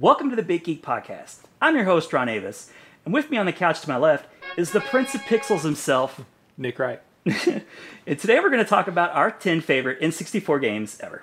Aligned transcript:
Welcome 0.00 0.30
to 0.30 0.36
the 0.36 0.44
Big 0.44 0.62
Geek 0.62 0.80
Podcast. 0.80 1.40
I'm 1.60 1.74
your 1.74 1.84
host, 1.84 2.12
Ron 2.12 2.28
Avis, 2.28 2.70
and 3.04 3.12
with 3.12 3.32
me 3.32 3.36
on 3.36 3.46
the 3.46 3.52
couch 3.52 3.80
to 3.80 3.88
my 3.88 3.96
left 3.96 4.28
is 4.56 4.70
the 4.70 4.80
Prince 4.80 5.12
of 5.16 5.22
Pixels 5.22 5.62
himself. 5.62 6.24
Nick 6.56 6.78
Wright. 6.78 7.02
And 8.06 8.16
today 8.16 8.38
we're 8.38 8.48
going 8.48 8.62
to 8.62 8.68
talk 8.68 8.86
about 8.86 9.10
our 9.10 9.32
10 9.32 9.60
favorite 9.60 10.00
N64 10.00 10.60
games 10.60 11.00
ever. 11.00 11.22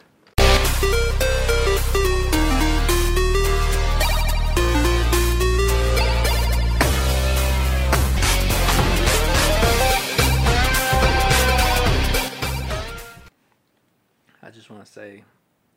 I 14.44 14.52
just 14.54 14.70
want 14.70 14.86
to 14.86 14.92
say, 14.92 15.23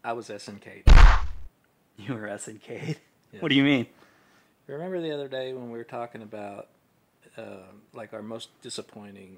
I 0.03 0.12
was 0.15 0.29
SNK. 0.30 1.28
You 2.07 2.15
were 2.15 2.29
SNK. 2.29 2.96
Yes. 3.33 3.43
What 3.43 3.49
do 3.51 3.55
you 3.57 3.64
mean? 3.64 3.87
Remember 4.67 5.00
the 5.00 5.13
other 5.13 5.29
day 5.29 5.53
when 5.53 5.71
we 5.71 5.79
were 5.79 5.85
talking 5.85 6.22
about 6.22 6.68
uh, 7.36 7.43
like 7.93 8.13
our 8.13 8.22
most 8.22 8.49
disappointing 8.63 9.36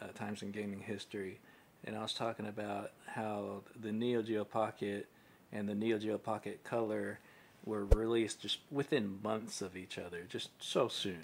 uh, 0.00 0.08
times 0.14 0.42
in 0.42 0.50
gaming 0.50 0.80
history, 0.80 1.38
and 1.84 1.96
I 1.96 2.02
was 2.02 2.12
talking 2.12 2.46
about 2.46 2.90
how 3.06 3.62
the 3.80 3.90
Neo 3.92 4.22
Geo 4.22 4.44
Pocket 4.44 5.06
and 5.52 5.68
the 5.68 5.74
Neo 5.74 5.98
Geo 5.98 6.18
Pocket 6.18 6.62
Color 6.64 7.18
were 7.64 7.84
released 7.86 8.40
just 8.42 8.58
within 8.70 9.18
months 9.22 9.62
of 9.62 9.76
each 9.76 9.98
other, 9.98 10.24
just 10.28 10.50
so 10.60 10.88
soon. 10.88 11.20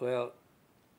Well, 0.00 0.32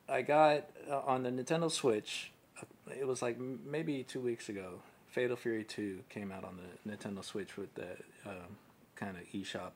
I 0.08 0.22
got 0.22 0.64
uh, 0.90 1.00
on 1.00 1.22
the 1.22 1.30
Nintendo 1.30 1.70
Switch. 1.70 2.30
uh, 2.60 2.92
It 2.98 3.06
was 3.06 3.22
like 3.22 3.38
maybe 3.38 4.02
two 4.04 4.20
weeks 4.20 4.48
ago. 4.48 4.80
Fatal 5.16 5.34
Fury 5.34 5.64
2 5.64 6.00
came 6.10 6.30
out 6.30 6.44
on 6.44 6.58
the 6.84 6.90
Nintendo 6.94 7.24
Switch 7.24 7.56
with 7.56 7.74
that 7.76 7.96
um, 8.26 8.54
kind 8.96 9.16
of 9.16 9.22
eShop 9.32 9.70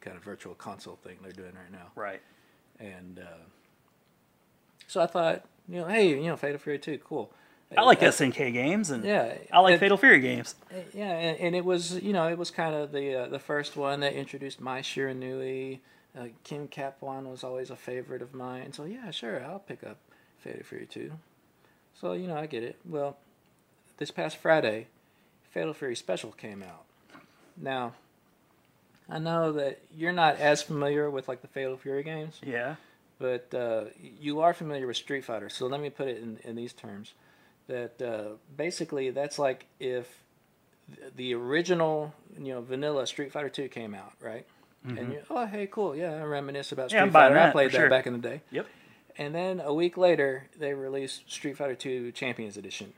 kind 0.00 0.16
of 0.16 0.22
virtual 0.22 0.54
console 0.54 0.94
thing 1.02 1.16
they're 1.22 1.32
doing 1.32 1.52
right 1.54 1.72
now. 1.72 1.88
Right. 1.96 2.20
And 2.78 3.18
uh, 3.18 3.42
so 4.86 5.00
I 5.00 5.06
thought, 5.08 5.44
you 5.68 5.80
know, 5.80 5.88
hey, 5.88 6.10
you 6.10 6.28
know, 6.28 6.36
Fatal 6.36 6.58
Fury 6.60 6.78
2, 6.78 6.98
cool. 6.98 7.32
I 7.76 7.82
like 7.82 8.00
Uh, 8.00 8.06
SNK 8.10 8.52
games, 8.52 8.90
and 8.90 9.04
Yeah. 9.04 9.34
I 9.52 9.58
like 9.58 9.80
Fatal 9.80 9.96
Fury 9.96 10.20
games. 10.20 10.54
Yeah, 10.94 11.10
and, 11.10 11.38
and 11.40 11.56
it 11.56 11.64
was, 11.64 12.00
you 12.00 12.12
know, 12.12 12.28
it 12.28 12.38
was 12.38 12.52
kind 12.52 12.72
of 12.74 12.92
the 12.92 13.22
uh, 13.24 13.28
the 13.28 13.38
first 13.40 13.76
one 13.76 13.98
that 14.00 14.12
introduced 14.12 14.60
Mai 14.60 14.82
Shiranui. 14.82 15.80
Uh, 16.16 16.26
Kim 16.44 16.68
Kaphwan 16.68 17.24
was 17.28 17.42
always 17.42 17.70
a 17.70 17.76
favorite 17.76 18.22
of 18.22 18.34
mine. 18.34 18.72
So, 18.72 18.84
yeah, 18.84 19.10
sure, 19.10 19.44
I'll 19.44 19.58
pick 19.58 19.82
up 19.82 19.98
Fatal 20.38 20.62
Fury 20.64 20.86
2. 20.86 21.10
So, 22.00 22.12
you 22.12 22.28
know, 22.28 22.36
I 22.36 22.46
get 22.46 22.62
it. 22.62 22.76
Well, 22.84 23.16
this 24.00 24.10
past 24.10 24.36
Friday, 24.38 24.88
Fatal 25.52 25.72
Fury 25.72 25.94
Special 25.94 26.32
came 26.32 26.64
out. 26.64 26.84
Now, 27.56 27.92
I 29.08 29.18
know 29.20 29.52
that 29.52 29.78
you're 29.96 30.10
not 30.12 30.36
as 30.38 30.62
familiar 30.62 31.08
with 31.10 31.28
like 31.28 31.42
the 31.42 31.48
Fatal 31.48 31.76
Fury 31.76 32.02
games, 32.02 32.40
Yeah. 32.44 32.76
but 33.18 33.52
uh, 33.54 33.84
you 34.20 34.40
are 34.40 34.52
familiar 34.54 34.86
with 34.88 34.96
Street 34.96 35.24
Fighter. 35.24 35.48
So 35.48 35.66
let 35.66 35.80
me 35.80 35.90
put 35.90 36.08
it 36.08 36.18
in, 36.22 36.38
in 36.44 36.56
these 36.56 36.72
terms: 36.72 37.12
that 37.68 38.00
uh, 38.02 38.36
basically 38.56 39.10
that's 39.10 39.38
like 39.38 39.66
if 39.78 40.08
the 41.16 41.34
original, 41.34 42.12
you 42.38 42.52
know, 42.54 42.60
vanilla 42.62 43.06
Street 43.06 43.30
Fighter 43.32 43.48
Two 43.50 43.68
came 43.68 43.94
out, 43.94 44.12
right? 44.20 44.44
And 44.82 45.12
you, 45.12 45.20
oh, 45.28 45.44
hey, 45.44 45.68
cool, 45.70 45.94
yeah, 45.94 46.12
I 46.14 46.22
reminisce 46.22 46.72
about 46.72 46.88
Mm-hmm. 46.88 46.94
Yeah, 46.96 47.00
Street 47.02 47.06
I'm 47.08 47.12
Fighter. 47.34 47.38
I 47.38 47.50
played 47.50 47.70
that 47.72 47.76
sure. 47.76 47.90
back 47.90 48.06
in 48.06 48.14
the 48.14 48.18
day. 48.18 48.40
Yep. 48.50 48.66
And 49.18 49.34
then 49.34 49.60
a 49.60 49.74
week 49.74 49.98
later, 49.98 50.48
they 50.58 50.72
released 50.72 51.30
Street 51.30 51.58
Fighter 51.58 51.74
Two 51.74 52.12
Champions 52.12 52.56
Edition, 52.56 52.94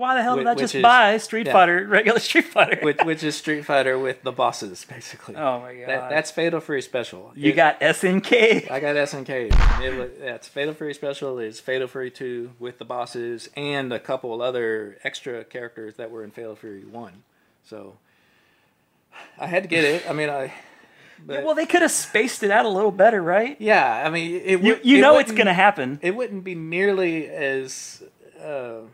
Why 0.00 0.14
the 0.14 0.22
hell 0.22 0.36
did 0.36 0.46
Whi- 0.46 0.52
I 0.52 0.54
just 0.54 0.74
is- 0.74 0.82
buy 0.82 1.18
Street 1.18 1.46
yeah. 1.46 1.52
Fighter, 1.52 1.86
regular 1.86 2.18
Street 2.20 2.46
Fighter? 2.46 2.78
which, 2.82 2.96
which 3.04 3.22
is 3.22 3.36
Street 3.36 3.66
Fighter 3.66 3.98
with 3.98 4.22
the 4.22 4.32
bosses, 4.32 4.86
basically. 4.88 5.36
oh 5.36 5.60
my 5.60 5.74
god. 5.74 5.88
That, 5.88 6.08
that's 6.10 6.30
Fatal 6.30 6.58
Fury 6.60 6.80
Special. 6.80 7.32
you 7.36 7.52
It- 7.52 7.56
got 7.56 7.78
SNK. 7.80 8.70
I 8.70 8.80
got 8.80 8.96
SNK. 8.96 9.50
It 9.82 10.20
that's 10.20 10.48
Fatal 10.48 10.72
Fury 10.72 10.94
Special 10.94 11.38
is 11.38 11.60
Fatal 11.60 11.86
Fury 11.86 12.10
2 12.10 12.52
with 12.58 12.78
the 12.78 12.84
bosses 12.86 13.50
and 13.56 13.92
a 13.92 13.98
couple 14.00 14.40
other 14.40 14.96
extra 15.04 15.44
characters 15.44 15.96
that 15.96 16.10
were 16.10 16.24
in 16.24 16.30
Fatal 16.30 16.56
Fury 16.56 16.84
1. 16.84 17.22
So 17.62 17.98
I 19.38 19.48
had 19.48 19.64
to 19.64 19.68
get 19.68 19.84
it. 19.84 20.08
I 20.08 20.14
mean, 20.14 20.30
I. 20.30 20.52
But, 21.26 21.40
Yeah, 21.40 21.44
well, 21.44 21.54
they 21.54 21.66
could 21.66 21.82
have 21.82 21.90
spaced 21.90 22.42
it 22.42 22.50
out 22.50 22.64
a 22.64 22.70
little 22.70 22.90
better, 22.90 23.22
right? 23.22 23.54
yeah, 23.60 24.02
I 24.06 24.08
mean, 24.08 24.40
it, 24.42 24.62
You, 24.62 24.80
you 24.82 24.96
it 24.96 25.00
know 25.02 25.18
it's 25.18 25.32
going 25.32 25.46
to 25.46 25.52
happen. 25.52 25.98
It 26.00 26.16
wouldn't 26.16 26.42
be 26.44 26.54
nearly 26.54 27.28
as. 27.28 28.02
Uh, 28.42 28.84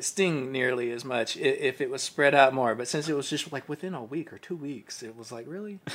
sting 0.00 0.52
nearly 0.52 0.90
as 0.92 1.04
much 1.04 1.36
if 1.36 1.80
it 1.80 1.90
was 1.90 2.02
spread 2.02 2.34
out 2.34 2.54
more, 2.54 2.74
but 2.74 2.88
since 2.88 3.08
it 3.08 3.14
was 3.14 3.28
just 3.28 3.52
like 3.52 3.68
within 3.68 3.94
a 3.94 4.02
week 4.02 4.32
or 4.32 4.38
two 4.38 4.56
weeks, 4.56 5.02
it 5.02 5.16
was 5.16 5.30
like 5.32 5.46
really. 5.48 5.78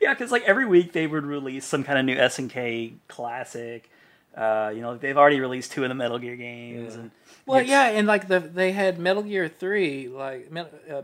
Yeah, 0.00 0.14
because 0.14 0.32
like 0.32 0.44
every 0.44 0.64
week 0.64 0.92
they 0.92 1.06
would 1.06 1.26
release 1.26 1.66
some 1.66 1.84
kind 1.84 1.98
of 1.98 2.04
new 2.06 2.16
SNK 2.16 2.94
classic. 3.08 3.90
Uh, 4.34 4.72
you 4.74 4.80
know, 4.80 4.96
they've 4.96 5.18
already 5.18 5.38
released 5.38 5.72
two 5.72 5.82
of 5.82 5.90
the 5.90 5.94
Metal 5.94 6.18
Gear 6.18 6.34
games, 6.34 6.94
Yeah. 6.94 7.00
and 7.02 7.10
Well, 7.44 7.60
yeah, 7.62 7.88
and 7.88 8.06
like 8.06 8.26
the 8.26 8.40
they 8.40 8.72
had 8.72 8.98
Metal 8.98 9.22
Gear 9.22 9.48
Three, 9.50 10.08
like 10.08 10.50
uh, 10.56 10.94
uh, 10.94 11.02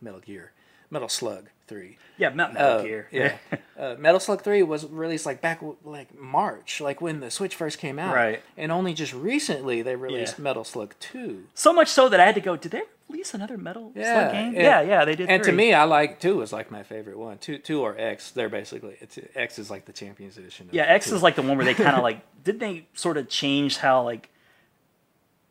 Metal 0.00 0.20
Gear, 0.24 0.52
Metal 0.90 1.10
Slug 1.10 1.48
Three. 1.72 1.98
yeah, 2.18 2.30
Metal 2.30 2.56
Uh, 2.60 2.82
Gear. 2.82 3.08
yeah, 3.10 3.36
uh, 3.78 3.94
Metal 3.98 4.20
Slug 4.20 4.42
Three 4.42 4.62
was 4.62 4.86
released 4.86 5.26
like 5.26 5.40
back 5.40 5.62
like 5.84 6.14
March, 6.18 6.80
like 6.80 7.00
when 7.00 7.20
the 7.20 7.30
Switch 7.30 7.54
first 7.54 7.78
came 7.78 7.98
out, 7.98 8.14
Right. 8.14 8.42
And 8.56 8.70
only 8.70 8.94
just 8.94 9.12
recently 9.14 9.82
they 9.82 9.96
released 9.96 10.36
Yeah. 10.38 10.42
Metal 10.44 10.64
Slug 10.64 10.94
Two. 11.00 11.44
so 11.54 11.72
much 11.72 11.88
so 11.88 12.08
that 12.08 12.20
I 12.20 12.26
had 12.26 12.34
to 12.34 12.40
go. 12.40 12.56
Did 12.56 12.72
they 12.72 12.82
release 13.08 13.34
another 13.34 13.56
Metal 13.58 13.92
Yeah, 13.94 14.12
Slug 14.28 14.32
game? 14.32 14.46
and- 14.54 14.56
yeah, 14.56 14.80
yeah, 14.82 15.04
they 15.04 15.14
did. 15.16 15.28
And 15.28 15.42
to 15.44 15.52
me, 15.52 15.72
I 15.74 15.84
like 15.84 16.20
Two 16.20 16.36
was 16.36 16.52
like 16.52 16.70
my 16.70 16.82
favorite 16.82 17.18
one. 17.18 17.38
Two, 17.38 17.58
two 17.58 17.80
or 17.80 17.96
X, 17.98 18.30
they're 18.32 18.48
basically 18.48 18.96
it's 19.00 19.18
X 19.34 19.58
is 19.58 19.70
like 19.70 19.84
the 19.86 19.92
Champions 19.92 20.36
Edition. 20.38 20.68
of 20.68 20.74
yeah, 20.74 20.84
X 20.84 21.08
two. 21.08 21.14
is 21.16 21.22
like 21.22 21.36
the 21.36 21.42
one 21.42 21.56
where 21.56 21.64
they 21.66 21.74
kind 21.74 21.96
of 21.96 22.02
like 22.02 22.20
did 22.44 22.60
they 22.60 22.86
sort 22.94 23.16
of 23.16 23.28
change 23.28 23.78
how 23.78 24.02
like 24.02 24.28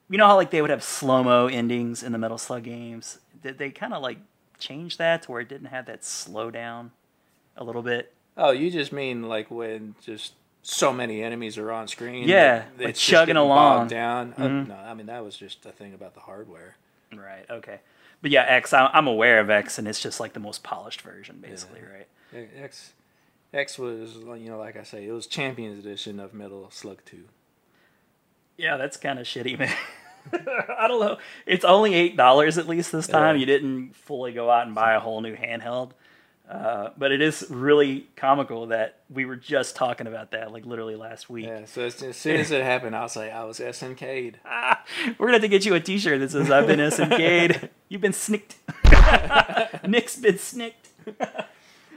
you 0.10 0.18
know 0.18 0.28
how 0.28 0.36
like 0.36 0.52
they 0.52 0.62
would 0.62 0.70
have 0.72 0.84
slow 0.84 1.24
mo 1.24 1.48
endings 1.48 2.04
in 2.04 2.12
the 2.12 2.18
Metal 2.18 2.38
Slug 2.38 2.64
games. 2.64 3.20
Did 3.42 3.58
they 3.58 3.72
kind 3.72 3.94
of 3.94 4.02
like 4.02 4.18
change 4.62 4.98
that 4.98 5.24
to 5.24 5.32
where 5.32 5.42
it 5.42 5.50
didn't 5.50 5.68
have 5.68 5.86
that 5.88 6.02
slowdown 6.02 6.92
a 7.58 7.64
little 7.64 7.82
bit? 7.82 8.14
Oh, 8.38 8.52
you 8.52 8.72
just 8.72 8.94
mean 8.94 9.24
like 9.24 9.52
when 9.52 9.96
just 10.04 10.34
so 10.64 10.94
many 10.94 11.22
enemies 11.24 11.58
are 11.58 11.72
on 11.72 11.88
screen. 11.88 12.28
Yeah, 12.28 12.60
that 12.60 12.80
like 12.80 12.90
it's 12.90 13.02
chugging 13.06 13.36
along. 13.36 13.88
down. 13.88 14.34
Uh, 14.38 14.42
Mhm. 14.44 14.68
no, 14.70 14.76
I 14.76 14.94
mean 14.94 15.08
that 15.08 15.24
was 15.24 15.36
just 15.36 15.66
a 15.66 15.72
thing 15.72 15.94
about 15.94 16.14
the 16.14 16.22
hardware. 16.22 16.78
Right. 17.14 17.46
Okay. 17.50 17.80
But 18.22 18.32
yeah, 18.32 18.44
X. 18.48 18.72
I'm 18.72 19.08
aware 19.08 19.40
of 19.40 19.50
X, 19.50 19.78
and 19.80 19.88
it's 19.88 20.00
just 20.00 20.20
like 20.20 20.34
the 20.34 20.40
most 20.40 20.64
polished 20.64 21.02
version, 21.02 21.40
basically, 21.42 21.82
right? 21.82 22.08
X, 22.56 22.94
X 23.54 23.78
was 23.80 24.16
you 24.40 24.50
know 24.50 24.60
like 24.60 24.78
I 24.78 24.84
say, 24.84 25.06
it 25.08 25.12
was 25.12 25.26
Champions 25.28 25.80
Edition 25.80 26.20
of 26.20 26.34
Metal 26.34 26.70
Slug 26.72 27.00
Two. 27.04 27.26
Yeah, 28.58 28.78
that's 28.78 28.96
kind 28.98 29.18
of 29.20 29.26
shitty, 29.26 29.58
man. 29.58 29.74
I 30.34 30.88
don't 30.88 31.00
know. 31.00 31.18
It's 31.46 31.66
only 31.66 31.94
eight 31.94 32.18
dollars 32.18 32.58
at 32.58 32.68
least 32.68 32.92
this 32.92 33.08
time. 33.08 33.36
Yeah. 33.36 33.40
You 33.42 33.46
didn't 33.46 33.96
fully 33.96 34.32
go 34.34 34.50
out 34.50 34.66
and 34.66 34.76
buy 34.76 34.94
a 34.94 35.00
whole 35.00 35.22
new 35.22 35.36
handheld, 35.36 35.92
uh, 36.50 36.90
but 36.98 37.12
it 37.12 37.22
is 37.22 37.46
really 37.50 38.08
comical 38.16 38.68
that 38.68 39.00
we 39.10 39.26
were 39.26 39.36
just 39.36 39.76
talking 39.76 40.08
about 40.08 40.32
that 40.32 40.52
like 40.52 40.66
literally 40.66 40.96
last 40.96 41.30
week. 41.30 41.46
Yeah, 41.46 41.66
so 41.66 41.84
as, 41.84 42.02
as 42.04 42.18
soon 42.18 42.38
as 42.38 42.52
it 42.52 42.64
happened, 42.64 42.96
I'll 42.96 43.10
say 43.10 43.32
I 43.32 43.44
was 43.44 43.60
SNK'd. 43.60 44.40
Ah, 44.46 44.84
we're 45.18 45.28
gonna 45.28 45.34
have 45.34 45.42
to 45.42 45.48
get 45.48 45.66
you 45.66 45.74
a 45.76 45.80
T-shirt 45.80 46.20
that 46.20 46.32
says 46.32 46.52
"I've 46.52 46.68
been 46.68 46.80
SNK'd." 46.80 47.70
You've 47.90 48.02
been 48.02 48.14
snicked. 48.14 48.56
Nick's 49.88 50.16
been 50.16 50.38
snicked. 50.38 50.90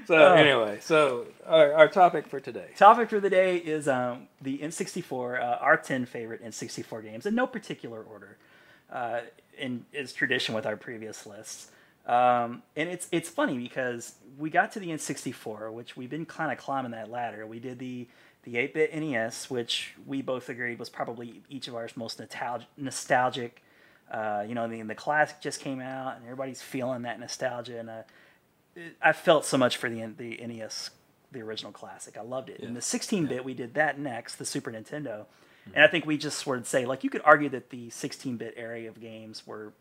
So 0.06 0.14
Oh. 0.16 0.34
anyway, 0.34 0.78
so 0.80 1.26
our, 1.46 1.72
our 1.74 1.88
topic 1.88 2.26
for 2.26 2.40
today. 2.40 2.68
Topic 2.76 3.08
for 3.10 3.20
the 3.20 3.30
day 3.30 3.56
is 3.56 3.88
um, 3.88 4.28
the 4.40 4.58
N64, 4.58 5.40
uh, 5.40 5.58
our 5.60 5.76
10 5.76 6.06
favorite 6.06 6.44
N64 6.44 7.02
games 7.02 7.26
in 7.26 7.34
no 7.34 7.46
particular 7.46 8.02
order, 8.02 8.36
uh, 8.92 9.20
in 9.58 9.86
is 9.92 10.12
tradition 10.12 10.54
with 10.54 10.66
our 10.66 10.76
previous 10.76 11.26
lists. 11.26 11.70
Um, 12.06 12.62
and 12.76 12.88
it's 12.90 13.08
it's 13.12 13.30
funny 13.30 13.56
because 13.56 14.14
we 14.38 14.50
got 14.50 14.72
to 14.72 14.80
the 14.80 14.88
N64, 14.88 15.72
which 15.72 15.96
we've 15.96 16.10
been 16.10 16.26
kind 16.26 16.52
of 16.52 16.58
climbing 16.58 16.90
that 16.92 17.10
ladder. 17.10 17.46
We 17.46 17.60
did 17.60 17.78
the 17.78 18.06
the 18.42 18.56
8-bit 18.56 18.94
NES, 18.94 19.48
which 19.48 19.94
we 20.06 20.20
both 20.20 20.50
agreed 20.50 20.78
was 20.78 20.90
probably 20.90 21.42
each 21.48 21.66
of 21.66 21.74
ours 21.74 21.96
most 21.96 22.18
nostalgic. 22.20 22.68
nostalgic. 22.76 23.62
Uh, 24.12 24.44
you 24.46 24.54
know, 24.54 24.68
the 24.68 24.82
the 24.82 24.94
classic 24.94 25.40
just 25.40 25.60
came 25.60 25.80
out, 25.80 26.16
and 26.16 26.24
everybody's 26.24 26.60
feeling 26.60 27.02
that 27.02 27.18
nostalgia. 27.18 27.78
And 27.78 27.88
uh, 27.88 28.02
I 29.02 29.12
felt 29.12 29.44
so 29.44 29.56
much 29.58 29.76
for 29.76 29.88
the 29.88 30.04
the 30.16 30.36
NES, 30.46 30.90
the 31.32 31.42
original 31.42 31.72
classic. 31.72 32.16
I 32.16 32.22
loved 32.22 32.48
it. 32.48 32.60
And 32.60 32.76
the 32.76 32.80
16-bit, 32.80 33.44
we 33.44 33.54
did 33.54 33.74
that 33.74 33.98
next, 33.98 34.36
the 34.36 34.44
Super 34.44 34.70
Nintendo. 34.72 35.26
And 35.74 35.84
I 35.84 35.88
think 35.88 36.04
we 36.04 36.18
just 36.18 36.38
sort 36.38 36.58
of 36.58 36.66
say, 36.66 36.84
like, 36.84 37.04
you 37.04 37.10
could 37.10 37.22
argue 37.24 37.48
that 37.50 37.70
the 37.70 37.88
16-bit 37.88 38.54
area 38.56 38.88
of 38.88 39.00
games 39.00 39.46
were 39.46 39.72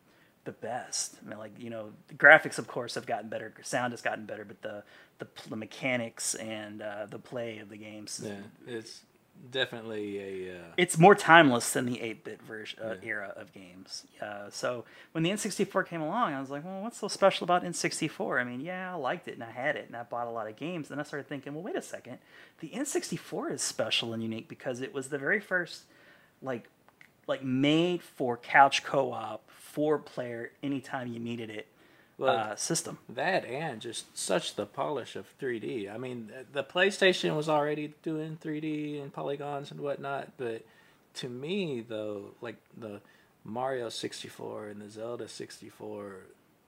the 0.46 0.52
best. 0.52 1.18
I 1.26 1.30
mean, 1.30 1.40
like, 1.40 1.52
you 1.58 1.70
know, 1.70 1.92
the 2.08 2.14
graphics, 2.14 2.58
of 2.58 2.68
course, 2.68 2.96
have 2.96 3.06
gotten 3.06 3.30
better. 3.30 3.54
Sound 3.64 3.92
has 3.94 4.02
gotten 4.02 4.26
better, 4.26 4.46
but 4.46 4.62
the 4.62 4.84
the, 5.20 5.28
the 5.50 5.56
mechanics 5.56 6.36
and 6.36 6.82
uh, 6.82 7.06
the 7.10 7.20
play 7.20 7.60
of 7.60 7.70
the 7.70 7.78
games. 7.78 8.22
Yeah, 8.24 8.36
it's 8.68 9.02
definitely 9.52 10.20
a. 10.50 10.56
Uh, 10.58 10.62
it's 10.78 10.98
more 10.98 11.16
timeless 11.16 11.72
than 11.74 11.86
the 11.86 11.98
8-bit 11.98 12.42
version 12.42 12.80
uh, 12.84 12.96
Yeah. 13.02 13.10
era 13.10 13.34
of 13.36 13.54
games. 13.54 14.06
Uh, 14.22 14.50
so 14.50 14.86
when 15.12 15.24
the 15.24 15.30
N64 15.32 15.86
came 15.88 16.02
along, 16.02 16.34
I 16.34 16.40
was 16.40 16.50
like, 16.50 16.64
well, 16.66 16.82
what's 16.82 16.98
so 16.98 17.08
special 17.08 17.44
about 17.46 17.64
N64? 17.64 18.40
I 18.40 18.44
mean, 18.44 18.62
yeah, 18.62 18.94
I 18.94 18.96
liked 18.96 19.28
it 19.28 19.34
and 19.36 19.44
I 19.44 19.52
had 19.52 19.76
it 19.76 19.86
and 19.88 19.96
I 19.96 20.04
bought 20.04 20.28
a 20.28 20.32
lot 20.32 20.48
of 20.48 20.56
games. 20.56 20.90
Then 20.90 21.00
I 21.00 21.04
started 21.04 21.28
thinking, 21.28 21.54
well, 21.54 21.64
wait 21.64 21.76
a 21.76 21.82
second, 21.82 22.20
the 22.60 22.70
N64 22.70 23.52
is 23.54 23.62
special 23.62 24.14
and 24.14 24.22
unique 24.24 24.48
because 24.48 24.82
it 24.82 24.94
was 24.94 25.10
the 25.10 25.18
very 25.18 25.40
first, 25.40 25.84
like, 26.42 26.70
like 27.28 27.44
made 27.44 28.02
for 28.02 28.38
couch 28.38 28.84
co-op, 28.84 29.50
four 29.50 29.98
player, 29.98 30.52
anytime 30.62 31.08
you 31.08 31.20
needed 31.20 31.50
it, 31.50 31.68
Well, 32.18 32.52
uh, 32.52 32.56
system. 32.56 33.00
That 33.10 33.46
and 33.46 33.82
just 33.82 34.18
such 34.18 34.56
the 34.56 34.66
polish 34.66 35.16
of 35.16 35.28
3D. 35.40 35.94
I 35.94 35.98
mean, 35.98 36.32
the 36.52 36.64
PlayStation 36.64 37.36
was 37.36 37.50
already 37.50 37.94
doing 38.04 38.38
3D 38.42 39.02
and 39.02 39.12
polygons 39.12 39.72
and 39.72 39.80
whatnot, 39.80 40.34
but 40.38 40.64
to 41.16 41.30
me, 41.30 41.84
though, 41.88 42.32
like 42.42 42.58
the 42.78 43.02
Mario 43.44 43.90
64 43.90 44.68
and 44.68 44.82
the 44.82 44.90
Zelda 44.90 45.28
64, 45.28 46.16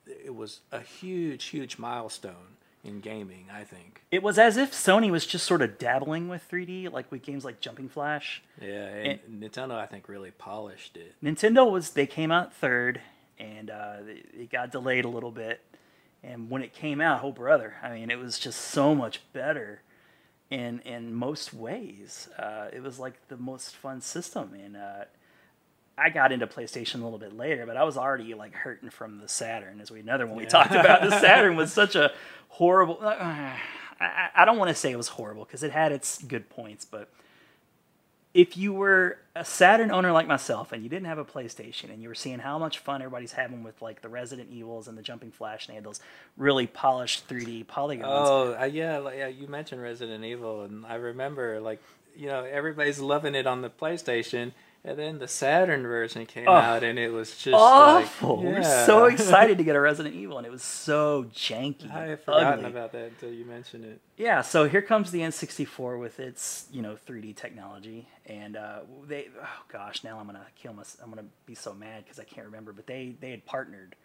it 0.08 0.36
was 0.36 0.62
a 0.72 0.82
huge, 0.82 1.46
huge 1.46 1.78
milestone 1.78 2.56
in 2.84 3.00
gaming, 3.00 3.48
I 3.52 3.64
think. 3.64 4.04
It 4.12 4.22
was 4.22 4.38
as 4.38 4.58
if 4.58 4.72
Sony 4.72 5.10
was 5.10 5.26
just 5.26 5.46
sort 5.46 5.62
of 5.62 5.80
dabbling 5.80 6.28
with 6.28 6.48
3D, 6.50 6.92
like 6.92 7.12
with 7.12 7.24
games 7.24 7.44
like 7.44 7.60
Jumping 7.60 7.90
Flash. 7.90 8.44
Yeah, 8.62 8.86
and 8.88 9.20
Nintendo, 9.42 9.72
I 9.72 9.88
think, 9.88 10.08
really 10.08 10.32
polished 10.32 10.96
it. 10.96 11.16
Nintendo 11.24 11.70
was 11.70 11.92
they 11.92 12.06
came 12.06 12.32
out 12.32 12.54
third, 12.54 13.02
and 13.40 13.70
uh, 13.70 13.98
it 14.06 14.50
got 14.52 14.72
delayed 14.72 15.06
a 15.06 15.10
little 15.10 15.32
bit. 15.32 15.62
And 16.24 16.50
when 16.50 16.64
it 16.64 16.74
came 16.74 17.02
out, 17.02 17.22
oh 17.24 17.32
brother, 17.32 17.76
I 17.84 17.94
mean, 17.94 18.10
it 18.10 18.18
was 18.20 18.40
just 18.40 18.60
so 18.62 18.96
much 18.96 19.22
better 19.34 19.82
in 20.50 20.80
in 20.82 21.14
most 21.14 21.54
ways. 21.54 22.30
Uh, 22.38 22.68
it 22.74 22.82
was 22.82 23.00
like 23.00 23.14
the 23.28 23.38
most 23.38 23.76
fun 23.76 24.02
system, 24.02 24.52
and 24.54 24.76
uh, 24.78 25.06
I 25.98 26.10
got 26.10 26.32
into 26.32 26.48
PlayStation 26.48 26.96
a 27.02 27.04
little 27.04 27.20
bit 27.20 27.36
later, 27.36 27.66
but 27.66 27.78
I 27.78 27.84
was 27.84 27.96
already 27.98 28.34
like 28.34 28.54
hurting 28.54 28.90
from 28.90 29.20
the 29.20 29.28
Saturn, 29.28 29.80
as 29.82 29.92
we 29.92 30.00
another 30.00 30.26
one 30.28 30.36
we 30.36 30.44
Yeah. 30.44 30.50
talked 30.50 30.76
about. 30.76 31.02
The 31.02 31.20
Saturn 31.20 31.56
was 31.56 31.72
such 31.82 31.96
a 31.96 32.12
horrible. 32.50 32.98
Uh, 33.02 33.16
I, 34.00 34.30
I 34.36 34.46
don't 34.46 34.58
want 34.58 34.70
to 34.70 34.76
say 34.76 34.92
it 34.92 34.98
was 34.98 35.08
horrible 35.10 35.46
because 35.46 35.64
it 35.64 35.72
had 35.72 35.92
its 35.92 36.22
good 36.24 36.50
points, 36.50 36.84
but 36.86 37.10
if 38.36 38.58
you 38.58 38.74
were 38.74 39.18
a 39.34 39.46
Saturn 39.46 39.92
owner 39.92 40.12
like 40.12 40.28
myself 40.28 40.74
and 40.74 40.84
you 40.84 40.90
didn't 40.90 41.06
have 41.06 41.18
a 41.18 41.24
PlayStation 41.24 41.90
and 41.90 42.04
you 42.04 42.10
were 42.10 42.16
seeing 42.16 42.40
how 42.40 42.60
much 42.60 42.80
fun 42.80 43.02
everybody's 43.02 43.32
having 43.32 43.64
with 43.64 43.82
like 43.82 44.02
the 44.02 44.10
Resident 44.10 44.52
Evils 44.52 44.90
and 44.90 44.98
the 44.98 45.02
Jumping 45.02 45.32
Flash 45.32 45.66
and 45.66 45.72
they 45.72 45.76
had 45.76 45.86
those 45.86 46.02
really 46.36 46.68
polished 46.68 47.30
3D 47.30 47.66
polygons. 47.66 48.12
Oh, 48.14 48.54
uh, 48.60 48.66
yeah, 48.66 48.98
like, 48.98 49.16
yeah. 49.18 49.28
You 49.28 49.48
mentioned 49.48 49.82
Resident 49.82 50.26
Evil, 50.26 50.64
and 50.64 50.86
I 50.86 50.96
remember 50.96 51.62
like 51.62 51.82
you 52.14 52.28
know 52.28 52.44
everybody's 52.44 53.00
loving 53.00 53.36
it 53.36 53.48
on 53.48 53.62
the 53.62 53.70
PlayStation, 53.70 54.52
and 54.86 54.98
then 54.98 55.20
the 55.20 55.28
Saturn 55.28 55.82
version 55.84 56.26
came 56.26 56.48
Oh, 56.48 56.54
out, 56.54 56.84
and 56.84 56.98
it 56.98 57.12
was 57.12 57.36
just 57.38 57.56
awful. 57.56 58.38
Like, 58.38 58.46
We 58.46 58.52
were 58.54 58.64
so 58.64 59.06
excited 59.12 59.58
to 59.58 59.64
get 59.64 59.76
a 59.76 59.80
Resident 59.82 60.16
Evil 60.16 60.38
and 60.38 60.46
it 60.48 60.52
was 60.52 60.64
so 60.64 61.26
janky. 61.34 61.92
I 61.92 62.06
had 62.08 62.22
forgotten 62.24 62.60
ugly. 62.66 62.72
about 62.72 62.92
that 62.94 63.06
until 63.08 63.32
you 63.34 63.46
mentioned 63.46 63.86
it. 63.86 64.00
Yeah, 64.18 64.42
so 64.42 64.68
here 64.70 64.82
comes 64.82 65.12
the 65.12 65.20
N64 65.22 66.00
with 66.00 66.20
its, 66.20 66.68
you 66.72 66.82
know, 66.82 66.96
3D 67.08 67.36
technology, 67.36 68.08
and 68.28 68.56
uh, 68.56 68.80
they, 69.08 69.28
oh 69.42 69.64
gosh, 69.72 70.04
now 70.04 70.20
I'm 70.20 70.28
gonna 70.28 70.46
kill 70.56 70.74
myself. 70.74 71.02
I'm 71.04 71.10
gonna 71.10 71.28
be 71.46 71.56
so 71.56 71.74
mad 71.74 72.04
because 72.06 72.20
I 72.20 72.24
can't 72.24 72.46
remember, 72.46 72.72
but 72.72 72.88
they 72.88 73.16
they 73.20 73.32
had 73.32 73.46
partnered 73.46 73.96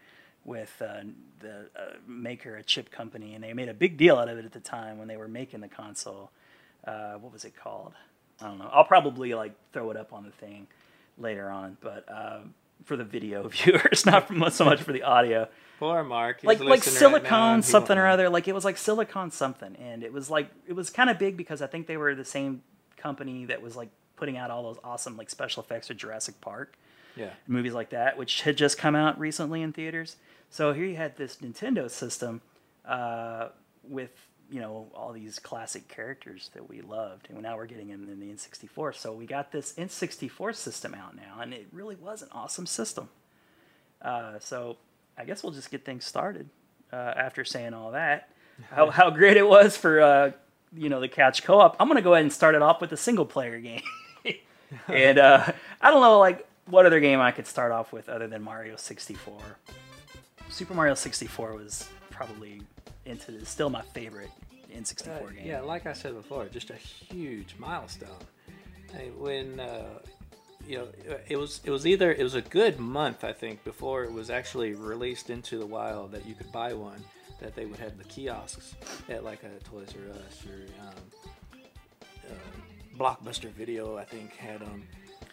with 0.44 0.81
uh, 0.81 1.03
the 1.41 1.69
uh, 1.79 1.97
maker, 2.06 2.56
a 2.56 2.62
chip 2.62 2.91
company, 2.91 3.35
and 3.35 3.44
they 3.44 3.53
made 3.53 3.69
a 3.69 3.75
big 3.75 3.99
deal 3.99 4.17
out 4.17 4.29
of 4.29 4.38
it 4.38 4.44
at 4.47 4.53
the 4.53 4.61
time 4.61 4.99
when 4.99 5.06
they 5.06 5.19
were 5.19 5.29
making 5.29 5.61
the 5.61 5.69
console. 5.69 6.31
Uh, 6.87 7.15
what 7.15 7.31
was 7.31 7.44
it 7.44 7.55
called? 7.55 7.93
I 8.43 8.47
don't 8.49 8.59
know. 8.59 8.71
I'll 8.73 8.85
probably 8.85 9.35
like 9.35 9.53
throw 9.73 9.91
it 9.91 9.97
up 9.97 10.13
on 10.13 10.25
the 10.25 10.31
thing 10.31 10.67
later 11.19 11.51
on, 11.51 11.77
but 11.81 12.05
um, 12.09 12.55
for 12.85 12.97
the 12.97 13.05
video 13.05 13.47
viewers, 13.49 14.07
not 14.07 14.29
for, 14.29 14.51
so 14.51 14.65
much 14.65 14.81
for 14.83 14.93
the 14.93 15.03
audio 15.03 15.49
Poor 15.79 16.05
Mark. 16.05 16.41
he's 16.41 16.47
like 16.49 16.61
like 16.61 16.69
listening 16.85 17.13
right 17.13 17.23
silicon 17.23 17.63
something 17.63 17.97
or 17.97 18.07
other 18.07 18.29
like 18.29 18.47
it 18.49 18.55
was 18.55 18.67
like 18.67 18.77
silicon 18.77 19.31
something 19.31 19.75
and 19.77 20.03
it 20.03 20.13
was 20.13 20.29
like 20.31 20.51
it 20.69 20.75
was 20.75 20.91
kind 20.91 21.09
of 21.09 21.19
big 21.19 21.39
because 21.39 21.63
i 21.63 21.67
think 21.67 21.87
they 21.87 21.97
were 21.97 22.15
the 22.15 22.23
same 22.25 22.61
company 22.99 23.47
that 23.47 23.63
was 23.63 23.77
like 23.77 23.89
putting 24.17 24.37
out 24.37 24.51
all 24.51 24.63
those 24.63 24.77
awesome 24.85 25.17
like 25.17 25.31
special 25.31 25.63
effects 25.63 25.87
for 25.89 25.95
jurassic 25.95 26.39
park 26.43 26.77
Yeah. 27.17 27.31
movies 27.47 27.73
like 27.73 27.89
that 27.91 28.19
which 28.19 28.43
had 28.43 28.59
just 28.59 28.77
come 28.77 28.95
out 28.95 29.19
recently 29.19 29.63
in 29.63 29.73
theaters 29.73 30.17
so 30.51 30.75
here 30.75 30.85
you 30.85 30.97
had 30.97 31.17
this 31.17 31.37
nintendo 31.37 31.91
system 31.91 32.43
uh, 32.85 33.49
with 33.83 34.11
you 34.50 34.61
know 34.61 34.88
all 34.94 35.12
these 35.12 35.38
classic 35.38 35.87
characters 35.88 36.50
that 36.55 36.69
we 36.69 36.81
loved 36.81 37.29
and 37.31 37.41
now 37.41 37.56
we're 37.56 37.67
getting 37.67 37.88
them 37.88 38.08
in 38.11 38.19
the 38.19 38.26
n64 38.26 38.94
so 38.94 39.12
we 39.12 39.25
got 39.25 39.52
this 39.52 39.73
n64 39.75 40.55
system 40.55 40.94
out 40.94 41.14
now 41.14 41.41
and 41.41 41.55
it 41.55 41.67
really 41.73 41.97
was 41.97 42.23
an 42.23 42.29
awesome 42.32 42.67
system 42.67 43.08
uh, 44.02 44.38
so 44.38 44.76
I 45.17 45.25
guess 45.25 45.43
we'll 45.43 45.52
just 45.52 45.70
get 45.70 45.85
things 45.85 46.05
started 46.05 46.49
uh, 46.93 46.97
after 46.97 47.44
saying 47.44 47.75
all 47.75 47.93
that. 47.93 48.31
How, 48.70 48.91
how 48.91 49.08
great 49.08 49.38
it 49.38 49.49
was 49.49 49.75
for 49.75 50.02
uh, 50.02 50.32
you 50.76 50.91
know 50.91 51.00
the 51.00 51.08
couch 51.08 51.44
co-op. 51.44 51.76
I'm 51.81 51.88
gonna 51.88 52.02
go 52.02 52.12
ahead 52.12 52.25
and 52.25 52.32
start 52.32 52.55
it 52.55 52.61
off 52.61 52.82
with 52.82 52.93
a 52.93 52.97
single 52.97 53.25
player 53.25 53.58
game, 53.58 53.81
and 54.87 55.19
uh, 55.19 55.50
I 55.81 55.91
don't 55.91 56.02
know 56.02 56.19
like 56.19 56.47
what 56.67 56.85
other 56.85 57.00
game 57.00 57.19
I 57.20 57.31
could 57.31 57.47
start 57.47 57.73
off 57.73 57.91
with 57.91 58.11
other 58.11 58.29
than 58.29 58.43
Mario 58.43 58.76
64. 58.76 59.41
Super 60.50 60.75
Mario 60.75 60.93
64 60.93 61.55
was 61.55 61.88
probably 62.25 62.61
into 63.07 63.33
this, 63.33 63.49
still 63.49 63.71
my 63.71 63.81
favorite 63.81 64.31
N64 64.77 65.09
Uh, 65.09 65.27
game. 65.31 65.47
yeah, 65.47 65.61
like 65.61 65.87
I 65.87 65.95
said 65.95 66.15
before, 66.15 66.45
just 66.49 66.69
a 66.69 66.75
huge 66.77 67.55
milestone. 67.59 68.11
I, 68.95 69.05
when 69.17 69.59
uh, 69.59 70.01
you 70.67 70.77
know, 70.79 70.89
it 71.29 71.37
was 71.39 71.61
it 71.65 71.71
was 71.71 71.87
either 71.87 72.13
it 72.13 72.23
was 72.23 72.35
a 72.35 72.43
good 72.43 72.79
month 72.79 73.25
I 73.25 73.33
think 73.33 73.65
before 73.65 74.05
it 74.05 74.13
was 74.13 74.29
actually 74.29 74.75
released 74.75 75.31
into 75.31 75.59
the 75.59 75.65
wild 75.67 76.13
that 76.13 76.27
you 76.27 76.35
could 76.35 76.53
buy 76.53 76.75
one 76.75 77.03
that 77.41 77.55
they 77.57 77.65
would 77.65 77.79
have 77.79 77.97
the 77.97 78.05
kiosks 78.05 78.75
at 79.09 79.25
like 79.25 79.43
a 79.45 79.65
Toys 79.65 79.95
R 79.97 80.13
Us 80.27 80.45
or 80.47 80.67
um, 80.87 82.31
uh, 82.31 82.99
Blockbuster 82.99 83.51
Video 83.51 83.97
I 83.97 84.05
think 84.05 84.35
had 84.37 84.61
them. 84.61 84.83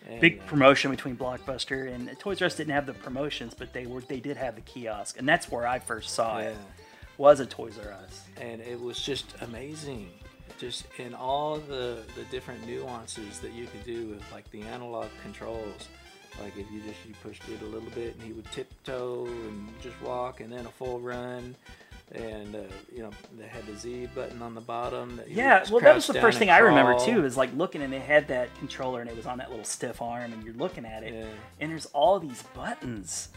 And, 0.08 0.22
Big 0.22 0.46
promotion 0.46 0.90
between 0.90 1.18
Blockbuster 1.18 1.94
and 1.94 2.18
Toys 2.18 2.42
R 2.42 2.46
Us 2.46 2.56
didn't 2.56 2.74
have 2.74 2.86
the 2.86 2.94
promotions, 2.94 3.54
but 3.54 3.74
they 3.74 3.86
were 3.86 4.02
they 4.02 4.20
did 4.20 4.38
have 4.38 4.56
the 4.56 4.62
kiosk, 4.62 5.20
and 5.20 5.28
that's 5.28 5.52
where 5.52 5.68
I 5.68 5.80
first 5.80 6.12
saw 6.12 6.40
yeah. 6.40 6.50
it. 6.50 6.58
Was 7.18 7.40
a 7.40 7.46
Toys 7.46 7.78
R 7.84 7.92
Us. 7.92 8.24
and 8.40 8.62
it 8.62 8.80
was 8.80 9.02
just 9.02 9.34
amazing 9.42 10.10
just 10.58 10.86
in 10.98 11.14
all 11.14 11.58
the 11.58 12.04
the 12.16 12.24
different 12.32 12.66
nuances 12.66 13.40
that 13.40 13.54
you 13.54 13.66
could 13.68 13.84
do 13.84 14.08
with 14.08 14.32
like 14.32 14.50
the 14.52 14.62
analog 14.62 15.08
controls 15.22 15.88
like 16.42 16.56
if 16.58 16.70
you 16.72 16.82
just 16.82 17.06
you 17.08 17.14
pushed 17.24 17.48
it 17.50 17.62
a 17.62 17.66
little 17.66 17.90
bit 17.92 18.14
and 18.16 18.24
he 18.24 18.34
would 18.34 18.50
tiptoe 18.52 19.26
and 19.26 19.70
just 19.82 20.00
walk 20.02 20.42
and 20.42 20.52
then 20.52 20.66
a 20.66 20.70
full 20.70 21.00
run 21.00 21.56
and 22.14 22.56
uh, 22.56 22.60
you 22.94 23.02
know 23.04 23.12
they 23.38 23.48
had 23.48 23.66
the 23.66 23.76
Z 23.76 24.08
button 24.16 24.42
on 24.42 24.56
the 24.56 24.62
bottom. 24.62 25.18
That 25.18 25.30
Yeah, 25.30 25.66
well, 25.70 25.82
that 25.82 25.96
was 25.96 26.08
the 26.08 26.14
first 26.22 26.40
thing 26.40 26.50
I 26.50 26.60
remember 26.60 26.98
too. 27.00 27.26
Is 27.26 27.36
like 27.38 27.54
looking 27.56 27.82
and 27.82 27.94
it 27.94 28.02
had 28.02 28.28
that 28.30 28.54
controller 28.60 29.02
and 29.02 29.10
it 29.10 29.16
was 29.16 29.26
on 29.26 29.38
that 29.40 29.50
little 29.50 29.66
stiff 29.66 30.02
arm, 30.02 30.32
and 30.34 30.44
you're 30.44 30.54
looking 30.56 30.86
at 30.86 31.04
it, 31.04 31.14
Yeah. 31.14 31.26
and 31.60 31.72
there's 31.72 31.88
all 31.88 32.20
these 32.20 32.44
buttons. 32.56 33.30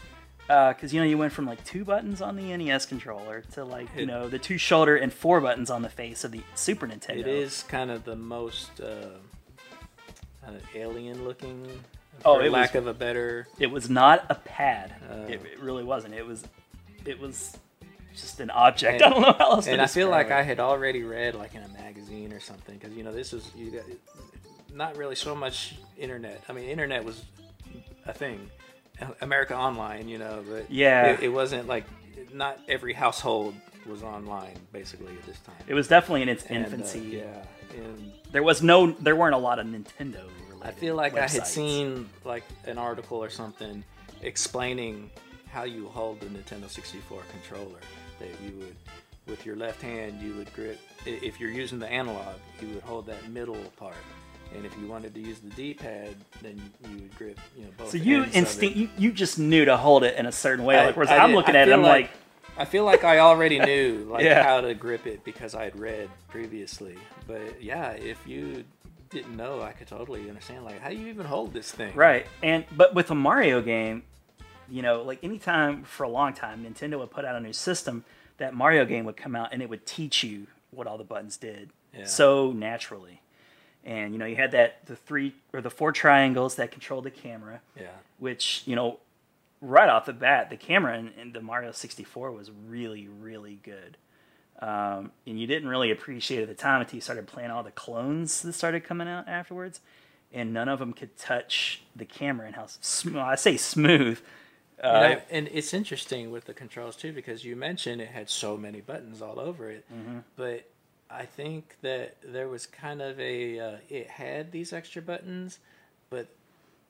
Because 0.47 0.93
you 0.93 0.99
know 0.99 1.05
you 1.05 1.17
went 1.17 1.31
from 1.31 1.45
like 1.45 1.63
two 1.63 1.85
buttons 1.85 2.21
on 2.21 2.35
the 2.35 2.55
NES 2.57 2.85
controller 2.85 3.41
to 3.53 3.63
like 3.63 3.87
you 3.95 4.05
know 4.05 4.27
the 4.27 4.39
two 4.39 4.57
shoulder 4.57 4.97
and 4.97 5.13
four 5.13 5.39
buttons 5.39 5.69
on 5.69 5.81
the 5.81 5.87
face 5.89 6.23
of 6.25 6.31
the 6.31 6.41
Super 6.55 6.87
Nintendo. 6.87 7.19
It 7.19 7.27
is 7.27 7.63
kind 7.69 7.89
of 7.89 8.03
the 8.03 8.17
most 8.17 8.81
uh, 8.81 9.05
uh, 10.45 10.51
alien 10.75 11.23
looking. 11.23 11.65
Oh, 12.25 12.39
it 12.39 12.43
was- 12.43 12.51
lack 12.51 12.75
of 12.75 12.87
a 12.87 12.93
better. 12.93 13.47
It 13.59 13.67
was 13.67 13.89
not 13.89 14.25
a 14.29 14.35
pad. 14.35 14.93
Uh. 15.09 15.27
it, 15.27 15.41
it 15.53 15.59
really 15.61 15.83
wasn't. 15.83 16.13
It 16.15 16.25
was, 16.25 16.43
it 17.05 17.19
was 17.19 17.57
just 18.15 18.39
an 18.39 18.49
object. 18.49 19.01
And- 19.01 19.03
I 19.05 19.09
don't 19.09 19.21
know 19.21 19.33
how 19.33 19.51
else. 19.53 19.65
to 19.65 19.71
and 19.71 19.81
I 19.81 19.87
feel 19.87 20.09
like 20.09 20.31
I 20.31 20.41
had 20.43 20.59
already 20.59 21.03
read 21.03 21.35
like 21.35 21.55
in 21.55 21.63
a 21.63 21.67
magazine 21.69 22.33
or 22.33 22.39
something 22.39 22.77
because 22.77 22.95
you 22.95 23.03
know 23.03 23.11
this 23.11 23.31
was 23.31 23.49
you 23.55 23.71
got, 23.71 23.83
not 24.73 24.97
really 24.97 25.15
so 25.15 25.35
much 25.35 25.75
internet. 25.97 26.41
I 26.49 26.53
mean, 26.53 26.65
internet 26.69 27.03
was 27.03 27.23
a 28.05 28.13
thing, 28.13 28.49
America 29.21 29.55
Online, 29.55 30.07
you 30.07 30.17
know, 30.17 30.43
but 30.49 30.71
Yeah. 30.71 31.07
it, 31.07 31.23
it 31.23 31.29
wasn't 31.29 31.67
like 31.67 31.85
not 32.33 32.59
every 32.67 32.93
household 32.93 33.53
was 33.87 34.03
online 34.03 34.57
basically 34.71 35.13
at 35.13 35.25
this 35.25 35.39
time. 35.39 35.55
It 35.67 35.73
was 35.73 35.87
definitely 35.87 36.21
in 36.21 36.29
its 36.29 36.45
And, 36.45 36.57
uh, 36.63 36.67
infancy. 36.69 36.99
yeah, 36.99 37.43
and 37.75 38.11
There 38.31 38.43
was 38.43 38.61
no. 38.61 38.91
There 38.91 39.15
weren't 39.15 39.35
a 39.35 39.39
lot 39.39 39.59
of 39.59 39.65
Nintendo. 39.65 40.21
Related 40.49 40.63
I 40.63 40.71
feel 40.71 40.95
like 40.95 41.17
I 41.17 41.27
had 41.27 41.47
seen 41.47 42.07
like 42.23 42.43
an 42.65 42.77
article 42.77 43.17
or 43.17 43.29
something 43.29 43.83
explaining 44.21 45.09
how 45.51 45.63
you 45.63 45.87
hold 45.89 46.19
the 46.21 46.27
Nintendo 46.27 46.69
64 46.69 47.23
controller. 47.31 47.79
That 48.21 48.29
you 48.45 48.57
would, 48.59 48.75
with 49.27 49.45
your 49.45 49.55
left 49.55 49.81
hand, 49.81 50.21
you 50.21 50.33
would 50.35 50.53
grip. 50.53 50.79
If 51.05 51.39
you're 51.39 51.49
using 51.51 51.79
the 51.79 51.87
analog, 51.87 52.35
you 52.61 52.67
would 52.69 52.83
hold 52.83 53.05
that 53.07 53.27
middle 53.29 53.55
part, 53.77 53.95
and 54.55 54.65
if 54.65 54.77
you 54.79 54.87
wanted 54.87 55.13
to 55.15 55.19
use 55.19 55.39
the 55.39 55.49
D-pad, 55.51 56.15
then 56.41 56.61
you 56.89 56.95
would 57.01 57.15
grip, 57.17 57.39
you 57.57 57.63
know, 57.65 57.69
both. 57.77 57.89
So 57.91 57.97
you 57.97 58.17
ends 58.23 58.27
of 58.29 58.33
it. 58.35 58.37
instinct. 58.37 58.75
You, 58.77 58.89
you 58.97 59.11
just 59.11 59.39
knew 59.39 59.65
to 59.65 59.75
hold 59.77 60.03
it 60.03 60.17
in 60.17 60.25
a 60.27 60.31
certain 60.31 60.63
way. 60.65 60.77
I- 60.77 60.85
like 60.87 60.95
whereas 60.95 61.09
I 61.09 61.17
I'm 61.17 61.33
looking 61.33 61.55
I 61.55 61.59
at 61.59 61.69
it, 61.69 61.73
I'm 61.73 61.81
like, 61.81 62.11
I 62.57 62.65
feel 62.65 62.83
like 62.83 63.03
I 63.03 63.19
already 63.19 63.59
knew 63.65 64.05
like 64.09 64.23
Yeah. 64.23 64.43
how 64.43 64.61
to 64.61 64.73
grip 64.75 65.07
it 65.07 65.23
because 65.23 65.55
I 65.55 65.63
had 65.63 65.79
read 65.79 66.09
previously. 66.27 66.97
But 67.27 67.61
yeah, 67.63 67.91
if 67.91 68.19
you 68.27 68.63
didn't 69.09 69.35
know, 69.35 69.61
I 69.61 69.71
could 69.71 69.87
totally 69.87 70.27
understand. 70.29 70.63
Like, 70.65 70.79
how 70.79 70.89
do 70.89 70.95
you 70.95 71.07
even 71.07 71.25
hold 71.25 71.53
this 71.53 71.71
thing? 71.71 71.95
Right. 71.95 72.25
And 72.43 72.65
but 72.77 72.93
with 72.93 73.09
a 73.09 73.15
Mario 73.15 73.61
game, 73.61 74.03
you 74.71 74.81
know, 74.81 75.01
like 75.03 75.19
anytime 75.23 75.83
for 75.83 76.03
a 76.03 76.09
long 76.09 76.33
time, 76.33 76.63
Nintendo 76.65 76.97
would 76.99 77.11
put 77.11 77.25
out 77.25 77.35
a 77.35 77.39
new 77.39 77.53
system, 77.53 78.03
that 78.37 78.53
Mario 78.55 78.85
game 78.85 79.05
would 79.05 79.17
come 79.17 79.35
out 79.35 79.49
and 79.51 79.61
it 79.61 79.69
would 79.69 79.85
teach 79.85 80.23
you 80.23 80.47
what 80.71 80.87
all 80.87 80.97
the 80.97 81.03
buttons 81.03 81.37
did 81.37 81.69
Yeah. 81.95 82.05
so 82.05 82.51
naturally. 82.51 83.21
And 83.83 84.13
you 84.13 84.19
know, 84.19 84.25
you 84.25 84.35
had 84.35 84.51
that 84.51 84.85
the 84.85 84.95
three 84.95 85.33
or 85.53 85.61
the 85.61 85.69
four 85.69 85.91
triangles 85.91 86.55
that 86.55 86.71
controlled 86.71 87.03
the 87.03 87.11
camera, 87.11 87.61
Yeah. 87.79 87.87
which 88.19 88.63
you 88.65 88.75
know, 88.75 88.99
right 89.61 89.89
off 89.89 90.05
the 90.05 90.13
bat, 90.13 90.49
the 90.49 90.57
camera 90.57 90.97
in, 90.97 91.09
in 91.19 91.33
the 91.33 91.41
Mario 91.41 91.71
64 91.71 92.31
was 92.31 92.49
really, 92.67 93.07
really 93.07 93.59
good. 93.63 93.97
Um, 94.59 95.11
and 95.25 95.39
you 95.39 95.47
didn't 95.47 95.69
really 95.69 95.91
appreciate 95.91 96.39
it 96.39 96.43
at 96.43 96.47
the 96.49 96.53
time 96.55 96.81
until 96.81 96.95
you 96.95 97.01
started 97.01 97.25
playing 97.27 97.49
all 97.51 97.63
the 97.63 97.71
clones 97.71 98.41
that 98.43 98.53
started 98.53 98.83
coming 98.83 99.07
out 99.07 99.27
afterwards, 99.27 99.81
and 100.31 100.53
none 100.53 100.69
of 100.69 100.77
them 100.79 100.93
could 100.93 101.17
touch 101.17 101.81
the 101.95 102.05
camera 102.05 102.45
and 102.45 102.55
how 102.55 102.65
smooth. 102.79 103.17
I 103.17 103.35
say 103.35 103.57
smooth. 103.57 104.19
You 104.83 104.89
Uh, 104.89 104.99
know, 105.09 105.21
and 105.29 105.47
it's 105.51 105.73
interesting 105.73 106.31
with 106.31 106.45
the 106.45 106.53
controls 106.53 106.95
too 106.95 107.13
because 107.13 107.45
you 107.45 107.55
mentioned 107.55 108.01
it 108.01 108.07
had 108.09 108.29
so 108.29 108.57
many 108.57 108.81
buttons 108.81 109.21
all 109.21 109.39
over 109.39 109.69
it, 109.69 109.85
Mm-hmm. 109.93 110.19
but 110.35 110.67
I 111.09 111.25
think 111.25 111.75
that 111.81 112.15
there 112.23 112.47
was 112.47 112.65
kind 112.65 113.01
of 113.01 113.19
a 113.19 113.59
uh, 113.59 113.77
it 113.89 114.07
had 114.09 114.51
these 114.51 114.71
extra 114.73 115.01
buttons, 115.01 115.59
but 116.09 116.27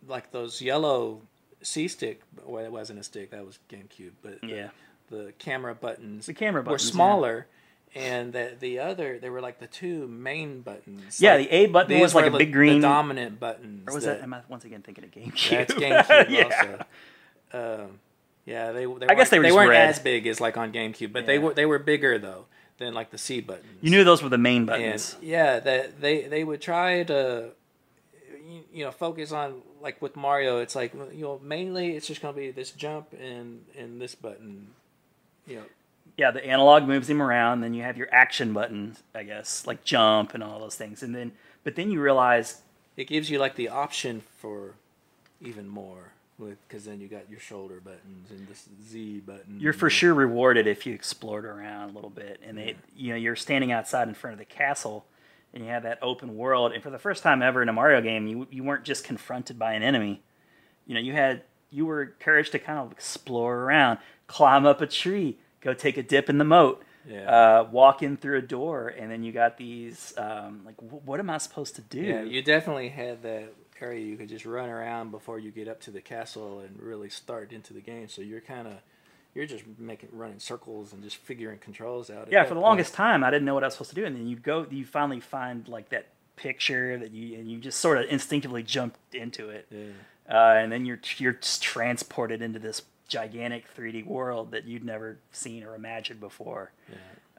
like 0.08 0.32
those 0.32 0.62
yellow 0.62 1.22
C 1.64 1.88
stick. 1.88 2.22
Well, 2.46 2.64
it 2.64 2.72
wasn't 2.72 3.00
a 3.00 3.04
stick; 3.04 3.32
that 3.32 3.46
was 3.46 3.60
GameCube. 3.70 4.12
But 4.22 4.42
the- 4.42 4.48
Yeah. 4.48 4.70
the, 5.10 5.34
camera 5.40 5.76
buttons 5.76 6.26
The 6.28 6.34
camera 6.34 6.64
buttons, 6.64 6.84
were 6.84 6.88
yeah. 6.88 6.94
smaller, 6.94 7.48
and 7.96 8.32
the 8.32 8.56
the 8.60 8.80
other 8.80 9.20
they 9.20 9.30
were 9.30 9.42
like 9.42 9.60
the 9.60 9.68
two 9.68 10.08
main 10.08 10.62
buttons. 10.62 11.20
Yeah, 11.20 11.36
Like, 11.36 11.50
the 11.50 11.56
A 11.56 11.66
button 11.68 12.00
was 12.00 12.16
like 12.16 12.26
a 12.32 12.38
big 12.38 12.54
green. 12.54 12.80
the 12.80 12.88
dominant 12.88 13.40
buttons. 13.40 13.84
or 13.88 13.94
was 13.96 14.06
that? 14.06 14.22
Am 14.22 14.34
I 14.34 14.42
once 14.48 14.64
again 14.66 14.82
thinking 14.82 15.04
of 15.04 15.12
GameCube? 15.12 15.50
that's 15.68 15.74
GameCube 15.74 16.30
yeah. 16.30 16.44
also. 16.46 16.86
Um, 17.54 18.00
yeah, 18.46 18.72
they. 18.72 18.86
they 18.86 19.08
I 19.08 19.16
guess 19.16 19.30
they 19.30 19.40
were 19.40 19.44
they 19.44 19.52
weren't 19.52 19.70
red. 19.70 19.90
as 19.90 20.00
big 20.00 20.28
as 20.28 20.42
like 20.42 20.58
on 20.58 20.72
GameCube, 20.72 21.14
but 21.14 21.26
they 21.26 21.38
were 21.40 21.54
they 21.54 21.66
were 21.66 21.80
bigger 21.80 22.18
though 22.18 22.46
than 22.78 22.94
like 22.94 23.12
the 23.12 23.18
C 23.18 23.40
buttons. 23.42 23.66
You 23.82 23.92
knew 23.92 24.04
those 24.04 24.24
were 24.24 24.30
the 24.30 24.38
main 24.38 24.58
and 24.58 24.68
buttons. 24.68 25.16
yeah, 25.22 25.60
that 25.60 26.02
they 26.02 26.24
they 26.24 26.44
would 26.44 26.62
try 26.62 27.04
to 27.04 27.52
you- 28.74 28.86
know 28.86 28.92
focus 28.92 29.32
on 29.32 29.62
like 29.82 30.02
with 30.02 30.16
Mario. 30.16 30.60
It's 30.60 30.76
like 30.76 30.94
you 30.94 31.22
know 31.22 31.40
mainly 31.44 31.96
it's 31.96 32.08
just 32.08 32.22
gonna 32.22 32.36
be 32.36 32.52
this 32.52 32.72
jump 32.72 33.14
and 33.14 33.64
and 33.78 34.02
this 34.02 34.16
button. 34.16 34.70
You 35.48 35.58
know, 35.58 35.64
yeah, 36.18 36.32
the 36.32 36.44
analog 36.46 36.88
moves 36.88 37.10
him 37.10 37.22
around. 37.22 37.62
Then 37.62 37.74
you 37.74 37.84
have 37.84 37.98
your 37.98 38.08
action 38.12 38.54
buttons, 38.54 39.04
I 39.14 39.24
guess, 39.24 39.66
like 39.68 39.84
jump 39.84 40.34
and 40.34 40.44
all 40.44 40.60
those 40.60 40.76
things. 40.76 41.04
And 41.04 41.16
then, 41.16 41.32
but 41.64 41.76
then 41.76 41.90
you 41.92 42.02
realize, 42.02 42.62
it 42.98 43.06
gives 43.08 43.30
you 43.30 43.40
like 43.40 43.56
the 43.56 43.70
option 43.70 44.22
for 44.40 44.76
even 45.42 45.68
more 45.68 46.12
because 46.68 46.86
then 46.86 47.00
you 47.00 47.08
got 47.08 47.30
your 47.30 47.40
shoulder 47.40 47.80
buttons 47.80 48.30
and 48.30 48.48
this 48.48 48.68
Z 48.88 49.20
button. 49.26 49.60
you're 49.60 49.74
for 49.74 49.90
sure 49.90 50.14
rewarded 50.14 50.68
if 50.68 50.86
you 50.86 50.94
explored 50.94 51.46
around 51.46 51.90
a 51.92 51.94
little 51.94 52.10
bit. 52.10 52.42
And 52.46 52.58
they, 52.58 52.76
you 52.96 53.10
know, 53.12 53.16
you're 53.16 53.36
standing 53.36 53.72
outside 53.72 54.08
in 54.08 54.14
front 54.14 54.34
of 54.34 54.40
the 54.40 54.46
castle, 54.46 55.06
and 55.54 55.64
you 55.64 55.70
have 55.70 55.84
that 55.84 56.00
open 56.02 56.36
world. 56.36 56.72
And 56.74 56.82
for 56.82 56.90
the 56.90 57.00
first 57.00 57.24
time 57.24 57.42
ever 57.42 57.62
in 57.62 57.70
a 57.70 57.74
Mario 57.74 58.02
game, 58.02 58.28
you 58.28 58.48
you 58.52 58.64
weren't 58.64 58.84
just 58.84 59.04
confronted 59.04 59.58
by 59.60 59.74
an 59.74 59.84
enemy. 59.84 60.22
You 60.86 60.96
know, 60.96 61.00
you 61.02 61.14
had 61.14 61.44
you 61.70 61.86
were 61.86 62.04
encouraged 62.04 62.52
to 62.54 62.60
kind 62.60 62.80
of 62.80 62.92
explore 62.92 63.58
around, 63.60 64.00
climb 64.28 64.66
up 64.66 64.82
a 64.82 64.88
tree, 64.88 65.38
go 65.62 65.74
take 65.74 65.98
a 65.98 66.04
dip 66.04 66.30
in 66.30 66.38
the 66.38 66.44
moat. 66.46 66.84
Yeah. 67.10 67.30
Uh, 67.32 67.68
walk 67.72 68.04
in 68.04 68.16
through 68.16 68.38
a 68.38 68.42
door, 68.44 68.90
and 68.90 69.10
then 69.12 69.24
you 69.24 69.32
got 69.32 69.58
these 69.58 70.14
um, 70.18 70.62
like, 70.64 70.76
wh- 70.78 71.04
what 71.08 71.20
am 71.20 71.32
I 71.32 71.40
supposed 71.40 71.76
to 71.78 71.82
do? 71.82 72.00
Yeah, 72.00 72.22
you 72.22 72.44
definitely 72.44 72.90
had 72.90 73.24
that 73.24 73.54
area 73.82 74.06
you 74.06 74.18
could 74.18 74.30
just 74.30 74.46
run 74.46 74.70
around 74.70 75.12
before 75.12 75.40
you 75.40 75.52
get 75.52 75.68
up 75.68 75.80
to 75.82 75.92
the 75.92 76.02
castle 76.02 76.60
and 76.60 76.80
really 76.80 77.10
start 77.10 77.52
into 77.52 77.74
the 77.74 77.82
game. 77.82 78.08
So 78.08 78.22
you're 78.22 78.42
kind 78.42 78.68
of 78.68 78.74
you're 79.34 79.46
just 79.46 79.64
making 79.78 80.10
running 80.12 80.40
circles 80.40 80.92
and 80.94 81.02
just 81.02 81.16
figuring 81.16 81.58
controls 81.60 82.10
out. 82.10 82.28
yeah, 82.32 82.44
for 82.44 82.50
the 82.50 82.56
point. 82.56 82.64
longest 82.66 82.94
time, 82.94 83.24
I 83.24 83.30
didn't 83.32 83.46
know 83.46 83.54
what 83.54 83.64
I 83.64 83.68
was 83.68 83.74
supposed 83.76 83.92
to 83.92 83.96
do, 83.96 84.06
and 84.06 84.16
then 84.16 84.28
you 84.28 84.36
go, 84.36 84.66
you 84.70 84.84
finally 84.86 85.22
find 85.22 85.68
like 85.70 85.90
that 85.90 86.08
picture 86.36 86.98
that 86.98 87.12
you, 87.12 87.38
and 87.38 87.50
you 87.50 87.58
just 87.60 87.80
sort 87.80 87.98
of 87.98 88.10
instinctively 88.10 88.62
jumped 88.64 89.00
into 89.16 89.50
it, 89.50 89.68
Yeah. 89.72 89.86
uh, 90.30 90.56
and 90.60 90.70
then 90.72 90.86
you're 90.86 91.00
you're 91.18 91.34
just 91.34 91.62
transported 91.64 92.42
into 92.42 92.60
this 92.60 92.82
gigantic 93.08 93.66
3D 93.76 94.06
world 94.06 94.52
that 94.52 94.66
you'd 94.66 94.84
never 94.84 95.18
seen 95.32 95.64
or 95.64 95.76
imagined 95.76 96.20
before. 96.20 96.72
Yeah. 96.90 96.96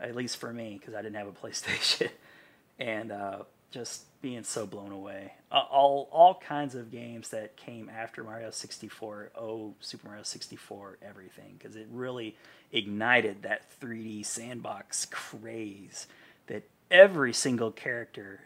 At 0.09 0.17
least 0.17 0.39
for 0.39 0.53
me, 0.53 0.79
because 0.81 0.95
I 0.95 1.03
didn't 1.03 1.17
have 1.17 1.27
a 1.29 1.33
PlayStation, 1.33 2.09
and 2.79 3.13
uh, 3.13 3.39
just 3.73 4.05
being 4.23 4.45
so 4.45 4.67
blown 4.67 4.93
away. 4.93 5.33
Uh, 5.51 5.65
all 5.71 6.09
all 6.13 6.35
kinds 6.35 6.75
of 6.75 6.91
games 6.91 7.31
that 7.31 7.57
came 7.57 7.91
after 7.91 8.23
Mario 8.23 8.51
64, 8.51 9.33
oh 9.37 9.75
Super 9.81 10.09
Mario 10.09 10.23
64, 10.23 10.99
everything, 11.03 11.57
because 11.59 11.75
it 11.75 11.89
really 11.91 12.37
ignited 12.71 13.43
that 13.43 13.63
3D 13.81 14.25
sandbox 14.25 15.07
craze 15.07 16.07
that 16.47 16.63
every 16.91 17.33
single 17.33 17.71
character 17.71 18.41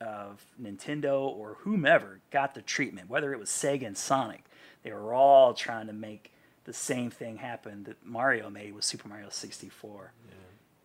of 0.00 0.44
Nintendo 0.60 1.20
or 1.20 1.56
whomever 1.60 2.20
got 2.30 2.54
the 2.54 2.62
treatment, 2.62 3.08
whether 3.08 3.32
it 3.32 3.38
was 3.38 3.48
Sega 3.48 3.86
and 3.86 3.96
Sonic. 3.96 4.44
They 4.82 4.92
were 4.92 5.14
all 5.14 5.54
trying 5.54 5.86
to 5.86 5.92
make 5.92 6.32
the 6.64 6.72
same 6.72 7.10
thing 7.10 7.36
happen 7.36 7.84
that 7.84 8.04
Mario 8.04 8.50
made 8.50 8.74
with 8.74 8.84
Super 8.84 9.08
Mario 9.08 9.28
64. 9.28 10.12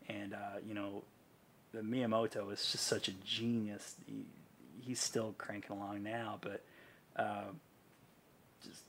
And, 0.09 0.33
uh, 0.33 0.59
you 0.65 0.73
know, 0.73 1.03
the 1.77 1.83
Miyamoto 1.83 2.51
is 2.51 2.71
just 2.71 2.85
such 2.85 3.07
a 3.07 3.11
genius. 3.23 3.95
He, 4.07 4.25
he's 4.81 4.99
still 4.99 5.35
cranking 5.37 5.75
along 5.75 6.03
now, 6.03 6.39
but 6.41 6.63
uh, 7.15 7.43
just, 8.65 8.81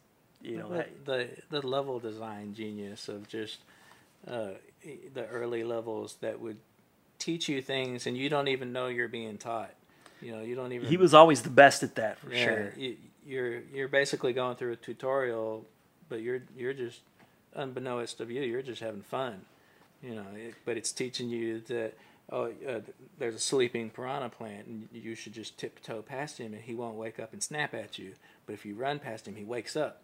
you 0.42 0.56
know, 0.56 0.70
that, 0.70 1.04
the 1.04 1.28
the 1.50 1.66
level 1.66 1.98
design 1.98 2.54
genius 2.54 3.08
of 3.08 3.28
just 3.28 3.58
uh, 4.26 4.50
the 5.12 5.26
early 5.26 5.64
levels 5.64 6.16
that 6.20 6.40
would 6.40 6.56
teach 7.18 7.48
you 7.48 7.60
things 7.60 8.06
and 8.06 8.16
you 8.16 8.28
don't 8.28 8.48
even 8.48 8.72
know 8.72 8.86
you're 8.86 9.08
being 9.08 9.36
taught. 9.36 9.74
You 10.22 10.32
know, 10.32 10.42
you 10.42 10.54
don't 10.54 10.72
even. 10.72 10.88
he 10.88 10.96
was 10.96 11.14
always 11.14 11.42
the 11.42 11.50
best 11.50 11.82
at 11.82 11.94
that 11.96 12.18
for 12.18 12.32
yeah, 12.32 12.44
sure. 12.44 12.72
You, 12.76 12.96
you're 13.26 13.60
you're 13.72 13.88
basically 13.88 14.32
going 14.32 14.56
through 14.56 14.72
a 14.72 14.76
tutorial, 14.76 15.66
but 16.08 16.22
you're 16.22 16.40
you're 16.56 16.72
just 16.72 17.00
unbeknownst 17.54 18.20
of 18.20 18.30
you, 18.30 18.42
you're 18.42 18.62
just 18.62 18.80
having 18.80 19.02
fun. 19.02 19.42
You 20.02 20.14
know, 20.14 20.26
it, 20.34 20.54
but 20.64 20.76
it's 20.76 20.92
teaching 20.92 21.28
you 21.28 21.60
that 21.68 21.94
oh, 22.30 22.52
uh, 22.68 22.80
there's 23.18 23.34
a 23.34 23.40
sleeping 23.40 23.90
piranha 23.90 24.28
plant, 24.28 24.66
and 24.66 24.88
you 24.92 25.14
should 25.14 25.32
just 25.32 25.58
tiptoe 25.58 26.02
past 26.02 26.38
him, 26.38 26.52
and 26.52 26.62
he 26.62 26.74
won't 26.74 26.96
wake 26.96 27.18
up 27.18 27.32
and 27.32 27.42
snap 27.42 27.74
at 27.74 27.98
you. 27.98 28.14
But 28.46 28.54
if 28.54 28.64
you 28.64 28.74
run 28.74 28.98
past 28.98 29.26
him, 29.26 29.36
he 29.36 29.44
wakes 29.44 29.76
up. 29.76 30.02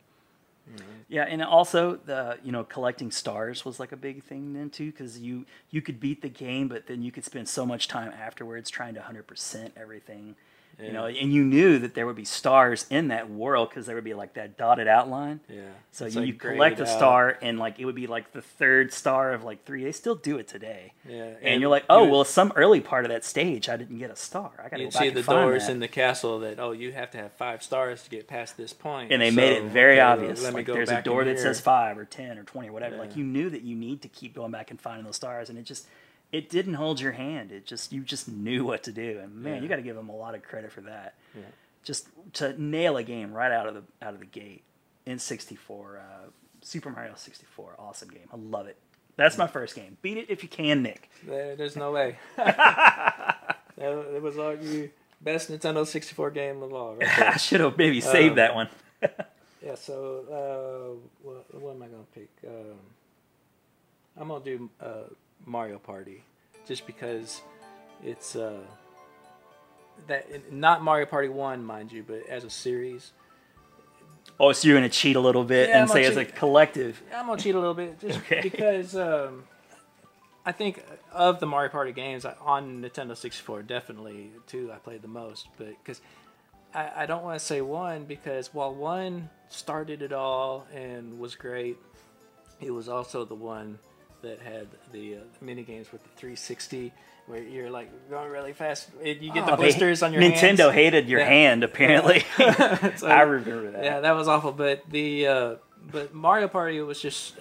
Know? 0.67 0.83
Yeah, 1.09 1.25
and 1.25 1.43
also 1.43 1.97
the 1.97 2.39
you 2.43 2.51
know 2.51 2.65
collecting 2.65 3.11
stars 3.11 3.65
was 3.65 3.79
like 3.79 3.93
a 3.93 3.97
big 3.97 4.23
thing 4.25 4.55
then 4.55 4.71
too 4.71 4.91
because 4.91 5.19
you 5.19 5.45
you 5.71 5.83
could 5.83 6.01
beat 6.01 6.23
the 6.23 6.29
game, 6.29 6.69
but 6.69 6.87
then 6.87 7.03
you 7.03 7.13
could 7.13 7.25
spend 7.25 7.49
so 7.49 7.67
much 7.67 7.87
time 7.87 8.13
afterwards 8.19 8.71
trying 8.71 8.95
to 8.95 9.03
hundred 9.03 9.27
percent 9.27 9.75
everything, 9.77 10.37
you 10.83 10.93
know, 10.93 11.07
and 11.07 11.33
you 11.33 11.45
knew 11.45 11.79
that 11.79 11.95
there 11.95 12.07
would 12.07 12.17
be 12.17 12.25
stars 12.25 12.87
in 12.91 13.09
that 13.09 13.31
world 13.31 13.69
because 13.71 13.87
there 13.87 13.95
would 13.95 14.05
be 14.05 14.15
like 14.15 14.35
that 14.35 14.57
dotted 14.59 14.89
outline. 14.89 15.41
Yeah. 15.49 15.63
So 15.93 16.07
It's 16.07 16.15
you, 16.15 16.21
like 16.23 16.27
you 16.29 16.35
collect 16.35 16.75
a 16.75 16.85
graded 16.85 16.89
out. 16.89 16.97
star 16.99 17.39
and 17.43 17.59
like 17.59 17.79
it 17.79 17.85
would 17.85 17.95
be 17.95 18.07
like 18.07 18.33
the 18.33 18.43
third 18.43 18.93
star 18.93 19.33
of 19.33 19.45
like 19.45 19.65
three. 19.65 19.85
They 19.85 19.93
still 19.93 20.15
do 20.17 20.39
it 20.39 20.49
today. 20.49 20.93
Yeah, 21.09 21.35
And, 21.43 21.61
you're 21.61 21.71
like, 21.71 21.85
oh 21.89 22.05
well, 22.07 22.25
some 22.25 22.53
early 22.57 22.81
part 22.81 23.05
of 23.05 23.11
that 23.11 23.25
stage 23.25 23.69
I 23.69 23.77
didn't 23.77 23.99
get 23.99 24.11
a 24.11 24.17
star. 24.17 24.51
I 24.59 24.69
got 24.69 24.79
to 24.79 24.85
go 24.85 24.91
back 24.91 25.03
see 25.03 25.09
and 25.09 25.17
the 25.17 25.23
doors 25.23 25.67
that. 25.67 25.73
in 25.73 25.79
the 25.81 25.89
castle 25.89 26.41
that 26.41 26.59
oh 26.59 26.73
you 26.73 26.93
have 26.93 27.11
to 27.13 27.19
have 27.19 27.33
five 27.33 27.63
stars 27.63 28.03
to 28.05 28.11
get 28.11 28.27
past 28.27 28.57
this 28.57 28.73
point. 28.73 29.13
and 29.13 29.23
they 29.23 29.31
made 29.31 29.53
it 29.53 29.65
very 29.65 29.95
okay, 29.95 30.01
obvious. 30.01 30.43
let 30.43 30.53
me 30.53 30.59
Like 30.61 30.67
go 30.67 30.75
there's 30.75 30.91
a 30.91 31.03
door 31.03 31.25
that 31.25 31.31
here. 31.37 31.39
says 31.43 31.61
five 31.61 31.97
or 31.99 32.05
ten 32.05 32.39
or 32.39 32.43
twenty 32.43 32.69
or 32.69 32.73
whatever. 32.73 32.97
Like 32.97 33.17
you 33.17 33.25
knew 33.25 33.49
that 33.51 33.63
you 33.63 33.77
need 33.77 34.03
to 34.03 34.09
keep 34.09 34.35
going 34.35 34.51
back 34.51 34.71
and 34.71 34.81
finding 34.81 35.05
those 35.05 35.17
stars, 35.17 35.49
and 35.51 35.59
it 35.59 35.63
just 35.65 35.87
it 36.35 36.51
didn't 36.51 36.75
hold 36.75 37.01
your 37.01 37.13
hand. 37.13 37.53
It 37.53 37.65
just 37.65 37.93
you 37.93 38.03
just 38.03 38.29
knew 38.29 38.65
what 38.65 38.83
to 38.85 38.93
do, 38.93 39.21
and 39.23 39.37
man, 39.37 39.57
Yeah. 39.57 39.63
you 39.63 39.69
got 39.69 39.77
to 39.77 39.83
give 39.83 39.97
them 39.97 40.09
a 40.09 40.17
lot 40.17 40.35
of 40.35 40.43
credit 40.43 40.73
for 40.73 40.81
that. 40.83 41.15
Yeah. 41.35 41.43
Just 41.85 42.09
to 42.35 42.61
nail 42.61 42.97
a 42.97 43.03
game 43.03 43.33
right 43.33 43.53
out 43.53 43.67
of 43.69 43.75
the 43.75 43.83
out 44.05 44.15
of 44.15 44.21
the 44.21 44.27
gate 44.27 44.65
in 45.07 45.19
'64, 45.19 45.99
uh, 45.99 46.29
Super 46.63 46.91
Mario 46.91 47.13
'64, 47.15 47.77
awesome 47.79 48.09
game. 48.09 48.29
I 48.33 48.37
love 48.37 48.67
it. 48.67 48.77
That's 49.17 49.39
my 49.39 49.47
first 49.47 49.77
game. 49.77 49.97
Beat 50.03 50.17
it 50.19 50.27
if 50.29 50.43
you 50.43 50.49
can, 50.49 50.83
Nick. 50.83 51.09
There, 51.25 51.55
there's 51.55 51.77
no 51.77 51.93
way. 51.93 52.19
that, 52.37 53.39
that 53.77 54.23
was 54.23 54.39
all 54.39 54.57
you 54.57 54.91
best 55.21 55.51
Nintendo 55.51 55.87
64 55.87 56.31
game 56.33 56.63
of 56.63 56.73
all. 56.75 56.97
Right. 56.97 57.09
I 57.35 57.37
should 57.37 57.61
have 57.61 57.79
maybe 57.79 58.01
saved 58.01 58.31
Um, 58.31 58.37
that 58.37 58.55
one. 58.55 58.69
yeah. 59.65 59.75
So 59.77 60.25
uh, 60.31 61.09
what, 61.23 61.63
what 61.63 61.75
am 61.77 61.83
I 61.83 61.87
gonna 61.87 62.03
pick? 62.15 62.31
Um, 62.47 62.79
I'm 64.17 64.29
gonna 64.29 64.45
do 64.45 64.71
uh, 64.81 65.05
Mario 65.47 65.79
Party, 65.79 66.23
just 66.67 66.87
because 66.87 67.43
it's 68.03 68.37
uh, 68.37 68.61
that 70.07 70.53
not 70.53 70.83
Mario 70.83 71.07
Party 71.07 71.29
One, 71.29 71.65
mind 71.65 71.93
you, 71.93 72.03
but 72.03 72.27
as 72.29 72.45
a 72.45 72.51
series. 72.51 73.13
Oh, 74.41 74.53
so 74.53 74.67
you're 74.67 74.77
gonna 74.77 74.89
cheat 74.89 75.17
a 75.17 75.21
little 75.21 75.45
bit 75.45 75.69
Yeah, 75.69 75.81
and 75.83 75.91
say 75.91 76.05
as 76.05 76.17
a 76.17 76.25
collective. 76.25 77.01
I'm 77.15 77.27
gonna 77.27 77.41
cheat 77.41 77.55
a 77.55 77.59
little 77.59 77.75
bit 77.75 78.01
just 78.01 78.19
Okay. 78.21 78.41
because 78.43 78.97
um, 78.97 79.45
I 80.45 80.53
think 80.53 80.83
of 81.13 81.41
the 81.41 81.47
Mario 81.47 81.71
Party 81.71 81.93
games 81.93 82.25
on 82.25 82.83
Nintendo 82.83 83.17
64, 83.17 83.63
definitely 83.63 84.31
two 84.47 84.73
I 84.73 84.77
played 84.79 85.03
the 85.03 85.09
most. 85.09 85.49
But 85.57 85.69
because 85.83 86.01
I, 86.75 86.91
I 86.97 87.07
don't 87.07 87.23
want 87.23 87.39
to 87.39 87.45
say 87.45 87.61
one 87.61 88.05
because 88.05 88.53
while 88.53 88.75
one 88.75 89.31
started 89.49 90.03
it 90.03 90.13
all 90.13 90.67
and 90.75 91.19
was 91.21 91.37
great, 91.37 91.77
it 92.61 92.73
was 92.73 92.89
also 92.89 93.25
the 93.25 93.35
one 93.37 93.79
that 94.25 94.41
had 94.41 94.67
the, 94.93 95.17
uh, 95.17 95.19
mini 95.41 95.63
games 95.63 95.91
with 95.93 96.03
the 96.03 96.09
360 96.17 96.93
where 97.27 97.43
you're 97.43 97.71
like 97.71 97.89
going 98.11 98.31
really 98.31 98.53
fast 98.53 98.91
and 99.03 99.23
you 99.23 99.33
get 99.33 99.45
Oh, 99.49 99.53
the 99.53 99.57
blisters 99.57 100.03
on 100.03 100.13
your 100.13 100.21
Nintendo 100.21 100.65
hands. 100.65 100.75
hated 100.75 101.09
your 101.09 101.21
Yeah. 101.21 101.27
hand 101.29 101.65
apparently. 101.65 102.21
So- 102.97 103.07
I 103.09 103.23
remember 103.23 103.71
that. 103.71 103.85
Yeah, 103.85 104.01
that 104.01 104.13
was 104.13 104.29
awful. 104.29 104.53
But 104.53 104.83
the 104.91 105.27
uh, 105.27 105.55
but 105.91 106.13
Mario 106.15 106.49
Party 106.49 106.81
was 106.81 107.01
just 107.01 107.35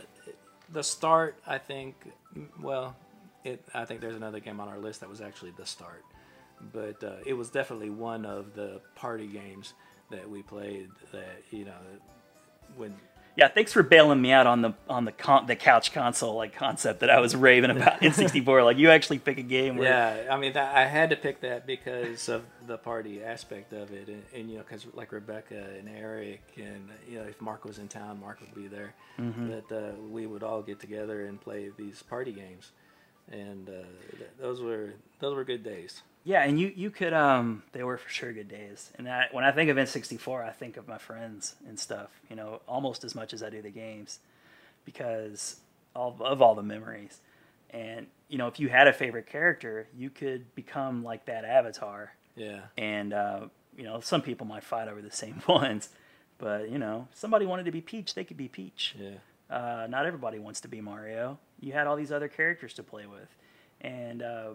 the 0.72 0.84
start. 0.84 1.36
I 1.46 1.58
think. 1.58 1.96
Well, 2.62 2.96
it. 3.44 3.62
I 3.74 3.84
think 3.86 4.00
there's 4.02 4.16
another 4.16 4.40
game 4.40 4.60
on 4.62 4.68
our 4.70 4.80
list 4.80 5.02
that 5.02 5.10
was 5.10 5.20
actually 5.22 5.52
the 5.58 5.66
start, 5.66 6.04
but 6.74 7.04
uh, 7.04 7.16
it 7.26 7.34
was 7.34 7.50
definitely 7.50 7.90
one 7.90 8.26
of 8.26 8.56
the 8.56 8.80
party 8.96 9.28
games 9.28 9.74
that 10.12 10.30
we 10.30 10.42
played. 10.44 10.88
That 11.12 11.44
you 11.52 11.66
know, 11.66 11.82
when 12.78 12.96
Yeah, 13.36 13.48
thanks 13.48 13.74
for 13.74 13.82
bailing 13.82 14.22
me 14.22 14.32
out 14.32 14.46
on 14.46 14.62
the 14.62 14.74
on 14.88 15.06
the 15.06 15.12
con- 15.12 15.48
the 15.48 15.56
couch 15.56 15.92
console 15.92 16.36
like 16.36 16.54
concept 16.54 17.00
that 17.00 17.10
I 17.10 17.20
was 17.20 17.36
raving 17.36 17.72
about 17.72 18.04
in 18.04 18.14
'64. 18.14 18.64
Like 18.64 18.78
you 18.78 18.92
actually 18.92 19.18
pick 19.18 19.40
a 19.40 19.44
game 19.44 19.78
where 19.78 19.90
Yeah, 19.90 20.32
I 20.32 20.38
mean, 20.38 20.54
that, 20.54 20.76
I 20.76 20.86
had 20.86 21.10
to 21.10 21.16
pick 21.16 21.42
that 21.42 21.66
because 21.66 22.30
of 22.30 22.46
the 22.68 22.78
party 22.78 23.24
aspect 23.24 23.74
of 23.74 23.92
it, 23.92 24.08
and, 24.08 24.24
and 24.36 24.50
you 24.52 24.58
know, 24.58 24.64
because 24.64 24.86
like 24.94 25.12
Rebecca 25.12 25.68
and 25.80 25.90
Eric, 25.90 26.42
and 26.58 26.90
you 27.10 27.18
know, 27.18 27.24
if 27.26 27.42
Mark 27.42 27.66
was 27.66 27.80
in 27.80 27.88
town, 27.88 28.20
Mark 28.20 28.40
would 28.42 28.54
be 28.54 28.68
there. 28.68 28.94
That 29.50 29.72
uh, 29.72 30.00
we 30.10 30.28
would 30.28 30.44
all 30.44 30.62
get 30.62 30.80
together 30.80 31.26
and 31.26 31.42
play 31.42 31.72
these 31.76 32.04
party 32.04 32.34
games, 32.34 32.72
and 33.32 33.68
uh, 33.68 33.72
th- 34.18 34.30
those 34.40 34.62
were 34.62 34.94
those 35.20 35.36
were 35.36 35.44
good 35.44 35.64
days. 35.64 36.04
Yeah, 36.26 36.44
and 36.44 36.60
you 36.60 36.72
you 36.76 36.90
could 36.90 37.14
um 37.14 37.64
they 37.74 37.84
were 37.84 37.98
for 37.98 38.10
sure 38.10 38.32
good 38.34 38.48
days. 38.48 38.92
And 38.98 39.10
I, 39.10 39.28
when 39.32 39.44
I 39.44 39.52
think 39.52 39.70
of 39.70 39.78
N64, 39.78 40.44
I 40.48 40.52
think 40.52 40.78
of 40.78 40.88
my 40.88 40.98
friends 40.98 41.56
and 41.68 41.78
stuff, 41.80 42.10
you 42.30 42.36
know, 42.36 42.62
almost 42.68 43.04
as 43.04 43.14
much 43.14 43.34
as 43.34 43.44
I 43.44 43.50
do 43.50 43.62
the 43.62 43.70
games 43.70 44.20
because 44.86 45.58
of, 45.96 46.22
of 46.22 46.42
all 46.42 46.56
the 46.56 46.64
memories. 46.64 47.20
And 47.72 48.08
you 48.30 48.38
know, 48.38 48.48
if 48.48 48.60
you 48.60 48.70
had 48.70 48.88
a 48.88 48.94
favorite 48.94 49.28
character, 49.28 49.88
you 49.98 50.10
could 50.10 50.54
become 50.56 51.04
like 51.04 51.26
that 51.26 51.46
avatar. 51.46 52.14
Yeah, 52.36 52.62
And 52.80 53.14
uh, 53.14 53.42
you 53.78 53.84
know, 53.84 54.00
some 54.00 54.22
people 54.22 54.48
might 54.48 54.64
fight 54.64 54.88
over 54.88 55.02
the 55.02 55.12
same 55.12 55.42
ones, 55.48 55.90
but 56.40 56.70
you 56.70 56.80
know, 56.80 57.08
somebody 57.14 57.46
wanted 57.46 57.66
to 57.66 57.72
be 57.72 57.82
Peach, 57.82 58.16
they 58.16 58.24
could 58.24 58.38
be 58.38 58.48
Peach. 58.48 58.96
yeah, 58.98 59.18
Uh, 59.56 59.88
not 59.88 60.06
everybody 60.06 60.40
wants 60.40 60.62
to 60.62 60.68
be 60.68 60.82
Mario. 60.82 61.38
You 61.60 61.74
had 61.74 61.86
all 61.86 61.96
these 61.96 62.12
other 62.12 62.28
characters 62.28 62.74
to 62.76 62.84
play 62.84 63.06
with, 63.06 63.36
and 63.82 64.24
uh, 64.24 64.50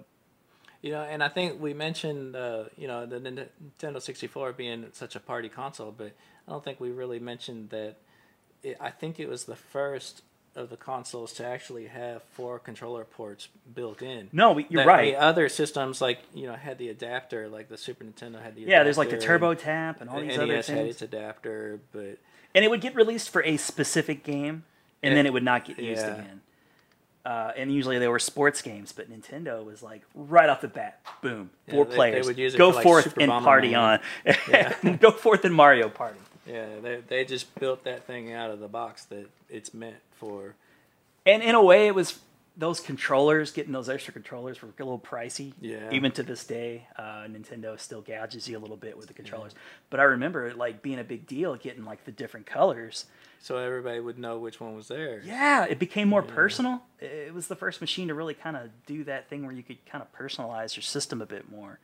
you 0.83 0.93
know, 0.93 1.03
and 1.03 1.23
I 1.23 1.29
think 1.29 1.61
we 1.61 1.75
mentioned 1.75 2.37
uh, 2.37 2.65
you 2.77 2.87
know 2.89 3.07
the 3.07 3.19
Nintendo 3.21 4.01
64 4.01 4.53
being 4.53 4.87
such 4.93 5.17
a 5.17 5.21
party 5.21 5.49
console, 5.49 5.93
but 5.97 6.13
I 6.47 6.51
don't 6.53 6.65
think 6.65 6.81
we 6.81 6.91
really 6.91 7.19
mentioned 7.19 7.71
that. 7.71 7.97
It, 8.63 8.77
I 8.81 8.91
think 8.91 9.21
it 9.21 9.29
was 9.29 9.45
the 9.45 9.55
first 9.57 10.23
of 10.57 10.71
the 10.71 10.77
consoles 10.77 11.33
to 11.35 11.47
actually 11.47 11.87
have 11.87 12.21
four 12.33 12.59
controller 12.59 13.05
ports 13.05 13.47
built 13.73 14.03
in. 14.03 14.29
no, 14.33 14.59
you're 14.59 14.83
That 14.83 14.89
right. 14.89 15.13
The 15.13 15.21
other 15.21 15.49
systems, 15.49 16.01
like 16.01 16.19
you 16.35 16.47
know, 16.49 16.55
had 16.55 16.79
the 16.79 16.89
adapter, 16.89 17.49
like 17.49 17.69
the 17.69 17.77
Super 17.79 18.05
Nintendo 18.05 18.43
had 18.43 18.57
the 18.57 18.63
Yeah, 18.63 18.83
there's 18.83 18.99
like 18.99 19.11
the 19.11 19.19
Turbo 19.19 19.55
Tap 19.55 20.01
and 20.01 20.11
all 20.11 20.21
these 20.21 20.31
NES 20.31 20.39
other 20.39 20.55
had 20.55 20.65
things. 20.65 20.91
its 20.95 21.03
adapter, 21.03 21.79
but 21.93 22.19
And 22.55 22.65
it 22.65 22.71
would 22.71 22.81
get 22.81 22.97
released 22.97 23.31
for 23.31 23.43
a 23.45 23.57
specific 23.57 24.25
game, 24.25 24.65
and 25.03 25.13
Yeah. 25.13 25.15
then 25.15 25.27
it 25.27 25.33
would 25.33 25.45
not 25.45 25.65
get 25.65 25.79
used 25.79 26.03
Yeah. 26.07 26.15
again. 26.15 26.41
Uh, 27.29 27.53
and 27.59 27.71
usually 27.71 27.99
they 27.99 28.09
were 28.09 28.19
sports 28.19 28.63
games, 28.63 28.91
but 28.91 29.11
Nintendo 29.11 29.63
was 29.63 29.83
like 29.83 30.01
right 30.15 30.49
off 30.49 30.63
the 30.63 30.69
bat, 30.69 31.01
boom, 31.21 31.51
Yeah, 31.67 31.75
four 31.75 31.85
they- 31.85 31.91
they 31.91 31.97
players, 31.97 32.27
would 32.27 32.39
use 32.39 32.55
it 32.55 32.59
go 32.59 32.73
for, 32.73 32.83
forth 32.83 33.05
Super 33.05 33.21
and 33.21 33.31
party 33.45 33.75
on, 33.75 34.01
Bomberman. 34.27 35.01
go 35.01 35.11
forth 35.11 35.45
and 35.45 35.55
Mario 35.55 35.91
Party. 35.91 36.19
yeah, 36.47 36.67
they 36.83 37.03
they 37.07 37.25
just 37.27 37.55
built 37.61 37.85
that 37.85 38.07
thing 38.07 38.33
out 38.33 38.51
of 38.51 38.61
the 38.61 38.69
box 38.69 39.05
that 39.07 39.29
it's 39.51 39.75
meant 39.75 39.97
for. 40.19 40.55
And 41.27 41.43
in 41.43 41.55
a 41.55 41.63
way, 41.63 41.87
it 41.87 41.95
was 41.95 42.19
those 42.57 42.81
controllers, 42.81 43.53
getting 43.53 43.73
those 43.73 43.91
extra 43.91 44.13
controllers 44.15 44.63
were 44.63 44.69
a 44.71 44.83
little 44.83 44.99
pricey. 44.99 45.53
Yeah. 45.61 45.91
Even 45.93 46.11
to 46.13 46.23
this 46.23 46.45
day, 46.47 46.87
uh, 46.97 47.27
Nintendo 47.29 47.79
still 47.79 48.01
gouges 48.01 48.49
you 48.49 48.57
a 48.57 48.59
little 48.61 48.79
bit 48.79 48.97
with 48.97 49.07
the 49.07 49.13
controllers. 49.13 49.55
But 49.91 50.01
I 50.01 50.05
remember 50.05 50.47
it 50.47 50.57
like 50.57 50.81
being 50.81 50.99
a 50.99 51.05
big 51.05 51.27
deal, 51.27 51.55
getting 51.57 51.85
like 51.85 52.05
the 52.07 52.11
different 52.13 52.47
colors. 52.47 53.05
So 53.41 53.57
everybody 53.57 54.01
would 54.01 54.19
know 54.19 54.39
which 54.39 54.61
one 54.61 54.75
was 54.75 54.89
there. 54.89 55.23
Yeah, 55.25 55.65
it 55.65 55.79
became 55.79 56.09
more 56.09 56.23
personal. 56.23 56.83
It 57.01 57.33
was 57.33 57.47
the 57.47 57.57
first 57.57 57.81
machine 57.81 58.09
to 58.09 58.15
really 58.15 58.35
kind 58.35 58.57
of 58.57 58.71
do 58.87 59.05
that 59.05 59.29
thing 59.29 59.45
where 59.45 59.55
you 59.55 59.63
could 59.63 59.85
kind 59.87 60.03
of 60.03 60.13
personalize 60.13 60.77
your 60.77 60.83
system 60.83 61.23
a 61.23 61.27
bit 61.27 61.51
more. 61.51 61.79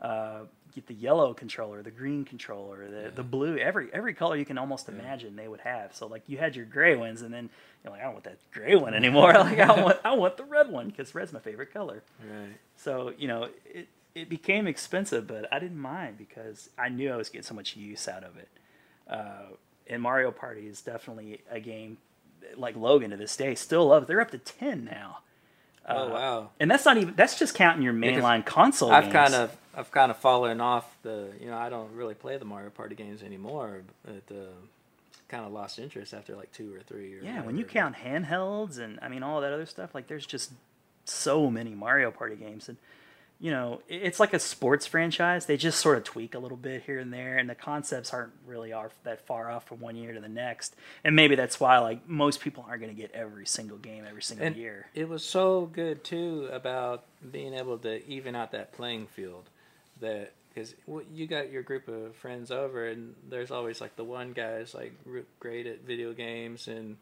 Uh, 0.00 0.40
get 0.74 0.86
the 0.86 0.94
yellow 0.94 1.32
controller, 1.34 1.82
the 1.82 1.90
green 1.90 2.24
controller, 2.24 2.88
the, 2.88 3.10
the 3.10 3.22
blue, 3.22 3.56
every 3.58 3.88
every 3.92 4.12
color 4.12 4.36
you 4.36 4.44
can 4.44 4.58
almost 4.58 4.88
imagine 4.88 5.36
they 5.36 5.46
would 5.46 5.60
have. 5.60 5.94
So 5.94 6.06
like 6.06 6.22
you 6.26 6.38
had 6.38 6.56
your 6.56 6.64
gray 6.64 6.96
ones, 6.96 7.22
and 7.22 7.32
then 7.32 7.48
you're 7.82 7.92
like, 7.92 8.00
I 8.00 8.04
don't 8.04 8.14
want 8.14 8.24
that 8.24 8.38
gray 8.52 8.74
one 8.74 8.94
anymore. 8.94 9.32
like 9.34 9.58
I 9.58 9.80
want 9.80 9.98
I 10.04 10.14
want 10.14 10.36
the 10.36 10.44
red 10.44 10.70
one 10.70 10.88
because 10.88 11.14
red's 11.14 11.32
my 11.32 11.38
favorite 11.38 11.72
color. 11.72 12.02
Right. 12.20 12.56
So 12.76 13.12
you 13.16 13.28
know 13.28 13.48
it 13.66 13.88
it 14.14 14.28
became 14.28 14.66
expensive, 14.66 15.26
but 15.26 15.52
I 15.52 15.58
didn't 15.58 15.78
mind 15.78 16.18
because 16.18 16.70
I 16.78 16.88
knew 16.88 17.12
I 17.12 17.16
was 17.16 17.28
getting 17.28 17.44
so 17.44 17.54
much 17.54 17.76
use 17.76 18.08
out 18.08 18.24
of 18.24 18.36
it. 18.36 18.48
Uh, 19.08 19.54
and 19.86 20.02
Mario 20.02 20.30
Party 20.30 20.66
is 20.66 20.80
definitely 20.80 21.40
a 21.50 21.60
game 21.60 21.98
like 22.56 22.76
Logan 22.76 23.10
to 23.10 23.16
this 23.16 23.36
day 23.36 23.54
still 23.54 23.86
loves. 23.86 24.06
They're 24.06 24.20
up 24.20 24.30
to 24.32 24.38
ten 24.38 24.84
now, 24.84 25.18
oh 25.88 26.08
wow. 26.08 26.50
and 26.60 26.70
that's 26.70 26.84
not 26.84 26.96
even 26.96 27.14
that's 27.14 27.38
just 27.38 27.54
counting 27.54 27.82
your 27.82 27.92
Because 27.92 28.22
mainline 28.22 28.44
console. 28.44 28.92
I've 28.92 29.12
kind 29.12 29.34
of 29.34 29.56
I've 29.74 29.90
kind 29.90 30.10
of 30.10 30.16
fallen 30.16 30.60
off 30.60 30.96
the 31.02 31.30
you 31.40 31.46
know 31.46 31.56
I 31.56 31.68
don't 31.68 31.92
really 31.94 32.14
play 32.14 32.36
the 32.36 32.44
Mario 32.44 32.70
Party 32.70 32.94
games 32.94 33.22
anymore, 33.22 33.82
but 34.04 34.34
uh, 34.34 34.50
kind 35.28 35.44
of 35.44 35.52
lost 35.52 35.78
interest 35.78 36.14
after 36.14 36.36
like 36.36 36.52
two 36.52 36.74
or 36.74 36.80
three. 36.80 37.14
Or 37.14 37.22
yeah. 37.22 37.42
When 37.42 37.56
you 37.56 37.64
count 37.64 37.96
handhelds 37.96 38.78
and 38.78 38.98
I 39.02 39.08
mean 39.08 39.22
all 39.22 39.40
that 39.40 39.52
other 39.52 39.66
stuff, 39.66 39.94
like 39.94 40.06
there's 40.06 40.26
just 40.26 40.52
so 41.04 41.50
many 41.50 41.74
Mario 41.74 42.10
Party 42.10 42.36
games, 42.36 42.68
and 42.68 42.78
you 43.40 43.50
know 43.50 43.82
it's 43.88 44.20
like 44.20 44.32
a 44.32 44.38
sports 44.38 44.86
franchise. 44.86 45.46
They 45.46 45.56
just 45.56 45.80
sort 45.80 45.98
of 45.98 46.04
tweak 46.04 46.34
a 46.34 46.38
little 46.38 46.56
bit 46.56 46.82
here 46.84 46.98
and 46.98 47.12
there, 47.12 47.36
and 47.36 47.48
the 47.48 47.54
concepts 47.54 48.12
aren't 48.12 48.32
really 48.46 48.72
are 48.72 48.90
that 49.04 49.26
far 49.26 49.50
off 49.50 49.66
from 49.66 49.80
one 49.80 49.96
year 49.96 50.12
to 50.12 50.20
the 50.20 50.28
next. 50.28 50.74
And 51.04 51.16
maybe 51.16 51.34
that's 51.34 51.58
why 51.60 51.78
like 51.78 52.08
most 52.08 52.40
people 52.40 52.64
aren't 52.68 52.82
going 52.82 52.94
to 52.94 53.00
get 53.00 53.10
every 53.12 53.46
single 53.46 53.78
game 53.78 54.04
every 54.08 54.22
single 54.22 54.46
and 54.46 54.56
year. 54.56 54.86
it 54.94 55.08
was 55.08 55.24
so 55.24 55.66
good 55.72 56.04
too 56.04 56.48
about 56.52 57.04
being 57.30 57.54
able 57.54 57.78
to 57.78 58.06
even 58.08 58.34
out 58.34 58.52
that 58.52 58.72
playing 58.72 59.06
field 59.06 59.48
that 60.00 60.32
because 60.54 60.74
you 61.12 61.26
got 61.26 61.50
your 61.50 61.62
group 61.62 61.88
of 61.88 62.14
friends 62.14 62.50
over 62.50 62.86
and 62.86 63.14
there's 63.28 63.50
always 63.50 63.80
like 63.80 63.96
the 63.96 64.04
one 64.04 64.32
guy 64.32 64.64
like 64.72 64.92
great 65.40 65.66
at 65.66 65.80
video 65.80 66.12
games 66.12 66.68
and 66.68 66.96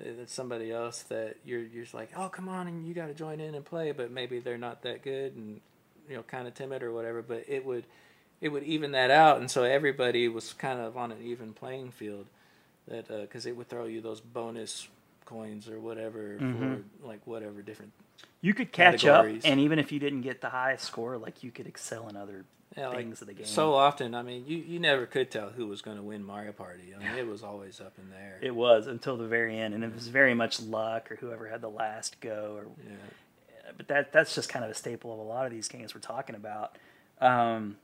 it's 0.00 0.32
somebody 0.32 0.70
else 0.70 1.02
that 1.04 1.36
you're 1.44 1.62
you're 1.62 1.82
just 1.84 1.94
like 1.94 2.10
oh 2.16 2.28
come 2.28 2.48
on 2.48 2.66
and 2.68 2.86
you 2.86 2.94
got 2.94 3.06
to 3.06 3.14
join 3.14 3.40
in 3.40 3.54
and 3.54 3.64
play 3.64 3.92
but 3.92 4.10
maybe 4.10 4.38
they're 4.40 4.58
not 4.58 4.82
that 4.82 5.02
good 5.02 5.34
and 5.36 5.60
you 6.08 6.16
know 6.16 6.22
kind 6.22 6.46
of 6.46 6.54
timid 6.54 6.82
or 6.82 6.92
whatever 6.92 7.22
but 7.22 7.44
it 7.48 7.64
would 7.64 7.84
it 8.40 8.48
would 8.50 8.62
even 8.62 8.92
that 8.92 9.10
out 9.10 9.38
and 9.38 9.50
so 9.50 9.64
everybody 9.64 10.28
was 10.28 10.52
kind 10.52 10.80
of 10.80 10.96
on 10.96 11.10
an 11.12 11.18
even 11.22 11.52
playing 11.52 11.90
field 11.90 12.26
that 12.86 13.08
because 13.08 13.46
it 13.46 13.56
would 13.56 13.68
throw 13.68 13.84
you 13.86 14.00
those 14.00 14.20
bonus 14.20 14.88
coins 15.24 15.68
or 15.68 15.78
whatever 15.78 16.38
Mhm. 16.40 16.82
for 17.00 17.06
like 17.06 17.20
whatever 17.26 17.60
different 17.62 17.92
You 18.40 18.54
could 18.54 18.72
catch 18.72 19.04
up, 19.04 19.26
and 19.44 19.60
even 19.60 19.78
if 19.78 19.90
you 19.92 19.98
didn't 19.98 20.22
get 20.22 20.40
the 20.40 20.48
highest 20.48 20.84
score, 20.84 21.18
like 21.18 21.42
you 21.42 21.50
could 21.50 21.66
excel 21.66 22.08
in 22.08 22.16
other 22.16 22.44
yeah, 22.76 22.88
like, 22.88 23.06
of 23.06 23.18
the 23.20 23.32
game. 23.32 23.46
so 23.46 23.74
often 23.74 24.14
i 24.14 24.22
mean 24.22 24.44
you, 24.46 24.58
you 24.58 24.78
never 24.78 25.06
could 25.06 25.30
tell 25.30 25.50
who 25.50 25.66
was 25.66 25.82
going 25.82 25.96
to 25.96 26.02
win 26.02 26.22
mario 26.22 26.52
party 26.52 26.94
i 26.94 26.98
mean 26.98 27.18
it 27.18 27.26
was 27.26 27.42
always 27.42 27.80
up 27.80 27.94
in 27.98 28.10
the 28.10 28.16
air 28.16 28.38
It 28.40 28.54
was 28.54 28.86
until 28.86 29.16
the 29.16 29.26
very 29.26 29.58
end, 29.58 29.74
and 29.74 29.82
it 29.82 29.94
was 29.94 30.08
very 30.08 30.34
much 30.34 30.60
luck 30.60 31.10
or 31.10 31.16
whoever 31.16 31.48
had 31.48 31.60
the 31.60 31.70
last 31.70 32.20
go. 32.20 32.54
Or, 32.58 32.66
yeah 32.86 32.94
but 33.76 33.88
that 33.88 34.12
that's 34.12 34.34
just 34.34 34.48
kind 34.48 34.64
of 34.64 34.70
a 34.70 34.74
staple 34.74 35.12
of 35.12 35.18
a 35.18 35.22
lot 35.22 35.46
of 35.46 35.52
these 35.52 35.68
games 35.68 35.94
we're 35.94 36.00
talking 36.00 36.34
about. 36.34 36.76
Um, 37.20 37.76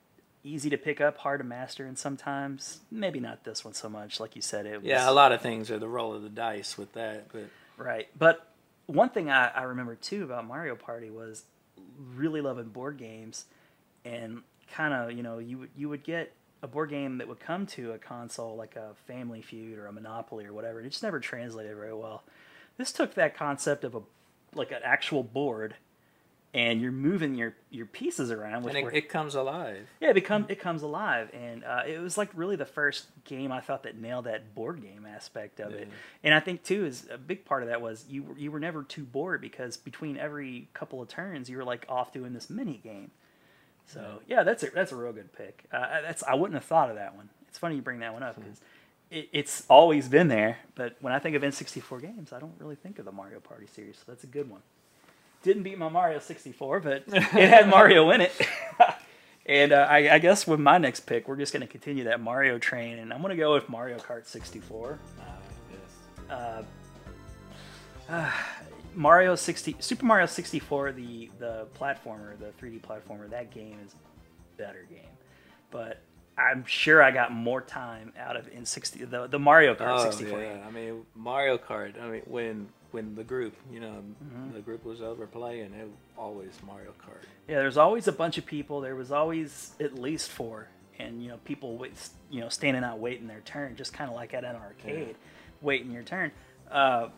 easy 0.42 0.70
to 0.70 0.77
pick 0.77 1.01
up, 1.01 1.18
hard 1.18 1.40
to 1.40 1.44
master, 1.44 1.87
and 1.87 1.99
sometimes 1.99 2.81
maybe 2.90 3.20
not 3.20 3.44
this 3.44 3.64
one 3.64 3.75
so 3.75 3.88
much. 3.88 4.20
Like 4.20 4.37
you 4.37 4.42
said, 4.42 4.66
it 4.66 4.79
was 4.79 4.87
yeah 4.87 5.09
a 5.09 5.12
lot 5.12 5.33
of 5.33 5.40
things 5.40 5.70
are 5.70 5.79
the 5.79 5.88
roll 5.88 6.12
of 6.14 6.23
the 6.23 6.29
dice 6.29 6.77
with 6.79 6.92
that 6.94 7.33
but 7.33 7.49
right. 7.77 8.09
But 8.18 8.49
one 8.87 9.11
thing 9.11 9.31
I, 9.31 9.49
I 9.49 9.62
remember 9.62 9.94
too 9.94 10.25
about 10.25 10.47
Mario 10.47 10.75
Party 10.75 11.11
was 11.11 11.44
really 12.14 12.40
loving 12.40 12.68
board 12.68 12.97
games, 12.99 13.47
and 14.05 14.42
kind 14.72 14.94
of 14.94 15.12
you 15.16 15.22
know 15.22 15.38
you 15.38 15.59
would 15.59 15.70
you 15.77 15.88
would 15.88 16.05
get 16.05 16.33
a 16.62 16.66
board 16.66 16.90
game 16.90 17.18
that 17.18 17.29
would 17.29 17.40
come 17.40 17.66
to 17.66 17.92
a 17.92 17.98
console 17.98 18.57
like 18.57 18.77
a 18.77 18.92
Family 19.07 19.42
Feud 19.42 19.79
or 19.79 19.87
a 19.87 19.92
Monopoly 19.92 20.46
or 20.46 20.53
whatever. 20.53 20.81
It 20.81 20.88
just 20.88 21.03
never 21.03 21.20
translated 21.20 21.77
very 21.77 21.94
well. 21.94 22.22
This 22.79 22.92
took 22.92 23.14
that 23.14 23.37
concept 23.37 23.85
of 23.85 23.94
a 23.94 24.00
like 24.55 24.70
an 24.70 24.81
actual 24.85 25.22
board 25.22 25.74
and 26.55 26.81
you're 26.81 26.92
moving 26.92 27.35
your 27.35 27.55
your 27.70 27.85
pieces 27.85 28.31
around. 28.31 28.62
Which 28.62 28.74
and 28.74 28.79
it, 28.79 28.85
were- 28.85 28.92
it 28.92 29.09
comes 29.09 29.35
alive. 29.35 29.88
yeah, 30.00 30.11
it 30.11 30.14
become 30.14 30.46
it 30.48 30.61
comes 30.61 30.83
alive, 30.83 31.29
and 31.35 31.64
uh, 31.64 31.83
it 31.87 31.98
was 31.98 32.16
like 32.16 32.31
really 32.33 32.55
the 32.57 32.64
first 32.64 33.07
game 33.24 33.50
I 33.50 33.61
thought 33.61 33.83
that 33.83 33.98
nailed 33.98 34.27
that 34.27 34.55
board 34.55 34.81
game 34.81 35.05
aspect 35.05 35.59
of 35.59 35.72
it. 35.72 35.88
And 36.22 36.33
I 36.33 36.40
think 36.40 36.62
too 36.62 36.87
is 36.87 37.09
a 37.11 37.18
big 37.18 37.44
part 37.44 37.62
of 37.62 37.68
that 37.68 37.83
was 37.83 38.05
you 38.09 38.37
you 38.38 38.53
were 38.53 38.61
never 38.61 38.85
too 38.85 39.03
bored 39.03 39.40
because 39.40 39.77
between 39.77 40.16
every 40.16 40.68
couple 40.72 41.03
of 41.03 41.09
turns 41.09 41.50
you 41.50 41.57
were 41.57 41.64
like 41.64 41.85
off 41.88 42.12
doing 42.12 42.33
this 42.33 42.48
mini 42.48 42.81
game. 42.83 43.11
So 43.87 44.20
yeah, 44.27 44.42
that's 44.42 44.62
a 44.62 44.70
that's 44.70 44.92
a 44.92 44.97
real 44.97 45.12
good 45.12 45.33
pick. 45.33 45.64
Uh, 45.73 46.01
that's 46.03 46.23
I 46.23 46.35
wouldn't 46.35 46.55
have 46.55 46.64
thought 46.64 46.90
of 46.90 46.97
that 46.97 47.14
one. 47.14 47.29
It's 47.49 47.59
funny 47.59 47.77
you 47.77 47.83
bring 47.83 48.01
that 48.01 48.12
one 48.12 48.23
up 48.23 48.37
because 48.37 48.61
it, 49.11 49.29
it's 49.33 49.64
always 49.68 50.09
been 50.09 50.29
there. 50.29 50.59
But 50.75 50.97
when 51.01 51.12
I 51.12 51.18
think 51.18 51.37
of 51.37 51.42
N64 51.42 52.03
games, 52.03 52.33
I 52.33 52.40
don't 52.40 52.55
really 52.59 52.75
think 52.75 52.99
of 52.99 53.05
the 53.05 53.12
Mario 53.12 53.40
Party 53.40 53.66
series. 53.66 53.97
So 53.97 54.05
that's 54.09 54.25
a 54.25 54.29
good 54.29 54.51
one. 54.51 54.62
Didn't 55.42 55.62
beat 55.62 55.79
my 55.79 55.88
Mario 55.88 56.18
64, 56.18 56.81
but 56.81 57.05
it 57.09 57.23
had 57.23 57.68
Mario 57.68 58.11
in 58.11 58.23
it. 58.23 58.33
and 59.47 59.73
uh, 59.73 59.87
I, 59.88 60.14
I 60.14 60.18
guess 60.18 60.47
with 60.47 60.59
my 60.59 60.79
next 60.79 61.01
pick, 61.01 61.29
we're 61.29 61.37
just 61.37 61.53
going 61.53 61.61
to 61.61 61.66
continue 61.66 62.05
that 62.05 62.20
Mario 62.20 62.59
train, 62.59 62.99
and 62.99 63.12
I'm 63.12 63.20
going 63.20 63.31
to 63.31 63.37
go 63.37 63.53
with 63.53 63.68
Mario 63.68 63.99
Kart 63.99 64.27
64. 64.27 64.99
Ah, 65.20 65.25
yes. 66.29 66.64
Uh, 68.09 68.31
Mario 68.94 69.35
60, 69.35 69.76
Super 69.80 70.04
Mario 70.07 70.26
64, 70.26 70.92
the 70.92 71.30
the 71.38 71.66
platformer, 71.78 72.38
the 72.38 72.52
3D 72.61 72.80
platformer, 72.80 73.28
that 73.30 73.50
game 73.52 73.76
is 73.87 73.94
a 73.94 74.59
better 74.62 74.87
game. 74.88 75.00
But 75.70 76.00
I'm 76.37 76.64
sure 76.66 77.02
I 77.02 77.11
got 77.11 77.33
more 77.33 77.61
time 77.61 78.12
out 78.18 78.37
of 78.37 78.48
in 78.48 78.64
60 78.64 79.04
the 79.04 79.26
the 79.26 79.38
Mario 79.38 79.74
Kart 79.74 79.98
Oh 80.00 80.11
64. 80.11 80.40
yeah, 80.42 80.64
I 80.66 80.70
mean 80.70 81.04
Mario 81.14 81.59
Kart. 81.59 82.00
I 82.02 82.09
mean 82.09 82.22
when 82.26 82.68
when 82.92 83.14
the 83.16 83.24
group, 83.24 83.54
you 83.72 83.80
know, 83.80 84.02
Mm-hmm. 84.24 84.54
the 84.54 84.61
group 84.61 84.85
was 84.85 85.02
over 85.02 85.26
playing, 85.26 85.72
it 85.74 85.85
was 85.85 85.92
always 86.16 86.52
Mario 86.64 86.90
Kart. 86.92 87.24
Yeah, 87.48 87.57
there's 87.57 87.76
always 87.76 88.07
a 88.09 88.12
bunch 88.12 88.38
of 88.38 88.46
people. 88.46 88.80
There 88.80 88.94
was 88.94 89.11
always 89.11 89.72
at 89.80 89.98
least 89.98 90.30
four, 90.30 90.68
and 91.00 91.20
you 91.22 91.28
know, 91.28 91.38
people 91.44 91.76
wait, 91.76 91.92
you 92.30 92.40
know, 92.40 92.48
standing 92.48 92.85
out 92.85 93.00
waiting 93.00 93.26
their 93.26 93.40
turn, 93.40 93.74
just 93.74 93.92
kind 93.92 94.09
of 94.09 94.14
like 94.16 94.33
at 94.33 94.44
an 94.44 94.54
arcade, 94.57 95.16
waiting 95.61 95.90
your 95.90 96.04
turn. 96.04 96.30
Uh, 96.70 97.09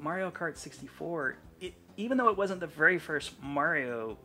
Mario 0.00 0.30
Kart 0.30 0.56
64, 0.56 1.36
it, 1.60 1.74
even 1.96 2.18
though 2.18 2.28
it 2.28 2.36
wasn't 2.36 2.60
the 2.60 2.66
very 2.66 2.98
first 2.98 3.32
Mario 3.42 4.16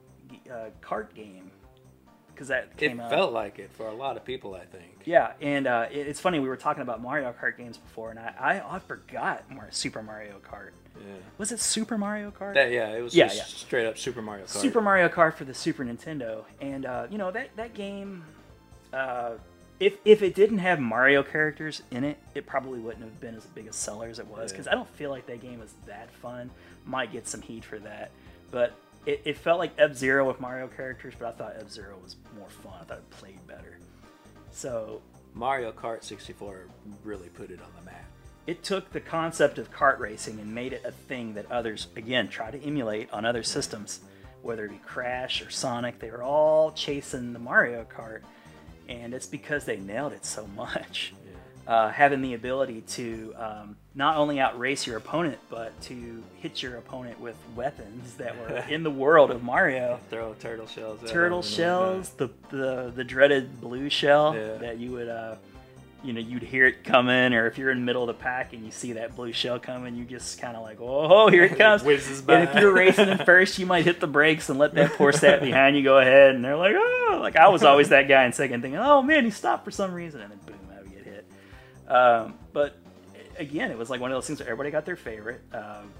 uh, 0.49 0.69
Kart 0.81 1.13
game, 1.13 1.51
because 2.33 2.47
that 2.49 2.69
It 2.71 2.77
came 2.77 2.99
out. 2.99 3.09
felt 3.09 3.33
like 3.33 3.59
it 3.59 3.71
for 3.73 3.87
a 3.87 3.93
lot 3.93 4.17
of 4.17 4.25
people, 4.25 4.55
I 4.55 4.65
think. 4.65 5.01
Yeah, 5.05 5.33
and 5.41 5.67
uh, 5.67 5.87
it, 5.91 6.07
it's 6.07 6.19
funny 6.19 6.39
we 6.39 6.47
were 6.47 6.57
talking 6.57 6.81
about 6.81 7.01
Mario 7.01 7.33
Kart 7.39 7.57
games 7.57 7.77
before, 7.77 8.09
and 8.11 8.19
I 8.19 8.33
I, 8.39 8.75
I 8.75 8.79
forgot 8.79 9.43
Super 9.71 10.01
Mario 10.01 10.35
Kart. 10.49 10.71
Yeah. 10.97 11.13
Was 11.37 11.51
it 11.51 11.59
Super 11.59 11.97
Mario 11.97 12.31
Kart? 12.31 12.53
That, 12.53 12.71
yeah, 12.71 12.89
it 12.89 13.01
was 13.01 13.15
Yeah, 13.15 13.25
yeah. 13.33 13.43
straight 13.45 13.87
up 13.87 13.97
Super 13.97 14.21
Mario 14.21 14.43
Kart. 14.45 14.49
Super 14.49 14.81
Mario 14.81 15.07
Kart 15.09 15.33
for 15.33 15.45
the 15.45 15.53
Super 15.53 15.83
Nintendo, 15.83 16.43
and 16.59 16.85
uh, 16.85 17.07
you 17.09 17.17
know 17.17 17.31
that 17.31 17.55
that 17.55 17.73
game, 17.73 18.23
uh, 18.93 19.31
if 19.81 19.97
if 20.05 20.21
it 20.21 20.35
didn't 20.35 20.59
have 20.59 20.79
Mario 20.79 21.23
characters 21.23 21.81
in 21.91 22.03
it, 22.03 22.17
it 22.35 22.45
probably 22.45 22.79
wouldn't 22.79 23.03
have 23.03 23.19
been 23.19 23.35
as 23.35 23.45
big 23.45 23.67
a 23.67 23.73
seller 23.73 24.07
as 24.07 24.19
it 24.19 24.27
was 24.27 24.51
Yeah. 24.51 24.57
because 24.57 24.67
I 24.67 24.75
don't 24.75 24.89
feel 24.89 25.09
like 25.09 25.25
that 25.27 25.41
game 25.41 25.59
was 25.59 25.73
that 25.87 26.09
fun. 26.11 26.49
Might 26.85 27.11
get 27.11 27.27
some 27.27 27.41
heat 27.41 27.65
for 27.65 27.79
that, 27.79 28.11
but 28.51 28.73
it, 29.05 29.21
it 29.25 29.37
felt 29.37 29.59
like 29.59 29.71
F 29.77 29.93
Zero 29.95 30.27
with 30.27 30.39
Mario 30.39 30.67
characters, 30.67 31.13
but 31.19 31.27
I 31.27 31.31
thought 31.31 31.55
F 31.59 31.69
Zero 31.69 31.95
was 32.03 32.15
more 32.37 32.47
fun. 32.49 32.73
I 32.81 32.83
thought 32.85 32.97
it 32.99 33.09
played 33.09 33.45
better. 33.47 33.77
So 34.51 35.01
Mario 35.33 35.71
Kart 35.71 36.03
64 36.03 36.65
really 37.03 37.29
put 37.29 37.49
it 37.51 37.59
on 37.61 37.69
the 37.79 37.85
map. 37.91 38.05
it 38.47 38.63
took 38.63 38.91
the 38.91 38.99
concept 38.99 39.57
of 39.57 39.71
kart 39.71 39.97
racing 39.99 40.39
and 40.39 40.53
made 40.53 40.73
it 40.73 40.83
a 40.85 40.91
thing 40.91 41.33
that 41.35 41.49
others 41.51 41.87
again 41.95 42.27
try 42.27 42.51
to 42.51 42.61
emulate 42.63 43.09
on 43.13 43.23
other 43.25 43.43
systems 43.43 44.01
whether 44.41 44.65
it 44.65 44.71
be 44.71 44.77
crash 44.79 45.41
or 45.45 45.49
sonic 45.51 45.99
they 45.99 46.09
were 46.09 46.23
all 46.23 46.71
chasing 46.71 47.31
the 47.33 47.39
mario 47.39 47.85
kart 47.95 48.21
and 48.91 49.13
it's 49.13 49.27
because 49.27 49.65
they 49.65 49.77
nailed 49.77 50.13
it 50.13 50.25
so 50.25 50.45
much 50.47 51.13
uh, 51.67 51.89
having 51.89 52.21
the 52.21 52.33
ability 52.33 52.81
to 52.81 53.33
um, 53.37 53.75
not 53.95 54.17
only 54.17 54.39
outrace 54.39 54.85
your 54.87 54.97
opponent 54.97 55.37
but 55.49 55.79
to 55.81 56.23
hit 56.37 56.61
your 56.61 56.75
opponent 56.77 57.19
with 57.19 57.35
weapons 57.55 58.15
that 58.15 58.35
were 58.39 58.57
in 58.69 58.83
the 58.83 58.91
world 58.91 59.31
of 59.31 59.43
mario 59.43 59.99
Throw 60.09 60.33
turtle 60.35 60.67
shells. 60.67 60.99
turtle 61.09 61.41
shells, 61.41 62.09
the, 62.11 62.29
the 62.49 62.91
the 62.95 63.03
dreaded 63.03 63.61
blue 63.61 63.89
shell 63.89 64.35
Yeah. 64.35 64.55
that 64.57 64.77
you 64.79 64.91
would 64.91 65.07
uh 65.09 65.35
you 66.03 66.13
know 66.13 66.19
you'd 66.19 66.43
hear 66.43 66.65
it 66.65 66.83
coming 66.83 67.33
or 67.33 67.47
if 67.47 67.57
you're 67.57 67.71
in 67.71 67.79
the 67.79 67.85
middle 67.85 68.03
of 68.03 68.07
the 68.07 68.21
pack 68.21 68.53
and 68.53 68.65
you 68.65 68.71
see 68.71 68.93
that 68.93 69.15
blue 69.15 69.31
shell 69.31 69.59
coming 69.59 69.95
you 69.95 70.03
just 70.03 70.39
kind 70.39 70.55
of 70.55 70.63
like 70.63 70.79
oh 70.79 71.29
here 71.29 71.43
it 71.43 71.57
comes. 71.57 71.83
Whizzes 71.83 72.23
and 72.27 72.49
if 72.49 72.55
you're 72.55 72.73
racing 72.73 73.09
in 73.09 73.17
first 73.25 73.59
you 73.59 73.65
might 73.65 73.85
hit 73.85 73.99
the 73.99 74.07
brakes 74.07 74.49
and 74.49 74.57
let 74.57 74.73
that 74.75 74.93
poor 74.93 75.11
stat 75.11 75.41
behind 75.41 75.75
you 75.75 75.83
go 75.83 75.99
ahead 75.99 76.35
and 76.35 76.43
they're 76.43 76.57
like 76.57 76.75
oh 76.75 77.19
like 77.21 77.35
i 77.35 77.47
was 77.49 77.63
always 77.63 77.89
that 77.89 78.07
guy 78.07 78.25
in 78.25 78.33
second 78.33 78.61
thinking 78.61 78.79
oh 78.79 79.01
man 79.01 79.25
he 79.25 79.31
stopped 79.31 79.63
for 79.63 79.71
some 79.71 79.93
reason 79.93 80.21
and 80.21 80.31
then 80.31 80.39
boom 80.45 80.55
i 80.75 80.81
would 80.81 80.91
get 80.91 81.03
hit. 81.03 81.25
Um, 81.87 82.33
but 82.53 82.77
again 83.37 83.71
it 83.71 83.77
was 83.77 83.89
like 83.89 84.01
one 84.01 84.11
of 84.11 84.15
those 84.15 84.27
things 84.27 84.39
where 84.39 84.47
everybody 84.47 84.71
got 84.71 84.85
their 84.85 84.95
favorite. 84.95 85.41
Um, 85.53 85.91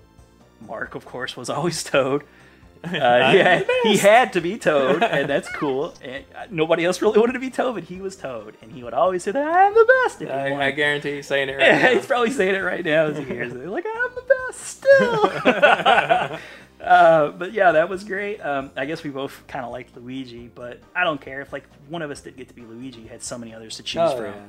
mark 0.61 0.95
of 0.95 1.05
course 1.05 1.35
was 1.35 1.49
always 1.49 1.83
toad 1.83 2.23
uh, 2.85 2.89
yeah, 2.93 3.63
he 3.83 3.97
had 3.97 4.33
to 4.33 4.41
be 4.41 4.57
Toad, 4.57 5.03
and 5.03 5.29
that's 5.29 5.47
cool. 5.55 5.93
And 6.01 6.23
uh, 6.35 6.45
nobody 6.49 6.83
else 6.85 7.01
really 7.01 7.19
wanted 7.19 7.33
to 7.33 7.39
be 7.39 7.49
Toad, 7.51 7.75
but 7.75 7.83
he 7.83 8.01
was 8.01 8.15
Toad, 8.15 8.57
and 8.61 8.71
he 8.71 8.83
would 8.83 8.93
always 8.95 9.23
say 9.23 9.31
that 9.31 9.47
I'm 9.47 9.73
the 9.73 10.03
best. 10.05 10.21
I. 10.23 10.67
I 10.67 10.71
guarantee 10.71 11.15
he's 11.15 11.27
saying 11.27 11.49
it 11.49 11.53
right 11.57 11.61
Yeah, 11.67 11.81
now. 11.83 11.93
he's 11.93 12.05
probably 12.07 12.31
saying 12.31 12.55
it 12.55 12.59
right 12.59 12.83
now 12.83 13.05
as 13.05 13.17
he 13.17 13.23
hears 13.25 13.53
it. 13.53 13.67
Like 13.67 13.85
I'm 13.85 14.15
the 14.15 14.23
best 14.47 14.61
still. 14.61 16.39
uh, 16.81 17.29
but 17.31 17.53
yeah, 17.53 17.71
that 17.73 17.89
was 17.89 18.03
great. 18.03 18.39
Um, 18.39 18.71
I 18.75 18.85
guess 18.85 19.03
we 19.03 19.09
both 19.11 19.43
kind 19.47 19.63
of 19.65 19.71
liked 19.71 19.95
Luigi, 19.95 20.47
but 20.53 20.79
I 20.95 21.03
don't 21.03 21.21
care 21.21 21.41
if 21.41 21.53
like 21.53 21.65
one 21.89 22.01
of 22.01 22.09
us 22.11 22.21
did 22.21 22.35
get 22.37 22.47
to 22.47 22.53
be 22.55 22.63
Luigi. 22.63 23.05
Had 23.07 23.21
so 23.23 23.37
many 23.37 23.53
others 23.53 23.75
to 23.77 23.83
choose 23.83 24.01
Oh, 24.11 24.17
from 24.17 24.25
yeah. 24.25 24.41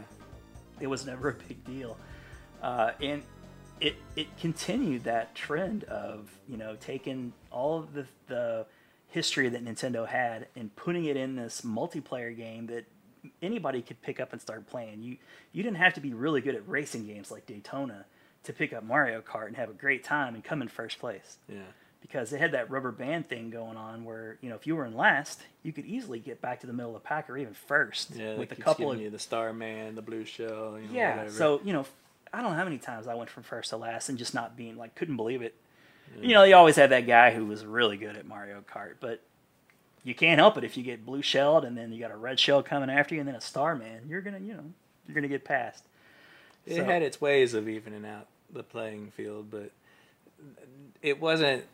it 0.81 0.87
was 0.87 1.05
never 1.07 1.29
a 1.31 1.35
big 1.35 1.65
deal. 1.65 1.97
Uh, 2.63 2.93
and 3.03 3.23
it 3.81 3.97
it 4.17 4.37
continued 4.39 5.05
that 5.05 5.35
trend 5.35 5.85
of 5.85 6.31
you 6.49 6.57
know 6.57 6.77
taking 6.81 7.33
all 7.51 7.79
of 7.79 7.93
the 7.95 8.07
the 8.29 8.67
history 9.09 9.49
that 9.51 9.65
Nintendo 9.65 10.07
had 10.07 10.47
and 10.57 10.75
putting 10.75 11.05
it 11.05 11.17
in 11.17 11.37
this 11.37 11.61
multiplayer 11.63 12.35
game 12.35 12.67
that 12.69 12.85
anybody 13.43 13.83
could 13.83 14.01
pick 14.03 14.19
up 14.21 14.33
and 14.33 14.41
start 14.41 14.67
playing. 14.67 15.03
You 15.03 15.17
you 15.53 15.63
didn't 15.63 15.77
have 15.79 15.95
to 15.95 16.01
be 16.01 16.13
really 16.15 16.41
good 16.41 16.55
at 16.55 16.67
racing 16.69 17.07
games 17.07 17.31
like 17.31 17.47
Daytona 17.47 18.07
to 18.45 18.53
pick 18.53 18.73
up 18.73 18.83
Mario 18.85 19.21
Kart 19.21 19.47
and 19.49 19.57
have 19.57 19.71
a 19.71 19.75
great 19.75 20.03
time 20.03 20.35
and 20.35 20.43
come 20.43 20.63
in 20.63 20.69
first 20.69 20.99
place 20.99 21.37
Yeah. 21.49 21.61
because 22.01 22.33
it 22.33 22.41
had 22.41 22.51
that 22.53 22.69
rubber 22.71 22.91
band 22.91 23.29
thing 23.29 23.51
going 23.51 23.77
on 23.77 24.05
where 24.05 24.37
you 24.41 24.49
know 24.49 24.57
if 24.57 24.67
you 24.67 24.75
were 24.75 24.85
in 24.85 24.97
last 24.97 25.43
you 25.63 25.73
could 25.73 25.85
easily 25.87 26.19
get 26.19 26.41
back 26.41 26.59
to 26.61 26.67
the 26.67 26.73
middle 26.73 26.97
of 26.97 27.03
the 27.03 27.07
pack 27.07 27.31
or 27.31 27.37
even 27.39 27.55
first 27.55 28.11
Yeah, 28.17 28.37
with 28.37 28.51
a 28.51 28.57
couple 28.57 28.91
of 28.91 29.01
you 29.01 29.11
the 29.11 29.19
Starman, 29.21 29.95
the 29.95 30.03
Blue 30.03 30.25
Shell. 30.25 30.79
You 30.81 30.89
know, 30.89 30.93
yeah. 30.93 31.17
whatever. 31.17 31.31
So 31.37 31.61
you 31.65 31.73
know, 31.73 31.87
I 32.33 32.41
don't 32.41 32.53
know 32.53 32.57
how 32.57 32.65
many 32.65 32.79
times 32.79 33.07
I 33.07 33.15
went 33.15 33.29
from 33.31 33.43
first 33.43 33.71
to 33.71 33.77
last 33.77 34.09
and 34.09 34.17
just 34.19 34.35
not 34.35 34.57
being 34.57 34.77
like 34.77 34.95
couldn't 34.95 35.17
believe 35.17 35.43
it. 35.43 35.55
You 36.21 36.35
know, 36.35 36.45
you 36.45 36.55
always 36.55 36.77
had 36.77 36.91
that 36.91 37.07
guy 37.07 37.31
who 37.33 37.47
was 37.47 37.65
really 37.65 37.97
good 37.97 38.17
at 38.17 38.27
Mario 38.27 38.63
Kart, 38.71 38.95
but 39.01 39.23
you 40.05 40.15
can't 40.15 40.39
help 40.39 40.59
it 40.59 40.65
if 40.65 40.77
you 40.77 40.83
get 40.83 41.07
blue 41.07 41.23
shelled 41.23 41.65
and 41.65 41.77
then 41.77 41.91
you 41.93 42.01
got 42.01 42.11
a 42.11 42.17
red 42.17 42.39
shell 42.39 42.63
coming 42.63 42.91
after 42.91 43.15
you 43.15 43.21
and 43.21 43.29
then 43.29 43.35
a 43.37 43.41
star 43.41 43.75
man. 43.75 44.03
You're 44.09 44.21
gonna, 44.21 44.39
you 44.41 44.53
know, 44.55 44.65
you're 45.07 45.15
gonna 45.15 45.29
get 45.29 45.45
past. 45.45 45.85
it 46.67 46.77
so- 46.77 46.85
had 46.85 47.03
its 47.03 47.21
ways 47.21 47.55
of 47.55 47.69
evening 47.69 48.05
out 48.05 48.27
the 48.53 48.63
playing 48.63 49.11
field, 49.17 49.51
but 49.51 49.71
it 51.01 51.21
wasn't 51.21 51.65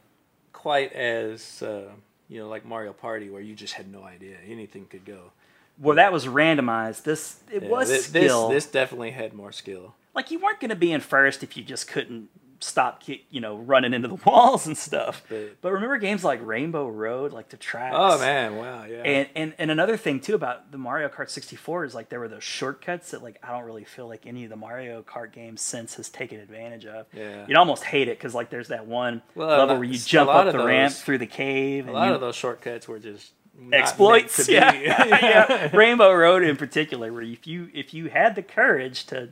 quite 0.53 0.93
as 0.93 1.63
uh, 1.63 1.91
you 2.29 2.39
know 2.41 2.49
like 2.49 2.65
Mario 2.65 2.93
Party 2.93 3.31
where 3.31 3.43
you 3.43 3.55
just 3.55 3.75
had 3.75 3.91
no 3.91 4.03
idea 4.05 4.37
anything 4.49 4.87
could 4.87 5.05
go. 5.05 5.33
Well, 5.81 5.97
that 5.97 6.13
was 6.13 6.27
randomized. 6.27 7.03
This 7.05 7.41
it 7.53 7.63
Yeah, 7.65 7.69
was 7.69 7.91
thi- 7.91 7.99
skill. 7.99 8.49
This, 8.49 8.65
this 8.65 8.73
definitely 8.73 9.13
had 9.13 9.33
more 9.33 9.53
skill. 9.53 9.95
Like 10.19 10.31
you 10.31 10.39
weren't 10.41 10.61
gonna 10.61 10.75
be 10.77 10.93
in 10.93 11.01
first 11.01 11.43
if 11.43 11.57
you 11.57 11.63
just 11.65 11.87
couldn't 11.89 12.29
stop, 12.61 13.05
you 13.07 13.41
know, 13.41 13.57
running 13.57 13.95
into 13.95 14.09
the 14.09 14.15
walls 14.27 14.67
and 14.67 14.77
stuff. 14.77 15.23
But- 15.29 15.61
but 15.63 15.73
remember 15.73 15.97
games 15.99 16.25
like 16.25 16.41
Rainbow 16.45 16.89
Road, 16.89 17.33
like 17.33 17.51
the 17.51 17.57
tracks. 17.57 17.95
Oh 17.97 18.19
man, 18.19 18.57
wow, 18.57 18.85
yeah. 18.85 18.97
And, 19.05 19.29
and 19.37 19.55
and 19.59 19.71
another 19.71 19.97
thing 19.97 20.19
too 20.19 20.35
about 20.35 20.73
the 20.73 20.79
Mario 20.79 21.09
Kart 21.09 21.31
64 21.31 21.85
is 21.85 21.95
like 21.95 22.09
there 22.09 22.19
were 22.19 22.27
those 22.27 22.43
shortcuts 22.43 23.13
that 23.13 23.23
like 23.23 23.39
I 23.45 23.53
don't 23.53 23.63
really 23.65 23.85
feel 23.85 24.09
like 24.09 24.27
any 24.27 24.43
of 24.43 24.51
the 24.51 24.57
Mario 24.57 25.03
Kart 25.03 25.31
games 25.33 25.61
since 25.61 25.95
has 25.95 26.09
taken 26.09 26.41
advantage 26.41 26.85
of. 26.85 27.07
Yeah. 27.13 27.45
You'd 27.47 27.57
almost 27.57 27.85
hate 27.85 28.09
it 28.09 28.19
because 28.19 28.35
like 28.35 28.51
there's 28.51 28.69
that 28.69 28.87
one 28.87 29.23
Well, 29.37 29.49
level 29.57 29.77
where 29.77 29.85
you 29.85 29.97
jump 29.99 30.29
up 30.29 30.51
the 30.53 30.59
ramp 30.65 30.93
through 30.95 31.19
the 31.19 31.27
cave. 31.29 31.85
a 31.85 31.89
and 31.91 31.95
lot 31.95 32.09
you- 32.09 32.15
of 32.15 32.21
those 32.21 32.35
shortcuts 32.35 32.89
were 32.89 32.99
just 32.99 33.33
exploits. 33.73 34.49
Yeah. 34.49 34.73
yeah, 34.73 35.71
Rainbow 35.77 36.13
Road 36.13 36.43
in 36.43 36.57
particular, 36.57 37.13
where 37.13 37.23
if 37.23 37.47
you 37.47 37.71
if 37.75 37.95
you 37.95 38.09
had 38.09 38.35
the 38.35 38.43
courage 38.43 39.05
to 39.07 39.29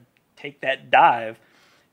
take 0.47 0.61
that 0.61 0.91
dive, 0.91 1.39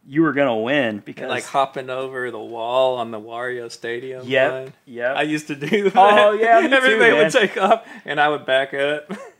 you 0.05 0.21
were 0.21 0.33
gonna 0.33 0.57
win 0.57 0.99
because 0.99 1.29
like 1.29 1.45
hopping 1.45 1.89
over 1.89 2.29
the 2.29 2.39
wall 2.39 2.97
on 2.97 3.11
the 3.11 3.19
Wario 3.19 3.71
Stadium. 3.71 4.27
Yeah, 4.27 4.67
yep. 4.85 5.15
I 5.15 5.21
used 5.21 5.47
to 5.47 5.55
do 5.55 5.85
oh, 5.85 5.89
that. 5.89 6.27
Oh, 6.27 6.31
yeah, 6.33 6.61
too, 6.67 6.73
Everybody 6.73 7.11
man. 7.11 7.23
would 7.23 7.31
take 7.31 7.57
off, 7.57 7.87
and 8.05 8.19
I 8.19 8.27
would 8.29 8.45
back 8.45 8.73
up. 8.73 9.09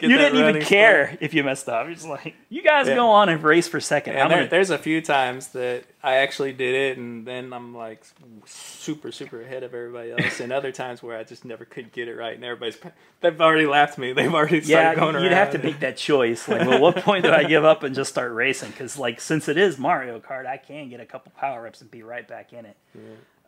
you 0.00 0.08
didn't 0.08 0.36
even 0.36 0.62
care 0.62 1.16
if 1.20 1.32
you 1.32 1.44
messed 1.44 1.68
up. 1.68 1.86
You're 1.86 1.94
just 1.94 2.08
like, 2.08 2.34
you 2.48 2.62
guys 2.62 2.88
Yeah. 2.88 2.96
go 2.96 3.08
on 3.08 3.28
and 3.28 3.42
race 3.42 3.68
for 3.68 3.80
second. 3.80 4.16
And 4.16 4.30
there, 4.30 4.38
gonna 4.38 4.50
there's 4.50 4.70
a 4.70 4.78
few 4.78 5.00
times 5.00 5.48
that 5.48 5.84
I 6.04 6.16
actually 6.16 6.52
did 6.52 6.74
it, 6.74 6.98
and 6.98 7.26
then 7.26 7.54
I'm 7.54 7.74
like 7.74 8.04
super, 8.44 9.10
super 9.10 9.40
ahead 9.40 9.62
of 9.62 9.72
everybody 9.72 10.12
else. 10.12 10.38
and 10.38 10.52
other 10.52 10.70
times 10.70 11.02
where 11.02 11.16
I 11.16 11.24
just 11.24 11.46
never 11.46 11.64
could 11.64 11.92
get 11.92 12.08
it 12.08 12.14
right, 12.14 12.34
and 12.34 12.44
everybody's 12.44 12.76
they've 13.22 13.40
already 13.40 13.64
laughed 13.64 13.96
me. 13.96 14.12
They've 14.12 14.32
already 14.32 14.60
started 14.60 14.88
yeah, 14.90 14.94
going 14.94 15.14
you'd 15.14 15.32
around. 15.32 15.32
have 15.32 15.50
to 15.52 15.58
make 15.58 15.80
that 15.80 15.96
choice. 15.96 16.46
Like, 16.46 16.68
well, 16.68 16.78
what 16.78 16.96
point 16.96 17.24
do 17.24 17.32
I 17.32 17.44
give 17.44 17.64
up 17.64 17.84
and 17.84 17.94
just 17.94 18.10
start 18.10 18.32
racing? 18.32 18.72
Because, 18.72 18.98
like, 18.98 19.18
since 19.18 19.48
it 19.48 19.56
is 19.56 19.78
Mario 19.78 20.20
Kart, 20.20 20.44
I 20.44 20.58
can 20.58 20.90
get 20.90 21.00
a 21.00 21.06
couple 21.06 21.32
power 21.38 21.66
ups 21.66 21.80
and 21.80 21.90
be 21.90 22.02
right 22.02 22.28
back 22.28 22.52
in 22.52 22.66
it. 22.66 22.76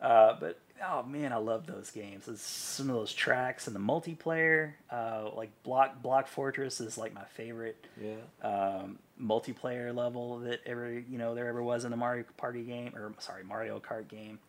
Uh, 0.01 0.35
but 0.39 0.59
oh 0.85 1.03
man, 1.03 1.31
I 1.33 1.37
love 1.37 1.65
those 1.67 1.91
games. 1.91 2.27
It's 2.27 2.41
some 2.41 2.89
of 2.89 2.95
those 2.95 3.13
tracks 3.13 3.67
and 3.67 3.75
the 3.75 3.79
multiplayer. 3.79 4.73
Uh, 4.91 5.29
like 5.35 5.49
Block 5.63 6.01
Block 6.01 6.27
Fortress 6.27 6.79
is 6.81 6.97
like 6.97 7.13
my 7.13 7.23
favorite 7.23 7.85
Yeah. 8.01 8.15
um, 8.47 8.99
multiplayer 9.21 9.93
level 9.95 10.39
that 10.39 10.61
ever 10.65 10.91
you 10.91 11.17
know 11.17 11.35
there 11.35 11.47
ever 11.47 11.61
was 11.63 11.85
in 11.85 11.93
a 11.93 11.97
Mario 11.97 12.25
Party 12.37 12.63
game 12.63 12.93
or 12.95 13.13
sorry 13.19 13.43
Mario 13.43 13.79
Kart 13.79 14.07
game. 14.07 14.39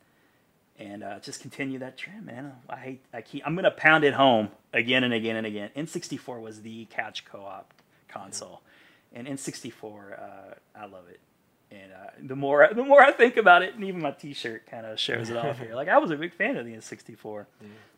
And 0.81 1.03
uh, 1.03 1.19
just 1.19 1.41
continue 1.41 1.81
that 1.81 1.97
trend, 1.99 2.25
man. 2.27 2.53
I 2.71 2.77
hate. 2.77 3.01
I 3.13 3.21
keep. 3.21 3.43
I'm 3.45 3.57
gonna 3.57 3.71
pound 3.73 4.05
it 4.05 4.15
home 4.15 4.51
again 4.73 5.03
and 5.03 5.13
again 5.13 5.35
and 5.35 5.45
again. 5.45 5.71
N64 5.77 6.41
was 6.41 6.63
the 6.63 6.85
couch 6.91 7.25
co-op 7.25 7.75
console, 8.09 8.63
and 9.13 9.27
N64, 9.27 10.23
uh, 10.23 10.55
I 10.77 10.87
love 10.87 11.09
it. 11.11 11.19
And 11.71 11.93
uh, 11.93 12.11
the 12.23 12.35
more 12.37 12.69
the 12.75 12.83
more 12.83 13.03
I 13.03 13.13
think 13.13 13.37
about 13.37 13.63
it, 13.63 13.75
and 13.75 13.85
even 13.85 14.01
my 14.01 14.13
T-shirt 14.13 14.67
kind 14.71 14.87
of 14.87 14.99
shows 14.99 15.29
it 15.29 15.37
off 15.37 15.59
here. 15.59 15.75
Like 15.75 15.89
I 15.89 15.99
was 15.99 16.11
a 16.11 16.17
big 16.17 16.33
fan 16.33 16.57
of 16.57 16.65
the 16.65 16.73
N64. 16.73 17.47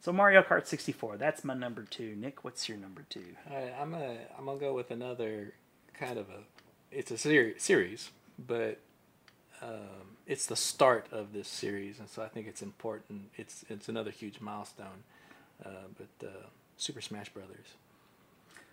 So 0.01 0.13
Mario 0.13 0.43
Kart 0.43 0.67
64, 0.67 1.19
that's 1.19 1.45
my 1.45 1.55
number 1.55 1.83
two. 1.85 2.17
Nick, 2.17 2.43
what's 2.43 2.69
your 2.69 2.79
number 2.79 3.05
two? 3.09 3.23
All 3.49 3.57
right, 3.57 3.73
I'm 3.81 3.93
gonna 3.93 4.17
I'm 4.37 4.47
gonna 4.47 4.59
go 4.59 4.75
with 4.75 4.91
another 4.91 5.53
kind 5.95 6.19
of 6.19 6.29
a 6.31 6.43
it's 6.91 7.11
a 7.13 7.19
ser- 7.19 7.59
series, 7.59 8.11
but 8.39 8.79
um, 9.63 10.17
it's 10.27 10.47
the 10.47 10.57
start 10.57 11.07
of 11.13 11.33
this 11.33 11.47
series, 11.49 11.99
and 12.01 12.09
so 12.09 12.23
I 12.23 12.29
think 12.29 12.47
it's 12.49 12.63
important. 12.63 13.31
It's 13.37 13.65
it's 13.69 13.89
another 13.89 14.11
huge 14.11 14.41
milestone. 14.41 15.05
Uh, 15.65 15.69
but 15.97 16.27
uh, 16.27 16.33
Super 16.77 17.01
Smash 17.03 17.29
Brothers. 17.29 17.75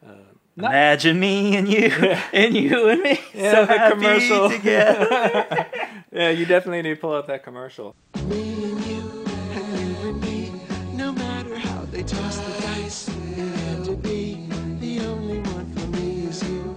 Uh, 0.05 0.11
not- 0.55 0.71
Imagine 0.71 1.19
me 1.19 1.55
and 1.55 1.67
you, 1.67 1.87
and 2.33 2.55
you 2.55 2.89
and 2.89 3.01
me, 3.01 3.19
Yeah, 3.33 3.51
so 3.51 3.65
the 3.65 3.77
happy 3.77 3.95
commercial. 3.95 4.49
together. 4.49 5.67
yeah, 6.11 6.29
you 6.29 6.45
definitely 6.45 6.81
need 6.81 6.95
to 6.95 7.01
pull 7.01 7.13
out 7.13 7.27
that 7.27 7.43
commercial. 7.43 7.95
Me 8.25 8.63
and 8.63 8.85
you, 8.85 9.25
and 9.51 9.79
you 9.79 10.09
and 10.09 10.21
me, 10.21 10.51
no 10.93 11.11
matter 11.11 11.57
how 11.57 11.81
they 11.91 12.03
toss 12.03 12.37
the 12.37 12.61
dice, 12.63 13.07
it 13.07 13.13
had 13.59 13.85
to 13.85 13.95
be 13.97 14.47
the 14.79 14.99
only 15.05 15.39
one 15.41 15.71
for 15.73 15.87
me 15.97 16.25
is 16.27 16.41
you. 16.49 16.75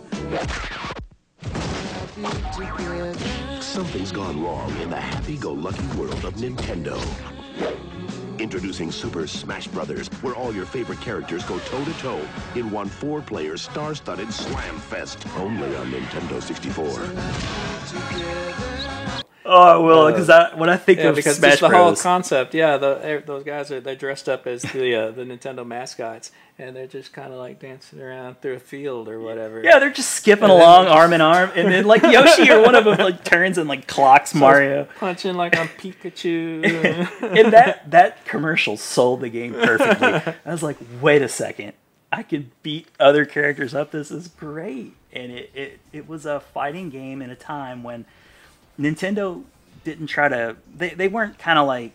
Happy 2.23 2.77
together. 2.77 3.63
Something's 3.63 4.13
gone 4.13 4.43
wrong 4.43 4.77
in 4.81 4.91
the 4.91 5.01
happy-go-lucky 5.01 5.87
world 5.97 6.25
of 6.25 6.35
Nintendo. 6.35 6.99
Introducing 8.41 8.91
Super 8.91 9.27
Smash 9.27 9.67
Brothers, 9.67 10.09
where 10.23 10.35
all 10.35 10.55
your 10.55 10.65
favorite 10.65 11.03
characters 11.03 11.45
go 11.45 11.59
toe-to-toe 11.59 12.27
in 12.55 12.71
one 12.71 12.89
four-player 12.89 13.59
star-studded 13.59 14.33
slam 14.33 14.79
fest. 14.79 15.27
Only 15.37 15.77
on 15.77 15.93
Nintendo 15.93 16.43
64. 16.43 18.90
Oh, 19.51 19.63
I 19.63 19.77
will, 19.77 20.07
because 20.11 20.31
I, 20.31 20.55
when 20.55 20.71
I 20.71 20.77
think 20.77 21.01
Yeah, 21.01 21.09
of 21.09 21.17
because 21.17 21.37
Smash 21.37 21.61
the 21.61 21.69
whole 21.69 21.95
concept. 21.97 22.55
Yeah, 22.55 22.77
the, 22.77 23.23
those 23.27 23.45
guys 23.45 23.71
are 23.71 23.81
they're 23.81 23.97
dressed 23.97 24.29
up 24.29 24.47
as 24.47 24.63
the 24.63 24.95
uh, 24.95 25.11
the 25.11 25.25
Nintendo 25.25 25.67
mascots, 25.67 26.31
and 26.59 26.75
they're 26.77 26.87
just 26.87 27.13
kind 27.13 27.33
of 27.33 27.39
like 27.39 27.59
dancing 27.61 28.01
around 28.01 28.41
through 28.41 28.55
a 28.55 28.61
field 28.61 29.09
or 29.09 29.21
whatever. 29.21 29.63
yeah, 29.65 29.79
they're 29.79 29.91
just 29.93 30.11
skipping 30.13 30.45
And 30.45 30.53
along 30.53 30.85
just- 30.87 30.97
arm 30.97 31.13
in 31.13 31.21
arm, 31.21 31.51
and 31.55 31.69
then 31.73 31.85
like 31.85 32.03
Yoshi 32.17 32.51
or 32.51 32.63
one 32.63 32.75
of 32.75 32.85
them 32.85 32.97
like 32.99 33.25
turns 33.25 33.59
and 33.59 33.69
like 33.69 33.87
clocks 33.87 34.35
Mario. 34.35 34.87
punching 34.99 35.35
like 35.35 35.59
on 35.59 35.69
Pikachu. 35.69 36.65
and 37.37 37.53
that 37.53 37.91
that 37.91 38.25
commercial 38.25 38.77
sold 38.77 39.21
the 39.21 39.29
game 39.29 39.55
perfectly. 39.55 40.35
I 40.47 40.51
was 40.51 40.63
like, 40.63 40.77
wait 41.01 41.23
a 41.23 41.29
second, 41.29 41.73
I 42.13 42.23
could 42.23 42.51
beat 42.63 42.89
other 42.99 43.25
characters 43.25 43.75
up. 43.75 43.91
This 43.91 44.11
is 44.11 44.29
great, 44.29 44.95
and 45.13 45.33
it 45.33 45.51
it, 45.55 45.81
it 45.93 46.09
was 46.09 46.27
a 46.27 46.41
fighting 46.41 46.91
game 46.91 47.23
in 47.23 47.31
a 47.31 47.37
time 47.37 47.83
when 47.83 48.05
Nintendo 48.81 49.45
didn't 49.85 50.07
try 50.07 50.29
to. 50.29 50.57
They 50.77 50.91
they 50.91 51.09
weren't 51.09 51.39
kind 51.39 51.59
of 51.59 51.67
like 51.67 51.93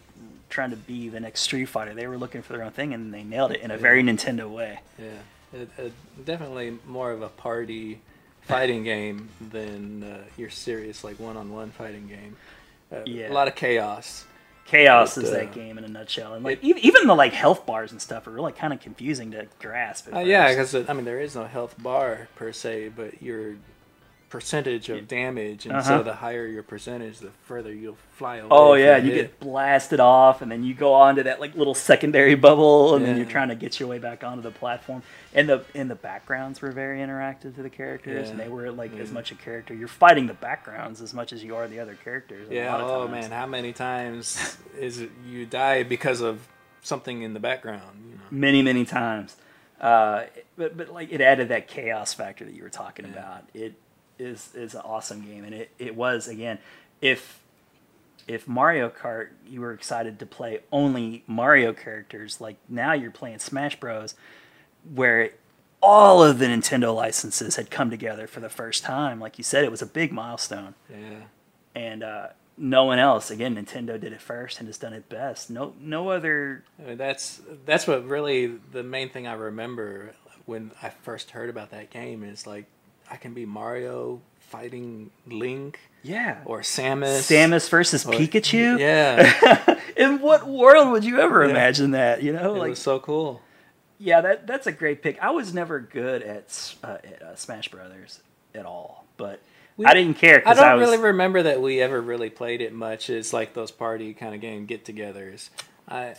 trying 0.50 0.70
to 0.70 0.76
be 0.78 1.10
the 1.10 1.20
next 1.20 1.42
Street 1.42 1.66
Fighter. 1.66 1.94
They 1.94 2.08
were 2.08 2.18
looking 2.18 2.42
for 2.42 2.54
their 2.54 2.64
own 2.64 2.72
thing, 2.72 2.94
and 2.94 3.14
they 3.14 3.24
nailed 3.24 3.52
it 3.52 3.62
in 3.62 3.72
a 3.72 3.78
very 3.78 4.04
Nintendo 4.04 4.50
way. 4.50 4.80
yeah, 5.00 5.60
it, 5.62 5.70
it, 5.78 5.94
definitely 6.26 6.78
more 6.86 7.12
of 7.12 7.22
a 7.22 7.30
party 7.30 8.00
fighting 8.42 8.84
game 8.84 9.30
than 9.42 10.04
uh, 10.04 10.24
your 10.38 10.50
serious 10.50 11.04
like 11.04 11.20
one-on-one 11.20 11.72
fighting 11.72 12.08
game. 12.08 12.38
Uh, 12.92 12.98
Yeah. 13.06 13.32
A 13.32 13.34
lot 13.34 13.48
of 13.48 13.56
chaos. 13.56 14.26
Chaos 14.66 15.16
But, 15.16 15.24
is 15.26 15.30
uh, 15.30 15.34
that 15.34 15.54
game 15.54 15.78
in 15.78 15.84
a 15.84 15.88
nutshell, 15.88 16.34
and 16.34 16.44
like 16.44 16.64
even, 16.64 16.84
even 16.84 17.06
the 17.08 17.14
like 17.14 17.34
health 17.34 17.68
bars 17.68 17.92
and 17.92 18.02
stuff 18.02 18.26
are 18.26 18.32
really 18.32 18.52
kind 18.52 18.74
of 18.74 18.80
confusing 18.80 19.30
to 19.32 19.46
grasp. 19.60 20.12
Uh, 20.12 20.20
yeah, 20.20 20.50
because 20.50 20.74
I 20.74 20.94
mean 20.94 21.06
there 21.06 21.20
is 21.20 21.36
no 21.36 21.46
health 21.46 21.76
bar 21.78 22.30
per 22.36 22.52
se, 22.52 22.90
but 22.96 23.22
your 23.22 23.56
percentage 24.36 24.90
of 24.90 25.08
damage, 25.08 25.66
and 25.66 25.76
Uh-huh. 25.76 26.00
so 26.00 26.04
the 26.04 26.14
higher 26.16 26.46
your 26.46 26.62
percentage, 26.64 27.20
the 27.20 27.30
further 27.46 27.74
you'll 27.74 27.98
fly 28.18 28.38
away. 28.38 28.50
Oh 28.52 28.74
yeah, 28.74 28.98
you 28.98 29.12
hit. 29.12 29.16
get 29.16 29.40
blasted 29.40 30.00
off, 30.02 30.42
and 30.42 30.52
then 30.52 30.64
you 30.64 30.74
go 30.74 30.94
onto 30.94 31.24
that 31.24 31.40
like 31.40 31.56
little 31.56 31.74
secondary 31.74 32.36
bubble, 32.36 32.96
and 32.96 33.06
then 33.06 33.16
you're 33.16 33.26
trying 33.26 33.48
to 33.50 33.56
get 33.56 33.80
your 33.80 33.88
way 33.88 33.98
back 33.98 34.24
onto 34.24 34.42
the 34.42 34.52
platform. 34.52 35.04
And 35.34 35.48
the 35.48 35.64
and 35.74 35.90
the 35.90 35.96
backgrounds 35.96 36.62
were 36.62 36.72
very 36.72 37.00
interactive 37.00 37.56
to 37.56 37.64
the 37.64 37.70
characters, 37.70 38.30
and 38.30 38.38
they 38.40 38.50
were 38.50 38.72
like 38.72 38.94
as 38.98 39.12
much 39.12 39.32
a 39.32 39.36
character. 39.36 39.74
You're 39.74 39.88
fighting 39.88 40.28
the 40.28 40.34
backgrounds 40.34 41.02
as 41.02 41.14
much 41.14 41.32
as 41.32 41.44
you 41.44 41.56
are 41.56 41.68
the 41.68 41.80
other 41.80 41.96
characters. 41.96 42.50
a 42.50 42.54
Yeah. 42.54 42.72
lot 42.74 42.82
of 42.82 42.90
Oh 42.90 43.08
times. 43.08 43.30
man, 43.30 43.32
how 43.32 43.46
many 43.46 43.72
times 43.72 44.58
is 44.78 45.00
it 45.00 45.12
you 45.26 45.46
die 45.46 45.84
because 45.84 46.20
of 46.22 46.48
something 46.82 47.22
in 47.22 47.34
the 47.34 47.40
background? 47.40 48.04
You 48.10 48.16
know. 48.16 48.22
many 48.32 48.62
many 48.62 48.84
times. 48.86 49.38
Uh, 49.80 50.24
but 50.58 50.78
but 50.78 50.90
like 50.90 51.12
it 51.12 51.20
added 51.22 51.50
that 51.50 51.68
chaos 51.68 52.14
factor 52.14 52.46
that 52.46 52.54
you 52.54 52.64
were 52.64 52.70
talking 52.70 53.06
about. 53.06 53.44
It 53.54 53.74
is 54.20 54.50
is 54.56 54.74
an 54.76 54.82
awesome 54.82 55.22
game, 55.26 55.44
and 55.44 55.54
it 55.54 55.72
it 55.80 55.96
was 55.96 56.28
again 56.28 56.60
if 57.02 57.40
if 58.28 58.48
Mario 58.48 58.90
Kart 58.90 59.28
you 59.48 59.62
were 59.62 59.74
excited 59.74 60.18
to 60.20 60.26
play 60.26 60.60
only 60.72 61.24
Mario 61.28 61.74
characters, 61.74 62.42
like 62.42 62.58
now 62.70 62.94
you're 62.94 63.12
playing 63.12 63.40
Smash 63.40 63.80
Bros, 63.80 64.16
where 64.94 65.32
all 65.82 66.24
of 66.24 66.40
the 66.40 66.46
Nintendo 66.48 66.96
licenses 66.96 67.58
had 67.58 67.70
come 67.70 67.90
together 67.92 68.26
for 68.26 68.40
the 68.40 68.50
first 68.50 68.84
time. 68.84 69.20
Like 69.20 69.38
you 69.38 69.44
said, 69.44 69.64
it 69.64 69.70
was 69.70 69.82
a 69.84 69.86
big 69.86 70.12
milestone 70.12 70.74
Yeah. 70.90 71.20
and 71.76 72.02
uh, 72.04 72.28
no 72.58 72.86
one 72.86 72.98
else. 72.98 73.30
Again, 73.30 73.56
Nintendo 73.56 74.00
did 74.00 74.12
it 74.12 74.22
first 74.22 74.58
and 74.60 74.68
has 74.68 74.78
done 74.80 74.94
it 74.94 75.08
best. 75.10 75.52
No, 75.52 75.74
no 75.80 76.10
other. 76.10 76.64
I 76.84 76.88
mean, 76.90 76.98
that's 76.98 77.42
that's 77.66 77.86
what 77.86 78.08
really 78.08 78.48
the 78.72 78.82
main 78.82 79.10
thing 79.10 79.28
I 79.28 79.34
remember 79.34 80.16
when 80.48 80.72
I 80.82 80.90
first 80.90 81.32
heard 81.32 81.50
about 81.52 81.70
that 81.72 81.92
game 81.92 82.24
is 82.24 82.48
like 82.48 82.66
I 83.10 83.18
can 83.18 83.34
be 83.34 83.46
Mario 83.46 84.22
fighting 84.40 85.12
Link 85.28 85.80
Yeah. 86.04 86.40
or 86.46 86.62
Samus. 86.62 87.20
Samus 87.30 87.70
versus 87.70 88.06
or- 88.06 88.14
Pikachu. 88.14 88.80
Yeah, 88.80 89.80
In 89.98 90.20
what 90.22 90.48
world 90.48 90.92
would 90.92 91.04
you 91.06 91.20
ever 91.20 91.44
Yeah. 91.46 91.52
imagine 91.52 91.92
that? 91.92 92.22
You 92.24 92.34
know, 92.34 92.56
it 92.56 92.60
like 92.60 92.70
was 92.72 92.80
so 92.80 93.00
cool. 93.00 93.42
yeah, 93.98 94.22
that 94.22 94.46
that's 94.48 94.68
a 94.68 94.72
great 94.72 95.02
pick. 95.02 95.18
I 95.22 95.32
was 95.32 95.54
never 95.54 95.80
good 95.80 96.22
at, 96.22 96.76
uh, 96.84 96.98
at 97.04 97.22
uh, 97.22 97.36
Smash 97.36 97.70
Brothers 97.70 98.22
at 98.54 98.66
all, 98.66 99.06
but 99.18 99.40
We- 99.78 99.86
I 99.86 99.94
didn't 99.94 100.18
care 100.18 100.42
I 100.46 100.54
don't 100.54 100.64
I, 100.64 100.76
was. 100.76 100.88
really 100.90 100.98
remember 101.04 101.44
that 101.44 101.62
we 101.62 101.82
ever 101.82 102.00
really 102.02 102.30
played 102.30 102.62
it 102.62 102.74
much. 102.74 103.10
It's 103.10 103.34
like 103.34 103.54
those 103.54 103.72
party 103.72 104.14
kind 104.14 104.34
of 104.36 104.42
game 104.42 104.66
get-togethers. 104.66 105.50
I 105.88 106.16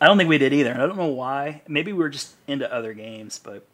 I 0.00 0.06
don't 0.06 0.16
think 0.18 0.28
we 0.28 0.38
did 0.38 0.52
either. 0.52 0.74
I 0.74 0.78
don't 0.78 0.96
know 0.96 1.06
why. 1.06 1.62
Maybe 1.68 1.92
we 1.92 1.98
were 2.00 2.08
just 2.08 2.34
into 2.48 2.70
other 2.72 2.92
games, 2.92 3.38
but 3.42 3.66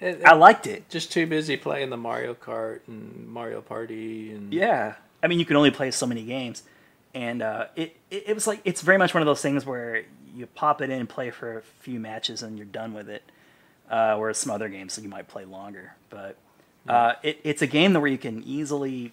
it, 0.00 0.22
I 0.24 0.34
liked 0.34 0.66
it. 0.66 0.88
just 0.88 1.12
too 1.12 1.26
busy 1.26 1.56
playing 1.56 1.90
the 1.90 1.96
Mario 1.96 2.34
Kart 2.34 2.80
and 2.86 3.28
Mario 3.28 3.60
Party 3.60 4.32
and 4.32 4.52
Yeah, 4.52 4.94
I 5.22 5.26
mean, 5.26 5.38
you 5.38 5.44
can 5.44 5.56
only 5.56 5.70
play 5.70 5.90
so 5.90 6.06
many 6.06 6.24
games, 6.24 6.62
and 7.14 7.42
uh, 7.42 7.66
it, 7.76 7.96
it 8.10 8.24
it 8.28 8.34
was 8.34 8.46
like 8.46 8.60
it's 8.64 8.82
very 8.82 8.98
much 8.98 9.14
one 9.14 9.22
of 9.22 9.26
those 9.26 9.42
things 9.42 9.64
where 9.64 10.04
you 10.34 10.46
pop 10.46 10.82
it 10.82 10.90
in 10.90 11.00
and 11.00 11.08
play 11.08 11.30
for 11.30 11.58
a 11.58 11.62
few 11.80 11.98
matches 11.98 12.42
and 12.42 12.58
you're 12.58 12.66
done 12.66 12.92
with 12.92 13.08
it. 13.08 13.22
Uh, 13.90 14.16
whereas 14.16 14.36
some 14.36 14.50
other 14.50 14.68
games 14.68 14.98
you 14.98 15.08
might 15.08 15.28
play 15.28 15.44
longer, 15.44 15.94
but 16.10 16.36
uh, 16.88 17.14
it, 17.22 17.38
it's 17.44 17.62
a 17.62 17.66
game 17.66 17.94
where 17.94 18.08
you 18.08 18.18
can 18.18 18.42
easily 18.42 19.12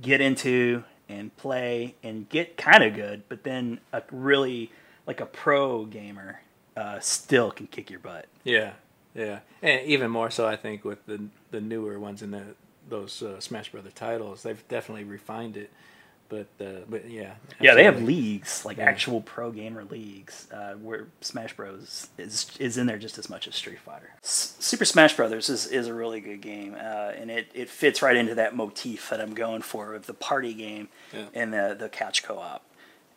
get 0.00 0.20
into 0.20 0.84
and 1.08 1.34
play 1.36 1.94
and 2.02 2.28
get 2.28 2.56
kind 2.56 2.84
of 2.84 2.94
good, 2.94 3.22
but 3.28 3.42
then 3.42 3.80
a 3.92 4.02
really 4.10 4.70
like 5.06 5.20
a 5.20 5.26
pro 5.26 5.84
gamer 5.84 6.42
uh, 6.76 7.00
still 7.00 7.50
can 7.50 7.66
kick 7.66 7.90
your 7.90 8.00
butt. 8.00 8.26
Yeah, 8.44 8.72
yeah, 9.14 9.40
and 9.62 9.86
even 9.86 10.10
more 10.10 10.30
so, 10.30 10.46
I 10.46 10.56
think 10.56 10.84
with 10.84 11.04
the 11.06 11.20
the 11.50 11.60
newer 11.60 11.98
ones 11.98 12.22
in 12.22 12.30
the 12.30 12.42
those 12.88 13.22
uh, 13.22 13.40
Smash 13.40 13.70
Brother 13.70 13.90
titles, 13.94 14.42
they've 14.42 14.66
definitely 14.68 15.04
refined 15.04 15.56
it. 15.56 15.70
But 16.28 16.46
uh, 16.60 16.80
but 16.88 17.10
yeah. 17.10 17.32
Yeah, 17.60 17.74
they 17.74 17.84
have 17.84 18.00
leagues, 18.02 18.64
like 18.64 18.78
actual 18.78 19.20
pro 19.20 19.50
gamer 19.50 19.84
leagues, 19.84 20.48
uh, 20.50 20.72
where 20.74 21.08
Smash 21.20 21.54
Bros 21.54 22.08
is 22.16 22.50
is 22.58 22.78
in 22.78 22.86
there 22.86 22.96
just 22.96 23.18
as 23.18 23.28
much 23.28 23.46
as 23.46 23.54
Street 23.54 23.80
Fighter. 23.80 24.14
S- 24.22 24.56
Super 24.58 24.86
Smash 24.86 25.14
Brothers 25.14 25.50
is, 25.50 25.66
is 25.66 25.88
a 25.88 25.92
really 25.94 26.20
good 26.20 26.40
game, 26.40 26.74
uh, 26.74 27.12
and 27.18 27.30
it, 27.30 27.48
it 27.52 27.68
fits 27.68 28.00
right 28.00 28.16
into 28.16 28.34
that 28.36 28.56
motif 28.56 29.10
that 29.10 29.20
I'm 29.20 29.34
going 29.34 29.60
for 29.60 29.94
of 29.94 30.06
the 30.06 30.14
party 30.14 30.54
game 30.54 30.88
Yeah. 31.12 31.26
and 31.34 31.52
the 31.52 31.76
the 31.78 31.90
couch 31.90 32.22
co-op. 32.22 32.62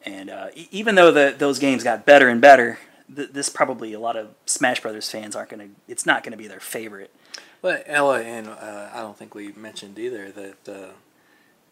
And 0.05 0.29
uh, 0.29 0.47
e- 0.53 0.67
even 0.71 0.95
though 0.95 1.11
the, 1.11 1.33
those 1.37 1.57
games 1.57 1.85
got 1.85 2.05
better 2.05 2.27
and 2.27 2.41
better, 2.41 2.79
th- 3.13 3.31
this 3.31 3.49
probably 3.49 3.93
a 3.93 3.99
lot 3.99 4.15
of 4.15 4.29
Smash 4.45 4.81
Brothers 4.81 5.09
fans 5.09 5.35
aren't 5.35 5.49
gonna. 5.49 5.69
It's 5.87 6.05
not 6.05 6.23
gonna 6.23 6.37
be 6.37 6.47
their 6.47 6.59
favorite. 6.59 7.13
But 7.61 7.83
Ella 7.87 8.21
and 8.21 8.47
uh, 8.47 8.89
I 8.93 9.01
don't 9.01 9.17
think 9.17 9.33
we 9.33 9.51
mentioned 9.53 9.97
either 9.97 10.31
that 10.31 10.69
uh, 10.69 10.91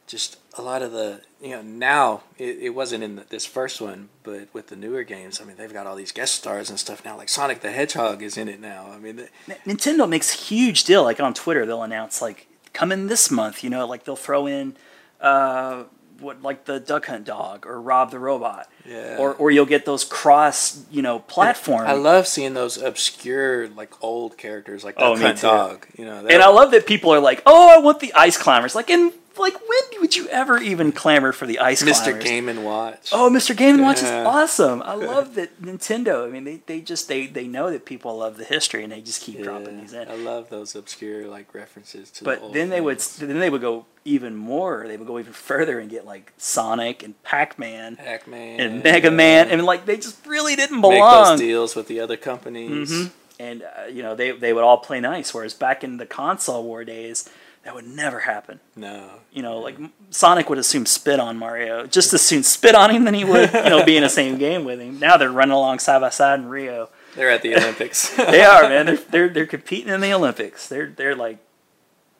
just 0.08 0.38
a 0.58 0.62
lot 0.62 0.82
of 0.82 0.92
the 0.92 1.22
you 1.42 1.52
know 1.52 1.62
now 1.62 2.24
it, 2.38 2.58
it 2.60 2.70
wasn't 2.70 3.04
in 3.04 3.16
the, 3.16 3.24
this 3.30 3.46
first 3.46 3.80
one, 3.80 4.10
but 4.24 4.48
with 4.54 4.68
the 4.68 4.76
newer 4.76 5.04
games, 5.04 5.42
I 5.42 5.46
mean 5.46 5.58
they've 5.58 5.74
got 5.74 5.88
all 5.88 5.96
these 5.96 6.12
guest 6.12 6.36
stars 6.36 6.70
and 6.70 6.80
stuff 6.80 7.04
now. 7.06 7.18
Like 7.18 7.30
Sonic 7.30 7.62
the 7.62 7.72
Hedgehog 7.72 8.22
is 8.22 8.38
in 8.38 8.48
it 8.48 8.60
now. 8.60 8.92
I 8.92 9.00
mean, 9.00 9.16
the, 9.18 9.30
Nintendo 9.66 10.08
makes 10.08 10.50
huge 10.50 10.84
deal. 10.84 11.04
Like 11.04 11.20
on 11.20 11.34
Twitter, 11.34 11.66
they'll 11.66 11.84
announce 11.84 12.22
like 12.22 12.48
coming 12.74 13.08
this 13.08 13.32
month. 13.32 13.64
You 13.64 13.70
know, 13.70 13.86
like 13.86 14.04
they'll 14.04 14.16
throw 14.16 14.48
in 14.48 14.76
uh, 15.22 15.86
what 16.24 16.42
like 16.42 16.66
the 16.66 16.80
Duck 16.80 17.06
Hunt 17.08 17.26
dog 17.26 17.66
or 17.68 17.80
Rob 17.82 18.12
the 18.12 18.20
robot. 18.20 18.70
Yeah. 18.90 19.18
Or 19.20 19.34
or 19.36 19.52
you'll 19.52 19.66
get 19.66 19.86
those 19.86 20.04
cross 20.04 20.84
you 20.90 21.02
know 21.02 21.20
platform. 21.20 21.86
I 21.86 21.94
love 21.94 22.28
seeing 22.28 22.54
those 22.54 22.78
obscure 22.78 23.68
like 23.70 24.04
old 24.04 24.38
characters 24.38 24.84
like 24.84 24.96
Oh, 24.98 25.12
Duck 25.12 25.20
me 25.20 25.26
Hunt. 25.26 25.42
Dog. 25.42 25.88
You 25.98 26.06
know, 26.06 26.26
and 26.26 26.42
I 26.42 26.48
love 26.48 26.72
that 26.72 26.88
people 26.88 27.14
are 27.14 27.20
like, 27.20 27.44
oh, 27.46 27.70
I 27.70 27.80
want 27.80 28.00
the 28.00 28.14
ice 28.14 28.38
climbers. 28.38 28.76
Like, 28.76 28.90
and 28.90 29.12
like 29.38 29.54
when 29.54 30.02
would 30.02 30.16
you 30.16 30.28
ever 30.30 30.58
even 30.58 30.92
clamor 30.92 31.32
for 31.32 31.46
the 31.46 31.60
ice 31.60 31.82
cream? 31.82 31.94
Mr. 31.94 32.04
climbers? 32.04 32.24
Game 32.24 32.50
and 32.50 32.64
Watch. 32.66 33.10
Oh, 33.12 33.30
Mr. 33.30 33.56
Game 33.56 33.76
and 33.76 33.84
Watch 33.84 33.98
is 33.98 34.10
awesome. 34.12 34.82
I 34.84 34.94
love 34.96 35.36
that 35.36 35.62
Nintendo. 35.62 36.26
I 36.28 36.30
mean, 36.30 36.44
they, 36.44 36.62
they 36.66 36.82
just 36.82 37.08
they, 37.08 37.28
they 37.28 37.48
know 37.48 37.72
that 37.72 37.86
people 37.86 38.18
love 38.18 38.38
the 38.38 38.44
history 38.44 38.84
and 38.84 38.92
they 38.92 39.02
just 39.02 39.22
keep 39.22 39.42
dropping 39.42 39.80
these 39.80 39.94
in. 39.94 40.08
I 40.10 40.16
love 40.16 40.50
those 40.50 40.76
obscure 40.76 41.28
like 41.28 41.54
references 41.54 42.12
to. 42.12 42.20
the 42.20 42.26
But 42.26 42.42
old 42.42 42.54
then 42.54 42.70
they 42.70 42.82
would 42.82 43.00
then 43.00 43.40
they 43.40 43.50
would 43.50 43.62
go 43.62 43.86
even 44.06 44.36
more. 44.36 44.86
They 44.88 44.98
would 44.98 45.08
go 45.08 45.18
even 45.20 45.34
further 45.34 45.80
and 45.80 45.90
get 45.90 46.06
like 46.06 46.34
Sonic 46.38 47.04
and 47.04 47.22
Pac 47.24 47.58
Man 47.58 47.96
Pac-Man 47.96 48.60
and 48.60 48.84
Mega 48.84 49.10
Man, 49.12 49.50
and 49.50 49.64
like 49.66 49.86
they 49.86 49.96
just 49.98 50.26
really 50.26 50.56
didn't 50.56 50.82
make 50.82 50.92
belong. 50.92 51.26
those 51.30 51.40
deals 51.40 51.76
with 51.76 51.88
the 51.88 52.00
other 52.00 52.18
companies. 52.18 52.92
Mhm. 52.92 53.12
And 53.40 53.64
uh, 53.64 53.86
you 53.88 54.04
know 54.04 54.14
they 54.16 54.32
they 54.32 54.54
would 54.54 54.64
all 54.64 54.78
play 54.78 55.00
nice. 55.00 55.34
Whereas 55.34 55.54
back 55.54 55.84
in 55.84 55.98
the 55.98 56.06
console 56.06 56.64
war 56.64 56.84
days, 56.86 57.28
that 57.64 57.74
would 57.74 57.88
never 57.88 58.20
happen. 58.20 58.60
No, 58.76 59.10
You 59.32 59.42
know, 59.42 59.60
like 59.60 59.78
Sonic 60.10 60.50
would 60.50 60.58
assume 60.58 60.86
spit 60.86 61.20
on 61.20 61.38
Mario, 61.38 61.88
just 61.88 62.14
as 62.14 62.22
soon 62.22 62.44
spit 62.44 62.76
on 62.76 62.90
him 62.90 63.06
than 63.06 63.14
he 63.14 63.24
would 63.24 63.54
you 63.54 63.70
know 63.70 63.84
be 63.86 63.96
in 63.98 64.04
the 64.04 64.10
same 64.22 64.38
game 64.38 64.66
with 64.66 64.80
him. 64.80 65.00
Now 65.00 65.18
they're 65.18 65.32
running 65.32 65.54
along 65.54 65.80
side 65.80 66.02
by 66.02 66.10
side 66.10 66.40
in 66.40 66.50
Rio. 66.50 66.90
they're 67.16 67.30
at 67.30 67.42
the 67.42 67.56
Olympics. 67.56 68.10
They 68.18 68.44
are 68.46 68.64
man. 68.64 68.86
They're 68.86 68.98
they're 68.98 69.30
they're 69.30 69.46
competing 69.48 69.94
in 69.94 70.02
the 70.02 70.14
Olympics. 70.14 70.68
They're 70.68 70.88
they're 70.88 71.16
like 71.16 71.38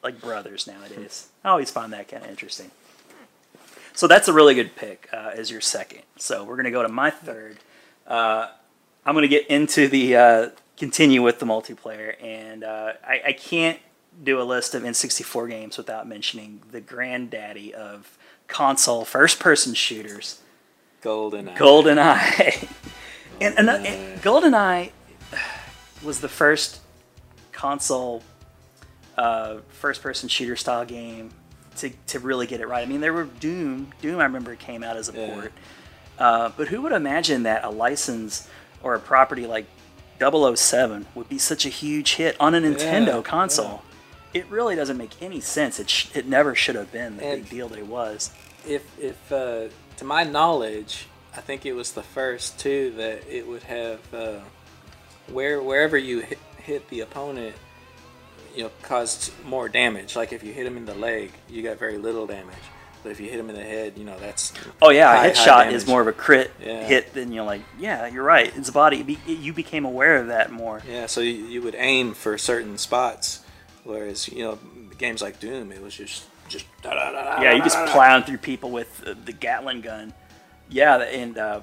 like 0.02 0.20
brothers 0.20 0.66
nowadays. 0.66 1.28
I 1.42 1.50
always 1.50 1.70
find 1.70 1.92
that 1.92 2.08
kind 2.08 2.24
of 2.24 2.30
interesting. 2.30 2.70
So 3.92 4.06
that's 4.08 4.26
a 4.28 4.32
really 4.32 4.54
good 4.54 4.74
pick 4.76 5.08
uh, 5.12 5.30
as 5.34 5.50
your 5.50 5.60
second. 5.60 6.02
So 6.16 6.42
we're 6.44 6.56
gonna 6.56 6.70
go 6.70 6.82
to 6.82 6.88
my 6.88 7.10
third. 7.10 7.58
Uh, 8.06 8.48
I'm 9.06 9.14
gonna 9.14 9.28
get 9.28 9.46
into 9.48 9.88
the 9.88 10.16
uh, 10.16 10.48
continue 10.76 11.22
with 11.22 11.38
the 11.38 11.46
multiplayer, 11.46 12.14
and 12.22 12.64
uh, 12.64 12.94
I, 13.06 13.20
I 13.28 13.32
can't 13.34 13.78
do 14.22 14.40
a 14.40 14.44
list 14.44 14.74
of 14.74 14.82
N64 14.82 15.48
games 15.48 15.76
without 15.76 16.06
mentioning 16.08 16.62
the 16.70 16.80
granddaddy 16.80 17.74
of 17.74 18.16
console 18.46 19.04
first-person 19.04 19.74
shooters. 19.74 20.40
Golden. 21.00 21.48
Eye. 21.48 21.56
GoldenEye. 21.56 22.68
and, 23.40 23.58
and, 23.58 23.68
and 23.68 24.22
GoldenEye 24.22 24.92
was 26.02 26.20
the 26.20 26.28
first 26.28 26.80
console 27.52 28.22
uh, 29.16 29.58
first 29.68 30.02
person 30.02 30.28
shooter 30.28 30.56
style 30.56 30.84
game 30.84 31.30
to, 31.76 31.90
to 32.08 32.18
really 32.18 32.46
get 32.46 32.60
it 32.60 32.66
right. 32.68 32.82
I 32.82 32.86
mean, 32.90 33.00
there 33.00 33.12
were 33.12 33.24
Doom. 33.24 33.92
Doom, 34.00 34.20
I 34.20 34.24
remember, 34.24 34.54
came 34.56 34.82
out 34.82 34.96
as 34.96 35.08
a 35.08 35.12
Yeah. 35.12 35.34
port. 35.34 35.52
Uh, 36.18 36.50
but 36.56 36.68
who 36.68 36.82
would 36.82 36.92
imagine 36.92 37.42
that 37.44 37.64
a 37.64 37.70
license 37.70 38.48
or 38.82 38.94
a 38.94 39.00
property 39.00 39.46
like 39.46 39.66
007 40.20 41.06
would 41.14 41.28
be 41.28 41.38
such 41.38 41.66
a 41.66 41.68
huge 41.68 42.14
hit 42.14 42.36
on 42.38 42.54
a 42.54 42.60
Nintendo 42.60 43.16
Yeah, 43.16 43.22
console? 43.22 43.82
It 44.34 44.46
really 44.50 44.74
doesn't 44.74 44.96
make 44.98 45.22
any 45.22 45.40
sense. 45.40 45.78
It, 45.80 45.88
sh- 45.88 46.08
it 46.14 46.26
never 46.26 46.54
should 46.54 46.74
have 46.74 46.90
been 46.92 47.16
the 47.16 47.24
And- 47.24 47.42
big 47.42 47.50
deal 47.50 47.68
that 47.68 47.78
it 47.78 47.86
was. 47.86 48.30
If 48.66 48.82
if 48.98 49.30
uh, 49.32 49.68
to 49.98 50.04
my 50.04 50.24
knowledge, 50.24 51.06
I 51.36 51.40
think 51.40 51.64
it 51.66 51.72
was 51.74 51.92
the 51.92 52.02
first 52.02 52.58
too 52.58 52.92
that 52.96 53.22
it 53.28 53.46
would 53.46 53.62
have 53.64 54.00
uh, 54.14 54.40
where 55.30 55.62
wherever 55.62 55.96
you 55.96 56.20
hit, 56.20 56.38
hit 56.58 56.88
the 56.88 57.00
opponent, 57.00 57.54
you 58.56 58.64
know, 58.64 58.70
caused 58.82 59.32
more 59.44 59.68
damage. 59.68 60.16
Like 60.16 60.32
if 60.32 60.42
you 60.42 60.52
hit 60.52 60.66
him 60.66 60.76
in 60.76 60.86
the 60.86 60.94
leg, 60.94 61.32
you 61.48 61.62
got 61.62 61.78
very 61.78 61.98
little 61.98 62.26
damage. 62.26 62.54
But 63.02 63.10
if 63.12 63.20
you 63.20 63.28
hit 63.28 63.38
him 63.38 63.50
in 63.50 63.54
the 63.54 63.62
head, 63.62 63.98
you 63.98 64.04
know 64.06 64.18
that's 64.18 64.54
Oh 64.80 64.88
yeah, 64.90 65.14
high- 65.14 65.26
a 65.26 65.32
headshot 65.34 65.72
is 65.72 65.86
more 65.86 66.00
of 66.00 66.06
a 66.06 66.12
crit 66.14 66.50
Yeah. 66.58 66.84
hit 66.86 67.12
than 67.12 67.32
you're 67.32 67.44
like, 67.44 67.60
yeah, 67.78 68.06
you're 68.06 68.24
right. 68.24 68.50
It's 68.56 68.70
a 68.70 68.72
body. 68.72 69.18
You 69.26 69.52
became 69.52 69.84
aware 69.84 70.16
of 70.16 70.28
that 70.28 70.50
more. 70.50 70.80
Yeah, 70.88 71.04
so 71.04 71.20
you, 71.20 71.32
you 71.32 71.60
would 71.60 71.74
aim 71.76 72.14
for 72.14 72.38
certain 72.38 72.78
spots, 72.78 73.43
whereas 73.84 74.28
you 74.28 74.44
know 74.44 74.58
games 74.98 75.22
like 75.22 75.40
Doom, 75.40 75.72
it 75.72 75.82
was 75.82 75.94
just 75.94 76.24
just 76.48 76.66
da 76.82 76.94
da 76.94 77.12
da. 77.12 77.42
Yeah, 77.42 77.52
you 77.52 77.62
just 77.62 77.78
plowing 77.86 78.24
through 78.24 78.38
people 78.38 78.70
with 78.70 79.02
uh, 79.06 79.14
the 79.24 79.32
Gatling 79.32 79.80
gun. 79.80 80.12
Yeah, 80.68 80.98
and 80.98 81.38
uh, 81.38 81.60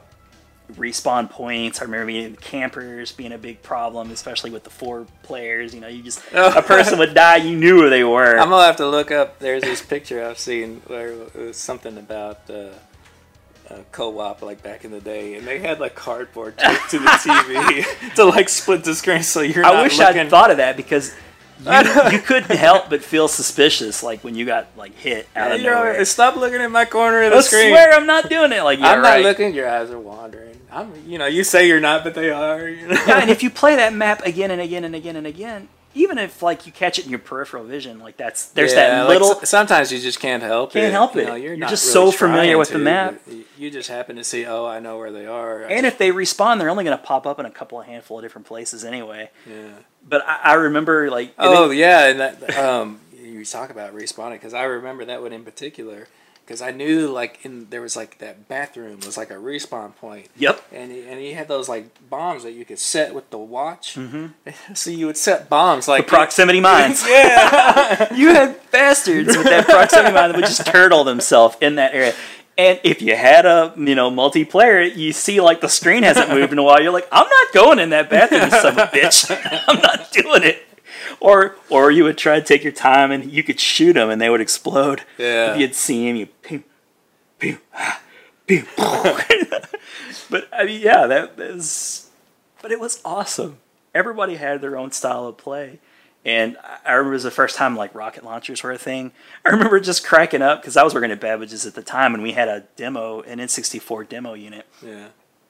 respawn 0.74 1.30
points. 1.30 1.82
I 1.82 1.86
remember 1.86 2.08
being 2.08 2.36
campers 2.36 3.12
being 3.12 3.32
a 3.32 3.38
big 3.38 3.62
problem, 3.62 4.12
especially 4.12 4.52
with 4.52 4.64
the 4.64 4.70
four 4.70 5.06
players. 5.24 5.74
You 5.74 5.82
know, 5.82 5.88
you 5.88 6.04
just 6.04 6.22
a 6.34 6.62
person 6.66 7.00
would 7.00 7.14
die, 7.14 7.38
you 7.38 7.58
knew 7.58 7.78
where 7.78 7.90
they 7.90 8.04
were. 8.04 8.38
I'm 8.38 8.50
gonna 8.50 8.66
have 8.66 8.78
to 8.78 8.88
look 8.88 9.12
up. 9.12 9.40
There's 9.40 9.64
this 9.64 9.82
picture 9.82 10.24
I've 10.24 10.40
seen 10.40 10.82
where 10.88 11.12
it 11.12 11.36
was 11.36 11.58
something 11.58 11.98
about 11.98 12.50
uh, 12.50 12.70
uh, 13.70 13.80
co-op 13.92 14.42
like 14.42 14.64
back 14.64 14.86
in 14.86 14.92
the 14.92 15.02
day, 15.02 15.36
and 15.36 15.48
they 15.48 15.60
had 15.60 15.80
like 15.80 15.96
cardboard 15.96 16.58
taped 16.58 16.90
to 16.92 17.00
the 17.00 17.06
TV 17.10 18.14
to 18.16 18.26
like 18.26 18.50
split 18.50 18.84
the 18.84 18.96
screen, 18.96 19.24
so 19.24 19.42
you're. 19.42 19.66
I 19.66 19.82
wish 19.82 19.98
looking. 19.98 20.22
I'd 20.22 20.30
thought 20.30 20.52
of 20.52 20.58
that 20.58 20.78
because. 20.78 21.14
You, 21.66 22.12
you 22.12 22.20
couldn't 22.24 22.58
help 22.58 22.90
but 22.90 23.04
feel 23.04 23.28
suspicious, 23.28 24.02
like 24.04 24.24
when 24.24 24.36
you 24.36 24.46
got 24.46 24.68
like 24.76 24.96
hit 24.96 25.28
out 25.36 25.52
of 25.52 25.62
You're 25.62 25.74
nowhere. 25.76 26.06
stop 26.06 26.36
looking 26.36 26.62
at 26.62 26.72
my 26.72 26.86
corner 26.86 27.24
of 27.24 27.32
the 27.32 27.38
I 27.38 27.42
screen. 27.42 27.70
swear 27.70 27.94
I'm 27.94 28.06
not 28.08 28.30
doing 28.30 28.52
it. 28.52 28.64
Like 28.64 28.80
yeah, 28.80 28.90
I'm 28.92 29.02
not 29.02 29.10
right. 29.10 29.24
looking. 29.24 29.54
Your 29.54 29.70
eyes 29.70 29.90
are 29.92 30.00
wandering. 30.00 30.60
I'm. 30.72 30.92
You 31.06 31.18
know, 31.18 31.26
you 31.28 31.44
say 31.44 31.68
you're 31.68 31.80
not, 31.80 32.04
but 32.04 32.16
they 32.16 32.30
are. 32.32 32.68
You 32.68 32.88
know? 32.88 33.04
yeah, 33.08 33.20
and 33.22 33.30
if 33.30 33.44
you 33.44 33.50
play 33.50 33.76
that 33.76 33.94
map 33.94 34.26
again 34.26 34.52
and 34.52 34.62
again 34.62 34.84
and 34.84 34.96
again 34.96 35.16
and 35.16 35.28
again, 35.28 35.68
even 35.94 36.18
if 36.18 36.42
like 36.42 36.66
you 36.66 36.72
catch 36.72 36.98
it 37.00 37.06
in 37.06 37.10
your 37.10 37.20
peripheral 37.20 37.64
vision, 37.64 38.00
like 38.00 38.18
that's 38.18 38.48
there's 38.48 38.74
Yeah, 38.74 39.04
that 39.04 39.10
little. 39.10 39.32
s- 39.42 39.50
sometimes 39.50 39.92
you 39.92 40.00
just 40.00 40.20
can't 40.20 40.42
help 40.44 40.72
it. 40.76 40.80
Can't 40.80 40.92
help 40.94 41.16
You 41.16 41.22
it. 41.22 41.26
know, 41.28 41.36
You're 41.36 41.58
not 41.58 41.70
just 41.70 41.94
really 41.96 42.12
so 42.12 42.18
familiar 42.18 42.58
with 42.58 42.70
the 42.70 42.80
map. 42.80 43.20
You 43.58 43.70
just 43.70 43.90
happen 43.90 44.16
to 44.16 44.24
see. 44.24 44.46
Oh, 44.46 44.66
I 44.66 44.80
know 44.80 44.98
where 44.98 45.12
they 45.12 45.26
are. 45.26 45.64
And 45.64 45.86
if 45.86 45.98
they 45.98 46.12
respawn, 46.12 46.60
they're 46.60 46.70
only 46.70 46.84
going 46.84 46.98
to 46.98 47.04
pop 47.04 47.26
up 47.28 47.40
in 47.40 47.46
a 47.46 47.52
couple 47.52 47.80
of 47.80 47.86
handful 47.88 48.18
of 48.20 48.24
different 48.24 48.48
places 48.48 48.84
anyway. 48.86 49.30
yeah. 49.46 49.70
But 50.08 50.26
I, 50.28 50.40
I 50.44 50.54
remember 50.56 51.10
like 51.12 51.34
Oh 51.38 51.70
it- 51.72 51.78
yeah, 51.78 52.08
and 52.08 52.20
that 52.20 52.58
um, 52.58 53.00
you 53.16 53.46
talk 53.46 53.70
about 53.70 53.96
respawning 53.96 54.34
because 54.34 54.54
I 54.54 54.64
remember 54.64 55.06
that 55.06 55.22
one 55.22 55.32
in 55.34 55.44
particular 55.44 56.08
because 56.52 56.62
I 56.62 56.72
knew 56.72 57.08
like 57.08 57.40
in 57.46 57.70
there 57.70 57.82
was 57.82 57.96
like 57.96 58.18
that 58.18 58.50
bathroom 58.50 59.00
was 59.06 59.16
like 59.16 59.32
a 59.32 59.36
respawn 59.36 59.96
point. 59.96 60.28
yep. 60.36 60.62
And 60.74 60.92
he, 60.92 61.08
and 61.08 61.18
he 61.18 61.32
had 61.32 61.48
those 61.48 61.70
like 61.70 61.86
bombs 62.10 62.44
that 62.44 62.52
you 62.52 62.66
could 62.66 62.78
set 62.78 63.16
with 63.16 63.30
the 63.30 63.38
watch. 63.38 63.96
Mm-hmm. 63.96 64.28
So 64.74 64.90
you 64.90 65.06
would 65.06 65.16
set 65.16 65.48
bombs 65.48 65.88
like 65.88 66.08
The 66.08 66.10
proximity 66.10 66.60
mines. 66.72 67.08
yeah, 67.08 68.14
you 68.22 68.30
had 68.30 68.60
bastards 68.70 69.38
with 69.38 69.46
that 69.46 69.66
proximity 69.66 70.14
mine 70.14 70.30
that 70.30 70.36
would 70.36 70.46
just 70.46 70.66
turtle 70.66 71.06
themselves 71.06 71.56
in 71.62 71.76
that 71.76 71.94
area. 71.94 72.14
And 72.58 72.82
if 72.84 73.02
you 73.02 73.16
had 73.16 73.46
a 73.46 73.74
you 73.78 73.96
know 73.96 74.12
multiplayer, 74.12 74.94
you 74.94 75.14
see 75.14 75.40
like 75.40 75.62
the 75.62 75.70
screen 75.70 76.04
hasn't 76.04 76.30
moved 76.30 76.52
in 76.52 76.60
a 76.60 76.64
while. 76.64 76.82
You're 76.82 76.92
like, 76.92 77.08
I'm 77.14 77.30
not 77.30 77.54
going 77.54 77.80
in 77.80 77.92
that 77.92 78.10
bathroom, 78.10 78.42
you 78.44 78.50
son 78.52 78.74
of 78.74 78.78
a 78.78 78.88
bitch. 78.88 79.64
I'm 79.70 79.80
not 79.80 80.12
doing 80.12 80.44
it. 80.44 80.66
Or 81.22 81.56
or 81.70 81.92
you 81.92 82.04
would 82.04 82.18
try 82.18 82.40
to 82.40 82.46
take 82.46 82.64
your 82.64 82.74
time 82.74 83.12
and 83.12 83.32
you 83.32 83.44
could 83.44 83.60
shoot 83.60 83.94
them 83.94 84.10
and 84.10 84.20
they 84.20 84.30
would 84.30 84.42
explode. 84.42 85.04
Yeah. 85.18 85.54
If 85.54 85.60
you'd 85.60 85.76
see 85.76 86.10
him, 86.10 86.16
you 86.16 86.26
pew, 86.26 86.64
pew, 87.38 87.60
ah, 87.76 88.02
pew. 88.48 88.66
but 90.30 90.50
I 90.52 90.66
mean, 90.66 90.82
yeah, 90.82 91.06
that 91.06 91.38
was. 91.38 92.10
But 92.62 92.72
it 92.72 92.80
was 92.80 93.02
awesome. 93.06 93.60
Everybody 93.94 94.36
had 94.36 94.62
their 94.62 94.76
own 94.76 94.92
style 94.92 95.28
of 95.28 95.38
play. 95.38 95.80
And 96.26 96.58
I- 96.64 96.80
I 96.86 96.92
remember 96.94 97.14
it 97.14 97.18
was 97.18 97.24
the 97.24 97.32
first 97.32 97.56
time 97.56 97.76
like 97.76 97.94
rocket 97.94 98.24
launchers 98.24 98.64
were 98.64 98.72
a 98.72 98.78
thing. 98.78 99.12
I 99.46 99.50
remember 99.50 99.80
just 99.80 100.04
cracking 100.06 100.42
up 100.42 100.62
because 100.62 100.76
I 100.76 100.84
was 100.84 100.94
working 100.96 101.12
at 101.12 101.20
Babbage's 101.20 101.66
at 101.68 101.76
the 101.76 101.84
time, 101.84 102.14
and 102.16 102.24
we 102.24 102.32
had 102.32 102.48
a 102.48 102.62
demo, 102.76 103.22
an 103.22 103.40
N64 103.40 104.10
demo 104.10 104.34
unit 104.34 104.66
yeah. 104.84 105.10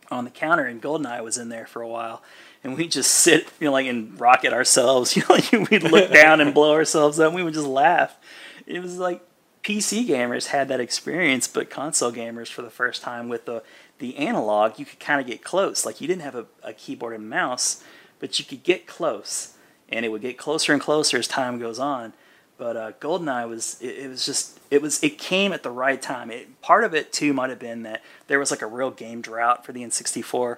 on 0.09 0.25
the 0.25 0.29
counter, 0.29 0.65
and 0.65 0.81
Goldeneye 0.81 1.23
was 1.23 1.37
in 1.37 1.49
there 1.49 1.65
for 1.65 1.81
a 1.81 1.87
while, 1.87 2.21
and 2.63 2.77
we 2.77 2.87
just 2.87 3.11
sit, 3.11 3.47
you 3.59 3.65
know, 3.65 3.71
like 3.71 3.87
and 3.87 4.19
rocket 4.19 4.53
ourselves. 4.53 5.15
You 5.17 5.23
know, 5.29 5.67
we'd 5.69 5.83
look 5.83 6.11
down 6.13 6.41
and 6.41 6.53
blow 6.53 6.73
ourselves 6.73 7.19
up. 7.19 7.27
And 7.27 7.35
we 7.35 7.43
would 7.43 7.53
just 7.53 7.67
laugh. 7.67 8.17
It 8.65 8.81
was 8.81 8.97
like 8.97 9.21
PC 9.63 10.07
gamers 10.07 10.47
had 10.47 10.67
that 10.67 10.79
experience, 10.79 11.47
but 11.47 11.69
console 11.69 12.11
gamers 12.11 12.47
for 12.47 12.61
the 12.61 12.69
first 12.69 13.01
time 13.01 13.29
with 13.29 13.45
the 13.45 13.63
the 13.99 14.17
analog, 14.17 14.79
you 14.79 14.85
could 14.85 14.99
kind 14.99 15.21
of 15.21 15.27
get 15.27 15.43
close. 15.43 15.85
Like 15.85 16.01
you 16.01 16.07
didn't 16.07 16.23
have 16.23 16.35
a, 16.35 16.45
a 16.63 16.73
keyboard 16.73 17.13
and 17.13 17.29
mouse, 17.29 17.83
but 18.19 18.39
you 18.39 18.45
could 18.45 18.63
get 18.63 18.87
close, 18.87 19.53
and 19.89 20.03
it 20.03 20.09
would 20.09 20.23
get 20.23 20.39
closer 20.39 20.73
and 20.73 20.81
closer 20.81 21.17
as 21.17 21.27
time 21.27 21.59
goes 21.59 21.77
on. 21.77 22.13
But 22.57 22.77
uh, 22.77 22.91
GoldenEye 22.99 23.47
was 23.47 23.77
it, 23.81 23.97
it 23.97 24.07
was 24.07 24.25
just 24.25 24.59
it 24.71 24.81
was 24.81 25.03
it 25.03 25.17
came 25.17 25.53
at 25.53 25.63
the 25.63 25.71
right 25.71 26.01
time. 26.01 26.31
It, 26.31 26.61
part 26.61 26.83
of 26.83 26.95
it 26.95 27.13
too 27.13 27.33
might 27.33 27.49
have 27.51 27.59
been 27.59 27.83
that 27.83 28.01
there 28.27 28.39
was 28.39 28.49
like 28.51 28.61
a 28.61 28.67
real 28.67 28.91
game 28.91 29.21
drought 29.21 29.65
for 29.65 29.71
the 29.71 29.81
N64, 29.81 30.57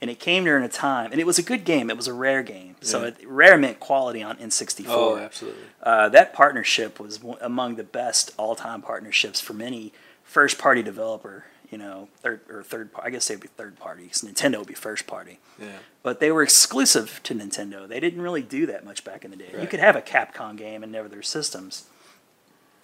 and 0.00 0.10
it 0.10 0.18
came 0.18 0.44
during 0.44 0.64
a 0.64 0.68
time, 0.68 1.12
and 1.12 1.20
it 1.20 1.26
was 1.26 1.38
a 1.38 1.42
good 1.42 1.64
game. 1.64 1.88
It 1.90 1.96
was 1.96 2.06
a 2.08 2.12
rare 2.12 2.42
game, 2.42 2.76
so 2.80 3.02
Yeah. 3.02 3.08
it, 3.08 3.16
rare 3.26 3.56
meant 3.56 3.80
quality 3.80 4.22
on 4.22 4.36
N64. 4.38 4.86
Oh, 4.88 5.16
absolutely. 5.16 5.62
Uh, 5.82 6.08
that 6.10 6.32
partnership 6.32 7.00
was 7.00 7.20
among 7.40 7.76
the 7.76 7.84
best 7.84 8.32
all-time 8.36 8.82
partnerships 8.82 9.40
from 9.40 9.60
any 9.60 9.92
first-party 10.22 10.82
developer. 10.82 11.44
You 11.70 11.78
know, 11.78 12.08
third 12.22 12.40
or 12.48 12.62
third. 12.62 12.90
I 13.02 13.10
guess 13.10 13.26
they'd 13.26 13.40
be 13.40 13.48
third 13.48 13.76
party 13.80 14.04
because 14.04 14.22
Nintendo 14.22 14.58
would 14.58 14.68
be 14.68 14.74
first 14.74 15.08
party. 15.08 15.40
Yeah. 15.58 15.78
But 16.04 16.20
they 16.20 16.30
were 16.30 16.42
exclusive 16.42 17.18
to 17.24 17.34
Nintendo. 17.34 17.88
They 17.88 17.98
didn't 17.98 18.22
really 18.22 18.42
do 18.42 18.64
that 18.66 18.84
much 18.84 19.02
back 19.02 19.24
in 19.24 19.32
the 19.32 19.36
day. 19.36 19.50
You 19.60 19.66
could 19.66 19.80
have 19.80 19.96
a 19.96 20.02
Capcom 20.02 20.56
game 20.56 20.84
and 20.84 20.92
never 20.92 21.08
their 21.08 21.22
systems, 21.22 21.86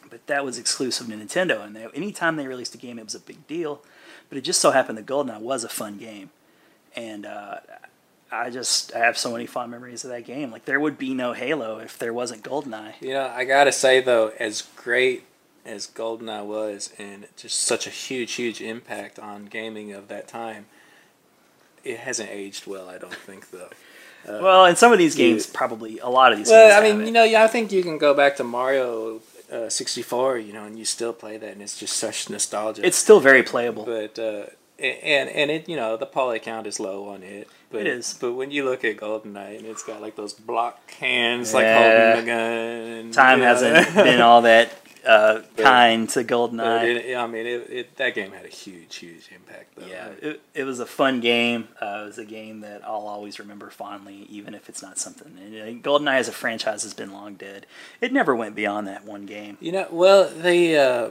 but 0.08 0.26
that 0.26 0.44
was 0.44 0.58
exclusive 0.58 1.06
to 1.08 1.12
Nintendo. 1.12 1.64
And 1.64 1.76
they, 1.76 1.86
anytime 1.94 2.34
they 2.34 2.48
released 2.48 2.74
a 2.74 2.78
game, 2.78 2.98
it 2.98 3.04
was 3.04 3.14
a 3.14 3.20
big 3.20 3.46
deal. 3.46 3.80
But 4.28 4.38
it 4.38 4.40
just 4.40 4.60
so 4.60 4.72
happened 4.72 4.98
that 4.98 5.06
GoldenEye 5.06 5.40
was 5.40 5.62
a 5.62 5.68
fun 5.68 5.96
game, 5.96 6.30
and 6.96 7.26
uh, 7.26 7.56
I 8.32 8.50
just 8.50 8.94
I 8.94 8.98
have 9.00 9.18
so 9.18 9.32
many 9.32 9.46
fond 9.46 9.70
memories 9.70 10.04
of 10.04 10.10
that 10.10 10.24
game. 10.24 10.50
Like 10.50 10.64
there 10.64 10.80
would 10.80 10.98
be 10.98 11.14
no 11.14 11.32
Halo 11.32 11.78
if 11.78 11.98
there 11.98 12.12
wasn't 12.12 12.42
GoldenEye. 12.44 12.94
You 13.00 13.14
know, 13.14 13.32
I 13.34 13.44
gotta 13.44 13.72
say 13.72 14.00
though, 14.00 14.32
as 14.38 14.62
great 14.76 15.24
as 15.64 15.86
GoldenEye 15.86 16.44
was, 16.44 16.92
and 16.98 17.26
just 17.36 17.60
such 17.60 17.86
a 17.86 17.90
huge, 17.90 18.32
huge 18.32 18.60
impact 18.60 19.18
on 19.18 19.46
gaming 19.46 19.92
of 19.92 20.08
that 20.08 20.26
time, 20.28 20.66
it 21.84 21.98
hasn't 21.98 22.30
aged 22.30 22.66
well. 22.66 22.88
I 22.88 22.98
don't 22.98 23.14
think 23.14 23.50
though. 23.50 23.68
Well, 24.28 24.66
and 24.66 24.76
some 24.76 24.92
of 24.92 24.98
these 24.98 25.18
you- 25.18 25.30
games 25.30 25.46
probably 25.46 25.98
a 25.98 26.08
lot 26.08 26.32
of 26.32 26.38
these. 26.38 26.48
Well, 26.48 26.68
games 26.68 26.78
I 26.78 26.82
mean, 26.82 26.98
have 26.98 27.06
you 27.06 27.12
know, 27.12 27.24
yeah, 27.24 27.42
I 27.42 27.46
think 27.48 27.72
you 27.72 27.82
can 27.82 27.96
go 27.98 28.12
back 28.14 28.36
to 28.36 28.44
Mario 28.44 29.20
uh, 29.50 29.68
64, 29.68 30.38
you 30.38 30.52
know, 30.52 30.64
and 30.64 30.78
you 30.78 30.84
still 30.84 31.12
play 31.12 31.36
that, 31.38 31.52
and 31.52 31.62
it's 31.62 31.78
just 31.78 31.96
such 31.96 32.28
nostalgia. 32.30 32.86
it's 32.86 32.98
still 32.98 33.18
very 33.20 33.42
playable. 33.42 33.84
but 33.84 34.18
uh, 34.18 34.44
and 34.80 35.28
and 35.30 35.50
it 35.50 35.68
you 35.68 35.76
know 35.76 35.96
the 35.96 36.06
poly 36.06 36.38
count 36.38 36.66
is 36.66 36.80
low 36.80 37.08
on 37.08 37.22
it. 37.22 37.48
But, 37.70 37.82
It 37.82 37.86
is. 37.86 38.16
But 38.20 38.32
when 38.32 38.50
you 38.50 38.64
look 38.64 38.84
at 38.84 38.96
GoldenEye 38.96 39.58
and 39.58 39.66
it's 39.66 39.84
got 39.84 40.00
like 40.00 40.16
those 40.16 40.32
block 40.32 40.90
hands 40.92 41.54
like 41.54 41.62
Yeah. 41.64 42.14
holding 42.16 42.24
the 42.24 42.32
gun. 42.32 43.10
Time 43.12 43.38
you 43.38 43.44
know. 43.44 43.48
hasn't 43.50 43.94
been 43.94 44.20
all 44.28 44.42
that 44.42 44.72
uh, 45.06 45.42
But- 45.54 45.62
kind 45.64 46.08
to 46.10 46.24
GoldenEye. 46.24 47.04
it, 47.10 47.16
I 47.16 47.26
mean, 47.28 47.46
it, 47.46 47.70
it, 47.70 47.96
that 47.96 48.14
game 48.16 48.32
had 48.32 48.44
a 48.44 48.48
huge, 48.48 48.96
huge 48.96 49.28
impact. 49.32 49.76
Though. 49.76 49.86
Yeah, 49.86 50.08
it, 50.20 50.42
it 50.52 50.64
was 50.64 50.80
a 50.80 50.84
fun 50.86 51.20
game. 51.20 51.68
Uh, 51.80 52.00
it 52.02 52.06
was 52.06 52.18
a 52.18 52.24
game 52.24 52.60
that 52.62 52.84
I'll 52.84 53.06
always 53.06 53.38
remember 53.38 53.70
fondly, 53.70 54.26
even 54.28 54.52
if 54.54 54.68
it's 54.68 54.82
not 54.82 54.98
something. 54.98 55.38
And, 55.40 55.54
uh, 55.84 55.88
GoldenEye 55.88 56.18
as 56.18 56.26
a 56.28 56.32
franchise 56.32 56.82
has 56.82 56.92
been 56.92 57.12
long 57.12 57.34
dead. 57.34 57.66
It 58.00 58.12
never 58.12 58.34
went 58.34 58.56
beyond 58.56 58.88
that 58.88 59.04
one 59.04 59.26
game. 59.26 59.58
You 59.60 59.70
know, 59.72 59.86
well, 59.92 60.28
they. 60.28 60.76
Uh, 60.76 61.10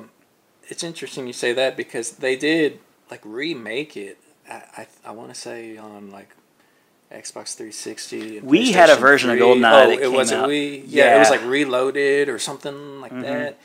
it's 0.68 0.84
interesting 0.84 1.26
you 1.26 1.34
say 1.34 1.54
that 1.54 1.78
because 1.78 2.12
they 2.12 2.36
did 2.36 2.80
like 3.12 3.22
remake 3.24 3.98
it. 3.98 4.18
I 4.50 4.62
I, 4.78 4.88
I 5.06 5.12
want 5.12 5.30
to 5.34 5.36
say 5.40 5.78
on 5.78 6.12
like 6.12 6.30
Xbox 7.12 7.56
360. 7.56 8.38
And 8.40 8.48
We 8.48 8.72
had 8.72 8.90
a 8.90 8.96
version 8.96 9.30
of 9.32 9.38
3. 9.38 9.46
GoldenEye 9.46 9.84
Oh, 9.86 9.90
that 9.90 10.00
it 10.02 10.12
was 10.12 10.32
out. 10.32 10.48
we. 10.48 10.84
Yeah, 10.88 11.16
it 11.16 11.20
was 11.20 11.30
like 11.30 11.44
Reloaded 11.44 12.30
or 12.30 12.38
something 12.40 13.02
like 13.02 13.12
Mhm. 13.12 13.22
that. 13.24 13.58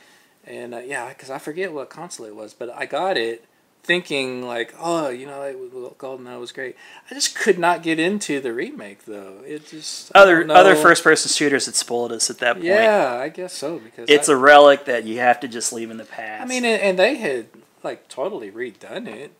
And 0.46 0.74
uh, 0.74 0.78
yeah, 0.78 1.08
because 1.08 1.30
I 1.30 1.38
forget 1.38 1.72
what 1.72 1.88
console 1.90 2.26
it 2.26 2.34
was, 2.34 2.54
but 2.54 2.70
I 2.74 2.86
got 2.86 3.16
it 3.16 3.44
thinking 3.82 4.46
like, 4.46 4.74
oh, 4.80 5.10
you 5.10 5.26
know, 5.26 5.42
it, 5.42 5.56
GoldenEye 5.98 6.40
was 6.40 6.52
great. 6.52 6.74
I 7.10 7.14
just 7.14 7.34
could 7.36 7.58
not 7.58 7.82
get 7.82 7.98
into 7.98 8.40
the 8.40 8.52
remake 8.54 9.04
though. 9.04 9.42
It 9.46 9.66
just 9.68 10.10
Other 10.14 10.50
other 10.50 10.74
first 10.74 11.04
person 11.04 11.28
shooters 11.30 11.66
had 11.66 11.74
spoiled 11.74 12.12
us 12.12 12.30
at 12.30 12.38
that 12.38 12.54
point. 12.54 12.64
Yeah, 12.64 13.18
I 13.22 13.28
guess 13.28 13.52
so 13.52 13.78
because 13.78 14.08
It's 14.08 14.28
I, 14.30 14.32
a 14.32 14.36
relic 14.36 14.86
that 14.86 15.04
you 15.04 15.18
have 15.18 15.38
to 15.40 15.48
just 15.48 15.70
leave 15.72 15.90
in 15.90 15.98
the 15.98 16.04
past. 16.06 16.42
I 16.42 16.46
mean, 16.46 16.64
and, 16.64 16.80
and 16.80 16.98
they 16.98 17.16
had 17.16 17.46
like 17.84 18.08
totally 18.08 18.50
redone 18.50 19.06
it, 19.06 19.32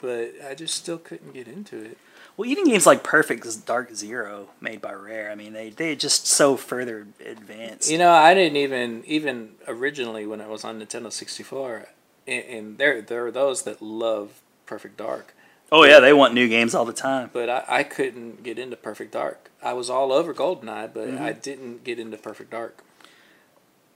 but 0.00 0.32
I 0.48 0.54
just 0.54 0.74
still 0.74 0.98
couldn't 0.98 1.34
get 1.34 1.48
into 1.48 1.76
it. 1.84 1.98
well, 2.36 2.48
even 2.48 2.64
games 2.66 2.86
like 2.86 3.02
Perfect 3.02 3.66
Dark 3.66 3.94
Zero, 3.94 4.48
made 4.60 4.80
by 4.80 4.92
Rare, 4.92 5.30
I 5.30 5.34
mean, 5.34 5.52
they 5.52 5.70
they 5.70 5.96
just 5.96 6.26
so 6.26 6.56
further 6.56 7.06
advanced. 7.24 7.90
You 7.90 7.98
know, 7.98 8.12
I 8.12 8.32
didn't 8.34 8.56
even 8.56 9.02
even 9.06 9.54
originally 9.66 10.24
when 10.26 10.40
I 10.40 10.46
was 10.46 10.64
on 10.64 10.80
Nintendo 10.80 11.10
sixty 11.12 11.42
four, 11.42 11.88
and, 12.26 12.44
and 12.44 12.78
there 12.78 13.02
there 13.02 13.26
are 13.26 13.30
those 13.32 13.62
that 13.62 13.82
love 13.82 14.40
Perfect 14.66 14.96
Dark, 14.98 15.34
oh 15.72 15.84
yeah, 15.84 15.98
they 15.98 16.12
want 16.12 16.34
new 16.34 16.48
games 16.48 16.74
all 16.74 16.84
the 16.84 16.92
time. 16.92 17.30
but 17.32 17.48
I, 17.48 17.64
I 17.68 17.82
couldn't 17.82 18.42
get 18.42 18.58
into 18.58 18.76
Perfect 18.76 19.12
Dark. 19.12 19.50
I 19.62 19.72
was 19.72 19.90
all 19.90 20.12
over 20.12 20.32
Goldeneye, 20.32 20.92
but 20.94 21.08
Mm-hmm. 21.08 21.22
I 21.24 21.32
didn't 21.32 21.82
get 21.84 21.98
into 21.98 22.16
Perfect 22.16 22.50
Dark. 22.50 22.84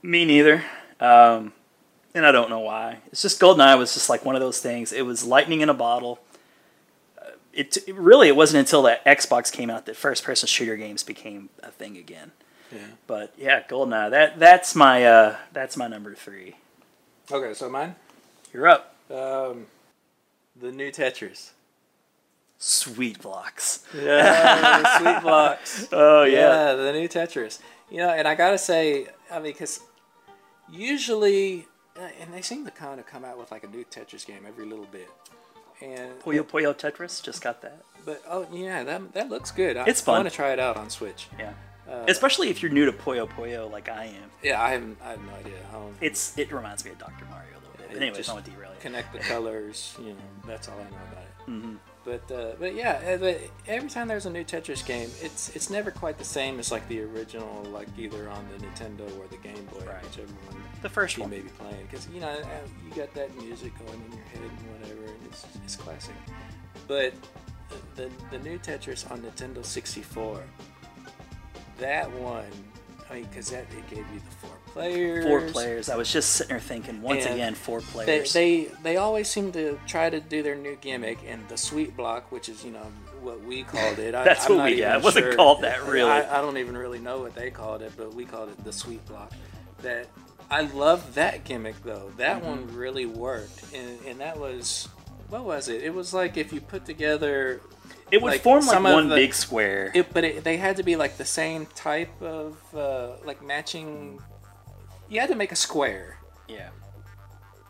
Me 0.03 0.25
neither. 0.25 0.65
Um, 0.99 1.53
and 2.15 2.27
I 2.27 2.33
don't 2.33 2.51
know 2.51 2.61
why. 2.61 2.99
It's 3.07 3.23
just 3.23 3.41
GoldenEye 3.41 3.79
was 3.79 3.95
just 3.95 4.09
like 4.09 4.25
one 4.25 4.35
of 4.35 4.41
those 4.41 4.61
things. 4.61 4.93
It 4.93 5.03
was 5.07 5.25
lightning 5.25 5.61
in 5.61 5.69
a 5.69 5.75
bottle. 5.75 6.21
Uh, 7.21 7.31
it, 7.53 7.77
it 7.87 7.95
really 7.95 8.29
it 8.29 8.37
wasn't 8.37 8.61
until 8.61 8.83
that 8.83 9.05
Xbox 9.05 9.51
came 9.53 9.71
out 9.71 9.87
that 9.87 9.97
first 9.97 10.25
person 10.25 10.47
shooter 10.47 10.77
games 10.77 11.03
became 11.03 11.49
a 11.63 11.71
thing 11.71 11.97
again. 11.97 12.33
Yeah. 12.71 12.79
But 13.07 13.35
yeah, 13.37 13.63
GoldenEye. 13.69 14.11
That 14.11 14.39
that's 14.39 14.75
my 14.75 15.05
uh, 15.05 15.37
that's 15.53 15.77
my 15.77 15.89
number 15.89 16.15
three. 16.15 16.57
Okay, 17.31 17.55
so 17.55 17.69
mine, 17.71 17.95
You're 18.53 18.69
up. 18.69 18.95
um, 19.11 19.67
the 20.61 20.73
new 20.73 20.91
Tetris. 20.91 21.51
Sweet 22.59 23.21
blocks. 23.21 23.85
Yeah, 23.97 24.99
sweet 24.99 25.23
blocks. 25.23 25.89
Oh 25.93 26.23
yeah. 26.25 26.71
yeah, 26.71 26.75
the 26.75 26.93
new 26.93 27.09
Tetris. 27.09 27.59
You 27.91 27.99
know, 27.99 28.11
and 28.11 28.27
I 28.29 28.35
gotta 28.35 28.57
say, 28.59 29.07
I 29.31 29.35
mean, 29.41 29.53
because 29.53 29.81
usually, 30.71 31.67
and 31.97 32.33
they 32.33 32.43
seem 32.43 32.65
to 32.65 32.71
kind 32.71 32.99
of 33.01 33.07
come 33.07 33.25
out 33.25 33.39
with 33.39 33.51
like 33.51 33.65
a 33.65 33.69
new 33.69 33.85
Tetris 33.85 34.27
game 34.27 34.45
every 34.47 34.67
little 34.67 34.87
bit. 34.87 35.09
And 35.81 36.19
Puyo 36.21 36.43
Puyo 36.43 36.73
Tetris 36.75 37.23
just 37.23 37.43
got 37.43 37.61
that. 37.63 37.83
but 38.05 38.23
oh 38.29 38.47
yeah, 38.53 38.85
that 38.85 39.13
that 39.15 39.29
looks 39.31 39.51
good. 39.51 39.77
I, 39.77 39.85
It's 39.87 40.01
I 40.03 40.05
fun. 40.05 40.15
want 40.21 40.29
to 40.31 40.35
try 40.35 40.53
it 40.53 40.59
out 40.61 40.77
on 40.77 40.91
Switch. 40.91 41.29
Yeah. 41.39 41.53
Uh, 41.91 42.05
Especially 42.07 42.49
if 42.49 42.63
you're 42.63 42.71
new 42.71 42.87
to 42.87 42.93
Puyo 42.93 43.29
Puyo 43.29 43.69
like 43.71 43.89
I 43.89 44.05
am. 44.05 44.31
yeah, 44.43 44.63
I 44.63 44.71
haven't. 44.71 44.99
I 45.05 45.11
have 45.11 45.25
no 45.25 45.35
idea. 45.35 45.59
I 45.75 45.79
It's 46.01 46.39
it 46.39 46.53
reminds 46.53 46.85
me 46.85 46.93
of 46.93 46.99
Dr. 46.99 47.25
Mario 47.29 47.51
a 47.55 47.61
little 47.61 47.73
bit. 47.77 47.89
But 47.89 47.97
anyways, 47.97 48.17
just 48.19 48.31
I 48.31 48.35
won't 48.35 48.45
derail 48.45 48.71
you. 48.71 48.77
connect 48.81 49.13
the 49.13 49.19
colors. 49.19 49.97
You 49.99 50.11
know, 50.11 50.17
that's 50.47 50.69
all 50.69 50.77
I 50.79 50.85
know 50.85 50.97
about 51.11 51.25
it. 51.25 51.51
Mhm. 51.51 51.79
But 52.05 52.31
uh, 52.33 52.53
but 52.59 52.75
yeah, 52.75 53.01
uh, 53.15 53.17
but 53.19 53.41
every 53.69 53.89
time 53.89 54.09
there's 54.09 54.27
a 54.27 54.31
new 54.31 54.43
Tetris 54.43 54.85
game, 54.85 55.09
it's 55.21 55.55
it's 55.55 55.71
never 55.71 55.93
quite 55.93 56.19
the 56.19 56.25
same 56.25 56.59
as 56.59 56.73
like 56.73 56.87
the 56.89 57.01
original, 57.03 57.63
like 57.73 57.87
either 57.97 58.29
on 58.29 58.45
the 58.59 58.67
Nintendo 58.67 59.03
or 59.21 59.29
the 59.29 59.37
Game 59.37 59.65
Boy, 59.73 59.87
Right. 59.87 60.03
whichever 60.03 60.27
one 60.51 60.63
The 60.83 60.89
first 60.89 61.17
you 61.17 61.23
one. 61.23 61.31
may 61.31 61.41
be 61.41 61.49
playing. 61.51 61.87
Because 61.89 62.09
you 62.09 62.21
know 62.21 62.29
uh, 62.29 62.45
you 62.89 62.95
got 62.97 63.15
that 63.15 63.33
music 63.41 63.73
going 63.79 64.03
in 64.11 64.17
your 64.17 64.27
head 64.27 64.43
and 64.43 64.81
whatever, 64.81 65.05
and 65.05 65.17
it's 65.27 65.47
it's 65.65 65.77
classic. 65.77 66.15
But 66.89 67.15
the 67.95 68.11
the 68.33 68.39
new 68.41 68.59
Tetris 68.59 69.09
on 69.09 69.23
Nintendo 69.23 69.65
64, 69.65 70.43
that 71.79 72.11
one, 72.19 72.45
I 73.11 73.15
mean, 73.15 73.25
because 73.27 73.51
that 73.51 73.65
it 73.71 73.89
gave 73.89 73.99
you 74.13 74.19
the 74.21 74.47
four 74.47 74.57
players, 74.73 75.25
Four 75.25 75.41
players. 75.53 75.89
I 75.89 75.97
was 75.97 76.13
just 76.13 76.31
sitting 76.31 76.51
there 76.51 76.61
thinking, 76.61 77.03
once 77.03 77.25
And 77.27 77.35
again, 77.35 77.55
four 77.55 77.81
players. 77.81 78.33
they 78.33 78.69
they 78.83 78.97
always 78.97 79.29
seem 79.29 79.53
to 79.53 79.79
try 79.87 80.11
to 80.11 80.21
do 80.21 80.43
their 80.43 80.55
new 80.57 80.77
gimmick 80.81 81.19
and 81.27 81.47
the 81.49 81.57
sweet 81.57 81.97
block, 81.97 82.31
which 82.33 82.49
is 82.49 82.65
you 82.65 82.73
know 82.73 82.87
what 83.21 83.43
we 83.45 83.63
called 83.63 83.99
it. 83.99 84.15
I, 84.21 84.25
That's 84.25 84.47
I'm 84.47 84.53
what 84.53 84.59
not 84.65 84.71
we- 84.71 84.81
yeah, 84.81 84.97
it 84.97 85.03
wasn't 85.05 85.27
sure. 85.27 85.35
called 85.35 85.63
that, 85.63 85.83
really. 85.87 86.11
I, 86.11 86.39
I 86.39 86.41
don't 86.41 86.59
even 86.59 86.77
really 86.77 86.99
know 86.99 87.21
what 87.21 87.35
they 87.35 87.51
called 87.51 87.83
it, 87.83 87.93
but 87.97 88.15
we 88.15 88.25
called 88.25 88.49
it 88.49 88.63
the 88.65 88.73
sweet 88.73 89.05
block. 89.07 89.33
That 89.83 90.07
I 90.51 90.63
love 90.63 91.15
that 91.15 91.45
gimmick 91.45 91.83
though. 91.85 92.11
That 92.17 92.39
Mm-hmm. 92.39 92.47
one 92.47 92.75
really 92.75 93.07
worked, 93.07 93.63
and 93.75 93.99
and 94.07 94.21
that 94.21 94.39
was 94.39 94.89
what 95.29 95.45
was 95.45 95.69
it? 95.69 95.83
It 95.83 95.95
was 95.95 96.13
like 96.13 96.37
if 96.37 96.53
you 96.53 96.61
put 96.61 96.85
together. 96.85 97.61
it 98.11 98.21
would 98.21 98.33
like, 98.33 98.43
form 98.43 98.67
like 98.67 98.83
one 98.83 99.09
the- 99.09 99.15
big 99.17 99.33
square. 99.35 99.91
It, 99.95 100.13
but 100.13 100.25
it, 100.25 100.45
they 100.45 100.57
had 100.59 100.77
to 100.77 100.83
be 100.83 100.97
like 100.97 101.17
the 101.17 101.25
same 101.25 101.67
type 101.75 102.21
of 102.23 102.57
uh, 102.75 103.13
like 103.25 103.43
matching. 103.43 104.21
You 105.13 105.21
had 105.21 105.29
to 105.29 105.37
make 105.37 105.53
a 105.53 105.57
square 105.57 106.17
yeah. 106.49 106.71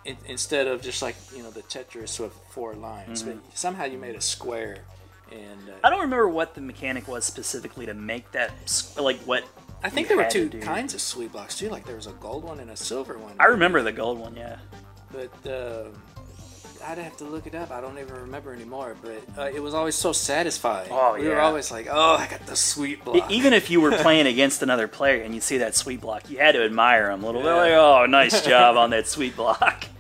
in, 0.05 0.17
instead 0.27 0.69
of 0.69 0.81
just 0.81 1.03
like 1.03 1.17
you 1.35 1.43
know 1.43 1.51
the 1.51 1.63
Tetris 1.63 2.21
with 2.21 2.33
four 2.51 2.75
lines. 2.75 3.25
But 3.25 3.39
somehow 3.53 3.87
you 3.87 3.99
made 3.99 4.15
a 4.15 4.21
square, 4.21 4.85
and 5.33 5.69
uh, 5.69 5.73
I 5.83 5.91
don't 5.91 6.03
remember 6.03 6.29
what 6.29 6.55
the 6.55 6.61
mechanic 6.61 7.09
was 7.09 7.25
specifically 7.25 7.85
to 7.87 7.95
make 7.95 8.31
that 8.31 8.53
like 8.97 9.19
what. 9.23 9.43
I 9.83 9.91
think 9.91 10.07
there 10.07 10.17
were 10.17 10.31
two 10.31 10.51
kinds 10.51 10.95
of 10.95 11.01
sweet 11.01 11.33
blocks 11.33 11.59
too. 11.59 11.69
Like 11.69 11.85
there 11.85 11.97
was 11.97 12.07
a 12.07 12.13
gold 12.13 12.45
one 12.45 12.61
and 12.61 12.71
a 12.71 12.77
silver 12.77 13.19
one. 13.19 13.35
I 13.41 13.47
remember 13.47 13.83
the 13.83 13.91
gold 13.91 14.21
one. 14.21 14.37
Yeah. 14.37 14.59
but 15.11 15.51
uh, 15.51 15.89
I'd 16.87 16.99
have 16.99 17.17
to 17.19 17.25
look 17.25 17.47
it 17.47 17.55
up. 17.55 17.71
I 17.71 17.81
don't 17.81 17.99
even 17.99 18.15
remember 18.15 18.53
anymore. 18.53 18.97
But 19.01 19.23
uh, 19.39 19.51
it 19.53 19.63
was 19.63 19.75
always 19.75 19.95
so 19.95 20.13
satisfying. 20.13 20.89
Oh, 20.91 21.15
we 21.19 21.29
were 21.29 21.41
always 21.41 21.71
like, 21.71 21.87
oh, 21.91 22.17
I 22.17 22.27
got 22.27 22.47
the 22.47 22.57
sweet 22.57 23.05
block. 23.05 23.31
Even 23.31 23.53
if 23.53 23.71
you 23.71 23.81
were 23.81 23.93
playing 23.99 24.27
against 24.27 24.63
another 24.63 24.89
player 24.89 25.23
and 25.23 25.35
you 25.35 25.41
see 25.41 25.59
that 25.59 25.75
sweet 25.77 26.01
block, 26.01 26.29
you 26.31 26.39
had 26.39 26.53
to 26.53 26.65
admire 26.65 27.11
him 27.11 27.23
a 27.23 27.27
little 27.27 27.41
bit. 27.43 27.49
Yeah. 27.49 27.55
Like, 27.57 27.73
oh, 27.73 28.07
nice 28.07 28.45
job 28.47 28.77
on 28.77 28.91
that 28.91 29.07
sweet 29.07 29.37
block. 29.37 29.87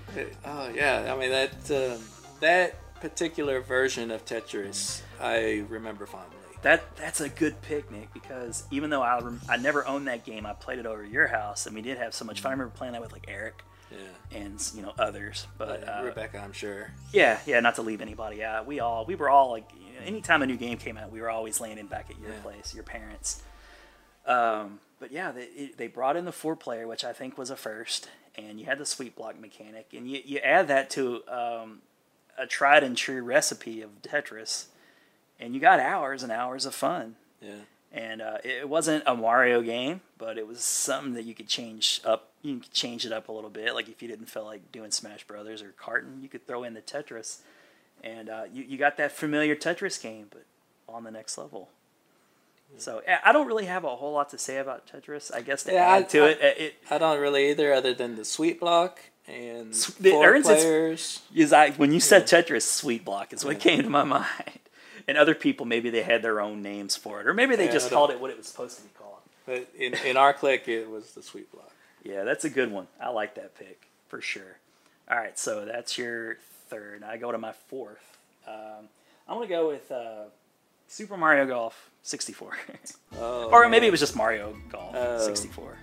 Oh 0.44 0.68
yeah, 0.74 1.10
I 1.10 1.18
mean 1.18 1.30
that 1.30 1.70
um, 1.70 2.04
that 2.40 2.74
particular 3.00 3.62
version 3.62 4.10
of 4.10 4.26
Tetris 4.26 5.00
I 5.18 5.64
remember 5.70 6.04
fondly. 6.04 6.36
That 6.60 6.96
that's 6.96 7.20
a 7.22 7.30
good 7.30 7.60
pick, 7.62 7.90
Nick, 7.90 8.12
because 8.12 8.64
even 8.70 8.90
though 8.90 9.00
I 9.00 9.20
rem- 9.20 9.40
I 9.48 9.56
never 9.56 9.86
owned 9.86 10.06
that 10.08 10.24
game, 10.24 10.44
I 10.44 10.52
played 10.52 10.78
it 10.78 10.84
over 10.84 11.02
at 11.02 11.10
your 11.10 11.28
house, 11.28 11.64
and 11.64 11.74
we 11.74 11.80
did 11.80 11.96
have 11.96 12.12
so 12.12 12.26
much 12.26 12.42
fun. 12.42 12.50
I 12.50 12.52
remember 12.52 12.74
playing 12.76 12.92
that 12.92 13.00
with 13.00 13.12
like 13.12 13.24
Eric 13.26 13.64
Yeah. 13.92 14.38
and 14.40 14.70
you 14.74 14.82
know 14.82 14.92
others. 14.98 15.46
But 15.58 15.86
uh, 15.88 16.02
Rebecca, 16.04 16.38
I'm 16.38 16.52
sure. 16.52 16.90
yeah, 17.12 17.38
yeah, 17.46 17.60
not 17.60 17.74
to 17.76 17.82
leave 17.82 18.00
anybody 18.00 18.42
out. 18.42 18.66
We 18.66 18.80
all 18.80 19.04
we 19.04 19.14
were 19.14 19.28
all 19.30 19.50
like, 19.50 19.68
you 19.74 19.94
know, 20.00 20.06
anytime 20.06 20.42
a 20.42 20.46
new 20.46 20.56
game 20.56 20.78
came 20.78 20.96
out, 20.96 21.10
we 21.12 21.20
were 21.20 21.30
always 21.30 21.60
landing 21.60 21.86
back 21.86 22.10
at 22.10 22.18
your 22.20 22.30
Yeah. 22.30 22.40
place, 22.42 22.74
your 22.74 22.84
parents. 22.84 23.42
Um, 24.26 24.80
but 25.00 25.10
yeah, 25.12 25.32
they 25.32 25.72
they 25.76 25.88
brought 25.88 26.16
in 26.16 26.24
the 26.24 26.32
four 26.32 26.56
player, 26.56 26.86
which 26.86 27.04
I 27.04 27.12
think 27.12 27.36
was 27.36 27.50
a 27.50 27.56
first, 27.56 28.08
and 28.36 28.58
you 28.60 28.66
had 28.66 28.78
the 28.78 28.86
sweet 28.86 29.16
block 29.16 29.38
mechanic, 29.40 29.88
and 29.92 30.08
you 30.08 30.20
you 30.24 30.38
add 30.38 30.68
that 30.68 30.90
to 30.90 31.22
um, 31.28 31.82
a 32.38 32.46
tried 32.46 32.84
and 32.84 32.96
true 32.96 33.22
recipe 33.22 33.82
of 33.82 33.90
Tetris, 34.02 34.66
and 35.40 35.54
you 35.54 35.60
got 35.60 35.80
hours 35.80 36.22
and 36.22 36.30
hours 36.32 36.66
of 36.66 36.74
fun. 36.74 37.16
Yeah. 37.40 37.54
and 37.90 38.22
uh, 38.22 38.38
it 38.44 38.68
wasn't 38.68 39.02
a 39.04 39.16
Mario 39.16 39.60
game, 39.62 40.00
but 40.16 40.38
it 40.38 40.46
was 40.46 40.60
something 40.62 41.14
that 41.14 41.24
you 41.24 41.34
could 41.34 41.48
change 41.48 42.00
up. 42.04 42.31
You 42.42 42.58
can 42.58 42.64
change 42.72 43.06
it 43.06 43.12
up 43.12 43.28
a 43.28 43.32
little 43.32 43.50
bit. 43.50 43.74
Like 43.74 43.88
if 43.88 44.02
you 44.02 44.08
didn't 44.08 44.26
feel 44.26 44.44
like 44.44 44.72
doing 44.72 44.90
Smash 44.90 45.24
Brothers 45.26 45.62
or 45.62 45.72
Carton, 45.78 46.20
you 46.22 46.28
could 46.28 46.46
throw 46.46 46.64
in 46.64 46.74
the 46.74 46.80
Tetris, 46.80 47.38
and 48.02 48.28
uh, 48.28 48.42
you 48.52 48.64
you 48.64 48.78
got 48.78 48.96
that 48.96 49.12
familiar 49.12 49.54
Tetris 49.54 50.00
game, 50.02 50.26
but 50.30 50.44
on 50.88 51.04
the 51.04 51.10
next 51.10 51.38
level. 51.38 51.68
So 52.78 53.02
I- 53.24 53.32
don't 53.32 53.46
really 53.46 53.66
have 53.66 53.84
a 53.84 53.96
whole 53.96 54.12
lot 54.12 54.30
to 54.30 54.38
say 54.38 54.56
about 54.58 54.86
Tetris. 54.86 55.32
I 55.34 55.42
guess 55.42 55.62
to 55.64 55.72
Yeah, 55.72 55.86
add 55.86 56.02
I- 56.04 56.06
to 56.06 56.22
I- 56.24 56.28
it, 56.28 56.58
it, 56.58 56.74
I 56.90 56.98
don't 56.98 57.20
really 57.20 57.50
either, 57.50 57.72
other 57.72 57.92
than 57.92 58.16
the 58.16 58.24
sweet 58.24 58.58
block 58.60 58.98
and 59.28 59.74
four 59.76 60.40
players. 60.42 61.20
is 61.34 61.52
I 61.52 61.70
when 61.72 61.92
you 61.92 62.00
said 62.00 62.22
Tetris, 62.26 62.62
Sweet 62.62 63.04
Block 63.04 63.32
is 63.32 63.44
what 63.44 63.60
came 63.60 63.82
to 63.82 63.90
my 63.90 64.04
mind. 64.18 64.58
And 65.06 65.18
other 65.18 65.34
people 65.34 65.66
maybe 65.66 65.90
they 65.90 66.02
had 66.02 66.22
their 66.22 66.40
own 66.40 66.62
names 66.62 66.96
for 66.96 67.20
it, 67.20 67.26
or 67.26 67.34
maybe 67.34 67.56
they 67.56 67.68
just 67.68 67.90
called 67.90 68.10
it 68.10 68.20
what 68.20 68.30
it 68.30 68.36
was 68.38 68.46
supposed 68.46 68.78
to 68.78 68.82
be 68.84 68.88
called. 68.98 69.18
But 69.46 69.68
in, 69.76 69.94
in 70.06 70.16
our 70.16 70.32
clique, 70.32 70.66
it 70.68 70.88
was 70.88 71.12
the 71.12 71.22
sweet 71.22 71.50
block. 71.52 71.71
Yeah, 72.02 72.24
that's 72.24 72.44
a 72.44 72.50
good 72.50 72.70
one. 72.72 72.86
I 73.00 73.10
like 73.10 73.34
that 73.36 73.54
pick 73.54 73.88
for 74.08 74.20
sure. 74.20 74.58
All 75.10 75.16
right, 75.16 75.38
so 75.38 75.64
that's 75.64 75.96
your 75.98 76.36
third. 76.68 77.02
I 77.02 77.16
go 77.16 77.32
to 77.32 77.38
my 77.38 77.52
fourth. 77.52 78.18
Um, 78.46 78.88
I'm 79.28 79.36
gonna 79.36 79.46
go 79.46 79.68
with 79.68 79.90
uh, 79.92 80.24
Super 80.88 81.16
Mario 81.16 81.46
Golf 81.46 81.90
64, 82.02 82.56
Oh, 83.18 83.48
or 83.50 83.68
maybe 83.68 83.80
man. 83.82 83.88
it 83.88 83.90
was 83.92 84.00
just 84.00 84.16
Mario 84.16 84.56
Golf 84.70 84.94
Oh. 84.96 85.18
64. 85.24 85.76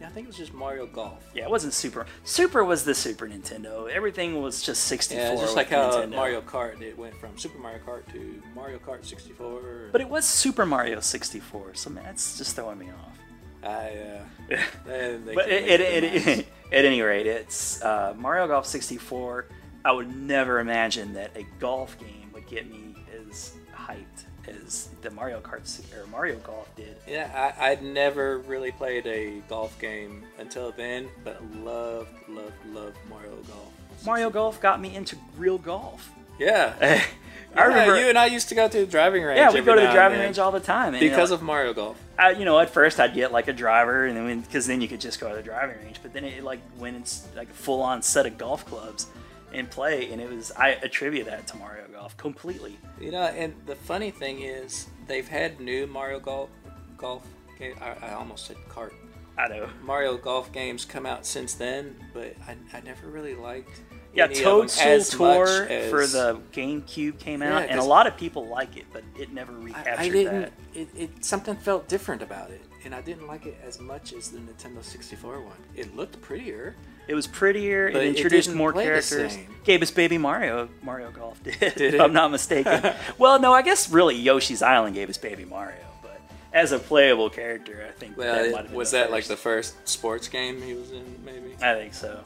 Yeah, 0.00 0.08
I 0.08 0.10
think 0.10 0.24
it 0.24 0.28
was 0.28 0.36
just 0.36 0.52
Mario 0.52 0.86
Golf. 0.86 1.24
Yeah, 1.34 1.44
it 1.44 1.50
wasn't 1.50 1.72
Super. 1.72 2.04
Super 2.24 2.64
was 2.64 2.84
the 2.84 2.94
Super 2.94 3.26
Nintendo. 3.28 3.88
Everything 3.88 4.42
was 4.42 4.60
just 4.62 4.84
64. 4.84 5.22
Yeah, 5.22 5.36
just 5.36 5.56
like 5.56 5.68
how 5.70 5.90
Nintendo. 5.92 6.16
Mario 6.16 6.40
Kart, 6.40 6.80
it 6.82 6.98
went 6.98 7.14
from 7.16 7.36
Super 7.38 7.58
Mario 7.58 7.78
Kart 7.86 8.02
to 8.12 8.42
Mario 8.54 8.78
Kart 8.78 9.04
64. 9.04 9.88
But 9.92 10.00
it 10.00 10.08
was 10.08 10.24
Super 10.24 10.66
Mario 10.66 11.00
64, 11.00 11.74
so 11.74 11.90
man, 11.90 12.04
that's 12.04 12.36
just 12.38 12.56
throwing 12.56 12.78
me 12.78 12.86
off. 12.86 13.18
I, 13.64 14.18
uh, 14.50 14.56
they 14.86 15.34
But 15.34 15.48
it, 15.48 15.80
it, 15.80 16.04
it, 16.04 16.46
at 16.72 16.84
any 16.84 17.00
rate, 17.02 17.26
it's 17.26 17.82
uh, 17.82 18.14
Mario 18.16 18.46
Golf 18.46 18.66
64. 18.66 19.46
I 19.84 19.92
would 19.92 20.14
never 20.14 20.60
imagine 20.60 21.12
that 21.14 21.36
a 21.36 21.46
golf 21.58 21.98
game 21.98 22.30
would 22.32 22.46
get 22.46 22.70
me 22.70 22.94
as 23.28 23.52
hyped 23.74 24.24
as 24.48 24.88
the 25.02 25.10
Mario 25.10 25.40
Kart 25.40 25.64
or 25.96 26.06
Mario 26.08 26.38
Golf 26.38 26.74
did. 26.76 26.96
Yeah, 27.06 27.52
I, 27.58 27.70
I'd 27.70 27.82
never 27.82 28.38
really 28.40 28.72
played 28.72 29.06
a 29.06 29.42
golf 29.48 29.78
game 29.78 30.24
until 30.38 30.72
then, 30.72 31.08
but 31.22 31.42
loved, 31.56 32.10
loved, 32.28 32.52
loved 32.72 32.96
Mario 33.08 33.36
Golf. 33.48 33.72
Mario 34.04 34.30
Golf 34.30 34.60
got 34.60 34.80
me 34.80 34.94
into 34.94 35.16
real 35.36 35.58
golf. 35.58 36.10
Yeah. 36.38 37.02
I 37.56 37.64
remember. 37.66 37.98
you 37.98 38.08
and 38.08 38.18
I 38.18 38.26
used 38.26 38.48
to 38.50 38.54
go 38.54 38.68
to 38.68 38.80
the 38.80 38.86
driving 38.86 39.22
range. 39.22 39.38
yeah, 39.38 39.52
we 39.52 39.60
go 39.60 39.74
to 39.74 39.80
the 39.80 39.92
driving 39.92 40.18
range 40.18 40.38
all 40.38 40.52
the 40.52 40.60
time. 40.60 40.94
And, 40.94 41.02
you 41.02 41.10
because 41.10 41.30
know, 41.30 41.36
of 41.36 41.42
Mario 41.42 41.72
Golf. 41.72 42.00
I, 42.18 42.30
you 42.30 42.44
know, 42.44 42.58
at 42.58 42.70
first 42.70 43.00
I'd 43.00 43.14
get 43.14 43.32
like 43.32 43.48
a 43.48 43.52
driver, 43.52 44.06
and 44.06 44.16
then 44.16 44.40
because 44.40 44.66
then 44.66 44.80
you 44.80 44.88
could 44.88 45.00
just 45.00 45.20
go 45.20 45.28
to 45.30 45.36
the 45.36 45.42
driving 45.42 45.76
range. 45.84 46.00
But 46.02 46.12
then 46.12 46.24
it 46.24 46.42
like 46.42 46.60
when 46.78 46.94
it's 46.96 47.26
like 47.36 47.50
a 47.50 47.54
full 47.54 47.82
on 47.82 48.02
set 48.02 48.26
of 48.26 48.38
golf 48.38 48.64
clubs 48.66 49.08
and 49.52 49.70
play, 49.70 50.10
and 50.10 50.20
it 50.20 50.30
was 50.30 50.52
I 50.52 50.70
attribute 50.70 51.26
that 51.26 51.46
to 51.48 51.56
Mario 51.56 51.84
Golf 51.92 52.16
completely. 52.16 52.76
You 53.00 53.12
know, 53.12 53.22
and 53.22 53.54
the 53.66 53.76
funny 53.76 54.10
thing 54.10 54.42
is, 54.42 54.88
they've 55.06 55.28
had 55.28 55.60
new 55.60 55.86
Mario 55.86 56.20
Golf 56.20 56.50
golf. 56.96 57.26
Game, 57.58 57.76
I, 57.80 58.08
I 58.08 58.14
almost 58.14 58.46
said 58.46 58.56
cart. 58.68 58.94
I 59.38 59.48
know. 59.48 59.68
Mario 59.82 60.16
Golf 60.16 60.52
games 60.52 60.84
come 60.84 61.06
out 61.06 61.24
since 61.26 61.54
then, 61.54 61.94
but 62.12 62.34
I, 62.48 62.56
I 62.76 62.80
never 62.80 63.06
really 63.06 63.34
liked. 63.34 63.80
Yeah, 64.14 64.26
them 64.28 64.36
Toadstool 64.36 65.34
Tour 65.34 65.66
as- 65.66 65.90
for 65.90 66.06
the 66.06 66.40
GameCube 66.52 67.18
came 67.18 67.42
Yeah, 67.42 67.56
out, 67.58 67.68
and 67.68 67.78
a 67.80 67.84
lot 67.84 68.06
of 68.06 68.16
people 68.16 68.46
like 68.46 68.76
it, 68.76 68.86
but 68.92 69.02
it 69.18 69.32
never 69.32 69.52
recaptured 69.52 69.98
I, 69.98 70.02
I 70.02 70.08
didn't. 70.08 70.40
that. 70.42 70.52
It, 70.74 70.88
it 70.96 71.24
something 71.24 71.56
felt 71.56 71.88
different 71.88 72.22
about 72.22 72.50
it, 72.50 72.60
and 72.84 72.94
I 72.94 73.00
didn't 73.00 73.26
like 73.26 73.46
it 73.46 73.56
as 73.66 73.80
much 73.80 74.12
as 74.12 74.30
the 74.30 74.38
Nintendo 74.38 74.82
64 74.82 75.40
one. 75.40 75.52
It 75.76 75.96
looked 75.96 76.20
prettier. 76.22 76.74
It 77.06 77.14
was 77.14 77.26
prettier. 77.26 77.90
But 77.92 78.02
it 78.02 78.06
it 78.06 78.16
introduced 78.16 78.48
didn't 78.48 78.58
more 78.58 78.72
characters. 78.72 79.36
Gave 79.64 79.82
us 79.82 79.90
Baby 79.90 80.16
Mario. 80.16 80.68
Mario 80.82 81.10
Golf 81.10 81.42
did, 81.42 81.58
Did 81.60 81.76
if 81.80 81.94
it? 81.94 82.00
I'm 82.00 82.12
not 82.14 82.30
mistaken. 82.30 82.92
well, 83.18 83.38
no, 83.38 83.52
I 83.52 83.60
guess 83.62 83.90
really 83.90 84.14
Yoshi's 84.16 84.62
Island 84.62 84.94
gave 84.94 85.10
us 85.10 85.18
Baby 85.18 85.44
Mario, 85.44 85.76
but 86.02 86.18
as 86.52 86.72
a 86.72 86.78
playable 86.78 87.28
character, 87.30 87.84
I 87.86 87.92
think 87.92 88.16
Well, 88.16 88.34
that 88.34 88.44
it- 88.46 88.52
might 88.52 88.58
have 88.62 88.66
been 88.68 88.76
was 88.76 88.92
that 88.92 89.10
like 89.10 89.24
the 89.26 89.36
first 89.36 89.74
sports 89.86 90.28
game 90.28 90.62
he 90.62 90.72
was 90.72 90.92
in? 90.92 91.04
Maybe. 91.26 91.54
I 91.60 91.74
think 91.74 91.92
so. 91.94 92.24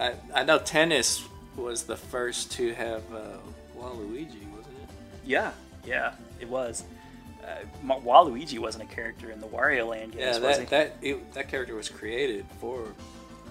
I 0.00 0.14
I 0.34 0.42
know 0.44 0.58
tennis 0.58 1.24
was 1.56 1.84
the 1.84 1.96
first 1.96 2.50
to 2.52 2.72
have 2.74 3.02
uh, 3.12 3.36
Waluigi, 3.78 4.48
wasn't 4.56 4.76
it? 4.82 4.88
Yeah, 5.24 5.52
yeah, 5.86 6.14
it 6.40 6.48
was. 6.48 6.84
Uh, 7.44 7.64
Waluigi 7.86 8.58
wasn't 8.58 8.84
a 8.84 8.94
character 8.94 9.30
in 9.30 9.40
the 9.40 9.46
Wario 9.46 9.88
Land 9.88 10.12
games, 10.12 10.38
Yeah, 10.38 10.46
was 10.46 10.58
he? 10.58 10.64
that 10.66 10.70
that 10.70 10.96
it, 11.06 11.32
that 11.34 11.48
character 11.48 11.74
was 11.74 11.88
created 11.88 12.46
for. 12.60 12.84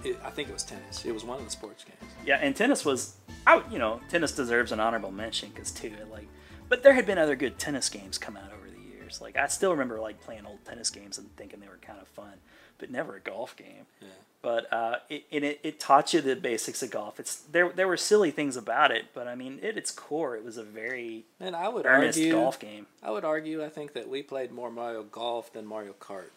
It, 0.04 0.18
I 0.24 0.30
think 0.30 0.48
it 0.48 0.52
was 0.52 0.62
tennis. 0.62 1.04
It 1.04 1.12
was 1.12 1.24
one 1.24 1.38
of 1.38 1.44
the 1.44 1.50
sports 1.50 1.84
games. 1.84 2.12
Yeah, 2.24 2.38
and 2.40 2.56
tennis 2.56 2.84
was, 2.84 3.16
I 3.46 3.62
you 3.70 3.78
know, 3.78 4.00
tennis 4.08 4.32
deserves 4.32 4.72
an 4.72 4.80
honorable 4.80 5.10
mention 5.12 5.50
because 5.50 5.70
too, 5.70 5.92
like, 6.10 6.26
but 6.68 6.82
there 6.82 6.94
had 6.94 7.04
been 7.04 7.18
other 7.18 7.36
good 7.36 7.58
tennis 7.58 7.88
games 7.90 8.16
come 8.16 8.36
out 8.36 8.50
over 8.56 8.70
the 8.70 8.80
years. 8.96 9.20
Like, 9.20 9.36
I 9.36 9.46
still 9.48 9.72
remember 9.72 10.00
like 10.00 10.20
playing 10.20 10.46
old 10.46 10.64
tennis 10.64 10.88
games 10.90 11.18
and 11.18 11.34
thinking 11.36 11.60
they 11.60 11.68
were 11.68 11.78
kind 11.82 12.00
of 12.00 12.08
fun, 12.08 12.34
but 12.78 12.90
never 12.90 13.16
a 13.16 13.20
golf 13.20 13.56
game. 13.56 13.86
Yeah. 14.00 14.08
But 14.42 14.72
uh, 14.72 14.96
it, 15.10 15.24
and 15.30 15.44
it 15.44 15.60
it 15.62 15.78
taught 15.78 16.14
you 16.14 16.22
the 16.22 16.34
basics 16.34 16.82
of 16.82 16.90
golf. 16.90 17.20
It's 17.20 17.36
there 17.36 17.68
there 17.70 17.86
were 17.86 17.98
silly 17.98 18.30
things 18.30 18.56
about 18.56 18.90
it, 18.90 19.06
but 19.12 19.28
I 19.28 19.34
mean, 19.34 19.60
at 19.62 19.76
its 19.76 19.90
core, 19.90 20.34
it 20.34 20.42
was 20.44 20.56
a 20.56 20.62
very 20.62 21.24
And 21.38 21.54
I 21.54 21.68
would 21.68 21.84
earnest 21.84 22.18
argue. 22.18 22.32
golf 22.32 22.58
game. 22.58 22.86
I 23.02 23.10
would 23.10 23.24
argue. 23.24 23.62
I 23.62 23.68
think 23.68 23.92
that 23.92 24.08
we 24.08 24.22
played 24.22 24.50
more 24.50 24.70
Mario 24.70 25.02
Golf 25.02 25.52
than 25.52 25.66
Mario 25.66 25.94
Kart. 26.00 26.30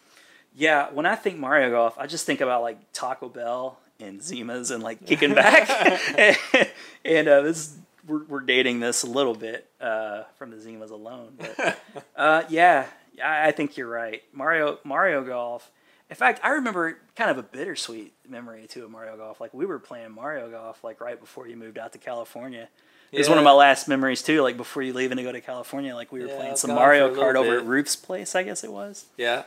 Yeah, 0.54 0.90
when 0.92 1.06
I 1.06 1.14
think 1.16 1.38
Mario 1.38 1.70
Golf, 1.70 1.98
I 1.98 2.06
just 2.06 2.26
think 2.26 2.42
about 2.42 2.60
like 2.62 2.78
Taco 2.92 3.28
Bell 3.30 3.78
and 3.98 4.20
Zimas 4.20 4.70
and 4.70 4.82
like 4.82 5.06
kicking 5.06 5.34
back. 5.34 5.68
and 7.06 7.26
uh, 7.26 7.40
this 7.40 7.74
we're, 8.06 8.24
we're 8.24 8.40
dating 8.40 8.80
this 8.80 9.02
a 9.02 9.06
little 9.06 9.34
bit 9.34 9.66
uh, 9.80 10.24
from 10.36 10.50
the 10.50 10.56
Zimas 10.56 10.90
alone, 10.90 11.38
but 11.38 11.78
uh, 12.16 12.42
yeah, 12.50 12.86
I, 13.24 13.48
I 13.48 13.50
think 13.52 13.78
you're 13.78 13.88
right. 13.88 14.22
Mario 14.32 14.78
Mario 14.84 15.24
Golf. 15.24 15.70
In 16.10 16.16
fact, 16.16 16.40
I 16.44 16.50
remember 16.50 16.98
kind 17.16 17.30
of 17.30 17.38
a 17.38 17.42
bittersweet 17.42 18.12
memory 18.28 18.66
too 18.68 18.84
of 18.84 18.90
Mario 18.90 19.16
Golf. 19.16 19.40
Like 19.40 19.54
we 19.54 19.64
were 19.66 19.78
playing 19.78 20.12
Mario 20.12 20.50
Golf 20.50 20.84
like 20.84 21.00
right 21.00 21.18
before 21.18 21.48
you 21.48 21.56
moved 21.56 21.78
out 21.78 21.92
to 21.92 21.98
California. 21.98 22.68
It 23.10 23.18
was 23.18 23.28
one 23.28 23.38
of 23.38 23.44
my 23.44 23.52
last 23.52 23.86
memories 23.88 24.22
too. 24.22 24.42
Like 24.42 24.56
before 24.56 24.82
you 24.82 24.92
leaving 24.92 25.16
to 25.18 25.22
go 25.22 25.30
to 25.32 25.40
California, 25.40 25.94
like 25.94 26.10
we 26.12 26.20
were 26.20 26.26
Yeah, 26.26 26.36
playing 26.36 26.56
some 26.56 26.74
Mario 26.74 27.14
Kart 27.14 27.36
over 27.36 27.56
at 27.58 27.64
Ruth's 27.64 27.94
place. 27.96 28.34
I 28.34 28.42
guess 28.42 28.64
it 28.64 28.72
was. 28.72 29.06
Yeah. 29.16 29.44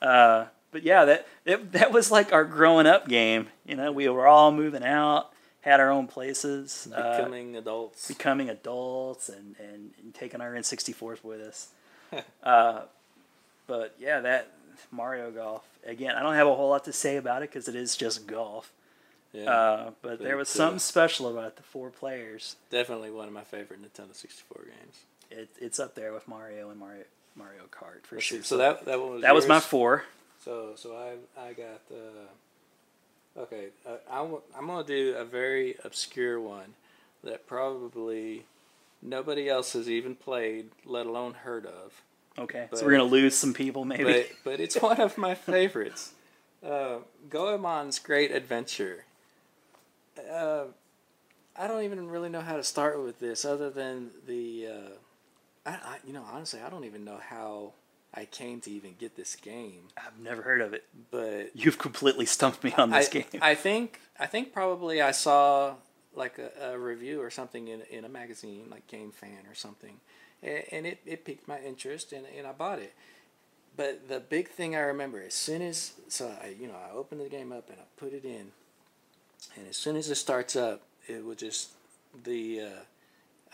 Uh, 0.00 0.46
but 0.70 0.82
yeah, 0.82 1.04
that, 1.04 1.26
that 1.44 1.72
that 1.72 1.92
was 1.92 2.10
like 2.10 2.32
our 2.32 2.44
growing 2.44 2.86
up 2.86 3.06
game. 3.08 3.48
You 3.66 3.76
know, 3.76 3.92
we 3.92 4.08
were 4.08 4.26
all 4.26 4.50
moving 4.52 4.82
out, 4.84 5.30
had 5.60 5.80
our 5.80 5.90
own 5.90 6.06
places, 6.08 6.88
uh, 6.94 7.16
Becoming 7.18 7.56
adults. 7.56 8.08
becoming 8.08 8.48
adults, 8.50 9.28
and, 9.28 9.54
and, 9.60 9.90
and 10.02 10.14
taking 10.14 10.40
our 10.40 10.52
N64s 10.54 11.22
with 11.22 11.40
us. 11.40 11.68
uh, 12.42 12.82
but 13.66 13.94
yeah, 13.98 14.20
that 14.20 14.50
Mario 14.90 15.30
Golf 15.30 15.64
again. 15.86 16.14
I 16.16 16.22
don't 16.22 16.34
have 16.34 16.46
a 16.46 16.54
whole 16.54 16.70
lot 16.70 16.84
to 16.84 16.92
say 16.92 17.16
about 17.16 17.42
it 17.42 17.50
because 17.50 17.68
it 17.68 17.74
is 17.74 17.96
just 17.96 18.26
golf. 18.26 18.72
yeah. 19.32 19.50
Uh, 19.50 19.90
but 20.02 20.20
there 20.20 20.36
was 20.36 20.48
something 20.48 20.78
special 20.78 21.28
about 21.28 21.56
the 21.56 21.62
four 21.62 21.90
players. 21.90 22.56
Definitely 22.70 23.10
one 23.10 23.26
of 23.26 23.34
my 23.34 23.44
favorite 23.44 23.80
Nintendo 23.82 24.14
64 24.14 24.64
games. 24.64 24.98
It, 25.30 25.48
it's 25.60 25.80
up 25.80 25.94
there 25.94 26.12
with 26.12 26.28
Mario 26.28 26.70
and 26.70 26.78
Mario 26.78 27.04
Mario 27.36 27.62
Kart 27.70 28.04
for 28.04 28.16
Let's 28.16 28.26
sure. 28.26 28.38
see, 28.38 28.44
So 28.44 28.56
that 28.58 28.84
that 28.84 29.00
one 29.00 29.10
was 29.14 29.22
that 29.22 29.34
was 29.34 29.46
my 29.48 29.60
four. 29.60 30.04
So 30.44 30.72
so 30.76 30.96
I 30.96 31.40
I 31.40 31.52
got 31.52 31.80
uh, 31.90 32.28
Okay, 33.36 33.66
uh, 33.84 33.96
I'm, 34.10 34.36
I'm 34.56 34.66
going 34.66 34.86
to 34.86 34.88
do 34.88 35.16
a 35.16 35.24
very 35.24 35.76
obscure 35.84 36.40
one 36.40 36.74
that 37.24 37.46
probably 37.48 38.44
nobody 39.02 39.48
else 39.48 39.72
has 39.72 39.90
even 39.90 40.14
played, 40.14 40.70
let 40.84 41.06
alone 41.06 41.34
heard 41.34 41.66
of. 41.66 42.00
Okay, 42.38 42.66
But- 42.70 42.78
so 42.78 42.84
we're 42.84 42.92
gonna 42.92 43.04
lose 43.04 43.36
some 43.36 43.54
people 43.54 43.84
maybe. 43.84 44.04
But, 44.04 44.26
but 44.44 44.60
it's 44.60 44.76
one 44.76 45.00
of 45.00 45.16
my 45.16 45.34
favorites. 45.34 46.12
Uh, 46.64 46.98
Goemon's 47.28 47.98
Great 47.98 48.30
Adventure. 48.30 49.04
Uh, 50.30 50.64
I 51.56 51.66
don't 51.66 51.82
even 51.82 52.08
really 52.08 52.28
know 52.28 52.40
how 52.40 52.56
to 52.56 52.64
start 52.64 53.02
with 53.02 53.20
this, 53.20 53.44
other 53.44 53.70
than 53.70 54.10
the. 54.26 54.68
Uh, 54.68 54.90
I, 55.66 55.70
I, 55.70 55.96
you 56.06 56.12
know, 56.12 56.24
honestly, 56.32 56.60
I 56.60 56.68
don't 56.68 56.84
even 56.84 57.04
know 57.04 57.18
how 57.28 57.72
I 58.12 58.24
came 58.24 58.60
to 58.62 58.70
even 58.70 58.94
get 58.98 59.16
this 59.16 59.36
game. 59.36 59.88
I've 59.96 60.18
never 60.18 60.42
heard 60.42 60.60
of 60.60 60.72
it. 60.72 60.84
But 61.10 61.50
You've 61.54 61.78
completely 61.78 62.26
stumped 62.26 62.62
me 62.64 62.72
on 62.76 62.90
this 62.90 63.08
I, 63.08 63.10
game. 63.10 63.24
I 63.40 63.54
think 63.54 64.00
I 64.18 64.26
think 64.26 64.52
probably 64.52 65.02
I 65.02 65.10
saw 65.10 65.74
like 66.14 66.38
a, 66.38 66.72
a 66.72 66.78
review 66.78 67.20
or 67.20 67.30
something 67.30 67.68
in, 67.68 67.82
in 67.90 68.04
a 68.04 68.08
magazine 68.08 68.66
like 68.70 68.86
Game 68.86 69.10
Fan 69.10 69.46
or 69.48 69.54
something, 69.54 69.96
and, 70.44 70.62
and 70.70 70.86
it, 70.86 70.98
it 71.06 71.24
piqued 71.24 71.48
my 71.48 71.58
interest 71.60 72.12
and, 72.12 72.26
and 72.36 72.46
I 72.46 72.52
bought 72.52 72.78
it. 72.78 72.92
But 73.76 74.08
the 74.08 74.20
big 74.20 74.48
thing 74.48 74.76
I 74.76 74.80
remember 74.80 75.20
as 75.20 75.34
soon 75.34 75.62
as 75.62 75.94
so 76.08 76.32
I 76.42 76.54
you 76.60 76.68
know 76.68 76.74
I 76.74 76.94
opened 76.94 77.20
the 77.20 77.28
game 77.28 77.50
up 77.52 77.68
and 77.70 77.78
I 77.78 77.84
put 77.96 78.12
it 78.12 78.24
in, 78.24 78.52
and 79.56 79.68
as 79.68 79.76
soon 79.76 79.96
as 79.96 80.08
it 80.08 80.14
starts 80.14 80.54
up, 80.54 80.82
it 81.08 81.24
was 81.24 81.38
just 81.38 81.70
the 82.22 82.60
uh, 82.60 82.80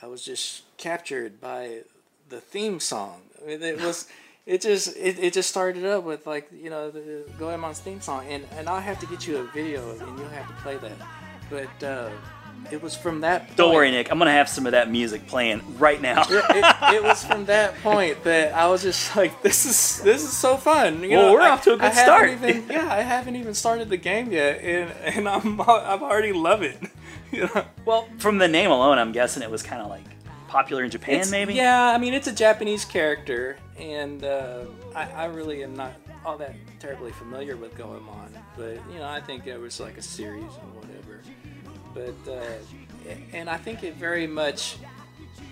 I 0.02 0.06
was 0.06 0.22
just 0.22 0.64
captured 0.76 1.40
by 1.40 1.80
the 2.28 2.40
theme 2.40 2.80
song. 2.80 3.22
I 3.42 3.46
mean, 3.46 3.62
it 3.62 3.80
was. 3.80 4.08
It 4.46 4.62
just 4.62 4.96
it, 4.96 5.18
it 5.18 5.32
just 5.34 5.50
started 5.50 5.84
up 5.84 6.02
with 6.02 6.26
like 6.26 6.50
you 6.50 6.70
know 6.70 6.90
the 6.90 7.24
Goemon's 7.38 7.78
theme 7.78 8.00
song 8.00 8.26
and 8.28 8.44
and 8.56 8.68
I'll 8.68 8.80
have 8.80 8.98
to 9.00 9.06
get 9.06 9.26
you 9.26 9.36
a 9.36 9.44
video 9.44 9.90
and 9.90 10.18
you'll 10.18 10.28
have 10.30 10.48
to 10.48 10.54
play 10.54 10.76
that, 10.78 10.96
but 11.50 11.86
uh, 11.86 12.10
it 12.70 12.82
was 12.82 12.96
from 12.96 13.20
that. 13.22 13.46
Point, 13.46 13.56
Don't 13.56 13.74
worry, 13.74 13.90
Nick. 13.90 14.10
I'm 14.12 14.18
gonna 14.18 14.32
have 14.32 14.48
some 14.48 14.66
of 14.66 14.72
that 14.72 14.90
music 14.90 15.26
playing 15.26 15.62
right 15.78 16.00
now. 16.00 16.22
It, 16.22 16.44
it, 16.50 16.76
it 16.96 17.02
was 17.02 17.24
from 17.24 17.46
that 17.46 17.74
point 17.82 18.22
that 18.24 18.54
I 18.54 18.68
was 18.68 18.82
just 18.82 19.14
like, 19.20 19.42
this 19.42 19.64
is 19.66 20.02
this 20.02 20.22
is 20.22 20.32
so 20.36 20.56
fun. 20.56 21.02
You 21.02 21.10
Well, 21.16 21.26
know, 21.28 21.32
we're 21.32 21.40
I- 21.40 21.50
off 21.50 21.64
to 21.64 21.72
a 21.74 21.76
good 21.76 21.84
I 21.86 21.92
start. 21.92 22.30
Even, 22.30 22.68
yeah, 22.68 22.92
I 22.92 23.02
haven't 23.02 23.36
even 23.36 23.54
started 23.54 23.88
the 23.88 23.96
game 23.96 24.30
yet, 24.32 24.60
and 24.60 24.90
and 25.16 25.28
I'm 25.28 25.60
I've 25.60 26.02
already 26.02 26.32
love 26.32 26.62
it. 26.62 26.76
You 27.32 27.42
know? 27.54 27.64
well, 27.84 28.08
from 28.18 28.38
the 28.38 28.48
name 28.48 28.72
alone, 28.72 28.98
I'm 28.98 29.12
guessing 29.12 29.44
it 29.44 29.50
was 29.52 29.62
kind 29.62 29.80
of 29.80 29.88
like 29.88 30.02
popular 30.48 30.82
in 30.82 30.90
Japan, 30.90 31.14
It's- 31.14 31.30
maybe. 31.30 31.54
Yeah, 31.54 31.80
I 31.94 31.96
mean 31.96 32.12
it's 32.12 32.26
a 32.26 32.32
Japanese 32.32 32.84
character, 32.84 33.56
and 33.78 34.24
uh, 34.24 34.64
I, 34.96 35.04
I 35.12 35.24
really 35.26 35.62
am 35.62 35.76
not 35.76 35.92
all 36.26 36.36
that 36.38 36.56
terribly 36.80 37.12
familiar 37.12 37.56
with 37.56 37.76
Goemon, 37.76 38.34
but 38.56 38.78
you 38.92 38.98
know 38.98 39.06
I 39.06 39.20
think 39.20 39.46
it 39.46 39.58
was 39.60 39.78
like 39.78 39.96
a 39.96 40.02
series 40.02 40.42
and 40.42 40.74
whatever. 40.74 40.89
But 41.94 42.14
uh, 42.28 42.40
and 43.32 43.48
I 43.48 43.56
think 43.56 43.82
it 43.82 43.94
very 43.94 44.26
much 44.26 44.76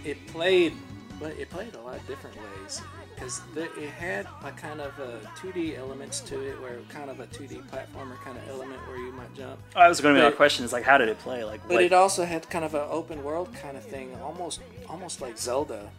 it 0.05 0.25
played, 0.29 0.73
but 1.21 1.33
it 1.39 1.51
played 1.51 1.75
a 1.75 1.81
lot 1.81 1.97
of 1.97 2.07
different 2.07 2.37
ways 2.37 2.81
because 3.15 3.41
it 3.57 3.71
had 3.91 4.27
a 4.45 4.53
kind 4.53 4.81
of 4.81 4.97
a 5.01 5.19
2D 5.39 5.77
elements 5.77 6.21
to 6.21 6.41
it, 6.41 6.61
where 6.61 6.79
kind 6.89 7.11
of 7.11 7.19
a 7.19 7.27
2D 7.27 7.69
platformer 7.69 8.17
kind 8.23 8.39
of 8.39 8.49
element 8.49 8.81
where 8.87 8.97
you 8.97 9.11
might 9.13 9.35
jump. 9.35 9.59
Oh, 9.75 9.81
I 9.81 9.89
was 9.89 10.01
going 10.01 10.15
to 10.15 10.21
be 10.21 10.25
my 10.25 10.31
question 10.31 10.65
is 10.65 10.73
like, 10.73 10.85
how 10.85 10.99
did 10.99 11.09
it 11.09 11.19
play? 11.19 11.43
Like, 11.43 11.61
But 11.63 11.75
what? 11.75 11.83
it 11.83 11.93
also 11.93 12.25
had 12.25 12.49
kind 12.49 12.65
of 12.65 12.75
an 12.75 12.87
open 12.89 13.25
world 13.25 13.53
kind 13.55 13.77
of 13.77 13.85
thing, 13.85 14.15
almost 14.23 14.61
almost 14.89 15.21
like 15.21 15.37
Zelda. 15.37 15.91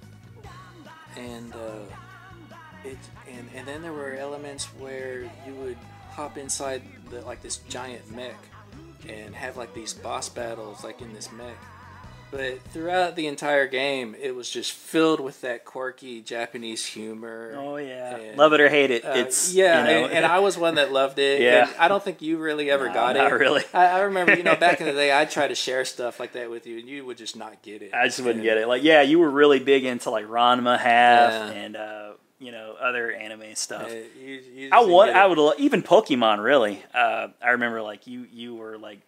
And 1.17 1.53
uh, 1.53 2.85
it 2.85 2.97
and 3.29 3.49
and 3.53 3.67
then 3.67 3.81
there 3.81 3.93
were 3.93 4.13
elements 4.13 4.65
where 4.79 5.23
you 5.45 5.53
would 5.59 5.77
hop 6.11 6.37
inside 6.37 6.81
the, 7.09 7.21
like 7.21 7.41
this 7.41 7.57
giant 7.69 8.09
mech 8.15 8.37
and 9.07 9.35
have 9.35 9.57
like 9.57 9.73
these 9.73 9.93
boss 9.93 10.29
battles 10.29 10.83
like 10.83 11.01
in 11.01 11.13
this 11.13 11.31
mech. 11.31 11.55
But 12.31 12.61
throughout 12.61 13.15
the 13.15 13.25
entire 13.25 13.65
game, 13.65 14.15
it 14.21 14.35
was 14.35 14.47
just 14.51 14.71
filled 14.71 15.19
with 15.19 15.41
that 15.41 15.65
quirky 15.65 16.21
Japanese 16.21 16.85
humor. 16.85 17.55
oh 17.57 17.77
yeah, 17.77 18.17
and- 18.17 18.37
love 18.37 18.53
it 18.53 18.61
or 18.61 18.69
hate 18.69 18.91
it. 18.91 19.03
uh, 19.03 19.13
it's 19.15 19.51
yeah, 19.51 19.79
you 19.81 19.87
know, 20.01 20.03
and, 20.05 20.13
and 20.13 20.25
I 20.27 20.37
was 20.37 20.55
one 20.55 20.75
that 20.75 20.91
loved 20.91 21.17
it. 21.17 21.41
Yeah. 21.49 21.67
and 21.67 21.75
I 21.79 21.87
don't 21.87 22.03
think 22.03 22.21
you 22.21 22.37
really 22.37 22.69
ever 22.69 22.87
No, 22.89 22.93
got 22.93 23.15
not 23.15 23.31
it. 23.31 23.35
really. 23.35 23.63
I, 23.73 23.85
I 23.87 23.99
remember, 24.01 24.35
you 24.35 24.43
know, 24.43 24.55
back 24.55 24.79
in 24.79 24.85
the 24.85 24.93
day, 24.93 25.11
I'd 25.11 25.31
try 25.31 25.47
to 25.47 25.55
share 25.65 25.83
stuff 25.85 26.19
like 26.19 26.33
that 26.33 26.51
with 26.51 26.67
you, 26.67 26.77
and 26.77 26.87
you 26.87 27.03
would 27.03 27.17
just 27.17 27.35
not 27.35 27.63
get 27.63 27.81
it. 27.81 27.95
I 27.95 28.05
just 28.05 28.19
wouldn't 28.19 28.35
And- 28.35 28.43
get 28.43 28.57
it. 28.59 28.67
Like, 28.67 28.83
yeah, 28.83 29.01
you 29.01 29.17
were 29.17 29.31
really 29.31 29.57
big 29.59 29.83
into 29.85 30.11
like 30.11 30.25
Ranma 30.27 30.77
half 30.77 31.31
Yeah. 31.31 31.47
and 31.59 31.75
uh, 31.75 32.11
you 32.39 32.51
know 32.51 32.75
other 32.79 33.11
anime 33.11 33.55
stuff. 33.55 33.83
uh, 33.89 33.93
you- 34.19 34.43
you 34.53 34.69
I 34.71 34.79
want. 34.81 35.11
I 35.11 35.25
would 35.27 35.37
lo- 35.37 35.53
even 35.57 35.81
Pokemon. 35.83 36.43
Really, 36.43 36.83
uh, 36.93 37.27
I 37.43 37.49
remember 37.51 37.81
like 37.81 38.07
you. 38.07 38.25
You 38.31 38.55
were 38.55 38.77
like, 38.77 38.99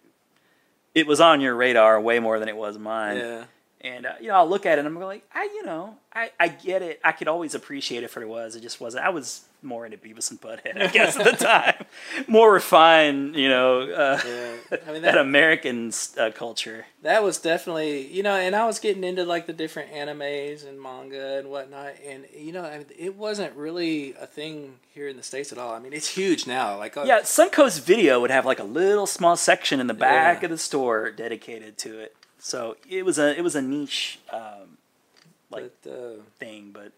it 0.94 1.06
was 1.06 1.20
on 1.20 1.40
your 1.40 1.54
radar 1.54 2.00
way 2.00 2.18
more 2.18 2.38
than 2.38 2.48
it 2.48 2.56
was 2.56 2.78
mine. 2.78 3.16
Yeah, 3.18 3.44
And 3.84 4.06
uh, 4.06 4.12
you 4.20 4.28
know, 4.28 4.34
I'll 4.34 4.48
look 4.48 4.64
at 4.64 4.78
it 4.78 4.84
and 4.84 4.88
I'm 4.88 5.02
like, 5.02 5.24
I, 5.34 5.42
you 5.44 5.64
know, 5.64 5.96
I, 6.14 6.30
I 6.38 6.46
get 6.48 6.82
it. 6.82 7.00
I 7.02 7.10
could 7.10 7.26
always 7.26 7.54
appreciate 7.56 8.04
it 8.04 8.10
for 8.10 8.20
what 8.20 8.26
it 8.26 8.28
was. 8.44 8.54
It 8.56 8.60
just 8.62 8.80
wasn't. 8.80 9.04
I 9.04 9.08
was 9.08 9.44
more 9.60 9.84
into 9.84 9.96
Beavis 9.98 10.30
and 10.30 10.40
Butthead, 10.40 10.80
I 10.80 10.86
guess, 10.88 11.16
at 11.16 11.24
the 11.38 11.44
time. 11.44 11.84
More 12.28 12.52
refined, 12.52 13.34
you 13.34 13.48
know, 13.48 13.80
uh, 13.82 14.20
yeah. 14.24 14.78
I 14.86 14.92
mean, 14.92 15.02
that 15.02 15.12
that, 15.14 15.18
American 15.18 15.92
uh, 16.16 16.30
culture. 16.32 16.86
that 17.02 17.22
was 17.24 17.38
definitely, 17.38 18.06
you 18.06 18.22
know, 18.22 18.34
and 18.36 18.54
I 18.54 18.66
was 18.66 18.78
getting 18.78 19.02
into 19.04 19.24
like 19.24 19.46
the 19.46 19.52
different 19.52 19.92
animes 19.92 20.64
and 20.66 20.80
manga 20.80 21.38
and 21.38 21.48
whatnot, 21.50 21.94
and 22.06 22.24
you 22.36 22.52
know, 22.52 22.64
I 22.64 22.78
mean, 22.78 22.86
it 22.96 23.16
wasn't 23.16 23.54
really 23.56 24.14
a 24.20 24.26
thing 24.26 24.74
here 24.94 25.08
in 25.08 25.16
the 25.16 25.22
states 25.24 25.50
at 25.52 25.58
all. 25.58 25.72
I 25.74 25.78
mean, 25.80 25.92
it's 25.92 26.08
huge 26.08 26.46
now. 26.46 26.76
Like, 26.78 26.96
uh, 26.96 27.02
Yeah, 27.04 27.20
Suncoast 27.20 27.80
Video 27.80 28.20
would 28.20 28.30
have 28.30 28.46
like 28.46 28.60
a 28.60 28.64
little 28.64 29.06
small 29.06 29.36
section 29.36 29.80
in 29.80 29.86
the 29.88 29.94
back 29.94 30.42
Yeah. 30.42 30.46
of 30.46 30.50
the 30.50 30.58
store 30.58 31.10
dedicated 31.10 31.78
to 31.78 31.98
it. 31.98 32.14
So 32.44 32.76
it 32.90 33.04
was 33.04 33.18
a 33.18 33.38
it 33.38 33.42
was 33.42 33.54
a 33.54 33.62
niche 33.62 34.18
um, 34.32 34.76
like 35.48 35.72
but, 35.84 35.90
uh, 35.90 36.22
thing, 36.40 36.70
but 36.72 36.90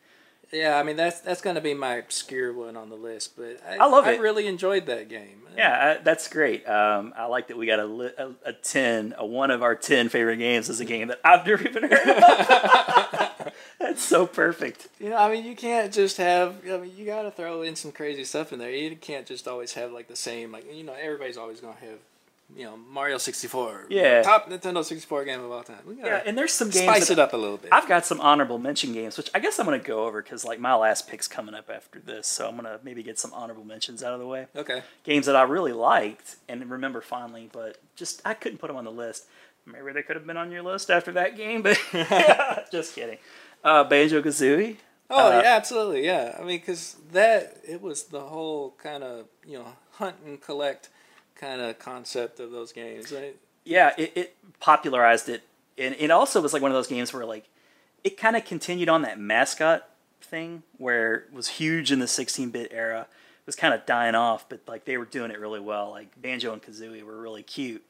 yeah, 0.51 0.77
I 0.79 0.83
mean, 0.83 0.97
that's 0.97 1.21
that's 1.21 1.43
gonna 1.43 1.61
be 1.61 1.75
my 1.75 1.97
obscure 1.97 2.53
one 2.53 2.79
on 2.79 2.89
the 2.89 2.97
list. 2.97 3.37
But 3.37 3.61
I, 3.69 3.77
I 3.77 3.87
love 3.87 4.07
I 4.07 4.13
it. 4.13 4.21
really 4.21 4.47
enjoyed 4.47 4.87
that 4.87 5.09
game. 5.11 5.43
yeah, 5.57 5.97
I, 5.99 6.03
that's 6.03 6.29
great. 6.29 6.67
Um, 6.67 7.13
I 7.15 7.27
like 7.27 7.49
that 7.49 7.59
we 7.59 7.67
got 7.67 7.79
a, 7.79 7.85
li- 7.85 8.13
a 8.17 8.31
a 8.47 8.53
ten, 8.55 9.15
a 9.19 9.27
one 9.27 9.51
of 9.51 9.63
our 9.63 9.75
ten 9.75 10.09
favorite 10.09 10.39
games 10.39 10.71
is 10.71 10.81
a 10.81 10.85
game 10.87 11.09
that 11.09 11.21
I've 11.23 11.47
never 11.47 11.63
even 11.69 11.83
heard 11.91 12.09
of. 12.09 13.53
that's 13.79 14.03
so 14.03 14.27
perfect. 14.27 14.89
You 14.99 15.11
know, 15.11 15.17
I 15.17 15.31
mean, 15.31 15.45
you 15.45 15.55
can't 15.55 15.93
just 15.93 16.17
have. 16.17 16.57
I 16.67 16.79
mean, 16.79 16.93
you 16.97 17.05
got 17.05 17.23
to 17.23 17.31
throw 17.31 17.61
in 17.63 17.77
some 17.77 17.93
crazy 17.93 18.25
stuff 18.25 18.51
in 18.53 18.59
there. 18.59 18.71
You 18.71 18.97
can't 18.97 19.27
just 19.27 19.47
always 19.47 19.75
have 19.75 19.93
like 19.93 20.09
the 20.09 20.17
same. 20.17 20.53
Like 20.53 20.73
you 20.73 20.85
know, 20.85 20.95
everybody's 20.99 21.37
always 21.37 21.61
gonna 21.61 21.75
have, 21.81 21.99
you 22.55 22.65
know, 22.65 22.77
Mario 22.77 23.19
sixty 23.19 23.49
four. 23.49 23.87
Yeah. 23.89 24.23
top 24.23 24.51
Nintendo 24.51 24.85
sixty 24.85 25.07
four 25.07 25.25
game 25.25 25.41
of 25.41 25.51
all 25.51 25.63
time. 25.63 25.79
We 25.87 25.97
Yeah, 25.97 26.23
and 26.25 26.37
there's 26.37 26.53
some 26.53 26.71
games 26.71 26.85
spice 26.85 27.11
it 27.11 27.19
up 27.19 27.33
a 27.33 27.37
little 27.37 27.57
bit. 27.57 27.71
I've 27.73 27.89
got 27.89 28.05
some 28.07 28.21
honorable 28.21 28.59
mention 28.59 28.93
games, 28.93 29.17
which 29.17 29.31
I 29.35 29.39
guess 29.41 29.59
I'm 29.59 29.65
gonna 29.65 29.79
go 29.79 30.05
over 30.07 30.23
because 30.23 30.45
like 30.45 30.61
my 30.61 30.75
last 30.75 31.09
pick's 31.09 31.27
coming 31.29 31.55
up 31.55 31.71
after 31.71 31.99
this, 32.01 32.27
so 32.27 32.49
I'm 32.49 32.57
gonna 32.57 32.81
maybe 32.83 33.03
get 33.03 33.19
some 33.19 33.33
honorable 33.33 33.65
mentions 33.65 34.03
out 34.03 34.13
of 34.13 34.21
the 34.21 34.27
way. 34.27 34.47
okay. 34.57 34.83
games 35.05 35.27
that 35.27 35.37
I 35.37 35.43
really 35.43 35.73
liked 35.73 36.37
and 36.49 36.69
remember 36.71 37.01
fondly, 37.01 37.49
but 37.53 37.79
just 37.97 38.21
I 38.25 38.35
couldn't 38.35 38.59
put 38.59 38.69
them 38.69 38.77
on 38.77 38.85
the 38.85 38.93
list. 38.93 39.27
Maybe 39.67 39.93
they 39.93 40.03
could 40.03 40.17
have 40.17 40.27
been 40.27 40.37
on 40.37 40.51
your 40.53 40.63
list 40.63 40.91
after 40.91 41.13
that 41.13 41.37
game, 41.37 41.63
but 41.63 41.81
just 42.71 42.95
kidding. 42.95 43.19
Uh, 43.63 43.85
Banjo 43.85 44.21
Kazooie. 44.21 44.77
Oh 45.11 45.29
Uh, 45.29 45.41
yeah, 45.43 45.57
absolutely. 45.57 46.05
Yeah, 46.05 46.37
I 46.39 46.41
mean, 46.41 46.59
because 46.59 46.97
that 47.13 47.59
it 47.67 47.81
was 47.81 48.05
the 48.05 48.21
whole 48.21 48.75
kind 48.83 49.03
of 49.03 49.27
you 49.47 49.59
know 49.59 49.67
hunt 49.93 50.17
and 50.25 50.41
collect 50.41 50.89
kind 51.37 51.61
of 51.61 51.79
concept 51.79 52.41
of 52.41 52.51
those 52.51 52.73
games. 52.73 53.13
Right? 53.13 53.37
Yeah, 53.65 53.93
it, 53.97 54.13
it 54.15 54.37
popularized 54.61 55.29
it, 55.29 55.43
and 55.79 55.95
it 55.99 56.11
also 56.11 56.41
was 56.41 56.53
like 56.53 56.63
one 56.63 56.71
of 56.71 56.77
those 56.77 56.87
games 56.87 57.13
where 57.13 57.25
like 57.25 57.49
it 58.03 58.17
kind 58.17 58.37
of 58.37 58.45
continued 58.45 58.89
on 58.89 59.03
that 59.03 59.19
mascot 59.19 59.89
thing 60.21 60.63
where 60.79 61.15
it 61.15 61.33
was 61.33 61.49
huge 61.49 61.91
in 61.91 61.99
the 61.99 62.07
16-bit 62.07 62.71
era. 62.73 63.03
It 63.11 63.47
was 63.47 63.57
kind 63.57 63.75
of 63.75 63.87
dying 63.87 64.15
off, 64.15 64.49
but 64.49 64.61
like 64.67 64.85
they 64.85 64.97
were 64.97 65.05
doing 65.05 65.31
it 65.31 65.39
really 65.39 65.61
well. 65.61 65.91
Like 65.91 66.21
Banjo 66.21 66.53
and 66.53 66.63
Kazooie 66.63 67.03
were 67.03 67.21
really 67.21 67.43
cute. 67.43 67.85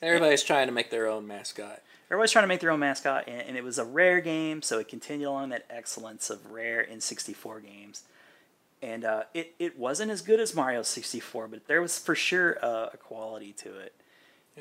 Everybody's 0.00 0.42
trying 0.42 0.68
to 0.68 0.72
make 0.72 0.90
their 0.90 1.08
own 1.08 1.26
mascot. 1.26 1.82
Everybody's 2.06 2.32
trying 2.32 2.44
to 2.44 2.48
make 2.48 2.60
their 2.60 2.70
own 2.70 2.80
mascot, 2.80 3.24
and, 3.26 3.42
and 3.42 3.56
it 3.56 3.64
was 3.64 3.78
a 3.78 3.84
rare 3.84 4.20
game, 4.20 4.62
so 4.62 4.78
it 4.78 4.88
continued 4.88 5.26
along 5.26 5.50
that 5.50 5.66
excellence 5.68 6.30
of 6.30 6.50
rare 6.50 6.80
in 6.80 7.00
64 7.00 7.60
games. 7.60 8.02
And 8.80 9.04
uh, 9.04 9.24
it, 9.34 9.54
it 9.58 9.78
wasn't 9.78 10.10
as 10.10 10.22
good 10.22 10.38
as 10.38 10.54
Mario 10.54 10.82
64, 10.82 11.48
but 11.48 11.66
there 11.66 11.82
was 11.82 11.98
for 11.98 12.14
sure 12.14 12.58
uh, 12.64 12.90
a 12.92 12.96
quality 12.96 13.52
to 13.54 13.76
it. 13.78 13.92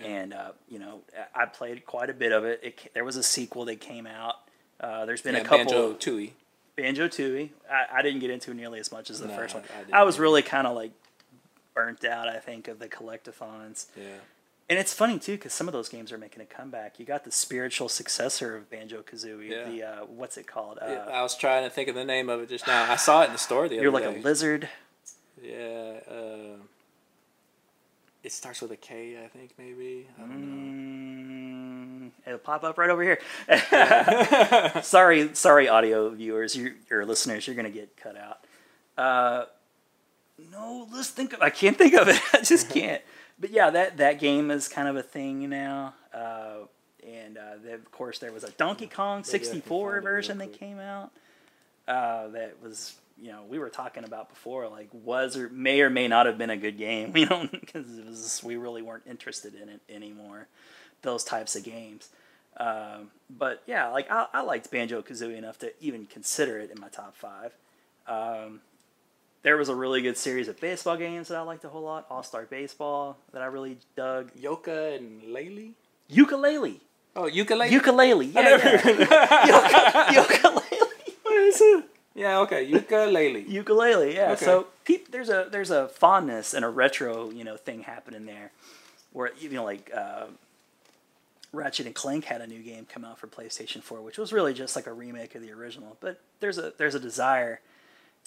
And, 0.03 0.32
uh, 0.32 0.51
you 0.70 0.78
know, 0.78 1.01
I 1.34 1.45
played 1.45 1.86
quite 1.88 2.11
a 2.11 2.13
bit 2.13 2.32
of 2.32 2.45
it. 2.45 2.59
it. 2.61 2.91
There 2.93 3.03
was 3.03 3.15
a 3.15 3.24
sequel 3.24 3.65
that 3.65 3.80
came 3.80 4.05
out. 4.05 4.36
Uh, 4.80 5.05
there's 5.07 5.24
been 5.24 5.34
Yeah, 5.34 5.41
a 5.41 5.43
couple. 5.43 5.65
Banjo 5.65 5.93
Tooie. 5.93 6.32
Banjo 6.76 7.07
Tooie. 7.07 7.49
I, 7.72 7.97
I 7.97 8.01
didn't 8.03 8.20
get 8.20 8.30
into 8.30 8.53
nearly 8.53 8.80
as 8.80 8.91
much 8.91 9.09
as 9.09 9.20
the 9.20 9.28
No, 9.28 9.36
first 9.36 9.55
one. 9.55 9.63
I 9.91 10.01
I 10.01 10.03
was 10.03 10.20
really 10.20 10.43
kind 10.43 10.68
of 10.68 10.76
like 10.76 10.91
burnt 11.74 12.05
out, 12.05 12.28
I 12.28 12.38
think, 12.38 12.68
of 12.68 12.78
the 12.78 12.88
collectathons. 12.88 13.88
Yeah. 13.97 14.03
And 14.70 14.78
it's 14.78 14.93
funny 14.93 15.18
too 15.18 15.34
because 15.34 15.53
some 15.53 15.68
of 15.68 15.74
those 15.74 15.88
games 15.88 16.11
are 16.11 16.18
making 16.18 16.41
a 16.41 16.45
comeback. 16.45 16.99
You 16.99 17.05
got 17.05 17.24
the 17.24 17.32
spiritual 17.32 17.88
successor 17.88 18.57
of 18.57 18.70
Banjo 18.70 19.01
Kazooie. 19.01 19.49
Yeah. 19.49 19.70
The 19.70 19.84
uh, 19.84 20.05
what's 20.07 20.36
it 20.38 20.45
called? 20.45 20.78
Uh, 20.82 20.88
Yeah, 20.88 21.05
I 21.11 21.22
was 21.22 21.38
trying 21.38 21.63
to 21.63 21.70
think 21.70 21.88
of 21.88 21.95
the 21.95 22.03
name 22.03 22.28
of 22.28 22.41
it 22.41 22.49
just 22.49 22.68
now. 22.68 22.91
I 22.91 22.97
saw 22.97 23.22
it 23.22 23.28
in 23.28 23.32
the 23.32 23.38
store 23.38 23.70
the 23.70 23.76
you're 23.76 23.88
other 23.89 23.99
day. 23.99 24.03
You're 24.05 24.13
like 24.13 24.24
a 24.24 24.28
lizard. 24.28 24.70
Yeah. 25.41 25.99
Uh, 26.09 26.57
it 28.24 28.32
starts 28.34 28.61
with 28.61 28.72
a 28.72 28.76
K, 28.76 29.24
I 29.24 29.28
think 29.30 29.51
maybe. 29.57 30.05
I 30.18 30.22
don't 30.22 30.32
know. 32.01 32.07
Mm, 32.07 32.11
it'll 32.26 32.39
pop 32.39 32.65
up 32.65 32.78
right 32.78 32.89
over 32.89 33.01
here. 33.01 33.20
sorry, 34.84 35.34
sorry, 35.34 35.70
audio 35.70 36.09
viewers, 36.09 36.53
you, 36.55 36.74
or 36.91 37.05
listeners, 37.05 37.47
you're 37.47 37.55
gonna 37.55 37.70
get 37.70 37.95
cut 37.95 38.18
out. 38.18 38.39
Uh, 38.97 39.45
no, 40.51 40.88
let's 40.91 41.09
think. 41.09 41.34
Of, 41.34 41.41
I 41.41 41.49
can't 41.51 41.78
think 41.78 41.93
of 41.93 42.09
it. 42.09 42.20
I 42.34 42.41
just 42.41 42.70
can't. 42.74 43.01
But 43.40 43.52
yeah, 43.52 43.70
that 43.70 43.98
that 43.98 44.20
game 44.20 44.52
is 44.52 44.68
kind 44.68 44.88
of 44.88 44.96
a 44.96 45.04
thing 45.04 45.50
now. 45.50 45.94
Uh, 46.14 46.66
and 47.08 47.38
uh, 47.38 47.54
then, 47.64 47.76
of 47.76 47.92
course, 47.92 48.20
there 48.20 48.32
was 48.32 48.44
a 48.44 48.52
Donkey 48.52 48.88
Kong 48.88 49.24
Maybe 49.26 49.30
I 49.30 49.40
can 49.40 49.48
64 49.62 49.92
find 49.92 50.04
version 50.04 50.38
that 50.40 50.54
came 50.54 50.80
out. 50.80 51.12
Uh, 51.88 52.28
that 52.30 52.62
was, 52.62 52.96
you 53.18 53.32
know, 53.32 53.44
we 53.48 53.60
were 53.60 53.70
talking 53.70 54.04
about 54.04 54.30
before, 54.30 54.68
like 54.68 54.90
was 54.92 55.38
or 55.38 55.50
may 55.50 55.82
or 55.82 55.90
may 55.90 56.08
not 56.08 56.26
have 56.26 56.38
been 56.38 56.50
a 56.50 56.58
good 56.58 56.78
game. 56.78 57.14
You 57.16 57.28
know, 57.28 57.48
because 57.52 57.98
it 57.98 58.06
was 58.06 58.42
we 58.44 58.58
really 58.58 58.82
weren't 58.82 59.08
interested 59.08 59.56
in 59.56 59.70
it 59.70 59.82
anymore. 59.90 60.48
Those 61.04 61.24
types 61.24 61.56
of 61.56 61.64
games. 61.64 62.10
Um, 62.58 63.12
but 63.30 63.62
yeah, 63.68 63.88
like 63.90 64.12
I, 64.12 64.28
I 64.34 64.42
liked 64.42 64.70
Banjo 64.72 65.02
Kazooie 65.02 65.38
enough 65.38 65.60
to 65.60 65.72
even 65.80 66.08
consider 66.08 66.60
it 66.60 66.72
in 66.72 66.82
my 66.82 66.90
top 66.90 67.16
five. 67.16 67.54
Um, 68.08 68.62
there 69.48 69.56
was 69.56 69.70
a 69.70 69.76
really 69.76 70.02
good 70.02 70.18
series 70.18 70.50
of 70.50 70.60
baseball 70.60 70.98
games 70.98 71.30
that 71.30 71.38
I 71.38 71.41
liked 71.41 71.64
a 71.64 71.70
whole 71.70 71.84
lot. 71.84 72.06
All 72.10 72.22
Star 72.22 72.43
Baseball 72.43 73.16
that 73.32 73.41
I 73.41 73.45
really 73.45 73.78
dug. 73.95 74.30
Yooka 74.36 74.98
and 74.98 75.22
Laylee. 75.24 75.72
Ukulele, 76.10 76.82
Oh, 77.16 77.28
ukulele. 77.28 77.72
ukulele, 77.72 78.26
yeah, 78.26 78.41
yeah. 78.41 79.45
Yoka- 79.48 80.14
ukulele. 80.14 80.64
What 81.24 81.36
is 81.43 81.62
it? 81.62 81.86
Yeah, 82.14 82.39
okay, 82.39 82.64
ukulele. 82.64 83.43
ukulele 83.48 84.16
yeah 84.16 84.32
Okay. 84.34 84.43
so 84.43 84.68
peop, 84.84 85.12
there's 85.12 85.30
a 85.30 85.48
there's 85.50 85.72
a 85.72 85.88
fondness 85.88 86.54
and 86.54 86.66
a 86.66 86.70
retro 86.70 87.30
you 87.32 87.45
know 87.45 87.56
thing 87.56 87.84
happening 87.84 88.26
there 88.26 88.52
where 89.14 89.32
you 89.39 89.50
know 89.52 89.64
like 89.64 89.89
uh, 89.95 90.26
ratchet 91.54 91.86
and 91.86 91.95
clank 91.95 92.26
had 92.26 92.41
a 92.41 92.48
new 92.48 92.62
game 92.62 92.86
come 92.91 93.06
out 93.06 93.18
for 93.18 93.28
playstation 93.28 93.82
4 93.82 94.02
which 94.02 94.18
was 94.18 94.34
really 94.34 94.54
just 94.54 94.76
like 94.76 94.88
a 94.88 94.93
remake 94.93 95.36
of 95.36 95.41
the 95.41 95.52
original 95.52 95.95
but 96.02 96.20
there's 96.41 96.58
a 96.58 96.74
there's 96.78 96.95
a 96.95 97.00
desire 97.00 97.60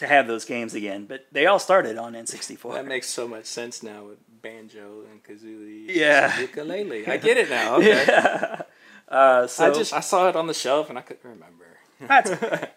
to 0.01 0.07
have 0.07 0.27
those 0.27 0.45
games 0.45 0.75
again 0.75 1.07
but 1.07 1.27
they 1.33 1.47
all 1.47 1.59
started 1.59 1.97
on 1.97 2.13
n64 2.15 2.75
That 2.75 2.87
makes 2.87 3.09
so 3.09 3.27
much 3.29 3.47
sense 3.47 3.83
now 3.83 4.05
with 4.05 4.19
banjo 4.43 5.03
and 5.11 5.23
kazooie. 5.23 5.85
Yeah. 5.89 6.33
and 6.33 6.41
ukulele. 6.43 7.07
I 7.07 7.17
get 7.17 7.37
it 7.37 7.51
now. 7.51 7.77
Okay. 7.77 8.59
uh, 9.09 9.47
so 9.47 9.67
I 9.67 9.75
just 9.75 9.93
I 9.93 10.01
saw 10.01 10.29
it 10.29 10.37
on 10.37 10.47
the 10.47 10.55
shelf 10.55 10.89
and 10.89 10.99
I 10.99 11.03
couldn't 11.03 11.29
remember. 11.29 11.67
That's. 12.01 12.31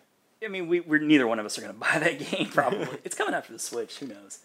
I 0.43 0.49
mean, 0.49 0.67
we, 0.67 0.81
we're 0.81 0.99
neither 0.99 1.25
one 1.25 1.39
of 1.39 1.45
us 1.45 1.57
are 1.57 1.61
going 1.61 1.73
to 1.79 1.79
buy 1.79 1.99
that 1.99 2.19
game. 2.19 2.49
Probably 2.49 2.87
it's 3.03 3.15
coming 3.15 3.33
out 3.33 3.45
for 3.45 3.53
the 3.53 3.59
Switch. 3.59 3.99
Who 3.99 4.07
knows? 4.07 4.39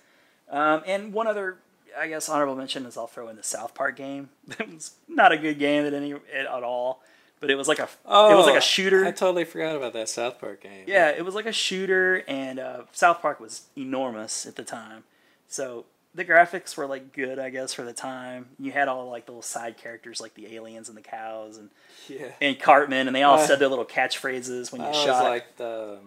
Um, 0.49 0.83
and 0.87 1.13
one 1.13 1.27
other, 1.27 1.59
I 1.99 2.09
guess, 2.09 2.29
honorable 2.29 2.55
mention 2.55 2.87
is 2.87 2.97
I'll 2.97 3.07
throw 3.07 3.29
in 3.29 3.37
the 3.37 3.43
South 3.43 3.75
Park 3.75 3.97
game. 3.97 4.31
It 4.59 4.73
was 4.73 4.93
not 5.09 5.33
a 5.33 5.37
good 5.39 5.59
game 5.59 5.85
at 5.85 5.93
any 5.93 6.15
at 6.35 6.47
all, 6.47 7.03
but 7.41 7.51
it 7.51 7.55
was 7.57 7.69
like 7.69 7.79
a 7.79 7.85
it 7.85 8.35
was 8.37 8.47
like 8.47 8.57
a 8.57 8.61
shooter. 8.61 9.05
Oh, 9.05 9.09
I 9.09 9.13
totally 9.13 9.45
forgot 9.45 9.77
about 9.77 9.93
that 9.95 10.09
South 10.09 10.41
Park 10.41 10.63
game. 10.63 10.85
yeah, 10.87 11.11
it 11.11 11.25
was 11.25 11.35
like 11.35 11.47
a 11.47 11.53
shooter, 11.53 12.23
and 12.29 12.59
uh, 12.59 12.83
South 12.93 13.21
Park 13.23 13.41
was 13.41 13.63
enormous 13.77 14.47
at 14.47 14.57
the 14.57 14.65
time. 14.65 15.05
So 15.49 15.87
the 16.15 16.25
graphics 16.25 16.77
were 16.77 16.87
like 16.87 17.13
good, 17.13 17.39
I 17.39 17.51
guess, 17.51 17.73
for 17.75 17.83
the 17.83 17.93
time. 17.93 18.49
You 18.59 18.73
had 18.73 18.89
all 18.89 19.09
like 19.11 19.27
the 19.27 19.33
little 19.33 19.43
side 19.43 19.77
characters, 19.77 20.21
like 20.21 20.35
the 20.35 20.55
aliens 20.55 20.89
and 20.89 20.97
the 20.99 21.03
cows, 21.03 21.57
and 21.59 21.71
yeah. 22.09 22.33
and 22.41 22.59
Cartman, 22.59 23.07
and 23.07 23.15
they 23.15 23.23
all 23.23 23.39
Uh, 23.39 23.47
said 23.47 23.59
their 23.59 23.69
little 23.69 23.85
catchphrases 23.85 24.73
when 24.73 24.81
you 24.81 24.87
I 24.89 24.91
was 24.91 25.05
shot. 25.05 25.25
like 25.25 25.57
the 25.57 25.99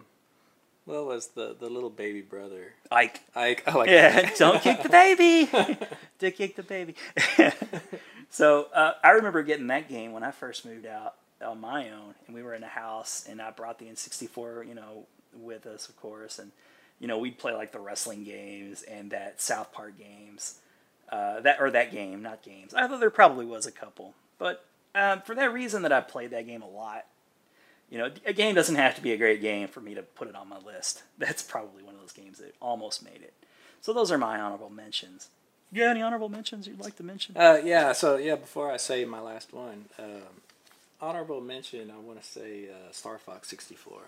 what 0.85 1.05
was 1.05 1.27
the 1.27 1.55
the 1.57 1.69
little 1.69 1.89
baby 1.91 2.21
brother? 2.21 2.73
Ike. 2.91 3.21
Ike. 3.35 3.63
I 3.67 3.75
like 3.75 3.89
Yeah, 3.89 4.21
that. 4.23 4.35
don't 4.37 4.61
kick 4.61 4.81
the 4.83 4.89
baby. 4.89 5.49
don't 6.19 6.35
kick 6.35 6.55
the 6.55 6.63
baby. 6.63 6.95
so 8.29 8.67
uh, 8.73 8.93
I 9.03 9.11
remember 9.11 9.43
getting 9.43 9.67
that 9.67 9.87
game 9.89 10.11
when 10.11 10.23
I 10.23 10.31
first 10.31 10.65
moved 10.65 10.85
out 10.85 11.15
on 11.43 11.61
my 11.61 11.89
own, 11.89 12.15
and 12.25 12.35
we 12.35 12.43
were 12.43 12.53
in 12.53 12.63
a 12.63 12.67
house, 12.67 13.25
and 13.29 13.41
I 13.41 13.51
brought 13.51 13.79
the 13.79 13.85
N64, 13.85 14.67
you 14.67 14.75
know, 14.75 15.05
with 15.33 15.65
us, 15.65 15.89
of 15.89 15.99
course, 15.99 16.39
and 16.39 16.51
you 16.99 17.07
know 17.07 17.17
we'd 17.17 17.37
play 17.37 17.53
like 17.53 17.71
the 17.71 17.79
wrestling 17.79 18.23
games 18.23 18.83
and 18.83 19.11
that 19.11 19.41
South 19.41 19.71
Park 19.71 19.97
games, 19.97 20.59
uh, 21.11 21.39
that 21.41 21.57
or 21.59 21.71
that 21.71 21.91
game, 21.91 22.21
not 22.21 22.43
games. 22.43 22.73
I 22.73 22.87
thought 22.87 22.99
there 22.99 23.09
probably 23.09 23.45
was 23.45 23.65
a 23.65 23.71
couple, 23.71 24.13
but 24.37 24.65
um, 24.95 25.21
for 25.21 25.35
that 25.35 25.53
reason 25.53 25.83
that 25.83 25.91
I 25.91 26.01
played 26.01 26.31
that 26.31 26.47
game 26.47 26.61
a 26.61 26.69
lot. 26.69 27.05
You 27.89 27.97
know, 27.97 28.09
a 28.25 28.31
game 28.31 28.55
doesn't 28.55 28.75
have 28.75 28.95
to 28.95 29.01
be 29.01 29.11
a 29.11 29.17
great 29.17 29.41
game 29.41 29.67
for 29.67 29.81
me 29.81 29.95
to 29.95 30.01
put 30.01 30.29
it 30.29 30.35
on 30.35 30.47
my 30.47 30.59
list. 30.59 31.03
That's 31.17 31.43
probably 31.43 31.83
one 31.83 31.93
of 31.93 31.99
those 31.99 32.13
games 32.13 32.37
that 32.39 32.55
almost 32.61 33.03
made 33.03 33.21
it. 33.21 33.33
So 33.81 33.91
those 33.91 34.11
are 34.11 34.17
my 34.17 34.39
honorable 34.39 34.69
mentions. 34.69 35.27
You 35.71 35.83
got 35.83 35.91
any 35.91 36.01
honorable 36.01 36.29
mentions 36.29 36.67
you'd 36.67 36.79
like 36.79 36.95
to 36.97 37.03
mention? 37.03 37.35
Uh, 37.35 37.59
yeah. 37.63 37.91
So 37.93 38.17
yeah, 38.17 38.35
before 38.35 38.71
I 38.71 38.77
say 38.77 39.03
my 39.05 39.19
last 39.19 39.53
one, 39.53 39.85
um, 39.99 40.41
honorable 41.01 41.41
mention. 41.41 41.91
I 41.91 41.97
want 41.99 42.21
to 42.21 42.27
say 42.27 42.65
uh, 42.69 42.91
Star 42.91 43.17
Fox 43.17 43.47
sixty 43.49 43.75
four. 43.75 44.01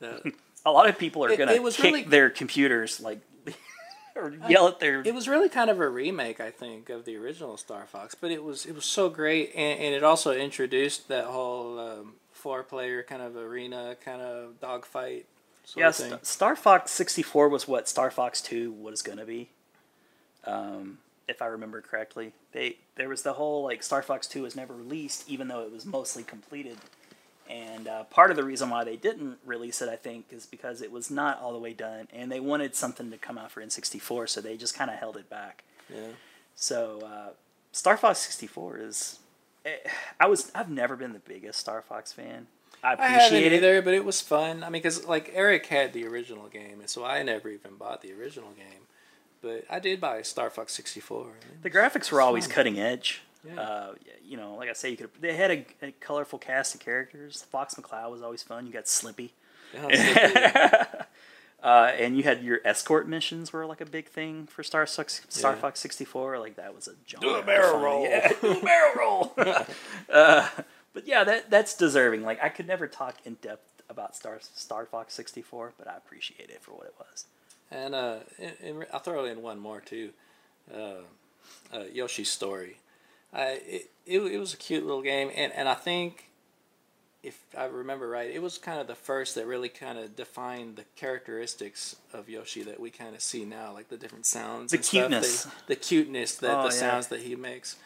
The, 0.00 0.32
A 0.66 0.70
lot 0.70 0.88
of 0.88 0.98
people 0.98 1.24
are 1.24 1.34
gonna 1.36 1.52
it 1.52 1.62
was 1.62 1.76
kick 1.76 1.84
really- 1.84 2.02
their 2.04 2.28
computers 2.28 3.00
like 3.00 3.20
or 4.16 4.34
yell 4.48 4.68
at 4.68 4.78
their. 4.78 5.00
it 5.00 5.14
was 5.14 5.26
really 5.26 5.48
kind 5.48 5.70
of 5.70 5.80
a 5.80 5.88
remake, 5.88 6.38
I 6.40 6.50
think, 6.50 6.90
of 6.90 7.04
the 7.06 7.16
original 7.16 7.56
Star 7.56 7.86
Fox, 7.86 8.14
but 8.14 8.30
it 8.30 8.44
was 8.44 8.66
it 8.66 8.74
was 8.74 8.84
so 8.84 9.08
great, 9.08 9.52
and, 9.54 9.80
and 9.80 9.94
it 9.94 10.02
also 10.04 10.32
introduced 10.32 11.08
that 11.08 11.24
whole 11.24 11.78
um, 11.78 12.14
four 12.32 12.62
player 12.62 13.02
kind 13.02 13.22
of 13.22 13.36
arena, 13.36 13.96
kind 14.04 14.20
of 14.20 14.60
dogfight. 14.60 15.26
Yeah, 15.76 15.88
of 15.88 16.18
Star 16.26 16.56
Fox 16.56 16.90
sixty 16.90 17.22
four 17.22 17.48
was 17.48 17.66
what 17.68 17.88
Star 17.88 18.10
Fox 18.10 18.42
two 18.42 18.70
was 18.72 19.00
gonna 19.02 19.24
be. 19.24 19.48
Um, 20.44 20.98
if 21.30 21.40
I 21.40 21.46
remember 21.46 21.80
correctly, 21.80 22.32
they 22.52 22.76
there 22.96 23.08
was 23.08 23.22
the 23.22 23.32
whole 23.34 23.62
like 23.64 23.82
Star 23.82 24.02
Fox 24.02 24.26
two 24.26 24.42
was 24.42 24.54
never 24.56 24.74
released, 24.74 25.28
even 25.28 25.48
though 25.48 25.62
it 25.62 25.72
was 25.72 25.86
mostly 25.86 26.22
completed. 26.22 26.76
And 27.48 27.88
uh, 27.88 28.04
part 28.04 28.30
of 28.30 28.36
the 28.36 28.44
reason 28.44 28.70
why 28.70 28.84
they 28.84 28.94
didn't 28.96 29.38
release 29.44 29.82
it, 29.82 29.88
I 29.88 29.96
think, 29.96 30.26
is 30.30 30.46
because 30.46 30.82
it 30.82 30.92
was 30.92 31.10
not 31.10 31.40
all 31.40 31.52
the 31.52 31.58
way 31.58 31.72
done, 31.72 32.06
and 32.12 32.30
they 32.30 32.38
wanted 32.38 32.76
something 32.76 33.10
to 33.10 33.16
come 33.18 33.36
out 33.38 33.50
for 33.50 33.60
N64, 33.60 34.28
so 34.28 34.40
they 34.40 34.56
just 34.56 34.74
kind 34.76 34.88
of 34.88 34.96
held 34.98 35.16
it 35.16 35.28
back. 35.28 35.64
yeah. 35.92 36.12
So 36.54 37.00
uh, 37.04 37.30
Star 37.72 37.96
Fox 37.96 38.18
64 38.20 38.78
is. 38.78 39.18
eh, 39.64 39.76
I 40.20 40.26
was. 40.28 40.52
I've 40.54 40.70
never 40.70 40.94
been 40.94 41.12
the 41.12 41.18
biggest 41.20 41.58
Star 41.58 41.82
Fox 41.82 42.12
fan. 42.12 42.46
I 42.84 42.90
I 42.90 42.92
appreciate 42.92 43.52
it. 43.52 43.56
either, 43.56 43.82
but 43.82 43.94
it 43.94 44.04
was 44.04 44.20
fun. 44.20 44.62
I 44.62 44.66
mean, 44.66 44.80
because 44.82 45.06
like 45.06 45.30
Eric 45.34 45.66
had 45.66 45.92
the 45.92 46.06
original 46.06 46.46
game, 46.48 46.78
and 46.80 46.88
so 46.88 47.04
I 47.04 47.22
never 47.22 47.48
even 47.48 47.74
bought 47.76 48.00
the 48.02 48.12
original 48.12 48.50
game, 48.56 48.84
but 49.42 49.64
I 49.70 49.78
did 49.78 50.00
buy 50.00 50.22
Star 50.22 50.50
Fox 50.50 50.72
sixty 50.72 51.00
four. 51.00 51.26
The 51.62 51.70
graphics 51.70 52.10
were 52.12 52.20
always 52.20 52.46
fun. 52.46 52.54
cutting 52.54 52.78
edge. 52.80 53.22
Yeah. 53.46 53.60
Uh, 53.60 53.94
you 54.22 54.36
know, 54.36 54.54
like 54.56 54.68
I 54.68 54.74
say, 54.74 54.90
you 54.90 54.96
could. 54.96 55.10
They 55.20 55.34
had 55.34 55.50
a, 55.50 55.66
a 55.82 55.92
colorful 55.92 56.38
cast 56.38 56.74
of 56.74 56.80
characters. 56.80 57.42
Fox 57.50 57.74
McCloud 57.74 58.10
was 58.10 58.22
always 58.22 58.42
fun. 58.42 58.66
You 58.66 58.72
got 58.72 58.86
Slippy, 58.86 59.32
uh, 59.80 60.96
and 61.62 62.16
you 62.16 62.22
had 62.22 62.42
your 62.42 62.60
escort 62.64 63.08
missions 63.08 63.52
were 63.52 63.66
like 63.66 63.80
a 63.80 63.86
big 63.86 64.08
thing 64.08 64.46
for 64.46 64.62
Star 64.62 64.86
Fox. 64.86 65.22
Star 65.28 65.52
Yeah. 65.54 65.58
Fox 65.60 65.80
sixty 65.80 66.04
four. 66.04 66.38
Like 66.38 66.56
that 66.56 66.74
was 66.74 66.88
a 66.88 66.92
jump. 67.06 67.22
Do 67.24 67.34
a 67.34 67.42
barrel 67.42 67.78
roll. 67.80 68.02
Yeah, 68.04 68.32
do 68.40 68.52
a 68.58 68.62
barrel 68.62 68.92
roll. 68.96 69.34
uh, 70.12 70.48
but 70.94 71.06
yeah, 71.06 71.24
that 71.24 71.50
that's 71.50 71.74
deserving. 71.76 72.22
Like 72.22 72.42
I 72.42 72.48
could 72.48 72.66
never 72.66 72.86
talk 72.86 73.16
in 73.24 73.34
depth 73.34 73.82
about 73.88 74.16
Star 74.16 74.38
Star 74.40 74.86
Fox 74.86 75.14
sixty 75.14 75.42
four, 75.42 75.72
but 75.78 75.88
I 75.88 75.96
appreciate 75.96 76.50
it 76.50 76.62
for 76.62 76.72
what 76.72 76.86
it 76.86 76.94
was. 76.98 77.24
And 77.70 77.94
uh, 77.94 78.16
and, 78.62 78.84
I'll 78.92 79.00
throw 79.00 79.24
in 79.24 79.42
one 79.42 79.58
more 79.58 79.80
too, 79.80 80.10
uh, 80.74 81.02
uh, 81.72 81.84
Yoshi's 81.92 82.30
Story. 82.30 82.78
I 83.32 83.60
it, 83.64 83.90
it 84.06 84.20
it 84.20 84.38
was 84.38 84.54
a 84.54 84.56
cute 84.56 84.84
little 84.84 85.02
game, 85.02 85.30
and 85.34 85.52
and 85.52 85.68
I 85.68 85.74
think. 85.74 86.26
If 87.22 87.38
I 87.54 87.64
remember 87.66 88.08
right, 88.08 88.30
it 88.30 88.40
was 88.40 88.56
kind 88.56 88.80
of 88.80 88.86
the 88.86 88.94
first 88.94 89.34
that 89.34 89.44
really 89.46 89.68
kind 89.68 89.98
of 89.98 90.16
defined 90.16 90.76
the 90.76 90.84
characteristics 90.96 91.96
of 92.14 92.30
Yoshi 92.30 92.62
that 92.62 92.80
we 92.80 92.88
kind 92.88 93.14
of 93.14 93.20
see 93.20 93.44
now, 93.44 93.74
like 93.74 93.90
the 93.90 93.98
different 93.98 94.24
sounds, 94.24 94.72
The 94.72 94.78
cuteness. 94.78 95.42
that- 95.44 95.52
the 95.66 95.76
cuteness 95.76 96.36
that 96.36 96.50
Oh, 96.50 96.62
the 96.62 96.74
yeah. 96.74 96.80
sounds 96.80 97.08
that 97.08 97.20
he 97.20 97.36
makes, 97.36 97.76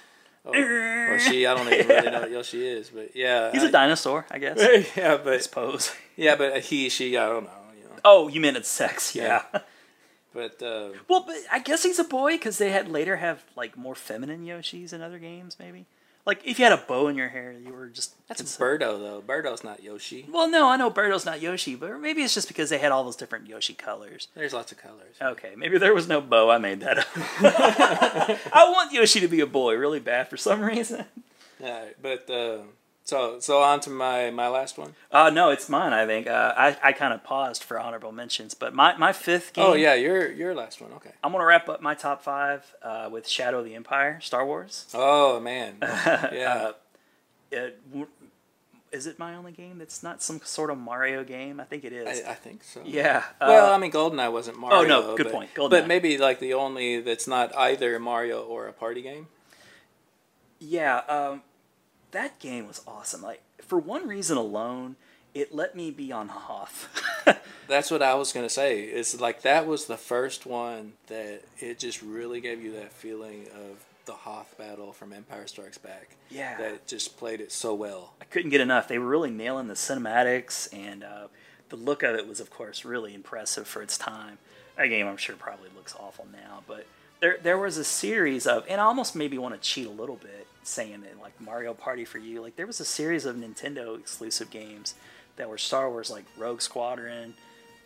or, 0.45 0.55
or 1.15 1.19
she. 1.19 1.47
I 1.47 1.55
don't 1.57 1.67
even 1.67 1.89
really 1.89 2.11
know 2.13 2.21
what 2.21 2.31
Yoshi 2.31 2.65
is, 2.65 2.91
but 2.91 3.17
yeah, 3.17 3.51
He's 3.51 3.65
a 3.65 3.67
I- 3.67 3.71
dinosaur, 3.73 4.25
I 4.31 4.39
guess. 4.39 4.87
Yeah, 4.97 5.17
but 5.17 5.43
suppose. 5.43 5.93
yeah, 6.15 6.37
but 6.37 6.61
he, 6.61 6.89
she, 6.89 7.17
I 7.17 7.27
don't 7.29 7.43
know, 7.43 7.51
you 7.77 7.83
know. 7.89 7.97
Oh, 8.05 8.29
you 8.29 8.41
meant 8.41 8.57
it's 8.57 8.69
sex? 8.69 9.17
Yeah. 9.17 9.43
But 10.35 10.61
uh, 10.63 10.89
Well, 11.09 11.25
but 11.27 11.37
I 11.51 11.61
guess 11.61 11.85
he's 11.85 11.99
a 11.99 12.05
boy 12.05 12.33
because 12.33 12.59
they 12.59 12.71
had 12.71 12.91
later 12.91 13.17
have 13.17 13.43
like 13.57 13.77
more 13.79 13.95
feminine 13.95 14.45
Yoshis 14.45 14.93
in 14.93 15.01
other 15.01 15.19
games, 15.19 15.57
maybe. 15.59 15.87
Like 16.27 16.41
if 16.45 16.59
you 16.59 16.65
had 16.65 16.73
a 16.73 16.79
bow 16.79 17.09
in 17.09 17.17
your 17.17 17.29
hair, 17.29 17.53
you 17.53 17.73
were 17.73 17.87
just 17.87 18.15
that's 18.27 18.41
considered- 18.41 18.81
Birdo 18.81 18.99
though. 18.99 19.23
Birdo's 19.27 19.63
not 19.63 19.83
Yoshi. 19.83 20.27
Well, 20.29 20.49
no, 20.49 20.69
I 20.71 20.77
know 20.77 20.91
Birdo's 20.91 21.25
not 21.27 21.41
Yoshi, 21.43 21.75
but 21.77 22.01
maybe 22.01 22.23
it's 22.23 22.33
just 22.35 22.49
because 22.49 22.71
they 22.71 22.79
had 22.79 22.93
all 22.93 23.05
those 23.05 23.15
different 23.17 23.47
Yoshi 23.47 23.75
colors. 23.75 24.29
There's 24.35 24.55
lots 24.55 24.73
of 24.73 24.79
colors. 24.79 25.15
Okay, 25.21 25.53
maybe 25.57 25.77
there 25.79 25.95
was 25.95 26.09
no 26.09 26.21
bow. 26.23 26.51
I 26.51 26.57
made 26.59 26.81
that 26.81 26.99
up. 26.99 27.07
I 27.15 28.71
want 28.75 28.93
Yoshi 28.93 29.21
to 29.21 29.29
be 29.29 29.41
a 29.41 29.47
boy 29.47 29.75
really 29.77 30.01
bad 30.01 30.29
for 30.29 30.37
some 30.39 30.63
reason. 30.63 31.05
Yeah, 31.61 31.85
but 32.03 32.29
uh, 32.31 32.59
So 33.07 33.39
so 33.39 33.61
on 33.63 33.81
to 33.81 33.91
my 33.91 34.31
my 34.31 34.49
last 34.49 34.79
one. 34.79 34.95
Uh, 35.13 35.29
no, 35.29 35.51
it's 35.51 35.69
mine. 35.69 35.93
I 35.93 36.07
think 36.07 36.27
uh, 36.27 36.55
I 36.57 36.77
I 36.83 36.93
kind 36.93 37.13
of 37.13 37.23
paused 37.23 37.63
for 37.63 37.79
honorable 37.79 38.13
mentions, 38.13 38.55
but 38.55 38.75
my, 38.75 38.97
my 38.97 39.13
fifth 39.13 39.53
game. 39.53 39.67
Oh 39.67 39.75
yeah, 39.75 39.93
your 39.95 40.33
your 40.33 40.55
last 40.55 40.81
one. 40.81 40.91
Okay. 40.95 41.11
I'm 41.23 41.31
gonna 41.31 41.45
wrap 41.45 41.69
up 41.69 41.83
my 41.83 41.95
top 41.95 42.23
five 42.23 42.75
uh, 42.83 43.11
with 43.13 43.29
Shadow 43.29 43.59
of 43.59 43.67
the 43.67 43.75
Empire, 43.75 44.21
Star 44.23 44.47
Wars. 44.47 44.87
Oh 44.95 45.39
man. 45.39 45.77
Yeah. 45.83 46.71
Uh, 46.71 46.73
it, 47.53 47.81
is 48.91 49.07
it 49.07 49.19
my 49.19 49.35
only 49.35 49.53
game 49.53 49.79
that's 49.79 50.03
not 50.03 50.23
some 50.23 50.41
sort 50.43 50.71
of 50.71 50.79
Mario 50.79 51.25
game? 51.25 51.61
I 51.61 51.65
think 51.65 51.85
it 51.85 51.93
is. 51.93 52.23
I, 52.23 52.31
I 52.31 52.35
think 52.35 52.65
so. 52.65 52.81
yeah. 52.85 53.25
Uh, 53.41 53.47
Well, 53.49 53.73
I 53.73 53.77
mean, 53.77 53.93
GoldenEye 53.93 54.33
wasn't 54.33 54.59
Mario. 54.59 54.79
Oh 54.79 54.85
no, 54.85 55.17
good 55.17 55.25
but, 55.25 55.33
point, 55.33 55.51
GoldenEye. 55.55 55.71
But 55.71 55.89
maybe 55.89 56.17
like 56.17 56.39
the 56.39 56.55
only 56.55 57.01
that's 57.01 57.29
not 57.29 57.55
either 57.57 57.99
Mario 57.99 58.43
or 58.43 58.67
a 58.67 58.73
party 58.73 59.03
game. 59.03 59.27
yeah. 60.59 60.99
Um, 61.09 61.43
that 62.15 62.39
game 62.39 62.67
was 62.67 62.81
awesome. 62.87 63.23
Like 63.23 63.43
for 63.63 63.79
one 63.79 64.09
reason 64.09 64.37
alone, 64.37 64.97
it 65.35 65.55
let 65.55 65.75
me 65.77 65.91
be 65.91 66.13
on 66.13 66.29
Hoth. 66.29 66.89
That's 67.69 67.91
what 67.91 68.03
I 68.03 68.15
was 68.15 68.33
gonna 68.33 68.49
say. 68.49 68.83
It's 68.83 69.21
like 69.21 69.43
that 69.43 69.67
was 69.67 69.87
the 69.87 69.97
first 69.97 70.47
one 70.47 70.95
that 71.09 71.43
it 71.59 71.79
just 71.79 72.03
really 72.03 72.41
gave 72.41 72.63
you 72.63 72.73
that 72.73 72.93
feeling 72.93 73.47
of 73.55 73.85
the 74.07 74.13
Hoth 74.13 74.57
battle 74.59 74.93
from 74.93 75.13
Empire 75.13 75.47
Strikes 75.47 75.79
Back. 75.79 76.17
Yeah. 76.31 76.57
That 76.59 76.87
just 76.87 77.17
played 77.17 77.41
it 77.41 77.53
so 77.53 77.75
well. 77.75 78.15
I 78.21 78.25
couldn't 78.25 78.51
get 78.51 78.61
enough. 78.61 78.89
They 78.89 78.99
were 78.99 79.07
really 79.07 79.31
nailing 79.31 79.69
the 79.69 79.75
cinematics, 79.75 80.69
and 80.73 81.03
uh, 81.03 81.29
the 81.71 81.77
look 81.77 82.03
of 82.03 82.15
it 82.15 82.29
was, 82.29 82.39
of 82.39 82.51
course, 82.51 82.85
really 82.85 83.15
impressive 83.15 83.67
for 83.67 83.83
its 83.83 83.97
time. 83.97 84.39
That 84.77 84.89
game, 84.89 85.07
I'm 85.07 85.17
sure, 85.17 85.37
probably 85.37 85.71
looks 85.75 85.95
awful 85.99 86.27
now, 86.33 86.63
but 86.67 86.87
there 87.21 87.39
there 87.43 87.57
was 87.57 87.79
a 87.79 87.85
series 87.85 88.47
of, 88.47 88.65
and 88.69 88.81
I 88.81 88.85
almost 88.85 89.17
maybe 89.17 89.39
want 89.39 89.55
to 89.55 89.61
cheat 89.61 89.87
a 89.87 89.91
little 89.91 90.17
bit, 90.17 90.44
saying 90.65 91.03
that 91.03 91.21
like 91.21 91.41
Mario 91.41 91.75
Party 91.75 92.05
for 92.05 92.19
you, 92.19 92.43
like 92.43 92.57
there 92.57 92.67
was 92.67 92.81
a 92.81 92.85
series 92.85 93.25
of 93.25 93.37
Nintendo 93.37 93.99
exclusive 93.99 94.51
games 94.51 94.95
that 95.37 95.49
were 95.49 95.59
Star 95.59 95.91
Wars, 95.91 96.11
like 96.11 96.25
Rogue 96.37 96.61
Squadron, 96.61 97.35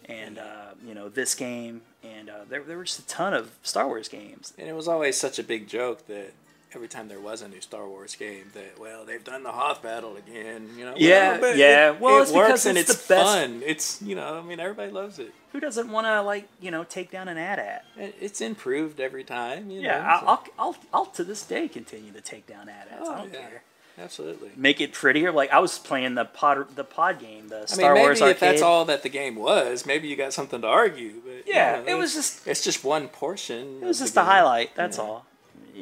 and 0.07 0.39
uh, 0.39 0.73
you 0.87 0.95
know 0.95 1.09
this 1.09 1.35
game, 1.35 1.83
and 2.03 2.31
uh, 2.31 2.45
there 2.49 2.63
there 2.63 2.79
was 2.79 2.97
just 2.97 3.01
a 3.01 3.07
ton 3.07 3.35
of 3.35 3.51
Star 3.63 3.87
Wars 3.87 4.09
games. 4.09 4.53
And 4.59 4.69
it 4.69 4.75
was 4.75 4.89
always 4.89 5.17
such 5.17 5.39
a 5.39 5.43
big 5.43 5.69
joke 5.69 6.07
that 6.07 6.33
every 6.75 6.89
time 6.89 7.09
there 7.09 7.21
was 7.21 7.43
a 7.43 7.49
new 7.49 7.61
Star 7.61 7.87
Wars 7.89 8.15
game, 8.17 8.51
that 8.55 8.79
well 8.79 9.05
they've 9.05 9.23
done 9.25 9.43
the 9.43 9.53
Hoth 9.53 9.83
battle 9.83 10.17
again. 10.17 10.69
You 10.77 10.85
know. 10.85 10.95
Yeah, 10.97 11.39
well, 11.39 11.57
yeah. 11.57 11.91
It, 11.93 12.01
Well, 12.01 12.19
it 12.19 12.23
it's 12.23 12.33
works 12.33 12.49
because 12.49 12.67
and 12.67 12.79
it's 12.79 12.91
it's, 12.91 13.07
the 13.07 13.15
best- 13.15 13.25
fun. 13.27 13.63
It's 13.65 14.03
you 14.03 14.15
know 14.15 14.39
I 14.39 14.43
mean 14.43 14.61
everybody 14.61 14.91
loves 14.93 15.19
it. 15.19 15.33
Who 15.53 15.61
doesn't 15.61 15.91
want 15.91 16.07
to 16.07 16.23
like 16.23 16.49
you 16.61 16.71
know 16.71 16.85
take 16.85 17.11
down 17.11 17.29
an 17.29 17.39
AT-AT? 17.39 17.85
It's 17.97 18.41
improved 18.41 19.01
every 19.01 19.25
time. 19.25 19.71
You 19.71 19.81
Yeah, 19.81 19.99
know, 19.99 20.05
I'll, 20.07 20.21
so- 20.21 20.27
I'll, 20.27 20.45
I'll, 20.59 20.77
I'll 20.95 21.07
to 21.07 21.25
this 21.25 21.43
day 21.45 21.69
continue 21.69 22.13
to 22.13 22.21
take 22.21 22.47
down 22.47 22.69
AT-ATs. 22.69 23.01
Oh, 23.03 23.13
I 23.13 23.19
don't 23.19 23.33
yeah. 23.33 23.41
care. 23.41 23.63
Absolutely. 24.01 24.51
Make 24.55 24.81
it 24.81 24.93
prettier. 24.93 25.33
Like 25.33 25.51
I 25.51 25.59
was 25.59 25.77
playing 25.77 26.15
the 26.15 26.25
pod, 26.25 26.77
the 26.77 26.85
pod 26.85 27.19
game, 27.19 27.49
the 27.49 27.57
I 27.57 27.59
mean, 27.61 27.67
Star 27.67 27.95
maybe 27.95 28.05
Wars 28.05 28.21
if 28.21 28.39
that's 28.39 28.63
all 28.63 28.85
that 28.85 29.03
the 29.03 29.09
game 29.09 29.35
was, 29.35 29.85
maybe 29.87 30.07
you 30.07 30.15
got 30.15 30.33
something 30.33 30.61
to 30.61 30.69
argue. 30.69 31.15
But 31.25 31.49
you 31.49 31.55
Yeah, 31.55 31.81
know, 31.81 31.85
it 31.93 31.95
was 31.99 32.15
just- 32.15 32.47
it's 32.47 32.63
just 32.63 32.85
one 32.85 33.09
portion. 33.09 33.83
It 33.83 33.87
was 33.87 33.99
just 33.99 34.15
the 34.15 34.21
a 34.21 34.25
highlight. 34.25 34.77
That's 34.77 34.99
Yeah. 34.99 35.03
all. 35.05 35.27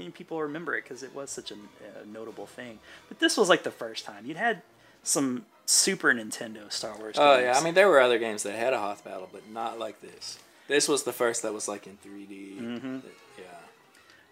And 0.05 0.15
people 0.15 0.41
remember 0.43 0.77
it 0.77 0.85
because 0.85 1.03
it 1.03 1.15
was 1.15 1.31
such 1.31 1.51
a 1.51 1.55
uh, 1.55 2.05
notable 2.07 2.47
thing. 2.47 2.79
But 3.09 3.19
this 3.19 3.37
was 3.37 3.49
like 3.49 3.63
the 3.63 3.71
first 3.71 4.05
time 4.05 4.27
you'd 4.27 4.37
had 4.37 4.63
some 5.03 5.47
Super 5.67 6.13
Nintendo 6.13 6.71
Star 6.71 6.97
Wars. 6.99 7.17
Oh 7.19 7.37
games. 7.37 7.45
yeah, 7.45 7.61
I 7.61 7.65
mean 7.65 7.75
there 7.75 7.89
were 7.89 8.01
other 8.01 8.19
games 8.19 8.43
that 8.45 8.55
had 8.55 8.73
a 8.73 8.79
Hoth 8.79 9.05
battle, 9.05 9.29
but 9.33 9.49
not 9.51 9.79
like 9.79 10.01
this. 10.01 10.39
This 10.69 10.89
was 10.89 11.05
the 11.05 11.13
first 11.13 11.43
that 11.43 11.53
was 11.53 11.69
like 11.69 11.87
in 11.87 11.99
3D. 12.05 12.61
Mm-hmm. 12.61 12.99
Yeah. 13.39 13.45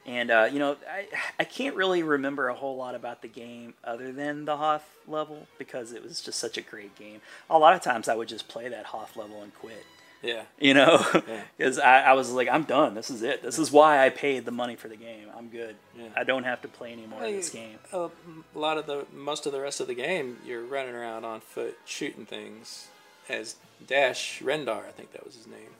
And 0.07 0.31
uh, 0.31 0.49
you 0.53 0.59
know, 0.59 0.77
I 0.91 1.07
I 1.39 1.45
can't 1.45 1.77
really 1.77 2.03
remember 2.03 2.49
a 2.49 2.55
whole 2.55 2.77
lot 2.77 2.95
about 2.95 3.23
the 3.23 3.29
game 3.29 3.75
other 3.83 4.13
than 4.13 4.45
the 4.45 4.57
Hoth 4.57 4.89
level 5.07 5.47
because 5.59 5.93
it 5.93 6.03
was 6.03 6.21
just 6.21 6.39
such 6.39 6.59
a 6.59 6.63
great 6.63 6.95
game. 6.97 7.21
A 7.49 7.59
lot 7.59 7.75
of 7.75 7.83
times 7.83 8.09
I 8.09 8.15
would 8.15 8.29
just 8.29 8.49
play 8.49 8.69
that 8.69 8.87
Hoth 8.87 9.17
level 9.17 9.43
and 9.43 9.55
quit. 9.55 9.85
Yeah. 10.25 10.43
You 10.59 10.75
know, 10.75 11.05
Yeah. 11.15 11.43
because 11.59 11.79
I, 11.79 12.03
I 12.03 12.13
was 12.15 12.31
like, 12.33 12.49
I'm 12.51 12.63
done. 12.65 12.95
This 12.95 13.11
is 13.11 13.23
it. 13.23 13.43
This 13.43 13.59
is 13.59 13.71
why 13.71 14.05
I 14.05 14.09
paid 14.09 14.45
the 14.45 14.51
money 14.51 14.75
for 14.77 14.89
the 14.89 14.97
game. 14.97 15.27
I'm 15.37 15.49
good. 15.49 15.77
Yeah. 15.97 16.09
I 16.17 16.25
don't 16.25 16.45
have 16.45 16.63
to 16.63 16.69
play 16.69 16.93
any 16.93 17.07
more 17.07 17.23
of 17.23 17.31
this 17.31 17.51
game. 17.51 17.79
Uh, 17.93 18.09
a 18.55 18.59
lot 18.59 18.79
of 18.79 18.87
the 18.87 19.07
most 19.13 19.47
of 19.47 19.53
the 19.53 19.61
rest 19.61 19.81
of 19.81 19.87
the 19.87 19.95
game, 19.95 20.39
you're 20.47 20.65
running 20.65 20.95
around 20.95 21.25
on 21.25 21.41
foot 21.41 21.77
shooting 21.85 22.25
things 22.27 22.89
as 23.29 23.57
Dash 23.87 24.41
Rendar, 24.43 24.87
I 24.87 24.91
think 24.91 25.13
that 25.13 25.25
was 25.25 25.35
his 25.35 25.47
name. 25.47 25.71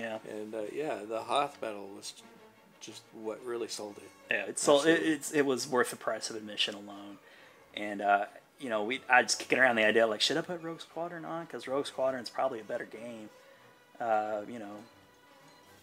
Yeah, 0.00 0.18
And 0.30 0.54
uh, 0.54 0.62
yeah, 0.72 1.00
the 1.06 1.20
Hoth 1.20 1.60
battle 1.60 1.88
was 1.94 2.14
just 2.80 3.02
what 3.12 3.44
really 3.44 3.68
sold 3.68 3.96
it. 3.98 4.10
yeah. 4.30 4.44
It's 4.48 4.62
so 4.62 4.82
it, 4.84 5.02
it's 5.02 5.30
it 5.32 5.44
was 5.44 5.68
worth 5.68 5.90
the 5.90 5.96
price 5.96 6.30
of 6.30 6.36
admission 6.36 6.74
alone. 6.74 7.18
And 7.74 8.00
uh, 8.00 8.26
you 8.58 8.70
know, 8.70 8.82
we 8.82 9.00
I 9.10 9.22
was 9.22 9.34
kicking 9.34 9.58
around 9.58 9.76
the 9.76 9.84
idea 9.84 10.06
like, 10.06 10.22
should 10.22 10.36
I 10.38 10.40
put 10.40 10.62
Rogue 10.62 10.80
Squadron 10.80 11.24
on? 11.26 11.44
Because 11.44 11.68
Rogue 11.68 11.86
Squadron's 11.86 12.30
probably 12.30 12.60
a 12.60 12.64
better 12.64 12.86
game. 12.86 13.28
Uh, 14.00 14.42
you 14.48 14.58
know, 14.58 14.76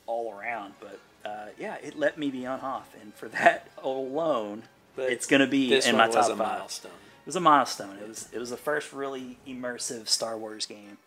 all 0.08 0.34
around. 0.34 0.74
But 0.80 1.00
uh, 1.30 1.48
yeah, 1.60 1.76
it 1.76 1.98
let 1.98 2.18
me 2.18 2.30
be 2.30 2.46
on 2.46 2.60
Hoth, 2.60 2.94
and 3.02 3.14
for 3.14 3.28
that 3.30 3.70
alone, 3.82 4.64
But 4.96 5.12
it's 5.12 5.28
gonna 5.28 5.48
be 5.48 5.70
This 5.70 5.88
in 5.88 5.96
my 5.98 6.08
was 6.08 6.16
top 6.16 6.26
a 6.26 6.30
five. 6.30 6.38
milestone. 6.60 6.92
It 6.92 7.26
was 7.28 7.36
a 7.36 7.40
milestone. 7.40 7.98
It 8.02 8.08
was 8.08 8.28
it 8.34 8.40
was 8.40 8.50
the 8.50 8.58
first 8.58 8.92
really 8.94 9.38
immersive 9.48 10.08
Star 10.08 10.38
Wars 10.38 10.66
game, 10.66 10.98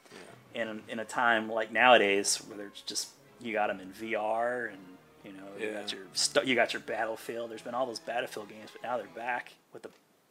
in 0.55 0.83
in 0.89 0.99
a 0.99 1.05
time 1.05 1.51
like 1.51 1.73
nowadays 1.73 2.37
where 2.49 2.57
there's 2.57 2.83
just 2.87 3.09
you 3.41 3.53
got 3.53 3.67
them 3.67 3.81
in 3.81 3.89
VR 3.91 4.69
and 4.69 4.79
you 5.25 5.33
know 5.33 5.45
you 5.59 5.67
Yeah. 5.67 5.81
got 5.81 5.93
your 5.93 6.03
st- 6.15 6.47
you 6.47 6.55
got 6.55 6.73
your 6.73 6.81
Battlefield. 6.81 7.51
There's 7.51 7.63
been 7.63 7.75
all 7.75 7.85
those 7.87 7.99
Battlefield 7.99 8.49
games, 8.49 8.71
but 8.73 8.83
now 8.83 8.97
they're 8.97 9.07
back 9.15 9.53
with 9.73 9.83
the 9.83 9.91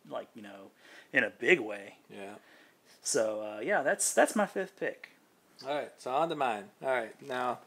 like 0.09 0.28
you 0.34 0.41
know 0.41 0.71
in 1.11 1.24
a 1.24 1.30
big 1.30 1.59
way. 1.59 1.95
Yeah. 2.09 2.36
So 3.03 3.41
uh, 3.41 3.59
yeah, 3.61 3.84
that's 3.84 4.13
that's 4.13 4.36
my 4.36 4.45
fifth 4.45 4.80
pick. 4.80 5.09
All 5.68 5.74
right, 5.76 5.91
so 5.97 6.12
on 6.12 6.30
to 6.30 6.36
mine. 6.36 6.66
All 6.84 6.89
right, 6.89 7.14
now, 7.22 7.60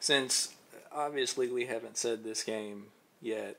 since 0.00 0.54
obviously 0.92 1.48
we 1.48 1.66
haven't 1.66 1.96
said 1.96 2.24
this 2.24 2.42
game 2.42 2.86
yet, 3.22 3.56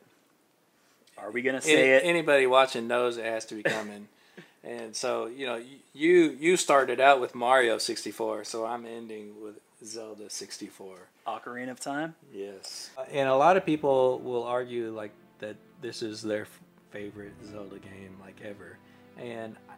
Are 1.17 1.32
we 1.32 1.41
gonna 1.41 1.57
any, 1.57 1.65
say 1.65 1.89
it? 1.97 2.03
anybody 2.05 2.45
watching 2.47 2.88
knows 2.88 3.17
it 3.17 3.25
has 3.25 3.45
to 3.45 3.55
be 3.55 3.63
coming. 3.63 4.07
and 4.63 4.95
so, 4.95 5.25
you 5.27 5.45
know, 5.45 5.61
you 5.93 6.38
you 6.39 6.57
started 6.57 6.99
out 6.99 7.19
with 7.21 7.34
Mario 7.36 7.77
64, 7.77 8.43
so 8.43 8.65
I'm 8.65 8.86
ending 8.86 9.41
with 9.43 9.55
Zelda 9.84 10.30
64. 10.30 10.95
Ocarina 11.27 11.71
of 11.71 11.80
Time. 11.80 12.15
Yes. 12.34 12.89
And 13.11 13.30
a 13.30 13.36
lot 13.36 13.55
of 13.57 13.65
people 13.65 14.19
will 14.19 14.43
argue 14.43 14.91
like 14.91 15.11
that 15.39 15.55
this 15.82 16.01
is 16.01 16.21
their 16.21 16.47
favorite 16.91 17.34
Zelda 17.51 17.77
game 17.80 18.17
like 18.21 18.39
ever. 18.43 18.77
And 19.17 19.55
I- 19.69 19.73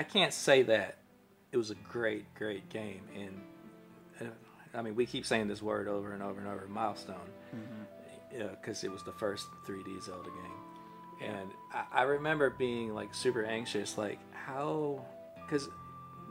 I 0.00 0.02
can't 0.02 0.32
say 0.34 0.62
that. 0.64 0.96
It 1.52 1.56
was 1.56 1.70
a 1.70 1.74
great 1.74 2.34
great 2.34 2.68
game 2.68 3.02
and 3.14 3.40
uh, 4.20 4.24
I 4.74 4.82
mean, 4.82 4.94
we 4.94 5.06
keep 5.06 5.24
saying 5.24 5.48
this 5.48 5.62
word 5.62 5.88
over 5.88 6.12
and 6.12 6.22
over 6.22 6.38
and 6.38 6.48
over, 6.48 6.66
milestone, 6.68 7.16
because 8.60 8.84
it 8.84 8.92
was 8.92 9.02
the 9.02 9.12
first 9.12 9.46
3D 9.66 10.02
Zelda 10.02 10.28
game. 10.28 11.28
And 11.30 11.50
I, 11.72 12.00
I 12.00 12.02
remember 12.02 12.50
being 12.50 12.94
like 12.94 13.14
super 13.14 13.44
anxious, 13.44 13.96
like 13.96 14.18
how, 14.34 15.02
because 15.44 15.70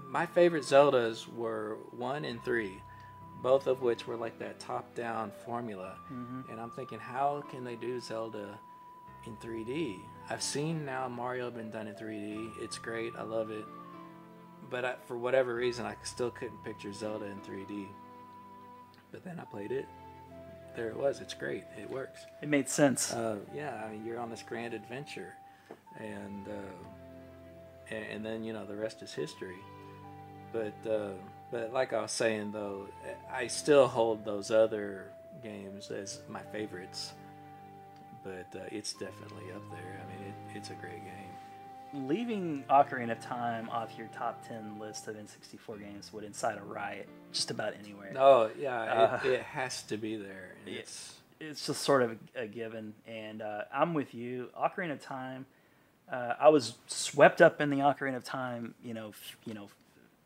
my 0.08 0.28
favorite 0.28 0.64
Zeldas 0.64 1.28
were 1.34 1.78
one 1.98 2.24
and 2.26 2.44
three, 2.44 2.74
both 3.42 3.66
of 3.66 3.82
which 3.82 4.06
were 4.06 4.16
like 4.16 4.38
that 4.40 4.60
top-down 4.60 5.32
formula. 5.44 5.96
And 6.52 6.62
I'm 6.62 6.70
thinking, 6.70 7.00
how 7.00 7.44
can 7.50 7.64
they 7.64 7.76
do 7.76 8.00
Zelda 8.00 8.60
in 9.26 9.36
3D? 9.38 9.98
I've 10.30 10.44
seen 10.44 10.86
now 10.86 11.08
Mario 11.08 11.50
been 11.50 11.72
done 11.72 11.88
in 11.88 11.96
3D. 11.96 12.62
It's 12.62 12.78
great. 12.78 13.14
I 13.18 13.24
love 13.24 13.50
it. 13.50 13.66
But 14.70 14.86
I, 14.86 14.96
for 15.06 15.18
whatever 15.18 15.56
reason, 15.56 15.86
I 15.86 15.96
still 16.04 16.32
couldn't 16.32 16.64
picture 16.64 16.92
Zelda 16.92 17.26
in 17.26 17.40
3D. 17.42 17.88
But 19.12 19.24
then 19.24 19.40
I 19.40 19.46
played 19.46 19.72
it. 19.72 19.88
There 20.76 20.90
it 20.90 20.98
was. 20.98 21.22
It's 21.22 21.34
great. 21.34 21.64
It 21.80 21.90
works. 21.90 22.26
It 22.42 22.50
made 22.50 22.68
sense. 22.68 23.14
Uh, 23.14 23.38
yeah, 23.54 23.84
I 23.86 23.92
mean, 23.92 24.06
you're 24.06 24.20
on 24.20 24.30
this 24.30 24.44
grand 24.44 24.74
adventure, 24.74 25.34
and 25.98 26.48
uh, 26.48 27.94
and, 27.96 28.06
and 28.06 28.26
then 28.26 28.44
you 28.44 28.52
know 28.52 28.66
the 28.66 28.76
rest 28.76 29.02
is 29.02 29.14
history. 29.14 29.56
But 30.52 30.76
uh, 30.90 31.12
but 31.50 31.72
like 31.72 31.94
I 31.94 32.02
was 32.02 32.12
saying 32.12 32.52
though, 32.52 32.88
I 33.32 33.48
still 33.48 33.88
hold 33.88 34.26
those 34.26 34.52
other 34.52 35.12
games 35.42 35.92
as 35.92 36.20
my 36.28 36.42
favorites. 36.52 37.14
But 38.24 38.48
uh, 38.60 38.64
it's 38.72 38.94
definitely 38.94 39.52
up 39.54 39.62
there. 39.70 40.02
I 40.02 40.06
mean, 40.12 40.28
it, 40.28 40.58
it's 40.58 40.72
a 40.72 40.74
great 40.74 41.04
game. 41.06 41.25
Leaving 41.96 42.64
Ocarina 42.70 43.14
of 43.14 43.20
Time 43.22 43.70
off 43.70 43.92
your 43.98 44.08
top 44.08 44.46
ten 44.48 44.78
list 44.80 45.08
of 45.08 45.16
N64 45.16 45.80
games 45.80 46.12
would 46.14 46.24
incite 46.24 46.58
a 46.58 46.64
riot 46.64 47.08
just 47.32 47.52
about 47.52 47.74
anywhere. 47.82 48.14
Oh 48.18 48.50
yeah, 48.60 48.82
Uh, 48.82 49.20
it, 49.24 49.32
it 49.32 49.42
has 49.44 49.82
to 49.84 49.98
be 49.98 50.16
there. 50.18 50.56
yeah. 50.66 50.80
It's 50.80 51.16
it's 51.40 51.66
just 51.68 51.82
sort 51.82 52.02
of 52.02 52.18
a, 52.36 52.48
given. 52.48 52.94
And 53.08 53.42
uh, 53.42 53.64
I'm 53.74 53.94
with 53.94 54.14
you. 54.14 54.50
Ocarina 54.58 54.94
of 54.94 55.02
Time. 55.02 55.46
Uh, 56.12 56.34
I 56.40 56.50
was 56.50 56.76
swept 56.88 57.42
up 57.42 57.60
in 57.62 57.70
the 57.70 57.78
Ocarina 57.78 58.16
of 58.16 58.24
Time. 58.24 58.74
You 58.84 58.94
know, 58.94 59.10
f- 59.10 59.38
you 59.46 59.54
know, 59.54 59.70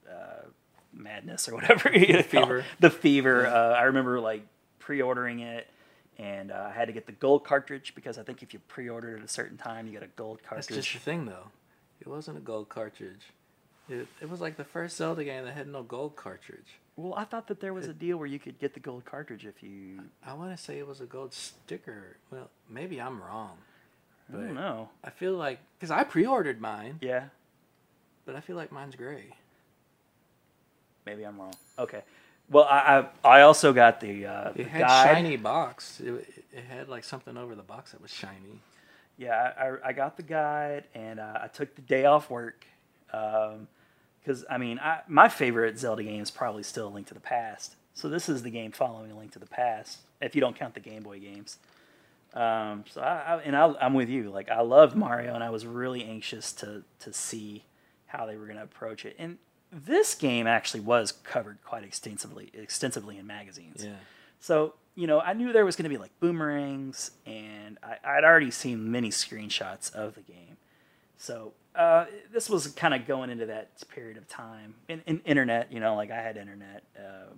uh, 0.09 0.45
madness 0.93 1.47
or 1.49 1.55
whatever. 1.55 1.89
know, 1.91 2.21
fever. 2.21 2.63
The 2.79 2.89
fever. 2.89 3.47
Uh, 3.47 3.73
I 3.73 3.83
remember 3.83 4.19
like 4.19 4.43
pre-ordering 4.79 5.39
it. 5.39 5.67
And 6.17 6.51
uh, 6.51 6.67
I 6.69 6.77
had 6.77 6.87
to 6.87 6.91
get 6.91 7.05
the 7.05 7.13
gold 7.13 7.45
cartridge 7.45 7.93
because 7.95 8.17
I 8.17 8.23
think 8.23 8.43
if 8.43 8.53
you 8.53 8.59
pre-ordered 8.67 9.19
at 9.19 9.23
a 9.23 9.27
certain 9.29 9.55
time, 9.55 9.87
you 9.87 9.93
get 9.93 10.03
a 10.03 10.07
gold 10.17 10.41
cartridge. 10.43 10.67
that's 10.67 10.85
just 10.87 10.93
the 10.93 10.99
thing 10.99 11.25
though. 11.25 11.47
It 12.09 12.11
wasn't 12.15 12.37
a 12.37 12.41
gold 12.41 12.69
cartridge. 12.69 13.21
It, 13.87 14.07
it 14.19 14.29
was 14.29 14.41
like 14.41 14.57
the 14.57 14.63
first 14.63 14.97
Zelda 14.97 15.23
game 15.23 15.45
that 15.45 15.53
had 15.53 15.67
no 15.67 15.83
gold 15.83 16.15
cartridge. 16.15 16.79
Well, 16.95 17.13
I 17.15 17.23
thought 17.23 17.47
that 17.47 17.59
there 17.61 17.71
was 17.73 17.87
a 17.87 17.93
deal 17.93 18.17
where 18.17 18.25
you 18.27 18.39
could 18.39 18.59
get 18.59 18.73
the 18.73 18.79
gold 18.79 19.05
cartridge 19.05 19.45
if 19.45 19.61
you. 19.61 20.01
I 20.25 20.33
want 20.33 20.55
to 20.55 20.61
say 20.61 20.79
it 20.79 20.87
was 20.87 21.01
a 21.01 21.05
gold 21.05 21.33
sticker. 21.33 22.17
Well, 22.31 22.49
maybe 22.67 22.99
I'm 22.99 23.21
wrong. 23.21 23.57
I 24.31 24.37
don't 24.37 24.55
know. 24.55 24.89
I 25.03 25.11
feel 25.11 25.33
like 25.33 25.59
because 25.77 25.91
I 25.91 26.03
pre-ordered 26.03 26.59
mine, 26.59 26.97
Yeah, 27.01 27.25
but 28.25 28.35
I 28.35 28.39
feel 28.41 28.55
like 28.55 28.71
mine's 28.71 28.95
gray. 28.95 29.25
maybe 31.05 31.23
I'm 31.23 31.39
wrong. 31.39 31.53
Okay. 31.77 32.01
Well, 32.49 32.65
I 32.65 33.05
I, 33.23 33.37
I 33.37 33.41
also 33.41 33.71
got 33.73 34.01
the 34.01 34.25
uh, 34.25 34.51
the 34.55 34.61
It 34.61 34.67
had 34.67 34.81
guide. 34.81 35.15
shiny 35.15 35.37
box. 35.37 35.99
It, 35.99 36.27
it 36.53 36.63
had 36.69 36.89
like 36.89 37.03
something 37.03 37.37
over 37.37 37.53
the 37.55 37.63
box 37.63 37.91
that 37.91 38.01
was 38.01 38.11
shiny. 38.11 38.61
Yeah, 39.19 39.51
I, 39.83 39.89
I- 39.89 39.93
got 39.93 40.17
the 40.17 40.23
guide 40.23 40.85
and 40.95 41.19
uh, 41.19 41.39
I 41.43 41.47
took 41.47 41.75
the 41.75 41.81
day 41.81 42.05
off 42.05 42.29
work 42.29 42.65
because 43.07 44.45
I 44.49 44.57
mean 44.57 44.79
I, 44.79 45.01
my 45.07 45.27
favorite 45.29 45.77
Zelda 45.77 46.03
game 46.03 46.21
is 46.21 46.31
probably 46.31 46.63
still 46.63 46.89
Link 46.91 47.07
to 47.07 47.13
the 47.13 47.19
Past. 47.19 47.75
So 47.93 48.07
this 48.07 48.29
is 48.29 48.43
the 48.43 48.49
game 48.49 48.71
following 48.71 49.15
Link 49.17 49.31
to 49.33 49.39
the 49.39 49.45
Past, 49.45 49.99
if 50.21 50.35
you 50.35 50.41
don't 50.41 50.55
count 50.55 50.73
the 50.73 50.79
Game 50.79 51.03
Boy 51.03 51.19
games. 51.19 51.57
Um, 52.33 52.85
so 52.89 53.01
I, 53.01 53.35
I 53.35 53.41
and 53.41 53.55
I, 53.55 53.73
I'm 53.81 53.93
with 53.93 54.07
you. 54.09 54.29
Like 54.29 54.49
I 54.49 54.61
loved 54.61 54.95
Mario, 54.95 55.33
and 55.33 55.43
I 55.43 55.49
was 55.49 55.65
really 55.65 56.03
anxious 56.05 56.53
to 56.53 56.83
to 56.99 57.11
see 57.11 57.63
how 58.05 58.25
they 58.25 58.37
were 58.37 58.45
going 58.45 58.57
to 58.57 58.63
approach 58.63 59.03
it. 59.03 59.15
And 59.19 59.37
this 59.71 60.15
game 60.15 60.47
actually 60.47 60.79
was 60.81 61.11
covered 61.11 61.57
quite 61.63 61.83
extensively 61.83 62.51
extensively 62.53 63.17
in 63.17 63.27
magazines. 63.27 63.83
Yeah. 63.83 63.95
So, 64.39 64.73
you 64.95 65.07
know, 65.07 65.19
I 65.19 65.33
knew 65.33 65.53
there 65.53 65.65
was 65.65 65.75
going 65.75 65.83
to 65.83 65.89
be 65.89 65.97
like 65.97 66.11
boomerangs, 66.19 67.11
and 67.25 67.77
I, 67.83 67.97
I'd 68.03 68.23
already 68.23 68.51
seen 68.51 68.91
many 68.91 69.09
screenshots 69.09 69.93
of 69.93 70.15
the 70.15 70.21
game. 70.21 70.57
So, 71.17 71.53
uh, 71.75 72.05
this 72.31 72.49
was 72.49 72.67
kind 72.67 72.93
of 72.93 73.05
going 73.05 73.29
into 73.29 73.45
that 73.47 73.69
period 73.89 74.17
of 74.17 74.27
time. 74.27 74.75
In, 74.87 75.01
in 75.05 75.21
internet, 75.25 75.71
you 75.71 75.79
know, 75.79 75.95
like 75.95 76.11
I 76.11 76.21
had 76.21 76.37
internet, 76.37 76.83
uh, 76.97 77.33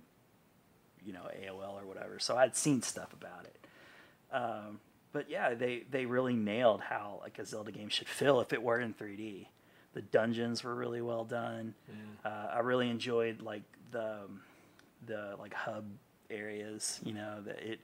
you 1.04 1.12
know, 1.12 1.22
AOL 1.44 1.80
or 1.80 1.86
whatever. 1.86 2.18
So 2.18 2.36
I'd 2.36 2.56
seen 2.56 2.82
stuff 2.82 3.12
about 3.12 3.44
it. 3.44 3.66
Um, 4.32 4.80
but 5.12 5.28
yeah, 5.28 5.54
they, 5.54 5.84
they 5.90 6.06
really 6.06 6.34
nailed 6.34 6.80
how 6.80 7.20
like 7.22 7.38
a 7.38 7.44
Zelda 7.44 7.70
game 7.70 7.88
should 7.88 8.08
feel 8.08 8.40
if 8.40 8.52
it 8.52 8.62
were 8.62 8.80
in 8.80 8.94
3D. 8.94 9.46
The 9.94 10.02
dungeons 10.02 10.64
were 10.64 10.74
really 10.74 11.02
well 11.02 11.24
done. 11.24 11.74
Uh, 12.24 12.48
I 12.54 12.60
really 12.60 12.88
enjoyed 12.88 13.42
like 13.42 13.62
the 13.90 14.20
the 15.06 15.36
like 15.38 15.52
hub 15.52 15.84
areas. 16.32 17.00
You 17.04 17.14
know, 17.14 17.40
the 17.42 17.72
it 17.72 17.80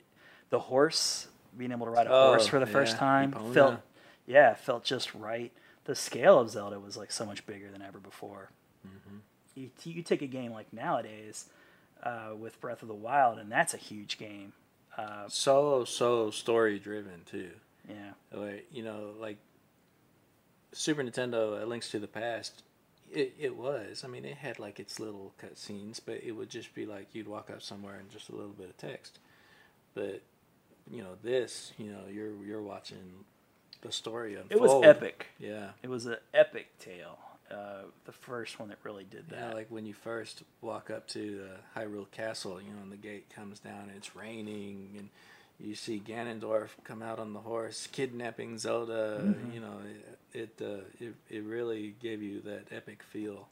the 0.51 0.59
horse 0.59 1.29
being 1.57 1.73
able 1.73 1.87
to 1.87 1.91
ride 1.93 2.07
a 2.07 2.13
Oh, 2.13 2.29
horse 2.31 2.47
for 2.47 2.59
the 2.59 2.67
first 2.67 2.97
time 2.97 3.33
Epona. 3.33 3.55
felt 3.55 3.81
yeah 4.27 4.55
felt 4.55 4.85
just 4.85 5.15
right. 5.15 5.53
The 5.85 5.95
scale 5.95 6.39
of 6.39 6.51
Zelda 6.51 6.79
was 6.79 6.97
like 6.97 7.11
so 7.11 7.25
much 7.25 7.47
bigger 7.47 7.71
than 7.71 7.83
ever 7.83 7.99
before. 7.99 8.51
You, 9.55 9.71
you 9.83 10.03
take 10.03 10.23
a 10.23 10.27
game 10.29 10.53
like 10.53 10.73
nowadays 10.73 11.47
uh, 12.05 12.31
with 12.39 12.61
Breath 12.61 12.83
of 12.83 12.89
the 12.89 12.95
Wild, 12.95 13.39
and 13.39 13.51
that's 13.51 13.75
a 13.75 13.77
huge 13.79 14.17
game. 14.17 14.53
Uh, 14.97 15.25
So 15.29 15.85
so 15.85 16.31
story 16.31 16.79
driven 16.79 17.23
too. 17.27 17.51
yeah, 17.89 18.13
Like 18.33 18.67
you 18.73 18.85
know, 18.85 19.15
like 19.19 19.39
Super 20.73 21.03
Nintendo, 21.03 21.67
Links 21.67 21.91
to 21.91 21.99
the 21.99 22.07
Past. 22.07 22.63
It, 23.13 23.35
it 23.39 23.57
was. 23.57 24.05
I 24.05 24.09
mean, 24.09 24.25
it 24.25 24.37
had 24.37 24.59
like 24.59 24.79
its 24.81 25.01
little 25.01 25.33
cutscenes, 25.43 26.01
but 26.05 26.23
it 26.23 26.33
would 26.33 26.51
just 26.51 26.75
be 26.75 26.87
like 26.87 27.09
you'd 27.13 27.29
walk 27.29 27.51
up 27.51 27.63
somewhere 27.63 27.97
and 27.97 28.11
just 28.11 28.29
a 28.29 28.33
little 28.35 28.53
bit 28.53 28.69
of 28.69 28.77
text. 28.77 29.19
But 29.95 30.23
you 30.91 31.03
know, 31.03 31.17
this, 31.23 31.73
you 31.79 31.91
know, 31.91 32.03
you're 32.11 32.35
you're 32.45 32.63
watching 32.63 33.25
the 33.81 33.93
story 33.93 34.35
unfold. 34.35 34.53
it 34.53 34.61
was 34.61 34.85
epic. 34.85 35.27
Yeah. 35.39 35.71
It 35.83 35.89
was 35.89 36.07
an 36.07 36.17
epic 36.35 36.79
tale. 36.79 37.19
Uh, 37.51 37.85
the 38.05 38.13
first 38.13 38.59
one 38.61 38.69
that 38.69 38.79
really 38.83 39.05
did 39.05 39.29
that. 39.31 39.49
Yeah, 39.51 39.55
like 39.55 39.69
when 39.71 39.87
you 39.87 39.95
first 39.95 40.43
walk 40.61 40.91
up 40.91 41.09
to 41.09 41.19
the 41.39 41.81
Hyrule 41.81 42.11
Castle, 42.11 42.61
you 42.61 42.69
know, 42.69 42.83
and 42.83 42.93
the 42.93 42.97
gate 42.97 43.31
comes 43.35 43.59
down 43.59 43.85
and 43.89 43.93
it's 43.97 44.15
raining, 44.15 44.91
and 44.99 45.09
you 45.61 45.75
see 45.75 46.01
Ganondorf 46.05 46.69
come 46.85 47.03
out 47.03 47.19
on 47.19 47.33
the 47.33 47.41
horse, 47.41 47.89
kidnapping 47.91 48.59
Zelda. 48.59 49.21
Mm-hmm. 49.23 49.53
You 49.53 49.61
know, 49.61 49.81
it 50.33 50.51
it, 50.59 50.65
uh, 50.65 50.85
it 51.01 51.15
it 51.31 51.43
really 51.45 51.95
gave 52.01 52.23
you 52.23 52.41
that 52.43 52.67
epic 52.71 53.03
feel. 53.03 53.49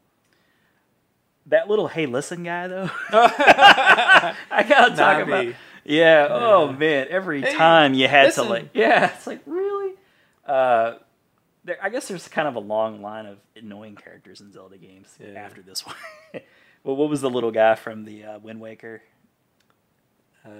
that 1.46 1.68
little 1.68 1.88
hey 1.88 2.06
listen 2.06 2.42
guy 2.42 2.66
though 2.68 2.90
i 3.10 4.34
gotta 4.68 4.96
talk 4.96 5.18
Navi. 5.18 5.22
about 5.22 5.54
yeah 5.84 6.26
oh 6.30 6.72
man 6.72 7.06
every 7.08 7.40
Hey, 7.42 7.54
time 7.54 7.94
you 7.94 8.08
had 8.08 8.26
listen. 8.26 8.44
to 8.44 8.50
like 8.50 8.68
yeah 8.74 9.12
it's 9.14 9.26
like 9.28 9.40
really 9.46 9.94
uh 10.44 10.94
there, 11.64 11.78
i 11.80 11.88
guess 11.88 12.08
there's 12.08 12.26
kind 12.28 12.48
of 12.48 12.56
a 12.56 12.60
long 12.60 13.00
line 13.00 13.26
of 13.26 13.38
annoying 13.56 13.94
characters 13.94 14.40
in 14.40 14.52
zelda 14.52 14.76
games 14.76 15.16
Yeah. 15.20 15.38
after 15.38 15.62
this 15.62 15.86
one 15.86 15.94
well 16.82 16.96
what 16.96 17.08
was 17.08 17.20
the 17.20 17.30
little 17.30 17.52
guy 17.52 17.74
from 17.76 18.04
the 18.04 18.24
uh, 18.24 18.38
wind 18.40 18.60
waker 18.60 19.02
Uh, 20.44 20.50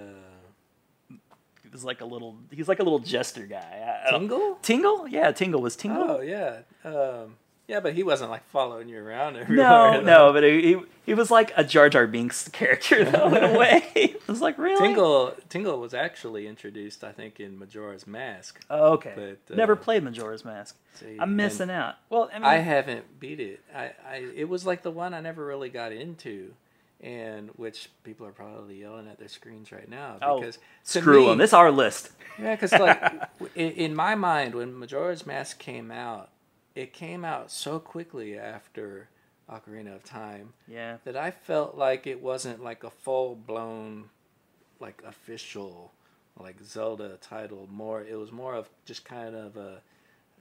was 1.77 1.85
like 1.85 2.01
a 2.01 2.05
little 2.05 2.35
he's 2.51 2.67
like 2.67 2.79
a 2.79 2.83
little 2.83 2.99
jester 2.99 3.45
guy 3.45 4.01
I- 4.05 4.07
I 4.09 4.17
Tingle? 4.17 4.57
tingle 4.63 5.07
yeah 5.07 5.31
tingle 5.31 5.61
was 5.61 5.75
tingle 5.75 6.03
Oh 6.11 6.21
yeah, 6.21 6.59
um, 6.83 7.35
yeah, 7.67 7.81
but 7.81 7.93
he 7.93 8.01
wasn't 8.03 8.29
like 8.31 8.47
following 8.47 8.87
you 8.87 8.97
around 8.97 9.35
everywhere. 9.41 9.67
no, 9.67 10.01
no, 10.01 10.33
but 10.33 10.43
he, 10.43 10.61
he 10.61 10.77
he 11.05 11.13
was 11.13 11.29
like 11.29 11.51
a 11.57 11.63
Jar 11.65 11.89
Jar 11.89 12.07
Binks 12.07 12.47
character 12.59 13.03
though 13.05 13.27
in 13.35 13.43
a 13.43 13.57
way. 13.59 13.83
It 13.93 14.25
was 14.27 14.39
like 14.41 14.57
really 14.57 14.79
Tingle 14.87 15.33
Tingle 15.49 15.77
was 15.79 15.93
actually 15.93 16.47
introduced, 16.47 17.03
I 17.03 17.11
think, 17.11 17.39
in 17.41 17.59
Majora's 17.59 18.07
Mask. 18.07 18.59
Oh, 18.69 18.93
okay. 18.93 19.13
But, 19.15 19.53
uh, 19.53 19.57
Never 19.57 19.75
played 19.75 20.03
Majora's 20.03 20.45
Mask. 20.45 20.75
See, 20.95 21.17
I'm 21.19 21.35
missing 21.35 21.69
out. 21.69 21.95
Well, 22.09 22.29
I 22.33 22.39
mean, 22.39 22.45
I 22.45 22.55
haven't 22.57 23.19
beat 23.19 23.39
it. 23.41 23.59
I, 23.75 23.91
I 24.09 24.15
it 24.35 24.47
was 24.49 24.65
like 24.65 24.81
the 24.81 24.91
one 24.91 25.13
I 25.13 25.19
never 25.19 25.45
really 25.45 25.69
got 25.69 25.91
into, 25.91 26.53
and 27.01 27.49
which 27.55 27.89
people 28.03 28.25
are 28.25 28.31
probably 28.31 28.79
yelling 28.79 29.07
at 29.07 29.19
their 29.19 29.27
screens 29.27 29.71
right 29.71 29.87
now 29.89 30.17
oh, 30.21 30.39
because 30.39 30.57
to 30.85 30.99
screw 31.01 31.21
me- 31.21 31.27
them. 31.27 31.37
This 31.37 31.53
our 31.53 31.71
list. 31.71 32.11
Yeah, 32.39 32.55
because 32.55 32.71
like 32.73 33.01
in, 33.55 33.71
in 33.71 33.95
my 33.95 34.15
mind, 34.15 34.55
when 34.55 34.77
Majora's 34.77 35.25
Mask 35.25 35.59
came 35.59 35.91
out, 35.91 36.29
it 36.75 36.93
came 36.93 37.23
out 37.25 37.51
so 37.51 37.79
quickly 37.79 38.37
after 38.37 39.09
Ocarina 39.51 39.95
of 39.95 40.03
Time 40.03 40.53
Yeah. 40.67 40.97
that 41.05 41.15
I 41.15 41.31
felt 41.31 41.75
like 41.77 42.05
it 42.05 42.21
wasn't 42.21 42.63
like 42.63 42.83
a 42.83 42.89
full 42.89 43.35
blown, 43.35 44.09
like 44.79 45.01
official, 45.05 45.91
like 46.39 46.57
Zelda 46.63 47.17
title. 47.21 47.67
More, 47.71 48.01
it 48.03 48.15
was 48.15 48.31
more 48.31 48.53
of 48.55 48.69
just 48.85 49.05
kind 49.05 49.35
of 49.35 49.55
a. 49.57 49.81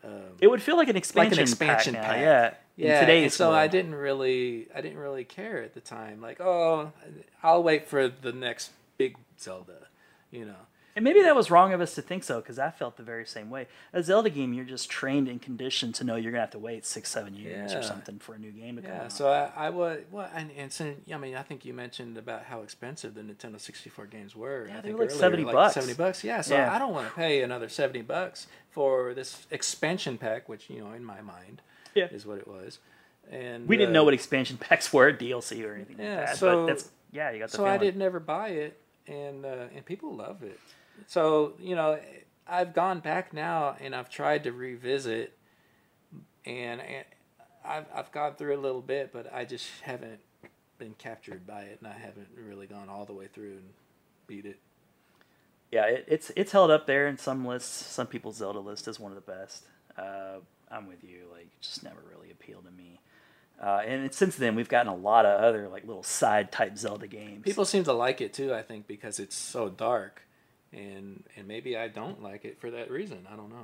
Um, 0.06 0.12
It 0.40 0.46
would 0.48 0.62
feel 0.62 0.76
like 0.76 0.88
an 0.88 0.96
expansion, 0.96 1.40
expansion 1.40 1.94
pack. 1.94 2.04
pack. 2.04 2.20
Yeah. 2.20 2.54
Yeah, 2.78 3.00
today's 3.00 3.34
so 3.34 3.52
I 3.52 3.68
didn't 3.68 3.94
really, 3.94 4.68
I 4.74 4.82
didn't 4.82 4.98
really 4.98 5.24
care 5.24 5.62
at 5.62 5.72
the 5.72 5.80
time. 5.80 6.20
Like, 6.20 6.40
oh, 6.42 6.92
I'll 7.42 7.62
wait 7.62 7.88
for 7.88 8.06
the 8.08 8.32
next 8.32 8.70
big 8.98 9.16
Zelda, 9.40 9.88
you 10.30 10.44
know. 10.44 10.66
And 10.96 11.04
maybe 11.04 11.20
that 11.22 11.36
was 11.36 11.50
wrong 11.50 11.74
of 11.74 11.80
us 11.82 11.94
to 11.96 12.02
think 12.02 12.24
so, 12.24 12.40
because 12.40 12.58
I 12.58 12.70
felt 12.70 12.96
the 12.96 13.02
very 13.02 13.26
same 13.26 13.50
way. 13.50 13.66
A 13.92 14.02
Zelda 14.02 14.30
game, 14.30 14.54
you're 14.54 14.64
just 14.64 14.88
trained 14.90 15.28
and 15.28 15.40
conditioned 15.42 15.94
to 15.96 16.04
know 16.04 16.16
you're 16.16 16.32
gonna 16.32 16.40
have 16.40 16.50
to 16.52 16.58
wait 16.58 16.86
six, 16.86 17.10
seven 17.10 17.34
years 17.34 17.72
Yeah. 17.72 17.78
or 17.78 17.82
something 17.82 18.18
for 18.18 18.34
a 18.34 18.38
new 18.38 18.50
game 18.50 18.76
to 18.76 18.82
come 18.82 18.90
Yeah, 18.90 19.02
out. 19.04 19.12
so 19.12 19.28
I, 19.28 19.66
I 19.66 19.68
would, 19.70 20.06
well, 20.10 20.30
and, 20.34 20.50
and 20.56 20.72
so, 20.72 20.94
I 21.12 21.16
mean, 21.18 21.34
I 21.36 21.42
think 21.42 21.66
you 21.66 21.74
mentioned 21.74 22.16
about 22.16 22.44
how 22.44 22.62
expensive 22.62 23.12
the 23.14 23.20
Nintendo 23.20 23.60
64 23.60 24.06
games 24.06 24.34
were. 24.34 24.66
Yeah, 24.66 24.72
I 24.72 24.76
they 24.76 24.82
think 24.88 24.98
were 24.98 25.04
like 25.04 25.10
earlier, 25.10 25.20
70 25.20 25.44
bucks. 25.44 25.74
70 25.74 25.92
bucks, 25.94 26.24
yeah. 26.24 26.40
So 26.40 26.54
Yeah. 26.56 26.72
I 26.74 26.78
don't 26.78 26.94
want 26.94 27.08
to 27.08 27.14
pay 27.14 27.42
another 27.42 27.68
70 27.68 28.00
bucks 28.00 28.46
for 28.70 29.12
this 29.12 29.46
expansion 29.50 30.16
pack, 30.16 30.48
which, 30.48 30.70
you 30.70 30.80
know, 30.82 30.92
in 30.92 31.04
my 31.04 31.20
mind 31.20 31.60
Yeah. 31.94 32.06
is 32.10 32.24
what 32.24 32.38
it 32.38 32.48
was. 32.48 32.78
And 33.30 33.68
we 33.68 33.76
didn't 33.76 33.90
uh, 33.90 33.98
know 34.00 34.04
what 34.04 34.14
expansion 34.14 34.56
packs 34.56 34.92
were, 34.94 35.12
DLC 35.12 35.62
or 35.62 35.74
anything 35.74 35.96
Yeah, 35.98 36.16
like 36.20 36.26
that. 36.28 36.36
so- 36.38 36.76
yeah, 37.12 37.30
you 37.32 37.38
got 37.40 37.50
the 37.50 37.56
so 37.58 37.66
I 37.66 37.76
didn't 37.76 38.00
ever 38.02 38.18
buy 38.20 38.48
it, 38.48 38.80
and 39.06 39.44
uh, 39.44 39.66
and 39.74 39.84
people 39.84 40.14
love 40.14 40.42
it. 40.42 40.58
So 41.06 41.54
you 41.60 41.74
know, 41.74 41.98
I've 42.46 42.74
gone 42.74 43.00
back 43.00 43.32
now 43.32 43.76
and 43.80 43.94
I've 43.94 44.10
tried 44.10 44.44
to 44.44 44.52
revisit, 44.52 45.36
and, 46.44 46.80
and 46.80 47.04
I've 47.64 47.86
I've 47.94 48.12
gone 48.12 48.34
through 48.34 48.56
a 48.56 48.60
little 48.60 48.82
bit, 48.82 49.12
but 49.12 49.32
I 49.32 49.44
just 49.44 49.66
haven't 49.82 50.20
been 50.78 50.94
captured 50.98 51.46
by 51.46 51.62
it, 51.62 51.78
and 51.82 51.88
I 51.88 51.98
haven't 51.98 52.28
really 52.36 52.66
gone 52.66 52.88
all 52.88 53.04
the 53.04 53.14
way 53.14 53.28
through 53.32 53.52
and 53.52 53.68
beat 54.26 54.44
it. 54.46 54.58
yeah, 55.72 55.86
it, 55.86 56.04
it's 56.08 56.30
it's 56.36 56.52
held 56.52 56.70
up 56.70 56.86
there 56.86 57.06
in 57.08 57.18
some 57.18 57.44
lists. 57.46 57.86
Some 57.92 58.06
people's 58.06 58.36
Zelda 58.36 58.60
list 58.60 58.88
is 58.88 59.00
one 59.00 59.12
of 59.12 59.16
the 59.16 59.32
best. 59.32 59.64
Uh, 59.96 60.38
I'm 60.70 60.86
with 60.88 61.02
you. 61.04 61.24
Like, 61.32 61.44
it 61.44 61.60
just 61.60 61.82
never 61.82 62.00
really 62.10 62.30
appealed 62.30 62.64
to 62.64 62.70
me. 62.70 63.00
Uh, 63.62 63.82
and 63.86 64.04
it, 64.04 64.14
since 64.14 64.36
then, 64.36 64.54
we've 64.54 64.68
gotten 64.68 64.92
a 64.92 64.96
lot 64.96 65.24
of 65.24 65.40
other 65.40 65.68
like 65.68 65.86
little 65.86 66.02
side 66.02 66.52
type 66.52 66.76
Zelda 66.76 67.06
games. 67.06 67.42
People 67.42 67.64
seem 67.64 67.84
to 67.84 67.92
like 67.92 68.20
it 68.20 68.34
too. 68.34 68.52
I 68.54 68.62
think 68.62 68.86
because 68.86 69.18
it's 69.18 69.36
so 69.36 69.68
dark, 69.70 70.22
and 70.72 71.24
and 71.36 71.46
maybe 71.46 71.76
I 71.76 71.88
don't 71.88 72.22
like 72.22 72.44
it 72.44 72.60
for 72.60 72.70
that 72.70 72.90
reason. 72.90 73.26
I 73.32 73.36
don't 73.36 73.50
know. 73.50 73.62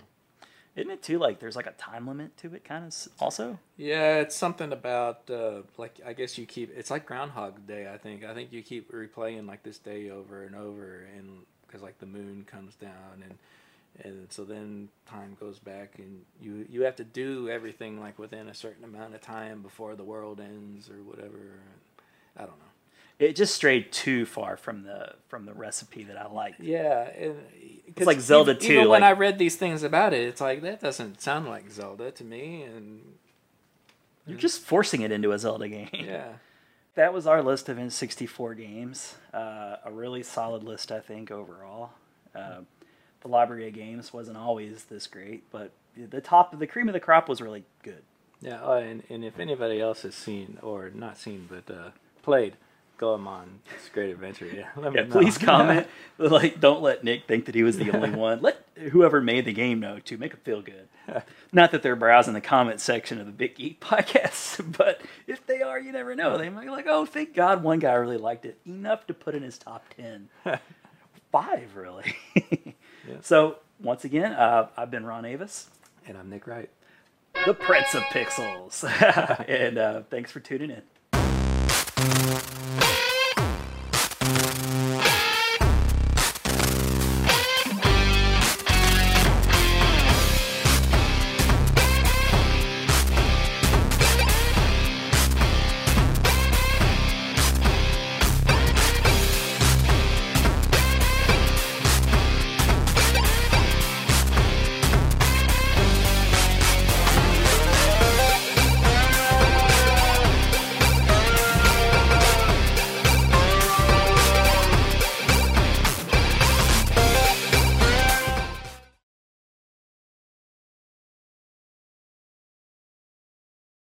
isn't 0.76 0.90
it 0.90 1.02
too? 1.02 1.18
Like, 1.18 1.38
there's 1.38 1.56
like 1.56 1.66
a 1.66 1.72
time 1.72 2.06
limit 2.06 2.36
to 2.38 2.54
it, 2.54 2.64
kind 2.64 2.84
of. 2.86 2.94
Also, 3.20 3.58
Yeah, 3.76 4.16
it's 4.16 4.36
something 4.36 4.72
about 4.72 5.28
uh, 5.30 5.62
like 5.76 6.00
I 6.06 6.12
guess 6.12 6.38
you 6.38 6.46
keep 6.46 6.70
it's 6.76 6.90
like 6.90 7.06
Groundhog 7.06 7.66
Day. 7.66 7.90
I 7.92 7.98
think 7.98 8.24
I 8.24 8.34
think 8.34 8.52
you 8.52 8.62
keep 8.62 8.90
replaying 8.92 9.46
like 9.46 9.62
this 9.62 9.78
day 9.78 10.10
over 10.10 10.44
and 10.44 10.54
over, 10.54 11.06
and 11.16 11.40
because 11.66 11.82
like 11.82 11.98
the 11.98 12.06
moon 12.06 12.44
comes 12.46 12.74
down 12.74 13.22
and 13.22 13.38
and 14.04 14.32
so 14.32 14.44
then 14.44 14.88
time 15.06 15.36
goes 15.38 15.58
back 15.58 15.94
and 15.98 16.22
you 16.40 16.66
you 16.70 16.82
have 16.82 16.96
to 16.96 17.04
do 17.04 17.48
everything 17.50 18.00
like 18.00 18.18
within 18.18 18.48
a 18.48 18.54
certain 18.54 18.84
amount 18.84 19.14
of 19.14 19.20
time 19.20 19.60
before 19.60 19.94
the 19.94 20.04
world 20.04 20.40
ends 20.40 20.88
or 20.88 21.02
whatever 21.02 21.58
i 22.36 22.40
don't 22.40 22.58
know 22.58 22.71
It 23.22 23.36
just 23.36 23.54
strayed 23.54 23.92
too 23.92 24.26
far 24.26 24.56
from 24.56 24.82
the 24.82 25.14
from 25.28 25.46
the 25.46 25.54
recipe 25.54 26.02
that 26.04 26.16
I 26.20 26.26
liked. 26.28 26.60
yeah 26.60 27.04
it's 27.14 28.06
like 28.06 28.20
Zelda 28.20 28.52
even, 28.52 28.62
2, 28.66 28.72
even 28.72 28.88
when 28.88 29.02
i 29.02 29.12
read 29.12 29.38
these 29.38 29.56
things 29.56 29.82
about 29.82 30.12
it 30.14 30.22
it's 30.22 30.40
like 30.40 30.62
that 30.62 30.80
doesn't 30.80 31.20
sound 31.20 31.46
like 31.46 31.70
zelda 31.70 32.10
to 32.12 32.24
me 32.24 32.62
and 32.62 33.00
You're 34.26 34.38
just 34.38 34.60
forcing 34.62 35.02
it 35.02 35.10
into 35.12 35.32
a 35.32 35.38
Zelda 35.38 35.68
game. 35.68 35.90
yeah 35.92 36.32
That 36.94 37.12
was 37.14 37.26
our 37.26 37.42
list 37.42 37.68
of 37.68 37.78
N64 37.78 38.56
games. 38.56 39.14
Uh, 39.32 39.76
a 39.84 39.90
really 39.90 40.22
solid 40.22 40.62
list, 40.62 40.92
I 40.92 41.00
think, 41.00 41.30
overall. 41.30 41.90
Uh, 42.34 42.60
the 43.22 43.28
library 43.28 43.66
of 43.68 43.74
games 43.74 44.12
wasn't 44.12 44.36
always 44.36 44.84
this 44.84 45.06
great, 45.06 45.50
but 45.50 45.72
the 45.96 46.20
top, 46.20 46.58
the 46.58 46.66
cream 46.66 46.88
of 46.88 46.92
the 46.92 47.00
crop 47.00 47.28
was 47.28 47.40
really 47.40 47.64
good. 47.82 48.02
yeah 48.40 48.60
oh, 48.62 48.74
and, 48.76 49.02
and 49.08 49.24
if 49.24 49.38
anybody 49.38 49.80
else 49.80 50.02
has 50.02 50.14
seen 50.14 50.58
or 50.62 50.90
not 50.90 51.16
seen 51.18 51.48
but 51.48 51.72
uh 51.74 51.90
played 52.22 52.56
go 53.02 53.14
on 53.14 53.58
this 53.64 53.88
great 53.92 54.10
adventure 54.10 54.46
yeah 54.46 54.68
let 54.76 54.92
me 54.92 55.00
Yeah, 55.00 55.06
please 55.10 55.36
comment. 55.36 55.88
like, 56.18 56.60
don't 56.60 56.82
let 56.82 57.02
Nick 57.02 57.26
think 57.26 57.46
that 57.46 57.54
he 57.54 57.64
was 57.64 57.76
the 57.76 57.90
only 57.90 58.10
one. 58.28 58.40
Let 58.40 58.64
whoever 58.92 59.20
made 59.20 59.44
the 59.44 59.52
game 59.52 59.80
know 59.80 59.98
too. 59.98 60.16
Make 60.16 60.32
him 60.32 60.40
feel 60.44 60.62
good. 60.62 60.88
Not 61.52 61.72
that 61.72 61.82
they're 61.82 61.96
browsing 61.96 62.34
the 62.34 62.40
comment 62.40 62.80
section 62.80 63.18
of 63.18 63.26
the 63.26 63.32
Big 63.32 63.56
Geek 63.56 63.80
podcast, 63.80 64.76
but 64.76 65.00
if 65.26 65.44
they 65.46 65.62
are, 65.62 65.80
you 65.80 65.90
never 65.90 66.14
know. 66.14 66.38
They 66.38 66.48
might 66.48 66.64
be 66.64 66.70
like, 66.70 66.86
"Oh, 66.88 67.04
thank 67.04 67.34
God, 67.34 67.64
one 67.64 67.80
guy 67.80 67.94
really 67.94 68.18
liked 68.18 68.44
it 68.46 68.60
enough 68.64 69.06
to 69.08 69.14
put 69.14 69.34
in 69.34 69.42
his 69.42 69.58
top 69.58 69.84
ten. 69.96 70.28
Five, 71.32 71.74
really." 71.74 72.14
So 73.20 73.56
once 73.80 74.04
again, 74.04 74.32
uh, 74.32 74.68
I've 74.76 74.92
been 74.92 75.04
Ron 75.04 75.24
Avis, 75.24 75.68
and 76.06 76.16
i'm 76.16 76.30
nick 76.30 76.46
wright 76.46 76.70
the 77.46 77.54
Prince 77.54 77.94
of 77.94 78.02
Pixels, 78.04 78.84
and 79.48 79.78
uh, 79.78 80.02
thanks 80.10 80.30
for 80.30 80.38
tuning 80.40 80.70
in. 80.70 80.82